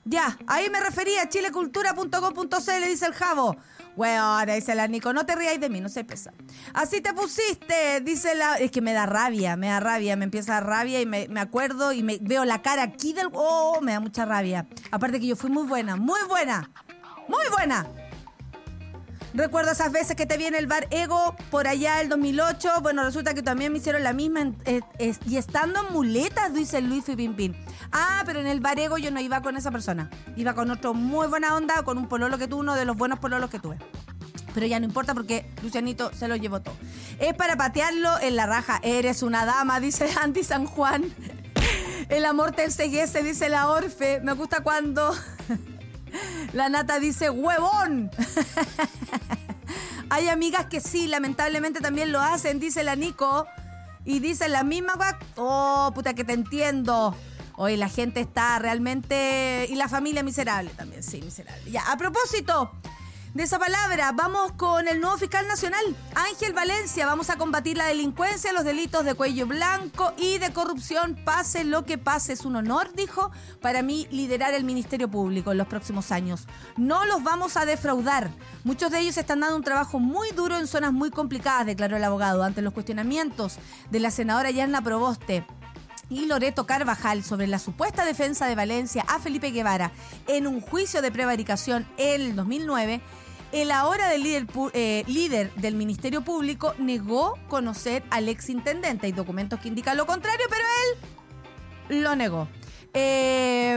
Ya, 0.05 0.37
ahí 0.49 0.69
me 0.69 0.81
refería, 0.81 1.29
chilecultura.com.cl, 1.29 2.85
dice 2.89 3.07
el 3.07 3.15
Javo. 3.15 3.57
Bueno, 3.95 4.45
dice 4.47 4.75
la 4.75 4.89
Nico, 4.89 5.13
no 5.13 5.25
te 5.27 5.37
ríais 5.37 5.61
de 5.61 5.69
mí, 5.69 5.81
no 5.81 5.89
sé 5.89 6.03
pesa. 6.03 6.33
Así 6.75 7.01
te 7.01 7.15
pusiste, 7.15 8.01
dice 8.01 8.35
la... 8.35 8.57
Es 8.57 8.73
que 8.73 8.81
me 8.81 8.93
da 8.93 9.07
rabia, 9.07 9.55
me 9.55 9.69
da 9.69 9.79
rabia, 9.79 10.17
me 10.17 10.25
empieza 10.25 10.57
a 10.57 10.61
rabia 10.61 11.01
y 11.01 11.07
me, 11.07 11.29
me 11.29 11.39
acuerdo 11.39 11.93
y 11.93 12.03
me 12.03 12.19
veo 12.21 12.45
la 12.47 12.63
cara 12.63 12.83
aquí 12.83 13.13
del... 13.13 13.29
Oh, 13.33 13.79
me 13.81 13.93
da 13.93 14.01
mucha 14.01 14.25
rabia. 14.25 14.67
Aparte 14.91 15.21
que 15.21 15.29
yo 15.29 15.37
fui 15.37 15.51
muy 15.51 15.69
buena, 15.69 15.95
muy 15.95 16.21
buena, 16.29 16.69
muy 17.29 17.45
buena. 17.53 17.87
Recuerdo 19.35 19.73
esas 19.73 19.93
veces 19.93 20.17
que 20.17 20.27
te 20.27 20.37
vi 20.39 20.47
en 20.47 20.55
el 20.55 20.67
bar 20.67 20.87
Ego 20.91 21.37
por 21.51 21.67
allá 21.69 22.01
el 22.01 22.09
2008. 22.09 22.81
Bueno, 22.83 23.05
resulta 23.05 23.35
que 23.35 23.43
también 23.43 23.73
me 23.73 23.79
hicieron 23.79 24.03
la 24.03 24.13
misma. 24.13 24.53
eh, 24.65 24.81
y 25.27 25.37
estando 25.37 25.87
en 25.87 25.93
muletas, 25.93 26.53
dice 26.55 26.81
Luis 26.81 27.05
Pimpín. 27.05 27.57
Ah, 27.93 28.23
pero 28.27 28.41
en 28.41 28.47
el 28.47 28.61
bar 28.61 28.79
Ego 28.79 28.99
yo 28.99 29.11
no 29.11 29.21
iba 29.21 29.43
con 29.43 29.57
esa 29.57 29.71
persona. 29.71 30.11
Iba 30.37 30.55
con 30.55 30.71
otro 30.71 30.95
muy 30.95 31.27
buena 31.27 31.55
onda, 31.55 31.83
con 31.83 31.99
un 31.99 32.09
pololo 32.09 32.39
que 32.39 32.49
tuve, 32.49 32.61
uno 32.61 32.75
de 32.75 32.85
los 32.85 32.97
buenos 32.97 33.19
pololos 33.19 33.51
que 33.51 33.59
tuve. 33.59 33.77
Pero 34.55 34.67
ya 34.67 34.81
no 34.81 34.87
importa 34.87 35.15
porque 35.15 35.51
Lucianito 35.63 36.11
se 36.15 36.27
lo 36.27 36.35
llevó 36.37 36.61
todo. 36.61 36.75
Es 37.21 37.35
para 37.35 37.57
patearlo 37.57 38.19
en 38.21 38.35
la 38.35 38.47
raja. 38.47 38.81
Eres 38.83 39.23
una 39.23 39.45
dama, 39.45 39.79
dice 39.79 40.09
Andy 40.23 40.43
San 40.43 40.67
Juan. 40.67 41.05
El 42.09 42.25
amor 42.25 42.53
te 42.53 42.65
enseguece, 42.65 43.23
dice 43.23 43.49
la 43.51 43.69
Orfe. 43.69 44.21
Me 44.23 44.33
gusta 44.33 44.63
cuando 44.63 45.15
la 46.53 46.69
nata 46.69 46.99
dice 46.99 47.31
huevón. 47.31 48.11
Hay 50.11 50.29
amigas 50.29 50.67
que 50.67 50.81
sí, 50.81 51.07
lamentablemente 51.07 51.81
también 51.81 52.13
lo 52.13 52.21
hacen, 52.21 52.61
dice 52.61 52.83
la 52.83 52.97
Nico. 52.97 53.47
Y 54.05 54.21
dice 54.21 54.49
la 54.49 54.65
misma, 54.65 54.95
oh, 55.37 55.93
puta 55.95 56.15
que 56.15 56.25
te 56.25 56.33
entiendo. 56.33 57.15
Hoy 57.57 57.77
la 57.77 57.89
gente 57.89 58.21
está 58.21 58.59
realmente... 58.59 59.67
Y 59.69 59.75
la 59.75 59.89
familia 59.89 60.23
miserable 60.23 60.71
también, 60.71 61.03
sí, 61.03 61.21
miserable. 61.21 61.71
Ya, 61.71 61.83
a 61.91 61.97
propósito 61.99 62.73
de 63.35 63.43
esa 63.43 63.59
palabra, 63.59 64.13
vamos 64.13 64.53
con 64.53 64.89
el 64.89 65.01
nuevo 65.01 65.17
fiscal 65.19 65.47
nacional, 65.47 65.85
Ángel 66.15 66.55
Valencia. 66.55 67.07
Vamos 67.07 67.31
a 67.31 67.37
combatir 67.37 67.77
la 67.77 67.87
delincuencia, 67.87 68.53
los 68.53 68.65
delitos 68.65 69.05
de 69.05 69.15
cuello 69.15 69.47
blanco 69.47 70.13
y 70.17 70.39
de 70.39 70.53
corrupción. 70.53 71.17
Pase 71.25 71.65
lo 71.65 71.85
que 71.85 71.99
pase, 71.99 72.33
es 72.33 72.45
un 72.45 72.57
honor, 72.57 72.93
dijo, 72.95 73.31
para 73.61 73.83
mí 73.83 74.09
liderar 74.11 74.55
el 74.55 74.65
Ministerio 74.65 75.09
Público 75.09 75.53
en 75.53 75.59
los 75.59 75.67
próximos 75.67 76.11
años. 76.11 76.47
No 76.77 77.05
los 77.05 77.23
vamos 77.23 77.57
a 77.57 77.67
defraudar. 77.67 78.31
Muchos 78.65 78.91
de 78.91 79.01
ellos 79.01 79.19
están 79.19 79.41
dando 79.41 79.57
un 79.57 79.65
trabajo 79.65 79.99
muy 79.99 80.31
duro 80.31 80.57
en 80.57 80.67
zonas 80.67 80.93
muy 80.93 81.11
complicadas, 81.11 81.67
declaró 81.67 81.97
el 81.97 82.05
abogado, 82.05 82.43
ante 82.43 82.63
los 82.63 82.73
cuestionamientos 82.73 83.59
de 83.91 84.01
la 84.01 84.11
senadora 84.11 84.51
Yarna 84.51 84.83
Proboste 84.83 85.45
y 86.11 86.27
Loreto 86.27 86.67
Carvajal 86.67 87.23
sobre 87.23 87.47
la 87.47 87.59
supuesta 87.59 88.05
defensa 88.05 88.47
de 88.47 88.55
Valencia 88.55 89.05
a 89.09 89.19
Felipe 89.19 89.51
Guevara 89.51 89.93
en 90.27 90.47
un 90.47 90.61
juicio 90.61 91.03
de 91.03 91.13
prevaricación 91.13 91.87
en 91.97 92.21
el 92.21 92.37
2009, 92.37 93.01
el 93.53 93.71
ahora 93.71 94.17
líder, 94.17 94.47
eh, 94.75 95.05
líder 95.07 95.53
del 95.55 95.75
Ministerio 95.75 96.23
Público 96.23 96.75
negó 96.79 97.39
conocer 97.49 98.03
al 98.11 98.29
exintendente. 98.29 99.07
Hay 99.07 99.13
documentos 99.13 99.59
que 99.61 99.69
indican 99.69 99.97
lo 99.97 100.07
contrario, 100.07 100.47
pero 100.51 100.65
él 101.89 102.03
lo 102.03 102.15
negó. 102.15 102.49
Eh, 102.95 103.77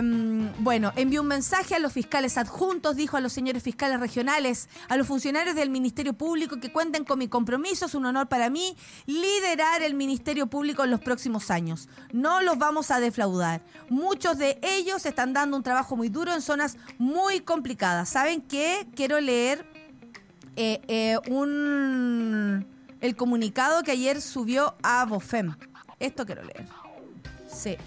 bueno, 0.60 0.94
envió 0.96 1.22
un 1.22 1.28
mensaje 1.28 1.76
a 1.76 1.80
los 1.80 1.94
fiscales 1.94 2.38
adjuntos, 2.38 2.96
dijo 2.96 3.18
a 3.18 3.22
los 3.22 3.34
señores 3.34 3.64
fiscales 3.64 4.00
regionales, 4.00 4.70
a 4.90 4.98
los 4.98 5.08
funcionarios 5.08 5.56
del 5.56 5.70
Ministerio 5.70 6.14
Público 6.14 6.60
que 6.60 6.72
cuenten 6.72 7.04
con 7.04 7.20
mi 7.20 7.28
compromiso, 7.28 7.86
es 7.86 7.96
un 7.96 8.06
honor 8.06 8.30
para 8.30 8.50
mí 8.50 8.76
liderar 9.06 9.82
el 9.82 9.94
Ministerio 9.94 10.48
Público 10.48 10.84
en 10.84 10.92
los 10.92 11.02
próximos 11.02 11.52
años. 11.52 11.90
No 12.14 12.42
los 12.42 12.58
vamos 12.58 12.92
a 12.92 13.00
defraudar. 13.00 13.62
Muchos 13.90 14.38
de 14.38 14.60
ellos 14.62 15.06
están 15.06 15.34
dando 15.34 15.58
un 15.58 15.64
trabajo 15.64 15.96
muy 15.96 16.10
duro 16.10 16.34
en 16.34 16.42
zonas 16.42 16.78
muy 16.98 17.42
complicadas. 17.42 18.10
¿Saben 18.10 18.42
qué? 18.42 18.88
Quiero 18.96 19.20
leer 19.20 19.66
eh, 20.56 20.82
eh, 20.88 21.18
un 21.30 22.66
el 23.02 23.16
comunicado 23.16 23.84
que 23.84 23.92
ayer 23.92 24.22
subió 24.22 24.76
a 24.84 25.06
Bofem. 25.06 25.56
Esto 26.00 26.26
quiero 26.26 26.44
leer. 26.44 26.68
Sí. 27.52 27.78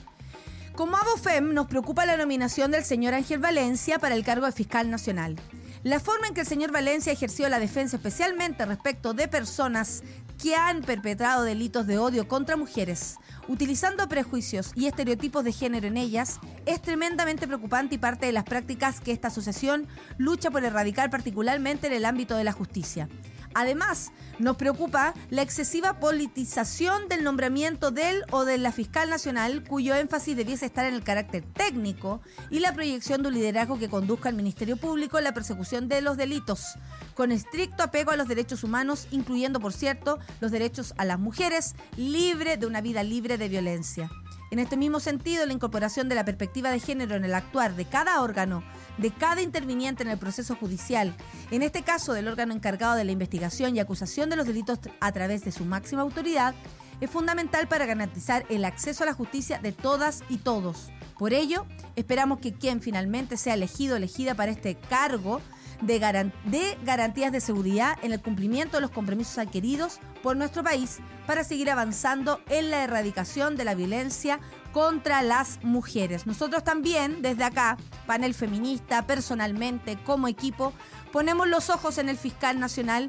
Como 0.74 0.96
ABOFEM 0.96 1.54
nos 1.54 1.68
preocupa 1.68 2.04
la 2.04 2.16
nominación 2.16 2.72
del 2.72 2.82
señor 2.82 3.14
Ángel 3.14 3.38
Valencia 3.38 4.00
para 4.00 4.16
el 4.16 4.24
cargo 4.24 4.46
de 4.46 4.50
fiscal 4.50 4.90
nacional. 4.90 5.36
La 5.84 6.00
forma 6.00 6.26
en 6.26 6.34
que 6.34 6.40
el 6.40 6.48
señor 6.48 6.72
Valencia 6.72 7.12
ejerció 7.12 7.48
la 7.48 7.60
defensa 7.60 7.96
especialmente 7.96 8.66
respecto 8.66 9.14
de 9.14 9.28
personas 9.28 10.02
que 10.42 10.56
han 10.56 10.82
perpetrado 10.82 11.44
delitos 11.44 11.86
de 11.86 11.98
odio 11.98 12.26
contra 12.26 12.56
mujeres, 12.56 13.18
utilizando 13.46 14.08
prejuicios 14.08 14.72
y 14.74 14.86
estereotipos 14.86 15.44
de 15.44 15.52
género 15.52 15.86
en 15.86 15.96
ellas, 15.96 16.40
es 16.66 16.82
tremendamente 16.82 17.46
preocupante 17.46 17.94
y 17.94 17.98
parte 17.98 18.26
de 18.26 18.32
las 18.32 18.42
prácticas 18.42 19.00
que 19.00 19.12
esta 19.12 19.28
asociación 19.28 19.86
lucha 20.18 20.50
por 20.50 20.64
erradicar 20.64 21.08
particularmente 21.08 21.86
en 21.86 21.92
el 21.92 22.04
ámbito 22.04 22.36
de 22.36 22.42
la 22.42 22.52
justicia. 22.52 23.08
Además, 23.54 24.10
nos 24.38 24.56
preocupa 24.56 25.14
la 25.30 25.42
excesiva 25.42 26.00
politización 26.00 27.08
del 27.08 27.22
nombramiento 27.22 27.92
del 27.92 28.24
o 28.32 28.44
de 28.44 28.58
la 28.58 28.72
fiscal 28.72 29.08
nacional, 29.08 29.62
cuyo 29.62 29.94
énfasis 29.94 30.36
debiese 30.36 30.66
estar 30.66 30.84
en 30.86 30.94
el 30.94 31.04
carácter 31.04 31.44
técnico 31.44 32.20
y 32.50 32.58
la 32.58 32.74
proyección 32.74 33.22
de 33.22 33.28
un 33.28 33.34
liderazgo 33.34 33.78
que 33.78 33.88
conduzca 33.88 34.28
al 34.28 34.34
Ministerio 34.34 34.76
Público 34.76 35.18
en 35.18 35.24
la 35.24 35.34
persecución 35.34 35.88
de 35.88 36.00
los 36.00 36.16
delitos, 36.16 36.74
con 37.14 37.30
estricto 37.30 37.84
apego 37.84 38.10
a 38.10 38.16
los 38.16 38.28
derechos 38.28 38.64
humanos, 38.64 39.06
incluyendo, 39.12 39.60
por 39.60 39.72
cierto, 39.72 40.18
los 40.40 40.50
derechos 40.50 40.94
a 40.96 41.04
las 41.04 41.20
mujeres, 41.20 41.74
libre 41.96 42.56
de 42.56 42.66
una 42.66 42.80
vida 42.80 43.04
libre 43.04 43.38
de 43.38 43.48
violencia. 43.48 44.10
En 44.50 44.58
este 44.58 44.76
mismo 44.76 45.00
sentido, 45.00 45.46
la 45.46 45.52
incorporación 45.52 46.08
de 46.08 46.14
la 46.14 46.24
perspectiva 46.24 46.70
de 46.70 46.78
género 46.78 47.16
en 47.16 47.24
el 47.24 47.34
actuar 47.34 47.74
de 47.74 47.86
cada 47.86 48.22
órgano, 48.22 48.62
de 48.98 49.10
cada 49.10 49.42
interviniente 49.42 50.02
en 50.02 50.10
el 50.10 50.18
proceso 50.18 50.54
judicial, 50.56 51.14
en 51.50 51.62
este 51.62 51.82
caso 51.82 52.12
del 52.12 52.28
órgano 52.28 52.54
encargado 52.54 52.94
de 52.94 53.04
la 53.04 53.12
investigación 53.12 53.74
y 53.74 53.80
acusación 53.80 54.30
de 54.30 54.36
los 54.36 54.46
delitos 54.46 54.78
a 55.00 55.12
través 55.12 55.44
de 55.44 55.52
su 55.52 55.64
máxima 55.64 56.02
autoridad, 56.02 56.54
es 57.00 57.10
fundamental 57.10 57.66
para 57.66 57.86
garantizar 57.86 58.44
el 58.48 58.64
acceso 58.64 59.02
a 59.02 59.06
la 59.06 59.14
justicia 59.14 59.58
de 59.58 59.72
todas 59.72 60.22
y 60.28 60.38
todos. 60.38 60.90
Por 61.18 61.32
ello, 61.32 61.66
esperamos 61.96 62.38
que 62.38 62.52
quien 62.54 62.80
finalmente 62.80 63.36
sea 63.36 63.54
elegido 63.54 63.94
o 63.94 63.96
elegida 63.96 64.34
para 64.34 64.52
este 64.52 64.76
cargo 64.76 65.40
de, 65.80 66.00
garan- 66.00 66.32
de 66.44 66.78
garantías 66.84 67.32
de 67.32 67.40
seguridad 67.40 67.96
en 68.02 68.12
el 68.12 68.22
cumplimiento 68.22 68.76
de 68.76 68.80
los 68.82 68.90
compromisos 68.90 69.38
adquiridos 69.38 69.98
por 70.22 70.36
nuestro 70.36 70.62
país 70.62 70.98
para 71.26 71.44
seguir 71.44 71.70
avanzando 71.70 72.40
en 72.48 72.70
la 72.70 72.84
erradicación 72.84 73.56
de 73.56 73.64
la 73.64 73.74
violencia 73.74 74.40
contra 74.74 75.22
las 75.22 75.62
mujeres. 75.62 76.26
Nosotros 76.26 76.64
también, 76.64 77.22
desde 77.22 77.44
acá, 77.44 77.78
panel 78.06 78.34
feminista, 78.34 79.06
personalmente, 79.06 79.96
como 80.04 80.26
equipo, 80.26 80.72
ponemos 81.12 81.48
los 81.48 81.70
ojos 81.70 81.96
en 81.98 82.08
el 82.08 82.18
fiscal 82.18 82.58
nacional 82.58 83.08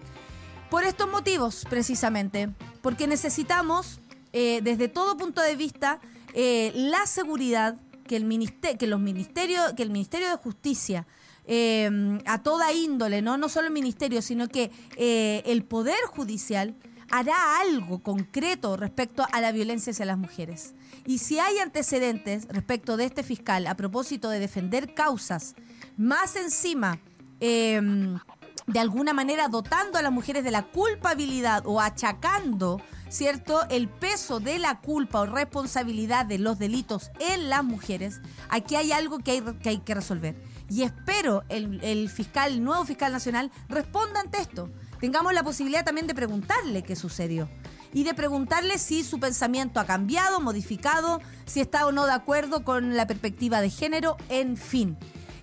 por 0.69 0.83
estos 0.83 1.09
motivos, 1.09 1.65
precisamente, 1.67 2.49
porque 2.83 3.07
necesitamos, 3.07 3.99
eh, 4.31 4.61
desde 4.63 4.89
todo 4.89 5.17
punto 5.17 5.41
de 5.41 5.55
vista, 5.55 5.99
eh, 6.35 6.71
la 6.75 7.07
seguridad 7.07 7.77
que 8.07 8.15
el 8.15 8.25
ministerio, 8.25 8.77
que 8.77 8.85
los 8.85 8.99
ministerios, 8.99 9.73
que 9.73 9.81
el 9.81 9.89
Ministerio 9.89 10.29
de 10.29 10.35
Justicia 10.35 11.07
eh, 11.47 12.19
a 12.27 12.43
toda 12.43 12.73
índole, 12.73 13.23
no, 13.23 13.37
no 13.37 13.49
solo 13.49 13.67
el 13.67 13.73
ministerio, 13.73 14.21
sino 14.21 14.47
que 14.47 14.71
el 14.97 15.63
poder 15.63 15.97
judicial 16.07 16.75
hará 17.09 17.59
algo 17.59 17.99
concreto 18.03 18.77
respecto 18.77 19.25
a 19.31 19.41
la 19.41 19.51
violencia 19.51 19.91
hacia 19.91 20.05
las 20.05 20.17
mujeres. 20.17 20.75
Y 21.05 21.19
si 21.19 21.39
hay 21.39 21.59
antecedentes 21.59 22.47
respecto 22.49 22.97
de 22.97 23.05
este 23.05 23.23
fiscal 23.23 23.67
a 23.67 23.75
propósito 23.75 24.29
de 24.29 24.39
defender 24.39 24.93
causas, 24.93 25.55
más 25.97 26.35
encima, 26.35 26.99
eh, 27.39 27.79
de 28.67 28.79
alguna 28.79 29.13
manera 29.13 29.47
dotando 29.47 29.99
a 29.99 30.01
las 30.01 30.11
mujeres 30.11 30.43
de 30.43 30.49
la 30.49 30.63
culpabilidad 30.63 31.63
o 31.67 31.79
achacando, 31.79 32.81
¿cierto?, 33.09 33.61
el 33.69 33.87
peso 33.87 34.39
de 34.39 34.57
la 34.57 34.81
culpa 34.81 35.21
o 35.21 35.25
responsabilidad 35.27 36.25
de 36.25 36.39
los 36.39 36.57
delitos 36.57 37.11
en 37.19 37.49
las 37.49 37.63
mujeres, 37.63 38.21
aquí 38.49 38.75
hay 38.75 38.91
algo 38.91 39.19
que 39.19 39.43
hay 39.65 39.79
que, 39.79 39.93
resolver. 39.93 40.35
Y 40.69 40.81
espero 40.81 41.43
el 41.49 42.09
fiscal, 42.09 42.53
el 42.53 42.63
nuevo 42.63 42.83
fiscal 42.85 43.11
nacional, 43.11 43.51
responda 43.69 44.21
ante 44.21 44.39
esto. 44.39 44.71
Tengamos 44.99 45.33
la 45.33 45.43
posibilidad 45.43 45.85
también 45.85 46.07
de 46.07 46.15
preguntarle 46.15 46.81
qué 46.81 46.95
sucedió 46.95 47.47
y 47.95 48.03
de 48.03 48.13
preguntarle 48.13 48.77
si 48.77 49.05
su 49.05 49.21
pensamiento 49.21 49.79
ha 49.79 49.85
cambiado, 49.85 50.41
modificado, 50.41 51.21
si 51.45 51.61
está 51.61 51.87
o 51.87 51.93
no 51.93 52.05
de 52.05 52.11
acuerdo 52.11 52.65
con 52.65 52.97
la 52.97 53.07
perspectiva 53.07 53.61
de 53.61 53.69
género, 53.69 54.17
en 54.27 54.57
fin. 54.57 54.97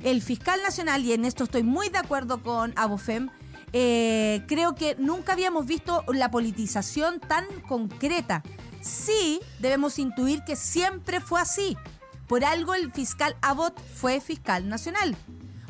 El 0.04 0.20
fiscal 0.20 0.60
nacional, 0.62 1.02
y 1.02 1.14
en 1.14 1.24
esto 1.24 1.44
estoy 1.44 1.62
muy 1.62 1.88
de 1.88 1.96
acuerdo 1.96 2.42
con 2.42 2.74
Abofem, 2.76 3.30
eh, 3.72 4.44
creo 4.48 4.74
que 4.74 4.96
nunca 4.98 5.32
habíamos 5.32 5.64
visto 5.64 6.04
la 6.12 6.30
politización 6.30 7.20
tan 7.20 7.46
concreta. 7.66 8.42
Sí, 8.82 9.40
debemos 9.58 9.98
intuir 9.98 10.44
que 10.44 10.54
siempre 10.54 11.22
fue 11.22 11.40
así. 11.40 11.74
Por 12.28 12.44
algo 12.44 12.74
el 12.74 12.92
fiscal 12.92 13.34
Abbott 13.40 13.80
fue 13.94 14.20
fiscal 14.20 14.68
nacional. 14.68 15.16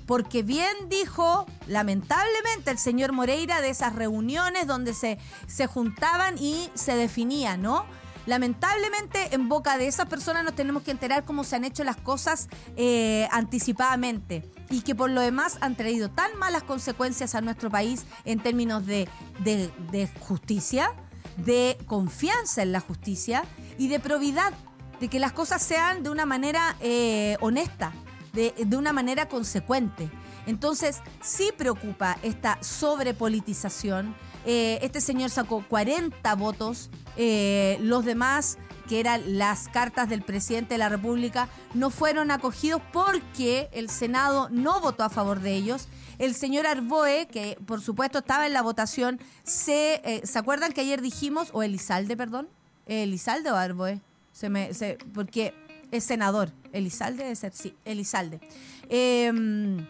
Porque 0.06 0.42
bien 0.42 0.74
dijo, 0.88 1.46
lamentablemente, 1.66 2.70
el 2.70 2.78
señor 2.78 3.12
Moreira 3.12 3.60
de 3.60 3.70
esas 3.70 3.94
reuniones 3.94 4.66
donde 4.66 4.94
se, 4.94 5.18
se 5.46 5.66
juntaban 5.66 6.36
y 6.38 6.70
se 6.74 6.94
definía, 6.96 7.56
¿no? 7.56 7.84
Lamentablemente, 8.26 9.34
en 9.34 9.48
boca 9.48 9.78
de 9.78 9.88
esas 9.88 10.06
personas 10.06 10.44
nos 10.44 10.54
tenemos 10.54 10.82
que 10.84 10.90
enterar 10.92 11.24
cómo 11.24 11.42
se 11.44 11.56
han 11.56 11.64
hecho 11.64 11.82
las 11.84 11.96
cosas 11.96 12.48
eh, 12.76 13.26
anticipadamente 13.32 14.48
y 14.70 14.82
que 14.82 14.94
por 14.94 15.10
lo 15.10 15.20
demás 15.20 15.58
han 15.60 15.76
traído 15.76 16.08
tan 16.10 16.36
malas 16.38 16.62
consecuencias 16.62 17.34
a 17.34 17.40
nuestro 17.40 17.68
país 17.70 18.04
en 18.24 18.40
términos 18.40 18.86
de, 18.86 19.08
de- 19.40 19.72
de 19.90 20.08
justicia, 20.20 20.92
de 21.36 21.76
confianza 21.86 22.62
en 22.62 22.72
la 22.72 22.80
justicia 22.80 23.44
y 23.78 23.88
de 23.88 23.98
probidad, 24.00 24.52
de 25.00 25.08
que 25.08 25.18
las 25.18 25.32
cosas 25.32 25.62
sean 25.62 26.02
de 26.02 26.10
una 26.10 26.24
manera 26.26 26.76
eh, 26.80 27.36
honesta, 27.40 27.92
de, 28.32 28.54
de 28.56 28.76
una 28.76 28.92
manera 28.92 29.28
consecuente. 29.28 30.10
Entonces, 30.46 31.00
sí 31.22 31.50
preocupa 31.56 32.18
esta 32.22 32.58
sobrepolitización. 32.62 34.14
Eh, 34.44 34.78
este 34.82 35.00
señor 35.00 35.30
sacó 35.30 35.64
40 35.68 36.34
votos, 36.34 36.90
eh, 37.16 37.78
los 37.80 38.04
demás, 38.04 38.58
que 38.88 38.98
eran 38.98 39.38
las 39.38 39.68
cartas 39.68 40.08
del 40.08 40.22
presidente 40.22 40.74
de 40.74 40.78
la 40.78 40.88
República, 40.88 41.48
no 41.74 41.90
fueron 41.90 42.30
acogidos 42.32 42.82
porque 42.92 43.68
el 43.72 43.88
Senado 43.88 44.48
no 44.50 44.80
votó 44.80 45.04
a 45.04 45.08
favor 45.10 45.38
de 45.40 45.54
ellos. 45.54 45.86
El 46.18 46.34
señor 46.34 46.66
Arboe, 46.66 47.28
que 47.30 47.56
por 47.64 47.80
supuesto 47.80 48.18
estaba 48.18 48.46
en 48.46 48.52
la 48.52 48.62
votación, 48.62 49.20
se, 49.44 50.00
eh, 50.04 50.22
¿se 50.24 50.38
acuerdan 50.38 50.72
que 50.72 50.80
ayer 50.80 51.00
dijimos, 51.00 51.50
o 51.52 51.62
Elizalde, 51.62 52.16
perdón? 52.16 52.48
¿Elizalde 52.86 53.52
o 53.52 53.56
Arboe? 53.56 54.00
Se 54.32 54.48
me, 54.48 54.74
se- 54.74 54.98
porque 55.14 55.54
es 55.92 56.02
senador. 56.02 56.50
Elizalde 56.72 57.24
debe 57.24 57.36
ser, 57.36 57.52
sí, 57.52 57.74
Elizalde. 57.84 58.40
Em, 58.88 59.86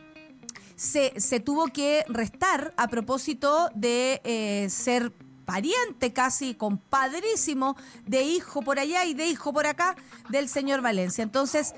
se, 0.76 1.12
se 1.20 1.40
tuvo 1.40 1.66
que 1.66 2.04
restar 2.09 2.74
a 2.76 2.88
propósito 2.88 3.70
de 3.74 4.20
eh, 4.24 4.68
ser 4.68 5.12
pariente 5.44 6.12
casi, 6.12 6.54
compadrísimo, 6.54 7.76
de 8.06 8.22
hijo 8.22 8.62
por 8.62 8.78
allá 8.78 9.04
y 9.04 9.14
de 9.14 9.26
hijo 9.26 9.52
por 9.52 9.66
acá 9.66 9.96
del 10.30 10.48
señor 10.48 10.80
Valencia. 10.80 11.22
Entonces, 11.22 11.74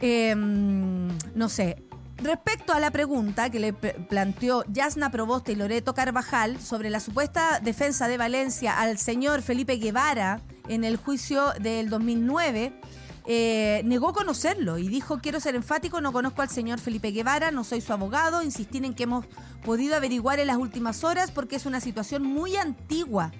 em, 0.00 1.08
no 1.34 1.48
sé. 1.48 1.82
Respecto 2.18 2.72
a 2.72 2.80
la 2.80 2.90
pregunta 2.90 3.50
que 3.50 3.60
le 3.60 3.74
planteó 3.74 4.64
Yasna 4.72 5.10
Proboste 5.10 5.52
y 5.52 5.54
Loreto 5.54 5.92
Carvajal 5.92 6.58
sobre 6.58 6.88
la 6.88 6.98
supuesta 6.98 7.60
defensa 7.60 8.08
de 8.08 8.16
Valencia 8.16 8.78
al 8.80 8.96
señor 8.96 9.42
Felipe 9.42 9.76
Guevara 9.76 10.40
en 10.66 10.84
el 10.84 10.96
juicio 10.96 11.52
del 11.60 11.90
2009, 11.90 12.72
eh, 13.28 13.82
negó 13.84 14.12
conocerlo 14.12 14.78
y 14.78 14.88
dijo, 14.88 15.18
quiero 15.18 15.40
ser 15.40 15.56
enfático, 15.56 16.00
no 16.00 16.12
conozco 16.12 16.42
al 16.42 16.48
señor 16.48 16.78
Felipe 16.78 17.10
Guevara, 17.10 17.50
no 17.50 17.64
soy 17.64 17.80
su 17.80 17.92
abogado, 17.92 18.42
insistir 18.42 18.84
en 18.84 18.94
que 18.94 19.02
hemos 19.02 19.26
podido 19.64 19.96
averiguar 19.96 20.38
en 20.38 20.46
las 20.46 20.56
últimas 20.56 21.02
horas 21.02 21.32
porque 21.32 21.56
es 21.56 21.66
una 21.66 21.80
situación 21.80 22.22
muy 22.22 22.56
antigua. 22.56 23.32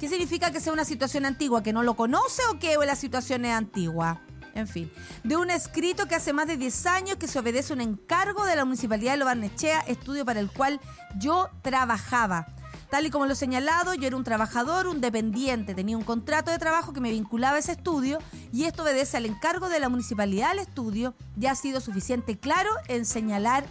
¿Qué 0.00 0.08
significa 0.08 0.50
que 0.50 0.60
sea 0.60 0.72
una 0.72 0.84
situación 0.84 1.24
antigua? 1.24 1.62
¿Que 1.62 1.72
no 1.72 1.82
lo 1.82 1.94
conoce 1.94 2.42
o 2.50 2.58
que 2.58 2.74
la 2.84 2.96
situación 2.96 3.44
es 3.44 3.52
antigua? 3.52 4.22
En 4.54 4.66
fin, 4.66 4.90
de 5.22 5.36
un 5.36 5.50
escrito 5.50 6.06
que 6.06 6.16
hace 6.16 6.32
más 6.32 6.48
de 6.48 6.56
10 6.56 6.86
años 6.86 7.16
que 7.16 7.28
se 7.28 7.38
obedece 7.38 7.72
un 7.72 7.80
encargo 7.80 8.44
de 8.44 8.56
la 8.56 8.64
Municipalidad 8.64 9.12
de 9.12 9.18
Lobarnechea, 9.18 9.80
estudio 9.82 10.24
para 10.24 10.40
el 10.40 10.50
cual 10.50 10.80
yo 11.18 11.48
trabajaba. 11.62 12.48
Tal 12.90 13.06
y 13.06 13.10
como 13.10 13.26
lo 13.26 13.34
he 13.34 13.36
señalado, 13.36 13.94
yo 13.94 14.08
era 14.08 14.16
un 14.16 14.24
trabajador, 14.24 14.88
un 14.88 15.00
dependiente, 15.00 15.74
tenía 15.74 15.96
un 15.96 16.02
contrato 16.02 16.50
de 16.50 16.58
trabajo 16.58 16.92
que 16.92 17.00
me 17.00 17.12
vinculaba 17.12 17.56
a 17.56 17.60
ese 17.60 17.72
estudio 17.72 18.18
y 18.52 18.64
esto 18.64 18.82
obedece 18.82 19.16
al 19.16 19.26
encargo 19.26 19.68
de 19.68 19.78
la 19.78 19.88
municipalidad 19.88 20.50
al 20.50 20.58
estudio. 20.58 21.14
Ya 21.36 21.52
ha 21.52 21.54
sido 21.54 21.80
suficiente 21.80 22.36
claro 22.36 22.70
en 22.88 23.06
señalar 23.06 23.64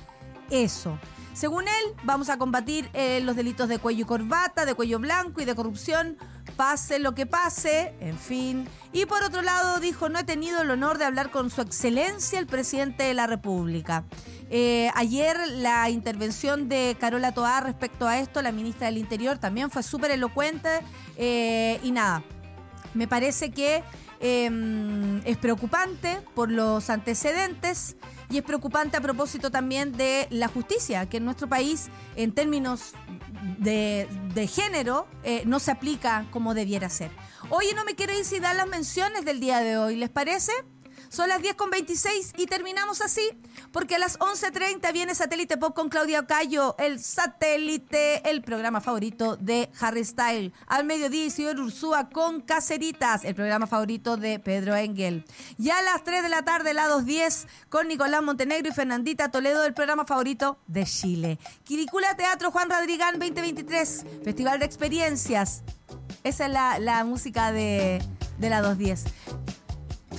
eso. 0.50 0.98
Según 1.34 1.68
él, 1.68 1.96
vamos 2.04 2.30
a 2.30 2.38
combatir 2.38 2.90
eh, 2.94 3.22
los 3.22 3.36
delitos 3.36 3.70
de 3.70 3.78
cuello 3.78 4.04
y 4.04 4.08
corbata, 4.08 4.66
de 4.66 4.74
cuello 4.74 5.00
blanco 5.00 5.41
y 5.41 5.46
de 5.46 5.56
corrupción, 5.56 6.18
pase 6.56 7.00
lo 7.00 7.14
que 7.14 7.26
pase, 7.26 7.94
en 8.00 8.18
fin. 8.18 8.68
Y 8.91 9.06
por 9.06 9.24
otro 9.24 9.41
lado, 9.41 9.80
dijo, 9.80 10.10
no 10.10 10.20
he 10.20 10.24
tenido 10.24 10.62
el 10.62 10.72
honor 10.72 10.98
de 10.98 11.06
hablar 11.06 11.30
con 11.30 11.50
su 11.50 11.62
excelencia, 11.62 12.40
el 12.40 12.48
presidente 12.48 13.04
de 13.04 13.14
la 13.14 13.28
República. 13.28 14.04
Eh, 14.50 14.90
ayer 14.96 15.38
la 15.48 15.90
intervención 15.90 16.70
de 16.70 16.98
Carola 17.00 17.34
Toá 17.34 17.62
respecto 17.62 18.08
a 18.08 18.20
esto, 18.20 18.42
la 18.42 18.52
ministra 18.52 18.88
del 18.88 18.98
Interior, 18.98 19.38
también 19.38 19.70
fue 19.70 19.84
súper 19.84 20.12
elocuente 20.12 20.70
eh, 21.18 21.80
y 21.84 21.92
nada, 21.92 22.24
me 22.94 23.08
parece 23.08 23.52
que 23.52 23.84
eh, 24.22 25.22
es 25.24 25.38
preocupante 25.38 26.20
por 26.36 26.52
los 26.52 26.90
antecedentes 26.90 27.96
y 28.30 28.38
es 28.38 28.44
preocupante 28.44 28.98
a 28.98 29.02
propósito 29.02 29.50
también 29.50 29.96
de 29.96 30.28
la 30.30 30.48
justicia, 30.48 31.08
que 31.08 31.18
en 31.18 31.26
nuestro 31.26 31.48
país, 31.48 31.88
en 32.16 32.32
términos 32.32 32.94
de, 33.60 34.08
de 34.34 34.48
género, 34.48 35.08
eh, 35.24 35.44
no 35.46 35.60
se 35.60 35.72
aplica 35.72 36.26
como 36.32 36.54
debiera 36.54 36.90
ser. 36.90 37.12
Oye, 37.50 37.74
no 37.74 37.86
me 37.86 37.96
quiero 37.96 38.14
ir 38.18 38.26
sin 38.26 38.42
dar 38.42 38.56
las 38.56 38.68
menciones 38.68 39.26
del 39.26 39.40
día 39.40 39.60
de 39.60 39.78
hoy, 39.78 39.96
¿les 39.96 40.10
parece? 40.10 40.52
Son 41.10 41.28
las 41.28 41.42
10 41.42 41.56
con 41.56 41.72
26 41.72 42.34
y 42.38 42.46
terminamos 42.46 43.02
así, 43.02 43.22
porque 43.72 43.96
a 43.96 44.00
las 44.00 44.18
11.30 44.20 44.91
viene 44.94 45.16
Satélite 45.16 45.58
Pop 45.58 45.76
con 45.76 45.90
Claudia 45.90 46.22
Ocayo, 46.22 46.76
el 46.80 47.00
satélite, 47.00 48.30
el 48.30 48.41
programa 48.41 48.82
favorito 48.82 49.36
de 49.38 49.70
Harry 49.80 50.04
Style. 50.04 50.54
Al 50.68 50.86
mediodía 50.86 51.26
Isidoro 51.26 51.64
Ursúa 51.64 52.10
con 52.10 52.41
Caceritas, 52.41 53.24
el 53.24 53.36
programa 53.36 53.68
favorito 53.68 54.18
de 54.18 54.40
Pedro 54.40 54.76
Engel. 54.76 55.26
Ya 55.58 55.80
a 55.80 55.82
las 55.82 56.04
3 56.04 56.24
de 56.24 56.30
la 56.30 56.44
tarde, 56.44 56.74
la 56.74 56.88
2.10, 56.88 57.48
con 57.70 57.88
Nicolás 57.88 58.24
Montenegro 58.24 58.70
y 58.70 58.74
Fernandita 58.74 59.30
Toledo, 59.30 59.64
el 59.64 59.74
programa 59.74 60.06
favorito 60.06 60.58
de 60.68 60.86
Chile. 60.86 61.40
Quiricula 61.64 62.16
Teatro 62.16 62.52
Juan 62.52 62.70
Radrigán 62.70 63.20
2023, 63.20 64.06
Festival 64.24 64.60
de 64.60 64.66
Experiencias. 64.66 65.64
Esa 66.24 66.46
es 66.48 66.52
la, 66.52 66.80
la 66.80 67.04
música 67.04 67.52
de, 67.52 68.02
de 68.40 68.50
la 68.50 68.62
210. 68.62 69.59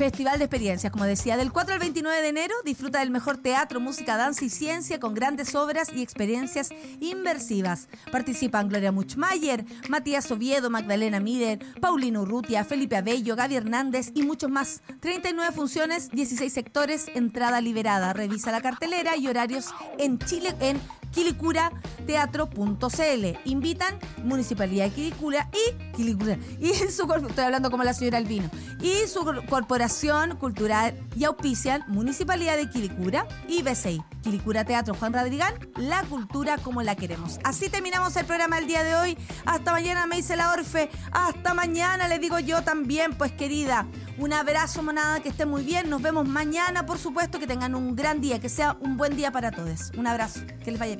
Festival 0.01 0.39
de 0.39 0.47
Experiencias, 0.47 0.91
como 0.91 1.05
decía, 1.05 1.37
del 1.37 1.53
4 1.53 1.75
al 1.75 1.79
29 1.79 2.23
de 2.23 2.29
enero 2.29 2.55
disfruta 2.65 3.01
del 3.01 3.11
mejor 3.11 3.37
teatro, 3.37 3.81
música, 3.81 4.17
danza 4.17 4.47
y 4.47 4.49
ciencia 4.49 4.99
con 4.99 5.13
grandes 5.13 5.55
obras 5.55 5.93
y 5.95 6.01
experiencias 6.01 6.71
inmersivas. 7.01 7.87
Participan 8.11 8.71
Gloria 8.71 8.93
Muchmayer, 8.93 9.63
Matías 9.91 10.31
Oviedo, 10.31 10.71
Magdalena 10.71 11.21
Mider, 11.21 11.59
Paulino 11.83 12.23
Urrutia, 12.23 12.65
Felipe 12.65 12.97
Abello, 12.97 13.37
Gaby 13.37 13.57
Hernández 13.57 14.11
y 14.15 14.23
muchos 14.23 14.49
más. 14.51 14.81
39 15.01 15.53
funciones, 15.55 16.09
16 16.09 16.51
sectores, 16.51 17.09
entrada 17.15 17.61
liberada. 17.61 18.15
Revisa 18.15 18.53
la 18.53 18.63
cartelera 18.63 19.19
y 19.19 19.29
horarios 19.29 19.67
en 19.99 20.19
Chile 20.19 20.55
en 20.61 20.81
quilicurateatro.cl. 21.13 23.39
Invitan 23.45 23.99
Municipalidad 24.23 24.85
de 24.87 24.91
Quilicura 24.91 25.49
y 25.53 25.75
Quilicura. 25.97 26.39
Y 26.61 26.73
su 26.91 27.07
estoy 27.29 27.45
hablando 27.45 27.71
como 27.71 27.85
la 27.85 27.93
señora 27.95 28.19
Albino. 28.19 28.51
Y 28.81 29.07
su 29.07 29.23
cor- 29.25 29.45
corporación 29.47 30.37
cultural 30.37 30.95
y 31.17 31.25
auspician 31.25 31.85
Municipalidad 31.89 32.57
de 32.57 32.69
Quilicura 32.71 33.27
y 33.49 33.63
BCI. 33.63 34.03
Quilicura 34.23 34.65
Teatro 34.65 34.95
Juan 34.95 35.13
Radrigán, 35.15 35.55
la 35.77 36.03
cultura 36.05 36.59
como 36.59 36.83
la 36.83 36.95
queremos. 36.95 37.39
Así 37.43 37.71
terminamos 37.71 38.15
el 38.17 38.27
programa 38.27 38.59
el 38.59 38.67
día 38.67 38.85
de 38.85 38.95
hoy. 38.95 39.17
Hasta 39.47 39.73
mañana 39.73 40.07
me 40.07 40.17
dice 40.17 40.37
la 40.37 40.53
Orfe. 40.53 40.91
Hasta 41.13 41.55
mañana 41.55 42.07
le 42.09 42.19
digo 42.19 42.39
yo 42.39 42.63
también, 42.63 43.15
pues 43.15 43.33
querida. 43.33 43.87
Un 44.19 44.35
abrazo, 44.35 44.83
monada, 44.83 45.21
que 45.21 45.31
esté 45.31 45.47
muy 45.47 45.63
bien. 45.65 45.89
Nos 45.89 46.03
vemos 46.03 46.29
mañana, 46.29 46.85
por 46.85 46.99
supuesto, 46.99 47.39
que 47.39 47.47
tengan 47.47 47.75
un 47.75 47.97
gran 47.97 48.21
día, 48.21 48.39
que 48.41 48.51
sea 48.51 48.77
un 48.81 48.99
buen 48.99 49.17
día 49.17 49.33
para 49.33 49.51
todos. 49.51 49.91
Un 49.97 50.07
abrazo, 50.07 50.41
que 50.63 50.71
les 50.71 50.79
vaya 50.79 50.97
bien. 50.97 51.00